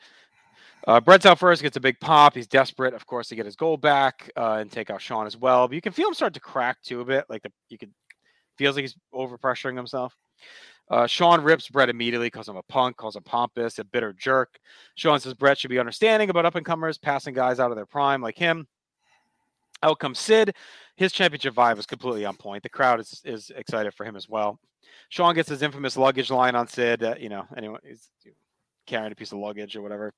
Uh, 0.88 1.02
Bret's 1.02 1.26
out 1.26 1.40
first, 1.40 1.62
gets 1.64 1.78
a 1.78 1.82
big 1.82 2.00
pop. 2.00 2.36
He's 2.36 2.48
desperate, 2.48 2.94
of 2.94 3.06
course, 3.08 3.28
to 3.30 3.36
get 3.36 3.46
his 3.46 3.56
goal 3.56 3.76
back 3.76 4.30
uh, 4.38 4.58
and 4.60 4.72
take 4.72 4.90
out 4.90 5.02
Shawn 5.02 5.26
as 5.26 5.36
well. 5.36 5.68
But 5.68 5.76
you 5.76 5.82
can 5.82 5.92
feel 5.92 6.08
him 6.08 6.14
start 6.14 6.36
to 6.36 6.40
crack 6.40 6.82
too 6.84 7.02
a 7.02 7.06
bit. 7.06 7.26
Like 7.28 7.42
the, 7.42 7.52
you 7.70 7.78
could 7.78 7.92
feels 8.58 8.76
like 8.76 8.84
he's 8.84 8.96
overpressuring 9.14 9.76
himself. 9.76 10.16
Uh, 10.90 11.08
Shawn 11.08 11.44
rips 11.44 11.68
Bret 11.68 11.90
immediately, 11.90 12.30
calls 12.30 12.48
him 12.48 12.58
a 12.58 12.64
punk, 12.64 12.98
calls 12.98 13.16
him 13.16 13.24
pompous, 13.24 13.80
a 13.80 13.84
bitter 13.84 14.14
jerk. 14.14 14.60
Shawn 14.96 15.20
says 15.20 15.34
Bret 15.34 15.58
should 15.58 15.70
be 15.72 15.80
understanding 15.80 16.30
about 16.30 16.46
up 16.46 16.56
and 16.56 16.66
comers, 16.66 16.98
passing 16.98 17.34
guys 17.34 17.60
out 17.60 17.72
of 17.72 17.76
their 17.76 17.88
prime 17.88 18.22
like 18.22 18.38
him. 18.38 18.68
Out 19.82 20.00
comes 20.00 20.20
Sid. 20.20 20.56
His 20.96 21.12
championship 21.12 21.56
vibe 21.56 21.80
is 21.80 21.86
completely 21.86 22.26
on 22.26 22.38
point. 22.38 22.64
The 22.64 22.70
crowd 22.70 23.00
is, 23.00 23.22
is 23.26 23.52
excited 23.56 23.94
for 23.94 24.06
him 24.06 24.16
as 24.16 24.30
well. 24.30 24.60
Shawn 25.10 25.36
gets 25.36 25.50
his 25.50 25.62
infamous 25.62 25.98
luggage 25.98 26.30
line 26.30 26.56
on 26.56 26.68
Sid. 26.68 27.04
Uh, 27.04 27.16
you 27.20 27.30
know, 27.30 27.46
anyone 27.58 27.80
he's 27.84 28.10
carrying 28.86 29.12
a 29.12 29.16
piece 29.16 29.32
of 29.32 29.40
luggage 29.40 29.76
or 29.76 29.82
whatever. 29.82 30.14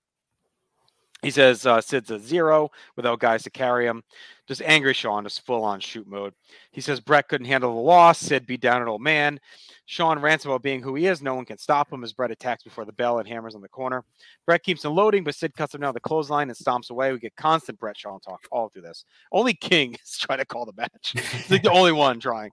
He 1.21 1.31
says 1.31 1.65
uh, 1.65 1.81
Sid's 1.81 2.11
a 2.11 2.19
zero 2.19 2.69
without 2.95 3.19
guys 3.19 3.43
to 3.43 3.49
carry 3.49 3.85
him. 3.85 4.03
Just 4.47 4.61
angry 4.61 4.93
Shawn, 4.93 5.23
just 5.23 5.45
full 5.45 5.63
on 5.63 5.79
shoot 5.79 6.07
mode. 6.07 6.33
He 6.71 6.79
says 6.79 6.99
Bret 6.99 7.27
couldn't 7.27 7.47
handle 7.47 7.73
the 7.73 7.81
loss. 7.81 8.19
Sid 8.19 8.45
beat 8.45 8.61
down 8.61 8.81
an 8.81 8.87
old 8.87 9.01
man. 9.01 9.39
Shawn 9.87 10.21
rants 10.21 10.45
about 10.45 10.61
being 10.61 10.81
who 10.81 10.95
he 10.95 11.07
is. 11.07 11.21
No 11.21 11.33
one 11.33 11.45
can 11.45 11.57
stop 11.57 11.91
him 11.91 12.03
as 12.03 12.13
Bret 12.13 12.31
attacks 12.31 12.63
before 12.63 12.85
the 12.85 12.93
bell 12.93 13.19
and 13.19 13.27
hammers 13.27 13.55
on 13.55 13.61
the 13.61 13.67
corner. 13.67 14.03
Bret 14.45 14.63
keeps 14.63 14.85
him 14.85 14.93
loading, 14.93 15.23
but 15.23 15.35
Sid 15.35 15.55
cuts 15.55 15.73
him 15.73 15.81
down 15.81 15.93
the 15.93 15.99
clothesline 15.99 16.49
and 16.49 16.57
stomps 16.57 16.91
away. 16.91 17.11
We 17.11 17.19
get 17.19 17.35
constant 17.35 17.79
Bret 17.79 17.97
Shawn 17.97 18.19
talk 18.19 18.41
all 18.51 18.69
through 18.69 18.83
this. 18.83 19.03
Only 19.31 19.53
King 19.53 19.95
is 20.03 20.17
trying 20.17 20.39
to 20.39 20.45
call 20.45 20.65
the 20.65 20.73
match. 20.77 21.13
He's 21.13 21.49
like 21.49 21.63
the 21.63 21.71
only 21.71 21.93
one 21.93 22.19
trying. 22.19 22.51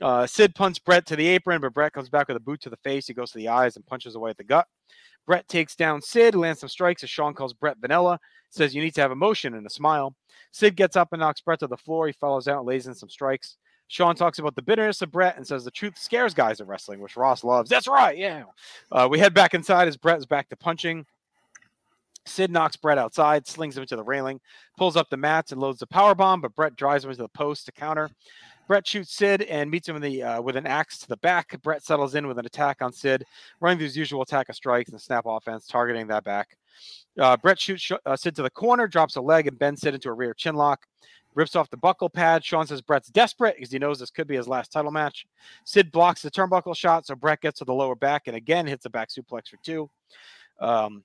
Uh, 0.00 0.26
Sid 0.26 0.54
punts 0.54 0.78
Bret 0.78 1.06
to 1.06 1.16
the 1.16 1.26
apron, 1.28 1.60
but 1.60 1.72
Bret 1.72 1.92
comes 1.92 2.08
back 2.08 2.28
with 2.28 2.36
a 2.36 2.40
boot 2.40 2.60
to 2.62 2.70
the 2.70 2.76
face. 2.78 3.06
He 3.06 3.14
goes 3.14 3.30
to 3.30 3.38
the 3.38 3.48
eyes 3.48 3.76
and 3.76 3.86
punches 3.86 4.14
away 4.14 4.30
at 4.30 4.36
the 4.36 4.44
gut. 4.44 4.66
Bret 5.26 5.48
takes 5.48 5.74
down 5.74 6.02
Sid, 6.02 6.34
lands 6.34 6.60
some 6.60 6.68
strikes 6.68 7.02
as 7.02 7.10
Shawn 7.10 7.34
calls 7.34 7.52
Bret 7.52 7.78
Vanilla, 7.78 8.18
says 8.50 8.74
you 8.74 8.82
need 8.82 8.94
to 8.94 9.00
have 9.00 9.10
emotion 9.10 9.54
and 9.54 9.66
a 9.66 9.70
smile. 9.70 10.14
Sid 10.52 10.76
gets 10.76 10.96
up 10.96 11.12
and 11.12 11.20
knocks 11.20 11.40
Bret 11.40 11.60
to 11.60 11.66
the 11.66 11.76
floor. 11.76 12.06
He 12.06 12.12
follows 12.12 12.46
out 12.46 12.64
lays 12.64 12.86
in 12.86 12.94
some 12.94 13.08
strikes. 13.08 13.56
Shawn 13.88 14.16
talks 14.16 14.38
about 14.38 14.54
the 14.56 14.62
bitterness 14.62 15.02
of 15.02 15.10
Bret 15.10 15.36
and 15.36 15.46
says 15.46 15.64
the 15.64 15.70
truth 15.70 15.98
scares 15.98 16.34
guys 16.34 16.60
in 16.60 16.66
wrestling, 16.66 17.00
which 17.00 17.16
Ross 17.16 17.44
loves. 17.44 17.68
That's 17.68 17.88
right, 17.88 18.16
yeah. 18.16 18.44
Uh, 18.90 19.08
we 19.10 19.18
head 19.18 19.34
back 19.34 19.54
inside 19.54 19.88
as 19.88 19.96
Bret 19.96 20.18
is 20.18 20.26
back 20.26 20.48
to 20.48 20.56
punching. 20.56 21.04
Sid 22.26 22.50
knocks 22.50 22.76
Bret 22.76 22.96
outside, 22.96 23.46
slings 23.46 23.76
him 23.76 23.82
into 23.82 23.96
the 23.96 24.02
railing, 24.02 24.40
pulls 24.78 24.96
up 24.96 25.10
the 25.10 25.16
mats 25.16 25.52
and 25.52 25.60
loads 25.60 25.78
the 25.78 25.86
power 25.86 26.14
bomb, 26.14 26.40
but 26.40 26.54
Bret 26.54 26.74
drives 26.74 27.04
him 27.04 27.10
into 27.10 27.22
the 27.22 27.28
post 27.28 27.66
to 27.66 27.72
counter. 27.72 28.10
Bret 28.66 28.86
shoots 28.86 29.14
Sid 29.14 29.42
and 29.42 29.70
meets 29.70 29.88
him 29.88 30.00
the 30.00 30.22
uh, 30.22 30.42
with 30.42 30.56
an 30.56 30.66
axe 30.66 30.98
to 30.98 31.08
the 31.08 31.16
back. 31.18 31.60
Bret 31.62 31.82
settles 31.82 32.14
in 32.14 32.26
with 32.26 32.38
an 32.38 32.46
attack 32.46 32.80
on 32.80 32.92
Sid, 32.92 33.24
running 33.60 33.78
through 33.78 33.86
his 33.86 33.96
usual 33.96 34.22
attack 34.22 34.48
of 34.48 34.56
strikes 34.56 34.90
and 34.90 35.00
snap 35.00 35.24
offense, 35.26 35.66
targeting 35.66 36.06
that 36.08 36.24
back. 36.24 36.56
Uh, 37.18 37.36
Bret 37.36 37.60
shoots 37.60 37.90
uh, 38.06 38.16
Sid 38.16 38.34
to 38.36 38.42
the 38.42 38.50
corner, 38.50 38.88
drops 38.88 39.16
a 39.16 39.20
leg, 39.20 39.46
and 39.46 39.58
bends 39.58 39.82
Sid 39.82 39.94
into 39.94 40.08
a 40.08 40.12
rear 40.12 40.34
chin 40.34 40.54
lock. 40.54 40.86
Rips 41.34 41.56
off 41.56 41.68
the 41.68 41.76
buckle 41.76 42.08
pad. 42.08 42.44
Shawn 42.44 42.66
says 42.66 42.80
Bret's 42.80 43.08
desperate 43.08 43.56
because 43.56 43.72
he 43.72 43.78
knows 43.78 43.98
this 43.98 44.10
could 44.10 44.28
be 44.28 44.36
his 44.36 44.46
last 44.46 44.70
title 44.70 44.92
match. 44.92 45.26
Sid 45.64 45.90
blocks 45.90 46.22
the 46.22 46.30
turnbuckle 46.30 46.76
shot, 46.76 47.06
so 47.06 47.16
Bret 47.16 47.40
gets 47.40 47.58
to 47.58 47.64
the 47.64 47.74
lower 47.74 47.96
back 47.96 48.28
and 48.28 48.36
again 48.36 48.66
hits 48.66 48.86
a 48.86 48.90
back 48.90 49.08
suplex 49.08 49.48
for 49.48 49.56
two. 49.64 49.90
Um, 50.60 51.02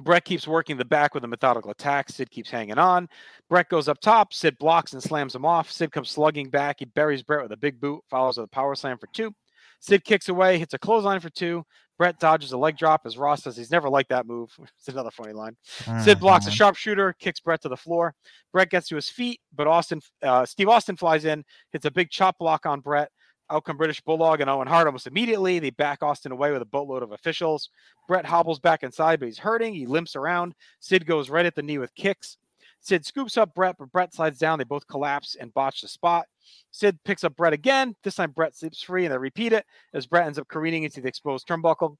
Bret 0.00 0.24
keeps 0.24 0.48
working 0.48 0.76
the 0.76 0.84
back 0.84 1.14
with 1.14 1.24
a 1.24 1.28
methodical 1.28 1.70
attack. 1.70 2.08
Sid 2.08 2.30
keeps 2.30 2.50
hanging 2.50 2.78
on. 2.78 3.08
Bret 3.48 3.68
goes 3.68 3.88
up 3.88 4.00
top. 4.00 4.32
Sid 4.32 4.58
blocks 4.58 4.92
and 4.92 5.02
slams 5.02 5.34
him 5.34 5.44
off. 5.44 5.70
Sid 5.70 5.92
comes 5.92 6.10
slugging 6.10 6.50
back. 6.50 6.76
He 6.80 6.84
buries 6.84 7.22
Bret 7.22 7.42
with 7.42 7.52
a 7.52 7.56
big 7.56 7.80
boot, 7.80 8.02
follows 8.10 8.36
with 8.36 8.44
a 8.44 8.48
power 8.48 8.74
slam 8.74 8.98
for 8.98 9.08
two. 9.12 9.32
Sid 9.80 10.04
kicks 10.04 10.28
away, 10.28 10.58
hits 10.58 10.74
a 10.74 10.78
clothesline 10.78 11.20
for 11.20 11.30
two. 11.30 11.64
Bret 11.96 12.18
dodges 12.18 12.50
a 12.52 12.58
leg 12.58 12.76
drop 12.76 13.02
as 13.04 13.16
Ross 13.16 13.44
says 13.44 13.56
he's 13.56 13.70
never 13.70 13.88
liked 13.88 14.08
that 14.08 14.26
move. 14.26 14.50
It's 14.78 14.88
another 14.88 15.10
funny 15.10 15.32
line. 15.32 15.56
Sid 16.02 16.20
blocks 16.20 16.46
a 16.46 16.50
sharpshooter, 16.50 17.14
kicks 17.18 17.40
Bret 17.40 17.62
to 17.62 17.68
the 17.68 17.76
floor. 17.76 18.14
Bret 18.52 18.70
gets 18.70 18.88
to 18.88 18.96
his 18.96 19.08
feet, 19.08 19.40
but 19.54 19.66
Austin, 19.66 20.00
uh, 20.22 20.44
Steve 20.44 20.68
Austin 20.68 20.96
flies 20.96 21.24
in, 21.24 21.44
hits 21.72 21.86
a 21.86 21.90
big 21.90 22.10
chop 22.10 22.38
block 22.38 22.66
on 22.66 22.80
Bret. 22.80 23.10
Out 23.50 23.64
come 23.64 23.76
British 23.76 24.00
Bulldog 24.00 24.40
and 24.40 24.48
Owen 24.48 24.66
Hart 24.66 24.86
almost 24.86 25.06
immediately. 25.06 25.58
They 25.58 25.70
back 25.70 26.02
Austin 26.02 26.32
away 26.32 26.50
with 26.50 26.62
a 26.62 26.66
boatload 26.66 27.02
of 27.02 27.12
officials. 27.12 27.68
Bret 28.08 28.24
hobbles 28.24 28.58
back 28.58 28.82
inside, 28.82 29.20
but 29.20 29.26
he's 29.26 29.38
hurting. 29.38 29.74
He 29.74 29.86
limps 29.86 30.16
around. 30.16 30.54
Sid 30.80 31.06
goes 31.06 31.28
right 31.28 31.44
at 31.44 31.54
the 31.54 31.62
knee 31.62 31.78
with 31.78 31.94
kicks. 31.94 32.38
Sid 32.80 33.04
scoops 33.04 33.36
up 33.36 33.54
Bret, 33.54 33.76
but 33.78 33.92
Bret 33.92 34.14
slides 34.14 34.38
down. 34.38 34.58
They 34.58 34.64
both 34.64 34.86
collapse 34.86 35.36
and 35.38 35.52
botch 35.54 35.80
the 35.80 35.88
spot. 35.88 36.26
Sid 36.70 36.98
picks 37.04 37.24
up 37.24 37.36
Bret 37.36 37.52
again. 37.52 37.94
This 38.02 38.16
time 38.16 38.30
Bret 38.30 38.54
sleeps 38.54 38.82
free, 38.82 39.04
and 39.04 39.12
they 39.12 39.18
repeat 39.18 39.52
it 39.52 39.64
as 39.94 40.06
Bret 40.06 40.26
ends 40.26 40.38
up 40.38 40.48
careening 40.48 40.84
into 40.84 41.00
the 41.00 41.08
exposed 41.08 41.46
turnbuckle. 41.46 41.96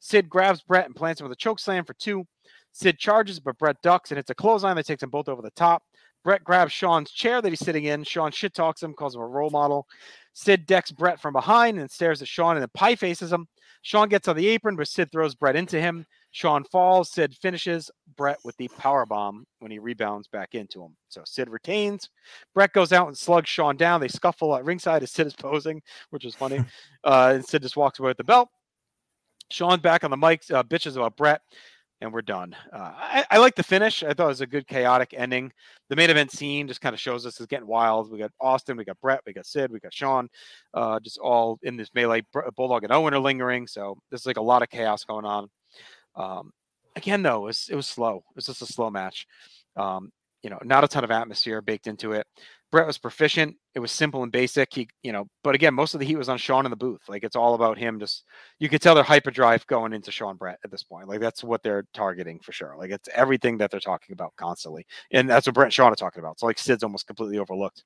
Sid 0.00 0.28
grabs 0.28 0.62
Bret 0.62 0.86
and 0.86 0.94
plants 0.94 1.20
him 1.20 1.28
with 1.28 1.36
a 1.36 1.40
choke 1.40 1.58
slam 1.58 1.84
for 1.84 1.94
two. 1.94 2.26
Sid 2.72 2.98
charges, 2.98 3.40
but 3.40 3.56
Bret 3.58 3.80
ducks 3.82 4.10
and 4.10 4.18
hits 4.18 4.28
a 4.28 4.34
clothesline 4.34 4.76
that 4.76 4.86
takes 4.86 5.00
them 5.00 5.10
both 5.10 5.28
over 5.28 5.40
the 5.40 5.50
top. 5.52 5.82
Bret 6.22 6.44
grabs 6.44 6.72
Shawn's 6.72 7.12
chair 7.12 7.40
that 7.40 7.48
he's 7.48 7.60
sitting 7.60 7.84
in. 7.84 8.04
Shawn 8.04 8.32
shit 8.32 8.52
talks 8.52 8.82
him, 8.82 8.92
calls 8.92 9.14
him 9.14 9.22
a 9.22 9.26
role 9.26 9.48
model. 9.48 9.86
Sid 10.38 10.66
decks 10.66 10.92
Bret 10.92 11.18
from 11.18 11.32
behind 11.32 11.78
and 11.78 11.90
stares 11.90 12.20
at 12.20 12.28
Shawn 12.28 12.56
and 12.56 12.62
then 12.62 12.68
pie 12.74 12.94
faces 12.94 13.32
him. 13.32 13.48
Shawn 13.80 14.10
gets 14.10 14.28
on 14.28 14.36
the 14.36 14.48
apron, 14.48 14.76
but 14.76 14.86
Sid 14.86 15.10
throws 15.10 15.34
Bret 15.34 15.56
into 15.56 15.80
him. 15.80 16.04
Shawn 16.30 16.62
falls. 16.64 17.10
Sid 17.10 17.34
finishes 17.40 17.90
Bret 18.18 18.36
with 18.44 18.54
the 18.58 18.68
power 18.76 19.06
bomb 19.06 19.46
when 19.60 19.70
he 19.70 19.78
rebounds 19.78 20.28
back 20.28 20.54
into 20.54 20.82
him. 20.82 20.94
So 21.08 21.22
Sid 21.24 21.48
retains. 21.48 22.10
Bret 22.52 22.74
goes 22.74 22.92
out 22.92 23.06
and 23.06 23.16
slugs 23.16 23.48
Shawn 23.48 23.78
down. 23.78 23.98
They 23.98 24.08
scuffle 24.08 24.54
at 24.54 24.64
ringside 24.66 25.02
as 25.02 25.10
Sid 25.10 25.26
is 25.26 25.34
posing, 25.34 25.80
which 26.10 26.26
is 26.26 26.34
funny. 26.34 26.62
uh, 27.04 27.32
and 27.36 27.44
Sid 27.44 27.62
just 27.62 27.78
walks 27.78 27.98
away 27.98 28.10
with 28.10 28.18
the 28.18 28.24
belt. 28.24 28.50
Shawn 29.50 29.80
back 29.80 30.04
on 30.04 30.10
the 30.10 30.18
mic, 30.18 30.42
uh, 30.52 30.62
bitches 30.64 30.96
about 30.96 31.16
Bret, 31.16 31.40
and 32.00 32.12
we're 32.12 32.22
done. 32.22 32.54
Uh, 32.72 32.92
I, 32.94 33.24
I 33.30 33.38
like 33.38 33.54
the 33.54 33.62
finish. 33.62 34.02
I 34.02 34.12
thought 34.12 34.26
it 34.26 34.28
was 34.28 34.40
a 34.40 34.46
good 34.46 34.66
chaotic 34.66 35.14
ending. 35.16 35.52
The 35.88 35.96
main 35.96 36.10
event 36.10 36.30
scene 36.30 36.68
just 36.68 36.80
kind 36.80 36.94
of 36.94 37.00
shows 37.00 37.24
us 37.24 37.40
it's 37.40 37.46
getting 37.46 37.66
wild. 37.66 38.10
We 38.10 38.18
got 38.18 38.32
Austin, 38.40 38.76
we 38.76 38.84
got 38.84 39.00
Bret, 39.00 39.20
we 39.26 39.32
got 39.32 39.46
Sid, 39.46 39.70
we 39.70 39.80
got 39.80 39.94
Shawn, 39.94 40.28
uh, 40.74 41.00
just 41.00 41.18
all 41.18 41.58
in 41.62 41.76
this 41.76 41.90
melee. 41.94 42.22
Bulldog 42.56 42.84
and 42.84 42.92
Owen 42.92 43.14
are 43.14 43.18
lingering, 43.18 43.66
so 43.66 43.96
there's 44.10 44.26
like 44.26 44.36
a 44.36 44.42
lot 44.42 44.62
of 44.62 44.68
chaos 44.68 45.04
going 45.04 45.24
on. 45.24 45.48
Um, 46.14 46.52
again, 46.96 47.22
though, 47.22 47.44
it 47.44 47.46
was, 47.46 47.68
it 47.70 47.76
was 47.76 47.86
slow. 47.86 48.16
It 48.16 48.36
was 48.36 48.46
just 48.46 48.62
a 48.62 48.66
slow 48.66 48.90
match. 48.90 49.26
Um, 49.76 50.10
you 50.46 50.50
know, 50.50 50.60
not 50.62 50.84
a 50.84 50.88
ton 50.88 51.02
of 51.02 51.10
atmosphere 51.10 51.60
baked 51.60 51.88
into 51.88 52.12
it. 52.12 52.24
Bret 52.70 52.86
was 52.86 52.98
proficient. 52.98 53.56
It 53.74 53.80
was 53.80 53.90
simple 53.90 54.22
and 54.22 54.30
basic. 54.30 54.72
He, 54.72 54.88
you 55.02 55.10
know, 55.10 55.26
but 55.42 55.56
again, 55.56 55.74
most 55.74 55.92
of 55.92 55.98
the 55.98 56.06
heat 56.06 56.14
was 56.14 56.28
on 56.28 56.38
Shawn 56.38 56.64
in 56.64 56.70
the 56.70 56.76
booth. 56.76 57.00
Like 57.08 57.24
it's 57.24 57.34
all 57.34 57.54
about 57.54 57.78
him. 57.78 57.98
Just 57.98 58.22
you 58.60 58.68
could 58.68 58.80
tell 58.80 58.94
their 58.94 59.02
hyperdrive 59.02 59.66
going 59.66 59.92
into 59.92 60.12
Shawn 60.12 60.36
Bret 60.36 60.60
at 60.62 60.70
this 60.70 60.84
point. 60.84 61.08
Like 61.08 61.18
that's 61.18 61.42
what 61.42 61.64
they're 61.64 61.84
targeting 61.94 62.38
for 62.38 62.52
sure. 62.52 62.76
Like 62.78 62.92
it's 62.92 63.08
everything 63.12 63.58
that 63.58 63.72
they're 63.72 63.80
talking 63.80 64.12
about 64.12 64.36
constantly, 64.36 64.86
and 65.10 65.28
that's 65.28 65.48
what 65.48 65.54
Bret 65.54 65.66
and 65.66 65.74
Shawn 65.74 65.90
are 65.92 65.96
talking 65.96 66.20
about. 66.20 66.38
So 66.38 66.46
like 66.46 66.58
Sid's 66.58 66.84
almost 66.84 67.08
completely 67.08 67.38
overlooked. 67.38 67.82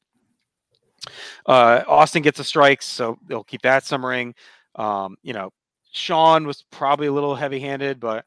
Uh, 1.47 1.83
Austin 1.89 2.21
gets 2.21 2.37
the 2.37 2.45
strikes, 2.45 2.85
so 2.85 3.19
they'll 3.27 3.43
keep 3.43 3.63
that 3.63 3.87
simmering. 3.87 4.35
Um, 4.75 5.17
you 5.23 5.33
know, 5.33 5.49
Shawn 5.93 6.47
was 6.47 6.63
probably 6.71 7.07
a 7.07 7.13
little 7.13 7.35
heavy-handed, 7.35 8.01
but 8.01 8.27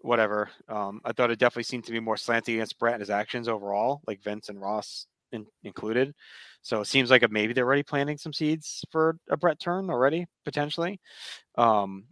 whatever. 0.00 0.50
Um, 0.68 1.00
I 1.04 1.12
thought 1.12 1.30
it 1.30 1.38
definitely 1.38 1.64
seemed 1.64 1.84
to 1.84 1.92
be 1.92 2.00
more 2.00 2.16
slanty 2.16 2.54
against 2.54 2.78
Bret 2.78 2.94
and 2.94 3.00
his 3.00 3.10
actions 3.10 3.48
overall, 3.48 4.00
like 4.06 4.22
Vince 4.22 4.48
and 4.48 4.60
Ross 4.60 5.06
in, 5.32 5.46
included. 5.64 6.14
So 6.62 6.80
it 6.80 6.86
seems 6.86 7.10
like 7.10 7.28
maybe 7.30 7.52
they're 7.52 7.64
already 7.64 7.82
planting 7.82 8.18
some 8.18 8.32
seeds 8.32 8.84
for 8.90 9.18
a 9.30 9.36
Bret 9.36 9.60
turn 9.60 9.90
already, 9.90 10.26
potentially. 10.44 11.00
Um, 11.56 12.04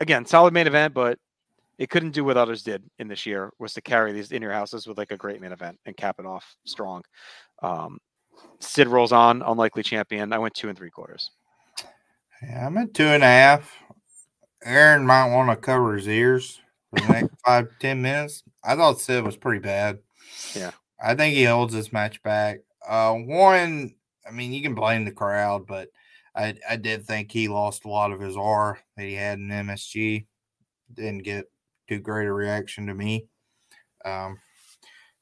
again, 0.00 0.24
solid 0.24 0.54
main 0.54 0.66
event, 0.66 0.94
but 0.94 1.18
it 1.78 1.90
couldn't 1.90 2.12
do 2.12 2.24
what 2.24 2.36
others 2.36 2.62
did 2.62 2.82
in 2.98 3.08
this 3.08 3.26
year 3.26 3.50
was 3.58 3.74
to 3.74 3.80
carry 3.80 4.12
these 4.12 4.30
in 4.30 4.42
your 4.42 4.52
houses 4.52 4.86
with 4.86 4.98
like 4.98 5.10
a 5.10 5.16
great 5.16 5.40
main 5.40 5.52
event 5.52 5.78
and 5.86 5.96
cap 5.96 6.16
it 6.18 6.26
off 6.26 6.54
strong. 6.64 7.02
Um, 7.62 7.98
Sid 8.60 8.88
rolls 8.88 9.12
on, 9.12 9.42
unlikely 9.42 9.82
champion. 9.82 10.32
I 10.32 10.38
went 10.38 10.54
two 10.54 10.68
and 10.68 10.76
three 10.76 10.90
quarters. 10.90 11.30
Yeah, 12.42 12.66
I'm 12.66 12.78
at 12.78 12.94
two 12.94 13.04
and 13.04 13.22
a 13.22 13.26
half. 13.26 13.76
Aaron 14.64 15.06
might 15.06 15.34
want 15.34 15.50
to 15.50 15.56
cover 15.56 15.94
his 15.94 16.08
ears 16.08 16.60
next 17.08 17.34
five, 17.44 17.68
ten 17.80 18.02
minutes. 18.02 18.42
I 18.64 18.76
thought 18.76 19.00
Sid 19.00 19.24
was 19.24 19.36
pretty 19.36 19.60
bad. 19.60 19.98
Yeah. 20.54 20.72
I 21.02 21.14
think 21.14 21.34
he 21.34 21.44
holds 21.44 21.74
this 21.74 21.92
match 21.92 22.22
back. 22.22 22.60
Uh 22.86 23.14
one, 23.14 23.94
I 24.26 24.30
mean, 24.30 24.52
you 24.52 24.62
can 24.62 24.74
blame 24.74 25.04
the 25.04 25.12
crowd, 25.12 25.66
but 25.66 25.88
I 26.34 26.54
I 26.68 26.76
did 26.76 27.06
think 27.06 27.30
he 27.32 27.48
lost 27.48 27.84
a 27.84 27.88
lot 27.88 28.12
of 28.12 28.20
his 28.20 28.36
R 28.36 28.78
that 28.96 29.04
he 29.04 29.14
had 29.14 29.38
in 29.38 29.48
MSG. 29.48 30.26
Didn't 30.94 31.24
get 31.24 31.50
too 31.88 31.98
great 32.00 32.26
a 32.26 32.32
reaction 32.32 32.86
to 32.86 32.94
me. 32.94 33.26
Um, 34.04 34.38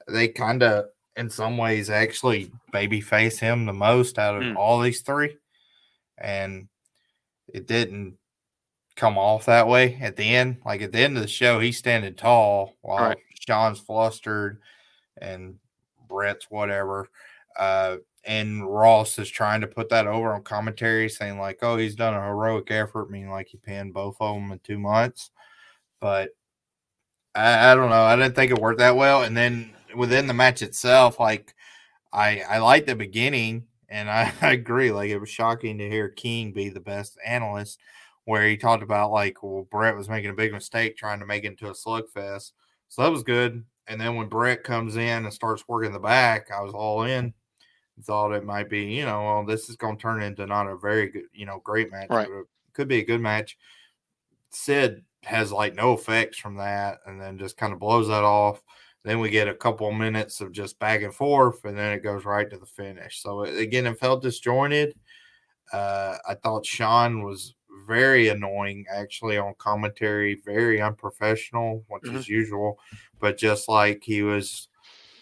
they 0.09 0.29
kind 0.29 0.63
of, 0.63 0.87
in 1.17 1.31
some 1.31 1.57
ways, 1.59 1.91
actually 1.91 2.51
babyface 2.73 3.39
him 3.39 3.67
the 3.67 3.73
most 3.73 4.19
out 4.19 4.37
of 4.37 4.43
Hmm. 4.43 4.57
all 4.57 4.81
these 4.81 5.03
three, 5.03 5.37
and 6.19 6.69
it 7.49 7.67
didn't 7.67 8.17
come 9.01 9.17
off 9.17 9.47
that 9.47 9.67
way 9.67 9.99
at 10.03 10.17
the 10.17 10.35
end. 10.37 10.59
Like 10.65 10.83
at 10.83 10.93
the 10.93 10.99
end 10.99 11.17
of 11.17 11.23
the 11.23 11.29
show, 11.29 11.59
he's 11.59 11.79
standing 11.79 12.15
tall 12.15 12.75
while 12.83 13.09
Right. 13.09 13.19
Shawn's 13.41 13.81
flustered 13.81 14.61
and 15.21 15.57
Bret's 16.07 16.51
whatever. 16.51 17.09
Uh, 17.59 17.97
and 18.25 18.63
Ross 18.67 19.19
is 19.19 19.31
trying 19.31 19.63
to 19.63 19.67
put 19.67 19.89
that 19.89 20.07
over 20.07 20.35
on 20.35 20.43
commentary, 20.43 21.09
saying 21.09 21.39
like, 21.39 21.61
"Oh, 21.63 21.79
he's 21.79 21.95
done 21.95 22.13
a 22.13 22.23
heroic 22.23 22.71
effort," 22.71 23.11
meaning 23.11 23.31
like 23.31 23.49
he 23.49 23.57
pinned 23.57 23.95
both 23.95 24.17
of 24.21 24.35
them 24.35 24.53
in 24.53 24.59
two 24.59 24.79
months. 24.79 25.31
But 26.01 26.31
I, 27.35 27.73
I 27.73 27.75
don't 27.75 27.89
know. 27.89 28.03
I 28.03 28.17
didn't 28.17 28.35
think 28.35 28.53
it 28.53 28.59
worked 28.59 28.81
that 28.81 28.97
well. 28.97 29.23
And 29.23 29.35
then 29.35 29.71
within 29.97 30.27
the 30.27 30.35
match 30.35 30.61
itself, 30.61 31.19
like 31.19 31.55
I 32.13 32.43
I 32.43 32.59
liked 32.59 32.87
the 32.87 32.95
beginning, 32.95 33.65
and 33.89 34.11
I, 34.11 34.33
I 34.43 34.53
agree. 34.53 34.93
Like 34.93 35.09
it 35.09 35.19
was 35.19 35.31
shocking 35.31 35.79
to 35.79 35.89
hear 35.89 36.11
King 36.11 36.53
be 36.53 36.69
the 36.69 36.81
best 36.81 37.17
analyst, 37.25 37.81
where 38.31 38.47
he 38.47 38.57
talked 38.57 38.85
about 38.85 39.11
like, 39.11 39.43
well, 39.43 39.67
Bret 39.73 39.97
was 39.97 40.09
making 40.09 40.31
a 40.31 40.35
big 40.35 40.53
mistake 40.53 40.97
trying 40.97 41.19
to 41.19 41.27
make 41.27 41.43
it 41.43 41.49
into 41.49 41.67
a 41.67 41.73
slugfest. 41.73 42.53
So 42.89 43.03
that 43.03 43.11
was 43.11 43.25
good. 43.25 43.65
And 43.89 44.01
then 44.01 44.15
when 44.15 44.29
Bret 44.29 44.63
comes 44.63 44.95
in 44.95 45.25
and 45.25 45.33
starts 45.33 45.65
working 45.67 45.93
the 45.93 45.99
back, 45.99 46.49
I 46.57 46.63
was 46.63 46.73
all 46.73 47.03
in. 47.03 47.35
Thought 48.05 48.33
it 48.33 48.45
might 48.45 48.71
be, 48.71 48.85
you 48.85 49.05
know, 49.05 49.23
well, 49.25 49.45
this 49.45 49.69
is 49.69 49.77
going 49.77 49.97
to 49.97 50.01
turn 50.01 50.23
into 50.23 50.47
not 50.47 50.69
a 50.69 50.77
very 50.77 51.09
good, 51.09 51.25
you 51.35 51.45
know, 51.45 51.61
great 51.65 51.91
match, 51.91 52.07
Right. 52.09 52.29
but 52.29 52.39
it 52.39 52.47
could 52.73 52.87
be 52.89 53.01
a 53.01 53.05
good 53.05 53.21
match. 53.21 53.59
Sid 54.51 55.05
has 55.25 55.53
like 55.53 55.75
no 55.75 55.93
effects 55.93 56.39
from 56.39 56.57
that 56.57 57.01
and 57.07 57.21
then 57.21 57.37
just 57.37 57.57
kind 57.57 57.73
of 57.73 57.79
blows 57.81 58.07
that 58.09 58.25
off. 58.25 58.63
Then 59.03 59.19
we 59.19 59.29
get 59.29 59.49
a 59.49 59.55
couple 59.55 59.91
minutes 59.93 60.41
of 60.41 60.53
just 60.53 60.79
back 60.79 61.03
and 61.03 61.13
forth, 61.15 61.65
and 61.65 61.77
then 61.77 61.93
it 61.93 62.03
goes 62.03 62.25
right 62.25 62.49
to 62.49 62.57
the 62.59 62.65
finish. 62.65 63.23
So 63.23 63.43
again, 63.43 63.87
it 63.87 63.99
felt 63.99 64.23
disjointed. 64.23 64.95
Uh, 65.73 66.17
I 66.29 66.35
thought 66.35 66.65
Shawn 66.65 67.23
was 67.23 67.55
very 67.91 68.29
annoying 68.29 68.87
actually 68.89 69.37
on 69.37 69.53
commentary, 69.59 70.37
very 70.45 70.81
unprofessional, 70.81 71.85
which 71.89 72.05
Mhm. 72.05 72.17
is 72.19 72.29
usual, 72.29 72.79
but 73.19 73.37
just 73.37 73.69
like 73.69 74.05
he 74.05 74.23
was 74.23 74.69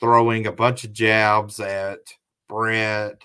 throwing 0.00 0.46
a 0.46 0.52
bunch 0.52 0.84
of 0.84 0.92
jabs 0.92 1.60
at 1.60 2.00
Bret, 2.46 3.22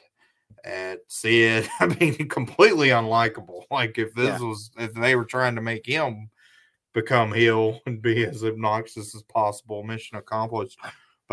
at 0.64 1.00
Sid. 1.10 1.68
I 1.82 1.88
mean, 1.88 2.30
completely 2.30 2.90
unlikable. 2.90 3.64
Like 3.72 3.98
if 3.98 4.14
this 4.14 4.40
Yeah. 4.40 4.48
was 4.48 4.72
if 4.78 4.94
they 4.94 5.16
were 5.18 5.26
trying 5.26 5.56
to 5.56 5.62
make 5.62 5.86
him 5.86 6.30
become 6.94 7.34
heel 7.34 7.82
and 7.86 8.02
be 8.02 8.24
as 8.24 8.44
obnoxious 8.46 9.14
as 9.14 9.24
possible, 9.24 9.84
mission 9.84 10.18
accomplished. 10.18 10.80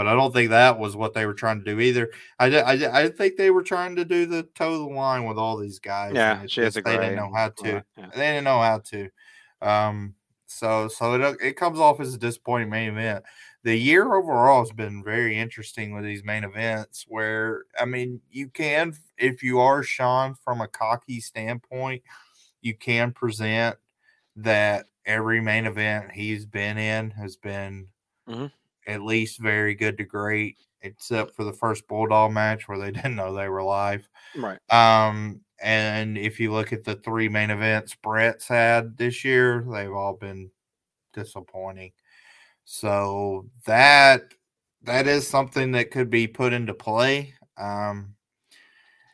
But 0.01 0.09
I 0.09 0.15
don't 0.15 0.33
think 0.33 0.49
that 0.49 0.79
was 0.79 0.97
what 0.97 1.13
they 1.13 1.27
were 1.27 1.35
trying 1.35 1.59
to 1.59 1.65
do 1.75 1.79
either. 1.79 2.11
I, 2.39 2.47
I, 2.47 3.03
I 3.03 3.09
think 3.11 3.37
they 3.37 3.51
were 3.51 3.63
trying 3.63 3.97
to 3.97 4.05
do 4.07 4.25
the 4.25 4.45
toe 4.55 4.79
the 4.79 4.95
line 4.95 5.27
with 5.27 5.37
all 5.37 5.59
these 5.59 5.79
guys. 5.79 6.15
Yeah, 6.15 6.43
it's 6.43 6.55
she 6.55 6.63
has 6.63 6.75
a 6.79 6.81
they 6.81 6.97
didn't 6.97 7.17
know 7.17 7.31
how 7.35 7.51
to 7.51 7.85
yeah. 7.99 8.07
they 8.15 8.33
didn't 8.33 8.45
know 8.45 8.63
how 8.63 8.79
to. 8.79 9.11
Um, 9.61 10.15
so 10.47 10.89
so 10.89 11.21
it 11.21 11.37
it 11.43 11.57
comes 11.59 11.79
off 11.79 12.01
as 12.01 12.15
a 12.15 12.19
disappointing 12.19 12.71
main 12.71 12.89
event. 12.89 13.27
The 13.63 13.77
year 13.77 14.15
overall 14.15 14.61
has 14.61 14.73
been 14.73 15.05
very 15.05 15.39
interesting 15.39 15.93
with 15.93 16.05
these 16.05 16.25
main 16.25 16.45
events. 16.45 17.05
Where 17.07 17.67
I 17.79 17.85
mean, 17.85 18.23
you 18.31 18.49
can 18.49 18.95
if 19.19 19.43
you 19.43 19.61
are 19.61 19.83
Shawn 19.83 20.35
from 20.35 20.63
a 20.63 20.67
cocky 20.67 21.21
standpoint, 21.21 22.05
you 22.63 22.75
can 22.75 23.13
present 23.13 23.77
that 24.37 24.87
every 25.05 25.43
main 25.43 25.67
event 25.67 26.13
he's 26.13 26.47
been 26.47 26.79
in 26.79 27.11
has 27.11 27.37
been 27.37 27.89
Mhm. 28.27 28.51
At 28.87 29.03
least 29.03 29.41
very 29.41 29.75
good 29.75 29.99
to 29.99 30.05
great, 30.05 30.57
except 30.83 31.35
for 31.35 31.45
the 31.45 31.53
first 31.53 31.87
Bulldog 31.87 32.33
match 32.33 32.69
where 32.69 32.79
they 32.79 32.91
didn't 32.91 33.17
know 33.17 33.35
they 33.35 33.49
were 33.49 33.63
live. 33.63 34.09
Right. 34.37 34.59
Um, 34.71 35.41
and 35.63 36.17
if 36.17 36.41
you 36.41 36.53
look 36.53 36.73
at 36.73 36.85
the 36.85 36.97
three 36.97 37.29
main 37.29 37.51
events 37.51 37.95
Bret's 37.95 38.49
had 38.49 38.97
this 38.97 39.25
year, 39.25 39.65
they've 39.71 39.93
all 39.93 40.15
been 40.15 40.51
disappointing. 41.13 41.93
So 42.65 43.47
that 43.67 44.23
that 44.83 45.07
is 45.07 45.27
something 45.27 45.73
that 45.73 45.91
could 45.91 46.09
be 46.09 46.27
put 46.27 46.53
into 46.53 46.73
play. 46.73 47.35
Um, 47.59 48.15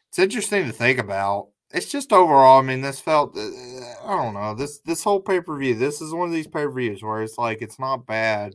it's 0.08 0.18
interesting 0.18 0.66
to 0.66 0.72
think 0.72 0.98
about. 0.98 1.48
It's 1.72 1.90
just 1.90 2.12
overall. 2.12 2.60
I 2.60 2.62
mean, 2.62 2.80
this 2.80 3.00
felt. 3.00 3.36
Uh, 3.36 3.40
I 4.04 4.16
don't 4.16 4.34
know. 4.34 4.54
This 4.54 4.78
this 4.78 5.02
whole 5.02 5.20
pay 5.20 5.40
per 5.40 5.56
view. 5.58 5.74
This 5.74 6.00
is 6.00 6.12
one 6.12 6.28
of 6.28 6.34
these 6.34 6.46
pay 6.46 6.64
per 6.64 6.70
views 6.70 7.02
where 7.02 7.22
it's 7.22 7.38
like 7.38 7.60
it's 7.60 7.80
not 7.80 8.06
bad, 8.06 8.54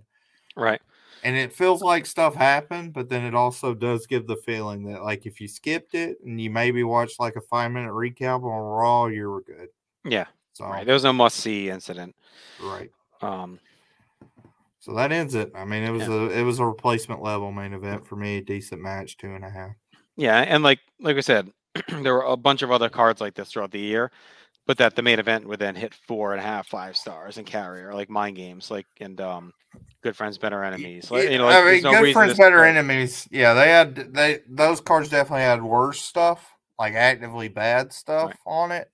Right. 0.56 0.82
And 1.24 1.36
it 1.36 1.54
feels 1.54 1.82
like 1.82 2.06
stuff 2.06 2.36
happened, 2.36 2.94
but 2.94 3.10
then 3.10 3.24
it 3.24 3.36
also 3.36 3.74
does 3.74 4.08
give 4.08 4.28
the 4.28 4.38
feeling 4.38 4.84
that 4.92 5.04
like 5.04 5.26
if 5.26 5.40
you 5.42 5.48
skipped 5.48 5.94
it 5.96 6.18
and 6.24 6.40
you 6.40 6.50
maybe 6.50 6.84
watched 6.84 7.20
like 7.20 7.36
a 7.36 7.42
five 7.42 7.72
minute 7.72 7.92
recap 7.92 8.44
on 8.44 8.62
Raw, 8.62 9.06
you 9.08 9.30
were 9.30 9.42
good. 9.42 9.70
Yeah. 10.06 10.26
So 10.54 10.66
Right. 10.66 10.86
There 10.86 10.94
was 10.96 11.04
no 11.04 11.14
must 11.14 11.38
see 11.38 11.70
incident. 11.70 12.16
right. 12.62 12.90
Um, 13.22 13.60
So 14.80 14.94
that 14.96 15.12
ends 15.12 15.36
it. 15.36 15.52
I 15.56 15.64
mean, 15.64 15.84
it 15.84 15.92
was 15.92 16.08
Yeah. 16.08 16.14
a 16.14 16.30
it 16.30 16.44
was 16.44 16.60
a 16.60 16.66
replacement 16.66 17.22
level 17.22 17.52
main 17.52 17.74
event 17.74 18.06
for 18.08 18.16
me. 18.16 18.42
Decent 18.42 18.82
match, 18.82 19.16
two 19.18 19.34
and 19.36 19.46
a 19.46 19.50
half. 19.50 19.72
yeah, 20.18 20.40
and 20.40 20.64
like 20.64 20.80
like 21.00 21.18
I 21.18 21.22
said, 21.22 21.52
there 22.02 22.14
were 22.16 22.24
a 22.24 22.36
bunch 22.36 22.64
of 22.64 22.72
other 22.72 22.90
cards 22.90 23.22
like 23.22 23.36
this 23.36 23.52
throughout 23.52 23.72
the 23.72 23.80
year, 23.80 24.12
but 24.72 24.78
that 24.78 24.96
the 24.96 25.02
main 25.02 25.20
event 25.20 25.46
would 25.46 25.60
then 25.60 25.76
hit 25.76 25.94
four 26.08 26.32
and 26.32 26.40
a 26.40 26.44
half, 26.44 26.66
five 26.66 26.96
stars 26.96 27.38
and 27.38 27.46
carrier, 27.46 27.94
like 27.94 28.10
mind 28.10 28.38
games, 28.38 28.72
like 28.72 28.86
and 29.02 29.20
um, 29.20 29.52
good 30.02 30.16
friends, 30.16 30.38
better 30.38 30.64
enemies. 30.64 31.12
Like, 31.12 31.30
you 31.30 31.40
know, 31.40 31.48
like, 31.48 31.62
I 31.62 31.72
mean, 31.74 31.84
no 31.84 31.92
good 32.02 32.14
friends, 32.14 32.38
better 32.38 32.60
start- 32.60 32.70
enemies. 32.70 33.28
Yeah, 33.32 33.54
they 33.54 33.68
had 33.68 34.14
they 34.14 34.40
those 34.48 34.80
cards 34.80 35.10
definitely 35.10 35.42
had 35.42 35.62
worse 35.62 36.00
stuff, 36.00 36.56
like 36.80 36.94
actively 36.94 37.50
bad 37.50 37.92
stuff 37.92 38.32
on 38.46 38.72
it. 38.72 38.90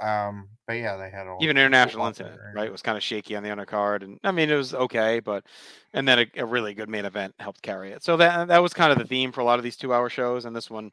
Um, 0.00 0.48
but 0.66 0.78
yeah, 0.78 0.96
they 0.96 1.10
had 1.10 1.26
a 1.26 1.36
even 1.42 1.58
international 1.58 2.06
incident, 2.06 2.40
right? 2.54 2.72
Was 2.72 2.80
kind 2.80 2.96
of 2.96 3.04
shaky 3.04 3.36
on 3.36 3.42
the 3.42 3.50
undercard, 3.50 4.04
and 4.04 4.18
I 4.24 4.30
mean 4.30 4.48
it 4.48 4.56
was 4.56 4.72
okay, 4.72 5.20
but 5.20 5.44
and 5.92 6.08
then 6.08 6.20
a, 6.20 6.26
a 6.38 6.46
really 6.46 6.72
good 6.72 6.88
main 6.88 7.04
event 7.04 7.34
helped 7.38 7.60
carry 7.60 7.92
it. 7.92 8.02
So 8.02 8.16
that 8.16 8.48
that 8.48 8.62
was 8.62 8.72
kind 8.72 8.92
of 8.92 8.96
the 8.96 9.04
theme 9.04 9.32
for 9.32 9.42
a 9.42 9.44
lot 9.44 9.58
of 9.58 9.62
these 9.62 9.76
two-hour 9.76 10.08
shows, 10.08 10.46
and 10.46 10.56
this 10.56 10.70
one, 10.70 10.90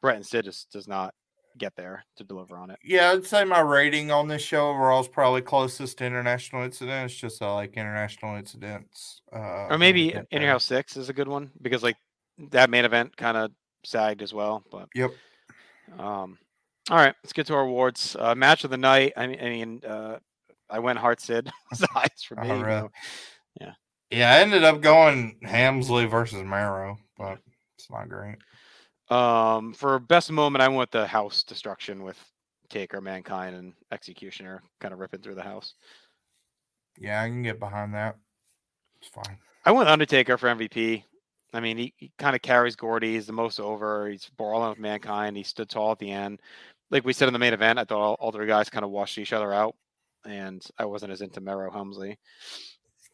Bret 0.00 0.14
and 0.14 0.24
Sid 0.24 0.44
just 0.44 0.70
does 0.70 0.86
not 0.86 1.14
get 1.58 1.74
there 1.76 2.04
to 2.16 2.24
deliver 2.24 2.56
on 2.56 2.70
it. 2.70 2.78
Yeah, 2.82 3.10
I'd 3.12 3.26
say 3.26 3.44
my 3.44 3.60
rating 3.60 4.10
on 4.10 4.28
this 4.28 4.42
show 4.42 4.70
overall 4.70 5.00
is 5.00 5.08
probably 5.08 5.42
closest 5.42 5.98
to 5.98 6.04
international 6.06 6.62
incidents. 6.62 7.14
Just 7.14 7.42
I 7.42 7.52
like 7.54 7.76
international 7.76 8.36
incidents. 8.36 9.22
Uh, 9.32 9.66
Or 9.70 9.78
maybe 9.78 10.12
get 10.12 10.26
In 10.30 10.42
Your. 10.42 10.50
House 10.52 10.64
Six 10.64 10.96
is 10.96 11.08
a 11.08 11.12
good 11.12 11.28
one 11.28 11.50
because 11.62 11.82
like 11.82 11.96
that 12.50 12.70
main 12.70 12.84
event 12.84 13.16
kind 13.16 13.36
of 13.36 13.50
sagged 13.84 14.22
as 14.22 14.32
well. 14.34 14.62
But 14.70 14.88
Yep. 14.94 15.10
um, 15.98 16.38
all 16.90 16.96
right, 16.96 17.14
let's 17.22 17.32
get 17.32 17.46
to 17.46 17.54
our 17.54 17.62
awards. 17.62 18.16
Uh, 18.18 18.34
match 18.34 18.64
of 18.64 18.70
the 18.70 18.76
night. 18.76 19.12
I 19.16 19.26
mean, 19.26 19.38
I 19.40 19.48
mean, 19.48 19.82
uh, 19.86 20.18
I 20.70 20.78
went 20.78 20.98
Hart 20.98 21.20
Sid. 21.20 21.50
was 21.70 21.78
the 21.80 21.88
highest 21.92 22.26
for 22.26 22.38
Oh, 22.40 22.42
me. 22.44 22.50
really? 22.50 22.64
though- 22.64 22.90
Yeah, 24.10 24.30
I 24.30 24.40
ended 24.40 24.62
up 24.62 24.82
going 24.82 25.38
Helmsley 25.42 26.04
versus 26.04 26.42
Mero, 26.42 26.98
but 27.16 27.38
it's 27.78 27.90
not 27.90 28.10
great. 28.10 28.36
Um, 29.10 29.72
for 29.74 29.98
best 29.98 30.30
moment, 30.30 30.62
I 30.62 30.68
want 30.68 30.90
the 30.90 31.06
house 31.06 31.42
destruction 31.42 32.02
with 32.02 32.18
Taker, 32.68 33.00
Mankind, 33.00 33.56
and 33.56 33.74
Executioner 33.90 34.62
kind 34.80 34.94
of 34.94 35.00
ripping 35.00 35.20
through 35.20 35.34
the 35.34 35.42
house. 35.42 35.74
Yeah, 36.98 37.22
I 37.22 37.28
can 37.28 37.42
get 37.42 37.58
behind 37.58 37.94
that. 37.94 38.16
It's 39.00 39.08
fine. 39.08 39.38
I 39.64 39.72
want 39.72 39.88
Undertaker 39.88 40.38
for 40.38 40.48
MVP. 40.48 41.04
I 41.54 41.60
mean, 41.60 41.76
he, 41.76 41.92
he 41.96 42.12
kind 42.18 42.34
of 42.34 42.42
carries 42.42 42.76
Gordy. 42.76 43.14
He's 43.14 43.26
the 43.26 43.32
most 43.32 43.60
over. 43.60 44.08
He's 44.08 44.30
brawling 44.36 44.70
with 44.70 44.78
Mankind. 44.78 45.36
He 45.36 45.42
stood 45.42 45.68
tall 45.68 45.92
at 45.92 45.98
the 45.98 46.10
end. 46.10 46.40
Like 46.90 47.04
we 47.04 47.12
said 47.12 47.28
in 47.28 47.32
the 47.32 47.38
main 47.38 47.52
event, 47.52 47.78
I 47.78 47.84
thought 47.84 48.00
all, 48.00 48.14
all 48.14 48.32
three 48.32 48.46
guys 48.46 48.70
kind 48.70 48.84
of 48.84 48.90
washed 48.90 49.18
each 49.18 49.32
other 49.32 49.52
out, 49.52 49.74
and 50.26 50.64
I 50.78 50.84
wasn't 50.84 51.12
as 51.12 51.20
into 51.20 51.40
Mero 51.40 51.70
Helmsley 51.70 52.18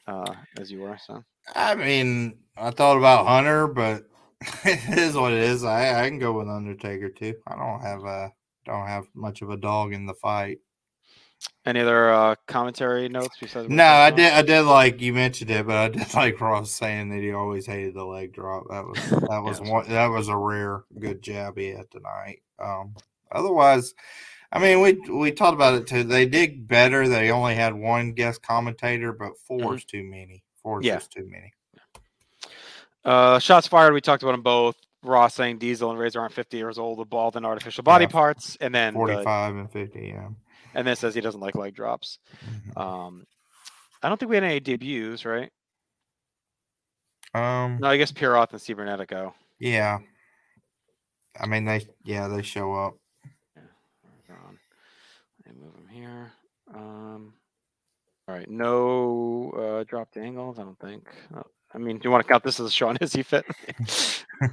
uh, 0.09 0.35
as 0.59 0.73
you 0.73 0.81
were. 0.81 0.99
So 1.07 1.23
I 1.55 1.75
mean, 1.75 2.39
I 2.57 2.71
thought 2.71 2.97
about 2.97 3.27
Hunter, 3.27 3.69
but 3.69 4.05
it 4.65 4.99
is 4.99 5.15
what 5.17 5.33
it 5.33 5.43
is. 5.43 5.65
I, 5.65 6.05
I 6.05 6.09
can 6.09 6.19
go 6.19 6.33
with 6.33 6.49
Undertaker 6.49 7.09
too. 7.09 7.35
I 7.47 7.57
don't 7.57 7.81
have 7.81 8.05
a 8.05 8.33
don't 8.65 8.87
have 8.87 9.07
much 9.15 9.43
of 9.43 9.51
a 9.51 9.57
dog 9.57 9.93
in 9.93 10.07
the 10.07 10.15
fight. 10.15 10.59
any 11.67 11.81
other 11.81 12.13
uh, 12.13 12.35
commentary 12.47 13.09
notes 13.09 13.37
besides? 13.41 13.69
No, 13.69 13.85
I 13.85 14.11
did. 14.11 14.33
I 14.33 14.43
did 14.43 14.61
like 14.63 15.01
you 15.01 15.13
mentioned 15.13 15.51
it, 15.51 15.67
but 15.67 15.77
I 15.77 15.89
did 15.89 16.15
like 16.15 16.41
Ross 16.41 16.71
saying 16.71 17.09
that 17.11 17.21
he 17.21 17.33
always 17.33 17.67
hated 17.67 17.95
the 17.95 18.05
leg 18.05 18.33
drop. 18.33 18.65
That 18.71 18.85
was 18.87 19.11
that 19.11 19.43
was 19.43 19.59
that's 19.59 19.71
one. 19.71 19.89
That 19.89 20.07
was 20.09 20.29
a 20.29 20.37
rare 20.37 20.85
good 20.99 21.23
jab 21.23 21.59
he 21.59 21.69
had 21.69 21.91
tonight. 21.91 22.41
Um, 22.63 22.95
otherwise, 23.33 23.95
I 24.53 24.59
mean, 24.61 24.81
we 24.81 24.93
we 25.11 25.33
talked 25.33 25.55
about 25.55 25.75
it 25.75 25.87
too. 25.87 26.05
They 26.05 26.27
did 26.27 26.69
better. 26.69 27.09
They 27.09 27.31
only 27.31 27.55
had 27.57 27.75
one 27.75 28.13
guest 28.13 28.43
commentator, 28.43 29.13
but 29.13 29.33
4 29.47 29.59
Mhm. 29.59 29.77
is 29.77 29.85
too 29.85 30.05
many. 30.05 30.43
Four 30.63 30.81
is 30.81 30.87
Yeah. 30.87 30.95
just 30.97 31.11
too 31.13 31.27
many. 31.29 31.53
Uh, 33.05 33.39
shots 33.39 33.67
fired. 33.67 33.93
We 33.95 34.01
talked 34.01 34.23
about 34.23 34.33
them 34.33 34.43
both. 34.43 34.77
Ross 35.03 35.35
saying 35.35 35.59
Diesel 35.59 35.91
and 35.91 35.99
Razor 35.99 36.21
aren't 36.21 36.33
50 36.35 36.57
years 36.57 36.79
old 36.79 37.09
bald 37.09 37.37
and 37.37 37.47
artificial 37.47 37.85
body 37.85 38.05
Yeah, 38.05 38.11
parts, 38.11 38.57
and 38.61 38.75
then 38.75 38.95
the- 38.95 38.99
45 38.99 39.57
and 39.57 39.71
50. 39.71 40.01
Yeah. 40.09 40.29
and 40.75 40.87
then 40.87 40.97
says 40.97 41.15
he 41.15 41.21
doesn't 41.21 41.41
like 41.41 41.55
leg 41.55 41.75
drops. 41.75 42.19
Mhm. 42.45 42.77
Um, 42.77 43.27
I 44.03 44.09
don't 44.09 44.19
think 44.19 44.29
we 44.31 44.37
had 44.37 44.45
any 44.45 44.61
debuts, 44.61 45.25
right? 45.25 45.51
Um, 47.35 47.79
No, 47.81 47.89
I 47.89 47.97
guess 47.97 48.13
Pierroth 48.13 48.51
and 48.53 48.61
Cibernetico. 48.61 49.35
yeah. 49.59 49.99
I 51.41 51.47
mean, 51.47 51.65
they, 51.65 51.87
yeah, 52.03 52.27
they 52.27 52.43
show 52.43 52.75
up. 52.75 52.95
They're. 53.55 53.71
Let 55.47 55.55
me 55.55 55.63
move 55.63 55.73
them 55.75 55.89
here. 55.89 56.33
Um, 56.75 57.35
all 58.27 58.35
right, 58.35 58.49
no 58.51 59.51
uh, 59.53 59.85
drop 59.85 60.13
dangles. 60.13 60.59
I 60.59 60.63
don't 60.65 60.79
think. 60.81 61.09
Uh, 61.35 61.43
I 61.75 61.79
mean, 61.79 61.99
do 61.99 62.03
you 62.05 62.11
want 62.11 62.25
to 62.27 62.33
count 62.33 62.45
this 62.45 62.59
as 62.61 62.67
a 62.67 62.71
Shawn 62.71 62.97
Izzy 63.01 63.23
fit? 63.23 63.45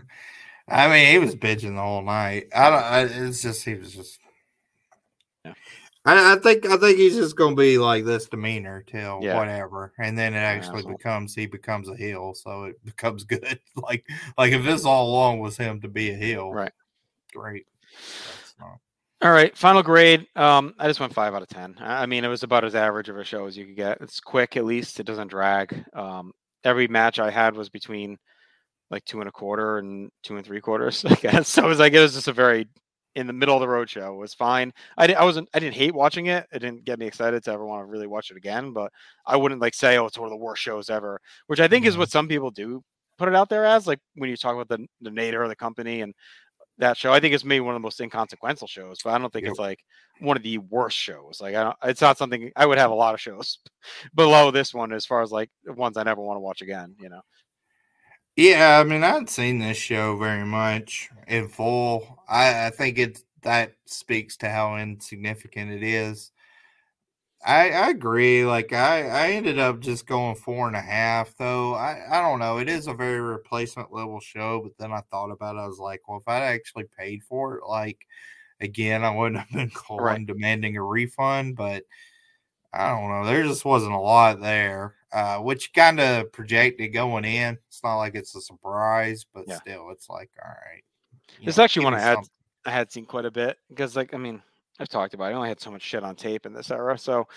I 0.68 0.88
mean, 0.90 1.12
he 1.12 1.20
was 1.20 1.36
bitching 1.36 1.76
the 1.76 1.82
whole 1.82 2.02
night. 2.02 2.48
I 2.56 2.70
don't. 2.70 2.84
I, 2.84 3.02
it's 3.28 3.42
just 3.42 3.64
he 3.64 3.76
was 3.76 3.94
just. 3.94 4.20
Yeah. 5.44 5.54
I, 6.06 6.34
I 6.34 6.36
think 6.40 6.66
I 6.66 6.78
think 6.78 6.98
he's 6.98 7.16
just 7.16 7.36
gonna 7.36 7.56
be 7.56 7.78
like 7.78 8.04
this 8.06 8.28
demeanor 8.28 8.84
till 8.88 9.20
Yeah. 9.22 9.38
whatever, 9.38 9.94
and 10.00 10.18
then 10.18 10.34
it 10.34 10.38
actually 10.38 10.80
asshole. 10.80 10.94
becomes 10.98 11.36
he 11.36 11.46
becomes 11.46 11.88
a 11.90 11.96
heel, 11.96 12.34
so 12.34 12.66
it 12.66 12.76
becomes 12.86 13.24
good. 13.24 13.60
like 13.76 14.06
like 14.38 14.54
if 14.54 14.64
this 14.64 14.86
all 14.86 15.10
along 15.10 15.40
was 15.40 15.58
him 15.58 15.82
to 15.82 15.88
be 15.88 16.12
a 16.12 16.16
heel, 16.16 16.52
Right. 16.52 16.72
Great. 17.34 17.68
Not- 18.60 18.80
All 19.22 19.32
right, 19.32 19.56
final 19.58 19.84
grade. 19.84 20.26
Um, 20.36 20.74
I 20.80 20.88
just 20.88 21.00
went 21.00 21.14
five 21.14 21.34
out 21.36 21.42
of 21.44 21.48
ten. 21.48 21.76
I 21.80 22.04
I 22.04 22.06
mean, 22.08 22.24
it 22.24 22.28
was 22.30 22.44
about 22.44 22.64
as 22.66 22.76
average 22.76 23.10
of 23.10 23.18
a 23.18 23.24
show 23.24 23.46
as 23.46 23.56
you 23.58 23.66
could 23.66 23.76
get. 23.76 24.00
It's 24.02 24.20
quick, 24.20 24.58
at 24.58 24.66
least. 24.66 25.00
It 25.00 25.06
doesn't 25.06 25.28
drag. 25.30 25.84
Um, 25.94 26.34
every 26.66 26.88
match 26.88 27.20
I 27.20 27.32
had 27.32 27.56
was 27.56 27.70
between 27.70 28.18
like 28.92 29.06
two 29.06 29.20
and 29.20 29.30
a 29.30 29.32
quarter 29.32 29.78
and 29.80 30.10
two 30.24 30.38
and 30.38 30.46
three 30.46 30.62
quarters. 30.62 31.06
I 31.10 31.16
guess 31.16 31.48
so. 31.50 31.66
It 31.66 31.70
was 31.70 31.80
like 31.80 31.94
it 31.94 32.00
was 32.00 32.14
just 32.14 32.28
a 32.28 32.34
very 32.34 32.68
in 33.16 33.28
the 33.28 33.34
middle 33.34 33.56
of 33.56 33.62
the 33.62 33.68
road 33.68 33.90
show. 33.90 34.14
It 34.14 34.18
was 34.18 34.34
fine. 34.34 34.74
I 34.98 35.08
didn't. 35.08 35.20
I 35.20 35.26
wasn't. 35.26 35.50
I 35.54 35.60
didn't 35.60 35.76
hate 35.76 35.96
watching 35.96 36.28
it. 36.28 36.46
It 36.52 36.60
didn't 36.60 36.86
get 36.86 37.00
me 37.00 37.08
excited 37.08 37.44
to 37.46 37.52
ever 37.52 37.66
want 37.66 37.82
to 37.88 37.92
really 37.92 38.08
watch 38.08 38.32
it 38.32 38.38
again. 38.38 38.74
But 38.74 38.92
I 39.26 39.38
wouldn't 39.38 39.62
like 39.62 39.74
say, 39.74 39.98
oh, 39.98 40.06
it's 40.06 40.18
one 40.18 40.28
of 40.28 40.32
the 40.32 40.44
worst 40.44 40.62
shows 40.62 40.90
ever. 40.90 41.20
Which 41.48 41.60
I 41.62 41.68
think 41.68 41.86
is 41.86 41.96
Mhm. 41.96 42.00
what 42.00 42.12
some 42.12 42.28
people 42.28 42.52
do 42.52 42.84
put 43.18 43.30
it 43.30 43.36
out 43.36 43.50
there 43.50 43.66
as. 43.66 43.88
Like 43.88 44.00
when 44.16 44.30
you 44.30 44.38
talk 44.38 44.54
about 44.56 44.68
the 44.70 44.86
the 45.02 45.10
Nader 45.12 45.44
of 45.44 45.50
the 45.50 45.56
company 45.56 46.02
and 46.02 46.14
that 46.80 46.98
show. 46.98 47.14
I 47.14 47.20
think 47.20 47.34
it's 47.34 47.44
maybe 47.46 47.62
one 47.62 47.76
of 47.76 47.82
the 47.82 47.86
most 47.86 48.00
inconsequential 48.02 48.68
shows, 48.68 49.00
but 49.04 49.12
I 49.14 49.18
don't 49.18 49.32
think 49.32 49.46
Yep. 49.46 49.52
it's 49.52 49.60
like 49.60 49.80
one 50.20 50.38
of 50.38 50.44
the 50.44 50.58
worst 50.60 50.98
shows. 50.98 51.40
Like 51.42 51.56
I 51.56 51.64
don't, 51.64 51.78
it's 51.84 52.02
not 52.02 52.18
something 52.18 52.52
I 52.56 52.66
would 52.66 52.78
have 52.78 52.92
a 52.92 52.96
lot 52.96 53.14
of 53.14 53.22
shows 53.22 53.60
below 54.16 54.52
this 54.52 54.74
one 54.74 54.94
as 54.94 55.06
far 55.06 55.22
as 55.22 55.32
like 55.32 55.50
ones 55.66 55.98
I 55.98 56.04
never 56.04 56.22
want 56.22 56.38
to 56.38 56.42
watch 56.42 56.62
again. 56.62 56.96
You 57.00 57.10
know, 57.10 57.22
Yeah, 58.36 58.80
I 58.80 58.84
mean, 58.84 59.04
I 59.04 59.08
hadn't 59.10 59.30
seen 59.30 59.60
this 59.60 59.78
show 59.78 60.18
very 60.18 60.46
much 60.46 61.10
in 61.28 61.48
full. 61.48 62.20
I, 62.28 62.68
I 62.68 62.70
think 62.70 62.98
it 62.98 63.20
that 63.44 63.74
speaks 63.86 64.36
to 64.38 64.50
how 64.50 64.76
insignificant 64.78 65.72
it 65.72 65.84
is. 65.84 66.32
I, 67.46 67.70
I 67.70 67.90
agree. 67.90 68.44
Like 68.44 68.74
I, 68.74 69.08
I 69.08 69.32
ended 69.34 69.60
up 69.60 69.80
just 69.80 70.08
going 70.08 70.36
four 70.36 70.68
and 70.68 70.76
a 70.76 70.82
half, 70.82 71.36
though. 71.38 71.76
I, 71.76 72.02
I 72.10 72.22
don't 72.22 72.40
know. 72.40 72.58
It 72.58 72.68
is 72.68 72.88
a 72.88 72.94
very 72.94 73.22
replacement 73.22 73.94
level 73.94 74.20
show, 74.20 74.62
but 74.62 74.72
then 74.80 74.92
I 74.92 75.02
thought 75.12 75.30
about 75.30 75.56
it. 75.56 75.60
I 75.60 75.68
was 75.68 75.78
like, 75.78 76.08
well, 76.08 76.18
if 76.18 76.28
I'd 76.28 76.42
actually 76.42 76.86
paid 76.98 77.24
for 77.24 77.58
it, 77.58 77.68
like 77.68 78.00
again, 78.62 79.04
I 79.04 79.16
wouldn't 79.16 79.40
have 79.42 79.52
been 79.52 79.70
calling 79.74 80.26
demanding 80.26 80.76
a 80.76 80.84
refund. 80.84 81.56
But 81.56 81.84
I 82.74 82.90
don't 82.90 83.10
know. 83.10 83.26
There 83.26 83.44
just 83.44 83.64
wasn't 83.64 83.94
a 83.94 84.00
lot 84.00 84.42
there, 84.42 84.96
uh, 85.14 85.38
which 85.38 85.72
kind 85.72 86.00
of 86.00 86.32
projected 86.32 86.94
going 86.94 87.26
in. 87.26 87.60
It's 87.68 87.84
not 87.84 87.98
like 87.98 88.16
it's 88.16 88.36
a 88.36 88.42
surprise, 88.42 89.24
but 89.32 89.46
Yeah. 89.48 89.58
still, 89.58 89.92
it's 89.92 90.10
like, 90.10 90.32
all 90.44 90.50
right. 90.50 90.84
This 91.46 91.58
know, 91.58 91.64
actually 91.64 91.86
one 91.86 91.94
I 91.94 92.02
had-. 92.02 92.18
I 92.66 92.72
had 92.72 92.92
seen 92.92 93.06
quite 93.06 93.26
a 93.26 93.32
bit 93.32 93.60
because 93.70 93.96
like 93.96 94.16
I 94.16 94.18
mean 94.18 94.42
I've 94.80 94.90
talked 94.90 95.14
about. 95.14 95.26
It. 95.26 95.34
I 95.34 95.38
only 95.38 95.50
had 95.50 95.62
so 95.62 95.72
much 95.72 95.82
shit 95.82 96.04
on 96.04 96.16
tape 96.16 96.46
in 96.46 96.54
this 96.54 96.72
era, 96.72 96.98
so 96.98 97.28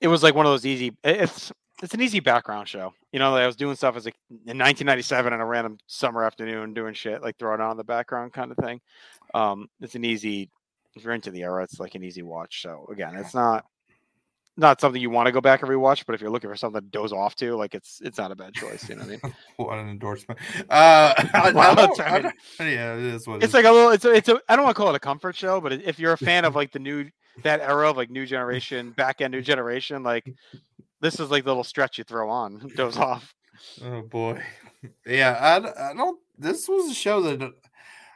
it 0.00 0.08
was 0.08 0.22
like 0.22 0.34
one 0.34 0.46
of 0.46 0.52
those 0.52 0.66
easy. 0.66 0.92
It's 1.04 1.52
it's 1.82 1.94
an 1.94 2.00
easy 2.00 2.20
background 2.20 2.68
show. 2.68 2.92
You 3.12 3.18
know, 3.18 3.32
like 3.32 3.42
I 3.42 3.46
was 3.46 3.56
doing 3.56 3.76
stuff 3.76 3.96
as 3.96 4.04
like 4.04 4.16
in 4.30 4.58
1997 4.58 5.32
on 5.32 5.40
a 5.40 5.46
random 5.46 5.78
summer 5.86 6.24
afternoon, 6.24 6.74
doing 6.74 6.94
shit 6.94 7.22
like 7.22 7.38
throwing 7.38 7.60
on 7.60 7.76
the 7.76 7.84
background 7.84 8.32
kind 8.32 8.50
of 8.50 8.56
thing. 8.58 8.80
Um, 9.34 9.68
it's 9.80 9.94
an 9.94 10.04
easy. 10.04 10.50
If 10.94 11.04
you're 11.04 11.12
into 11.12 11.30
the 11.30 11.42
era, 11.42 11.62
it's 11.62 11.78
like 11.78 11.94
an 11.94 12.02
easy 12.02 12.22
watch. 12.22 12.62
So 12.62 12.86
again, 12.90 13.16
it's 13.16 13.34
not 13.34 13.66
not 14.56 14.80
something 14.80 15.00
you 15.02 15.10
want 15.10 15.26
to 15.26 15.32
go 15.32 15.40
back 15.40 15.62
and 15.62 15.70
rewatch, 15.70 16.04
but 16.06 16.14
if 16.14 16.20
you're 16.20 16.30
looking 16.30 16.48
for 16.50 16.56
something 16.56 16.80
to 16.80 16.86
doze 16.88 17.12
off 17.12 17.34
to, 17.36 17.54
like 17.56 17.74
it's 17.74 18.00
it's 18.02 18.18
not 18.18 18.32
a 18.32 18.36
bad 18.36 18.54
choice. 18.54 18.88
You 18.88 18.96
know 18.96 19.02
what 19.04 19.18
I 19.22 19.26
mean? 19.28 19.34
What 19.56 19.78
an 19.78 19.88
endorsement. 19.90 20.38
Uh, 20.68 21.14
I, 21.16 21.30
I 21.34 21.50
Well, 21.52 21.74
don't- 21.74 22.00
I 22.00 22.04
I 22.04 22.12
mean- 22.14 22.22
don't- 22.22 22.34
yeah, 22.70 22.94
it 22.94 23.00
is 23.00 23.26
what 23.26 23.36
it 23.36 23.44
it's 23.44 23.54
like 23.54 23.64
a 23.64 23.70
little 23.70 23.90
it's 23.90 24.04
a, 24.04 24.12
it's 24.12 24.28
a 24.28 24.40
i 24.48 24.56
don't 24.56 24.64
want 24.64 24.76
to 24.76 24.80
call 24.82 24.90
it 24.92 24.96
a 24.96 25.00
comfort 25.00 25.36
show 25.36 25.60
but 25.60 25.72
if 25.72 25.98
you're 25.98 26.12
a 26.14 26.18
fan 26.18 26.44
of 26.44 26.54
like 26.54 26.72
the 26.72 26.78
new 26.78 27.08
that 27.42 27.60
era 27.60 27.90
of 27.90 27.96
like 27.96 28.10
new 28.10 28.24
generation 28.26 28.90
back 28.92 29.20
end 29.20 29.32
new 29.32 29.42
generation 29.42 30.02
like 30.02 30.32
this 31.00 31.20
is 31.20 31.30
like 31.30 31.44
the 31.44 31.50
little 31.50 31.64
stretch 31.64 31.98
you 31.98 32.04
throw 32.04 32.28
on 32.30 32.58
goes 32.76 32.96
off 32.96 33.34
Oh 33.82 34.02
boy, 34.02 34.42
yeah. 35.06 35.32
I, 35.40 35.90
I 35.90 35.94
don't. 35.94 36.18
This 36.38 36.68
was 36.68 36.90
a 36.90 36.94
show 36.94 37.22
that 37.22 37.40
uh, 37.42 37.50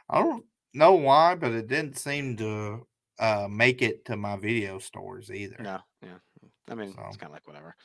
I 0.07 0.21
don't 0.21 0.45
know 0.75 0.93
why, 0.93 1.33
but 1.33 1.51
it 1.51 1.67
didn't 1.67 1.97
seem 1.97 2.37
to 2.37 2.85
uh, 3.19 3.47
make 3.49 3.81
it 3.81 4.05
to 4.05 4.15
my 4.17 4.35
video 4.37 4.77
stores 4.77 5.31
either. 5.31 5.57
no 5.59 5.79
yeah 5.79 5.79
i 6.69 6.75
mean 6.75 6.89
it's 7.07 7.17
kind 7.17 7.23
of 7.29 7.31
like 7.31 7.47
whatever 7.47 7.75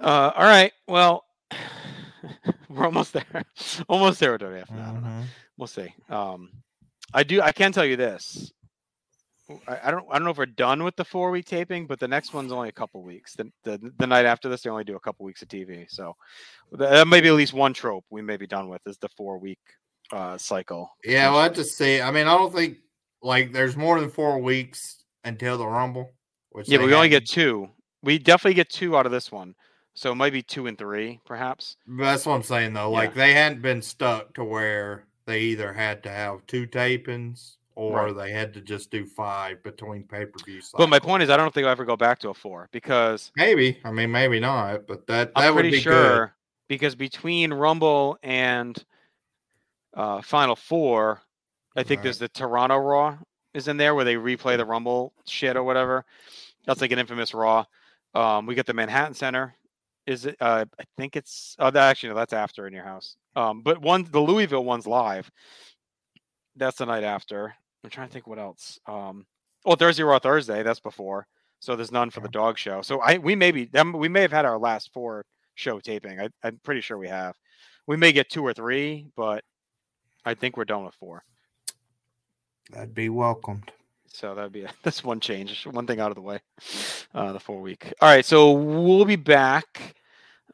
uh 0.00 0.32
all 0.34 0.42
right 0.44 0.72
well 0.88 1.24
we're 2.68 2.84
almost 2.84 3.12
there 3.12 3.44
almost 3.88 4.20
there 4.20 4.32
with 4.32 4.40
WF. 4.42 4.70
I 4.72 4.76
don't 4.92 5.02
know. 5.02 5.08
Mhm. 5.08 5.24
we'll 5.58 5.66
see 5.66 5.94
um 6.08 6.48
i 7.12 7.22
do 7.22 7.40
i 7.42 7.52
can 7.52 7.72
tell 7.72 7.84
you 7.84 7.96
this 7.96 8.52
I, 9.68 9.78
I 9.84 9.90
don't 9.90 10.06
I 10.10 10.14
don't 10.14 10.24
know 10.24 10.30
if 10.30 10.38
we're 10.38 10.46
done 10.46 10.82
with 10.84 10.96
the 10.96 11.04
four 11.04 11.30
week 11.30 11.44
taping, 11.44 11.86
but 11.86 12.00
the 12.00 12.08
next 12.08 12.32
one's 12.32 12.50
only 12.50 12.70
a 12.70 12.72
couple 12.72 13.02
weeks. 13.02 13.34
The, 13.34 13.52
the 13.62 13.92
the 13.98 14.06
night 14.06 14.24
after 14.24 14.48
this, 14.48 14.62
they 14.62 14.70
only 14.70 14.84
do 14.84 14.96
a 14.96 15.00
couple 15.00 15.26
weeks 15.26 15.42
of 15.42 15.48
TV. 15.48 15.84
So 15.90 16.14
that 16.72 17.06
may 17.06 17.20
be 17.20 17.28
at 17.28 17.34
least 17.34 17.52
one 17.52 17.74
trope 17.74 18.06
we 18.08 18.22
may 18.22 18.38
be 18.38 18.46
done 18.46 18.70
with 18.70 18.80
is 18.86 18.96
the 18.96 19.08
four 19.18 19.38
week 19.38 19.58
uh 20.10 20.38
cycle. 20.38 20.88
Yeah, 21.04 21.28
well, 21.28 21.40
I 21.40 21.48
potentially. 21.50 21.64
just 21.66 21.76
see. 21.76 22.00
I 22.00 22.10
mean, 22.10 22.26
I 22.26 22.38
don't 22.38 22.54
think 22.54 22.78
like 23.20 23.52
there's 23.52 23.76
more 23.76 24.00
than 24.00 24.10
four 24.10 24.38
weeks 24.38 25.04
until 25.24 25.58
the 25.58 25.66
Rumble. 25.66 26.10
Yeah, 26.64 26.78
but 26.78 26.86
we 26.86 26.94
only 26.94 27.08
get 27.08 27.26
two. 27.26 27.68
We 28.02 28.18
definitely 28.18 28.54
get 28.54 28.68
two 28.68 28.96
out 28.96 29.06
of 29.06 29.12
this 29.12 29.32
one, 29.32 29.54
so 29.94 30.12
it 30.12 30.16
might 30.16 30.32
be 30.32 30.42
two 30.42 30.66
and 30.66 30.76
three, 30.78 31.20
perhaps. 31.24 31.76
That's 31.86 32.26
what 32.26 32.34
I'm 32.34 32.42
saying 32.42 32.74
though. 32.74 32.90
Like 32.90 33.10
Yeah. 33.10 33.14
they 33.16 33.32
hadn't 33.34 33.62
been 33.62 33.82
stuck 33.82 34.34
to 34.34 34.44
where 34.44 35.06
they 35.26 35.40
either 35.40 35.72
had 35.72 36.02
to 36.04 36.10
have 36.10 36.46
two 36.46 36.66
tapings 36.66 37.56
or 37.76 38.04
Right. 38.06 38.14
they 38.16 38.30
had 38.30 38.52
to 38.54 38.60
just 38.60 38.90
do 38.90 39.04
five 39.06 39.62
between 39.62 40.04
pay 40.04 40.26
per 40.26 40.38
view. 40.44 40.60
But 40.76 40.88
my 40.88 40.98
point 40.98 41.22
is, 41.22 41.30
I 41.30 41.36
don't 41.36 41.52
think 41.52 41.64
I'll 41.64 41.72
ever 41.72 41.84
go 41.84 41.96
back 41.96 42.18
to 42.20 42.28
a 42.28 42.34
four 42.34 42.68
because 42.72 43.32
maybe. 43.36 43.78
I 43.84 43.90
mean, 43.90 44.12
maybe 44.12 44.38
not. 44.38 44.86
But 44.86 45.06
that 45.08 45.34
that 45.34 45.40
I'm 45.40 45.54
would 45.54 45.62
pretty 45.62 45.78
be 45.78 45.80
sure 45.82 46.34
because 46.68 46.94
between 46.94 47.52
Rumble 47.52 48.18
and 48.22 48.82
uh, 49.94 50.20
Final 50.22 50.56
Four, 50.56 51.22
I 51.76 51.82
think 51.82 51.98
Right. 51.98 52.02
there's 52.04 52.18
the 52.18 52.28
Toronto 52.28 52.76
Raw 52.76 53.16
is 53.54 53.66
in 53.68 53.76
there 53.76 53.94
where 53.94 54.04
they 54.04 54.16
replay 54.16 54.56
the 54.56 54.64
Rumble 54.64 55.12
shit 55.26 55.56
or 55.56 55.62
whatever. 55.64 56.04
That's 56.66 56.80
like 56.80 56.92
an 56.92 56.98
infamous 56.98 57.34
Raw. 57.34 57.64
Um, 58.14 58.46
we 58.46 58.54
get 58.54 58.66
the 58.66 58.74
Manhattan 58.74 59.14
Center. 59.14 59.54
Is 60.06 60.26
it? 60.26 60.36
Uh, 60.40 60.64
I 60.78 60.84
think 60.96 61.16
it's. 61.16 61.56
Oh, 61.58 61.70
that 61.70 61.90
actually 61.90 62.10
no, 62.10 62.14
that's 62.16 62.32
after 62.32 62.66
in 62.66 62.74
your 62.74 62.84
house. 62.84 63.16
Um, 63.36 63.62
but 63.62 63.80
one 63.80 64.06
the 64.10 64.20
Louisville 64.20 64.64
one's 64.64 64.86
live. 64.86 65.30
That's 66.56 66.78
the 66.78 66.86
night 66.86 67.04
after. 67.04 67.54
I'm 67.82 67.90
trying 67.90 68.08
to 68.08 68.12
think 68.12 68.26
what 68.26 68.38
else. 68.38 68.78
Um, 68.86 69.26
oh, 69.64 69.74
Thursday 69.74 70.02
Raw 70.02 70.18
Thursday. 70.18 70.62
That's 70.62 70.80
before. 70.80 71.26
So 71.60 71.74
there's 71.74 71.92
none 71.92 72.10
for 72.10 72.20
the 72.20 72.28
dog 72.28 72.58
show. 72.58 72.82
So 72.82 73.00
I 73.00 73.18
we 73.18 73.34
may 73.34 73.50
be 73.50 73.64
them 73.64 73.92
we 73.92 74.08
may 74.08 74.20
have 74.20 74.32
had 74.32 74.44
our 74.44 74.58
last 74.58 74.92
four 74.92 75.24
show 75.54 75.80
taping. 75.80 76.20
I, 76.20 76.28
I'm 76.42 76.60
pretty 76.62 76.82
sure 76.82 76.98
we 76.98 77.08
have. 77.08 77.36
We 77.86 77.96
may 77.96 78.12
get 78.12 78.28
two 78.28 78.44
or 78.44 78.52
three, 78.52 79.06
but 79.16 79.42
I 80.24 80.34
think 80.34 80.56
we're 80.56 80.64
done 80.64 80.84
with 80.84 80.94
four. 80.94 81.22
That'd 82.70 82.94
be 82.94 83.08
welcomed. 83.08 83.72
So 84.14 84.34
that'd 84.34 84.52
be 84.52 84.62
a, 84.62 84.70
that's 84.82 85.02
one 85.04 85.20
change, 85.20 85.66
one 85.66 85.86
thing 85.86 86.00
out 86.00 86.10
of 86.10 86.14
the 86.14 86.22
way. 86.22 86.40
Uh, 87.14 87.32
the 87.32 87.40
four 87.40 87.60
week. 87.60 87.92
All 88.00 88.08
right, 88.08 88.24
so 88.24 88.52
we'll 88.52 89.04
be 89.04 89.16
back. 89.16 89.94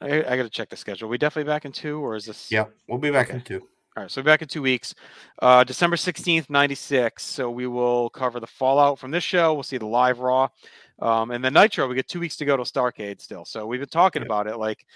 I, 0.01 0.19
I 0.25 0.37
got 0.37 0.45
to 0.45 0.51
check 0.51 0.71
the 0.71 0.77
schedule. 0.77 1.09
we 1.09 1.19
definitely 1.19 1.51
back 1.51 1.65
in 1.67 1.73
two, 1.73 1.99
or 2.05 2.17
is 2.17 2.25
this? 2.25 2.51
Yeah, 2.51 2.65
we'll 2.89 2.99
be 2.99 3.11
back 3.11 3.29
Okay. 3.29 3.37
in 3.39 3.43
two. 3.45 3.61
All 3.97 4.05
right, 4.05 4.11
so 4.11 4.23
back 4.23 4.41
in 4.41 4.49
two 4.49 4.63
weeks, 4.63 4.95
uh, 5.43 5.65
December 5.65 5.97
sixteenth, 5.97 6.49
ninety 6.49 6.75
six. 6.77 7.25
So 7.25 7.51
we 7.51 7.67
will 7.67 8.09
cover 8.11 8.41
the 8.41 8.47
fallout 8.47 8.99
from 8.99 9.11
this 9.11 9.25
show. 9.25 9.53
We'll 9.53 9.63
see 9.65 9.79
the 9.79 9.87
live 9.87 10.21
Raw, 10.21 10.49
um, 11.03 11.33
and 11.33 11.45
the 11.45 11.51
Nitro. 11.51 11.87
We 11.89 11.97
get 11.97 12.09
two 12.09 12.21
weeks 12.21 12.37
to 12.37 12.45
go 12.45 12.57
to 12.57 12.63
Starcade 12.63 13.21
still. 13.21 13.45
So 13.45 13.67
we've 13.67 13.81
been 13.81 13.89
talking 13.89 14.23
about 14.23 14.47
it. 14.47 14.57
Like, 14.59 14.87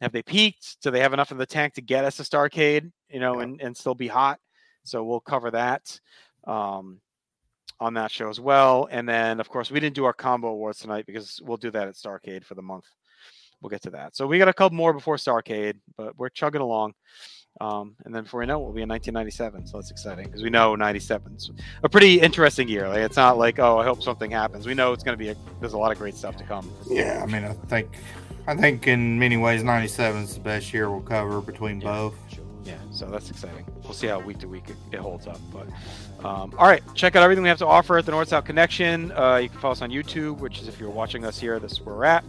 have 0.00 0.12
they 0.12 0.22
peaked? 0.22 0.80
Do 0.80 0.90
they 0.92 1.00
have 1.00 1.12
enough 1.12 1.32
in 1.32 1.38
the 1.38 1.44
tank 1.44 1.74
to 1.74 1.82
get 1.82 2.04
us 2.04 2.16
to 2.18 2.22
Starcade? 2.22 2.90
You 3.10 3.20
know, 3.20 3.40
and 3.40 3.60
and 3.60 3.76
still 3.76 3.96
be 3.96 4.08
hot. 4.08 4.38
So 4.84 5.02
we'll 5.04 5.20
cover 5.20 5.50
that 5.50 6.00
um, 6.46 7.00
on 7.80 7.94
that 7.94 8.10
show 8.10 8.28
as 8.28 8.40
well. 8.40 8.88
And 8.90 9.08
then, 9.08 9.40
of 9.40 9.48
course, 9.48 9.70
we 9.70 9.80
didn't 9.80 9.94
do 9.96 10.04
our 10.04 10.12
combo 10.12 10.48
awards 10.48 10.78
tonight 10.78 11.04
because 11.06 11.40
we'll 11.44 11.56
do 11.58 11.70
that 11.72 11.88
at 11.88 11.94
Starcade 11.94 12.44
for 12.44 12.54
the 12.54 12.62
month. 12.62 12.84
We'll 13.60 13.70
get 13.70 13.82
to 13.82 13.90
that. 13.90 14.14
So 14.16 14.26
we 14.26 14.38
got 14.38 14.48
a 14.48 14.52
couple 14.52 14.76
more 14.76 14.92
before 14.92 15.16
Starcade, 15.16 15.74
but 15.96 16.16
we're 16.18 16.28
chugging 16.28 16.60
along. 16.60 16.92
Um, 17.58 17.96
and 18.04 18.14
then 18.14 18.24
before 18.24 18.40
we 18.40 18.46
know 18.46 18.60
it, 18.60 18.64
we'll 18.64 18.74
be 18.74 18.82
in 18.82 18.88
1997. 18.88 19.66
So 19.66 19.78
that's 19.78 19.90
exciting 19.90 20.26
because 20.26 20.42
we 20.42 20.50
know 20.50 20.74
97 20.74 21.36
is 21.36 21.50
a 21.82 21.88
pretty 21.88 22.20
interesting 22.20 22.68
year. 22.68 22.86
Like 22.86 22.98
it's 22.98 23.16
not 23.16 23.38
like 23.38 23.58
oh, 23.58 23.78
I 23.78 23.84
hope 23.84 24.02
something 24.02 24.30
happens. 24.30 24.66
We 24.66 24.74
know 24.74 24.92
it's 24.92 25.02
going 25.02 25.18
to 25.18 25.24
be. 25.24 25.30
A, 25.30 25.36
there's 25.60 25.72
a 25.72 25.78
lot 25.78 25.90
of 25.90 25.96
great 25.96 26.14
stuff 26.14 26.36
to 26.36 26.44
come. 26.44 26.70
Yeah, 26.86 27.22
I 27.22 27.26
mean, 27.26 27.44
I 27.44 27.54
think, 27.66 27.96
I 28.46 28.54
think 28.54 28.86
in 28.86 29.18
many 29.18 29.38
ways, 29.38 29.62
'97 29.62 30.24
is 30.24 30.34
the 30.34 30.40
best 30.40 30.74
year 30.74 30.90
we'll 30.90 31.00
cover 31.00 31.40
between 31.40 31.80
Yeah. 31.80 31.92
both. 31.92 32.14
Yeah, 32.66 32.78
so 32.90 33.06
that's 33.06 33.30
exciting. 33.30 33.64
We'll 33.84 33.92
see 33.92 34.08
how 34.08 34.18
week 34.18 34.38
to 34.38 34.48
week 34.48 34.64
it, 34.90 34.98
holds 34.98 35.28
up. 35.28 35.38
But 35.52 35.68
um, 36.26 36.52
all 36.58 36.66
right, 36.66 36.82
check 36.94 37.14
out 37.14 37.22
everything 37.22 37.44
we 37.44 37.48
have 37.48 37.58
to 37.58 37.66
offer 37.66 37.96
at 37.96 38.04
the 38.04 38.10
North 38.10 38.28
South 38.28 38.44
Connection. 38.44 39.12
Uh, 39.12 39.36
you 39.36 39.48
can 39.48 39.58
follow 39.60 39.72
us 39.72 39.82
on 39.82 39.90
YouTube, 39.90 40.38
which 40.38 40.60
is 40.60 40.66
if 40.66 40.80
you're 40.80 40.90
watching 40.90 41.24
us 41.24 41.38
here, 41.38 41.60
this 41.60 41.72
is 41.72 41.80
where 41.80 41.94
we're 41.94 42.04
at. 42.04 42.24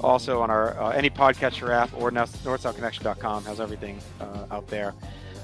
Also 0.00 0.40
on 0.40 0.50
our 0.50 0.80
uh, 0.80 0.90
any 0.90 1.10
podcatcher 1.10 1.70
app 1.70 1.90
or 2.00 2.10
now 2.10 2.24
northsouthconnection.com 2.24 3.44
has 3.44 3.60
everything 3.60 3.98
uh, 4.20 4.46
out 4.50 4.66
there. 4.68 4.94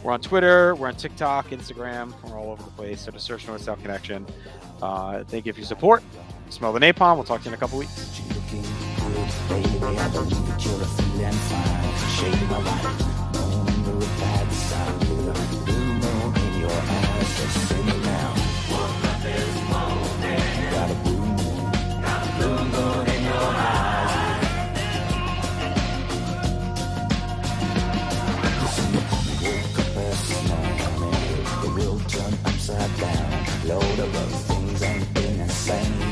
We're 0.02 0.12
on 0.12 0.20
Twitter, 0.20 0.74
we're 0.76 0.88
on 0.88 0.96
TikTok, 0.96 1.48
Instagram, 1.48 2.14
we're 2.22 2.38
all 2.38 2.52
over 2.52 2.62
the 2.62 2.70
place. 2.70 3.02
So 3.02 3.10
just 3.10 3.26
search 3.26 3.46
North 3.46 3.62
South 3.62 3.82
Connection. 3.82 4.26
Uh, 4.80 5.24
thank 5.24 5.44
you 5.44 5.52
for 5.52 5.58
your 5.58 5.66
support. 5.66 6.02
Smell 6.50 6.72
the 6.72 6.80
napalm. 6.80 7.16
We'll 7.16 7.24
talk 7.24 7.42
to 7.42 7.44
you 7.44 7.50
in 7.50 7.54
a 7.54 7.58
couple 7.58 7.78
weeks. 7.78 8.20
Load 33.68 33.98
of 33.98 34.12
things 34.46 34.82
ain't 34.82 35.14
been 35.14 35.40
the 35.98 36.07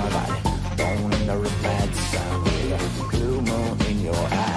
my 0.00 0.10
body. 0.10 0.76
Don't 0.76 1.10
win 1.10 1.26
the 1.26 1.36
red 1.36 1.94
sun 1.94 2.44
blue 3.10 3.40
moon 3.42 3.80
in 3.88 4.00
your 4.00 4.14
eyes. 4.14 4.49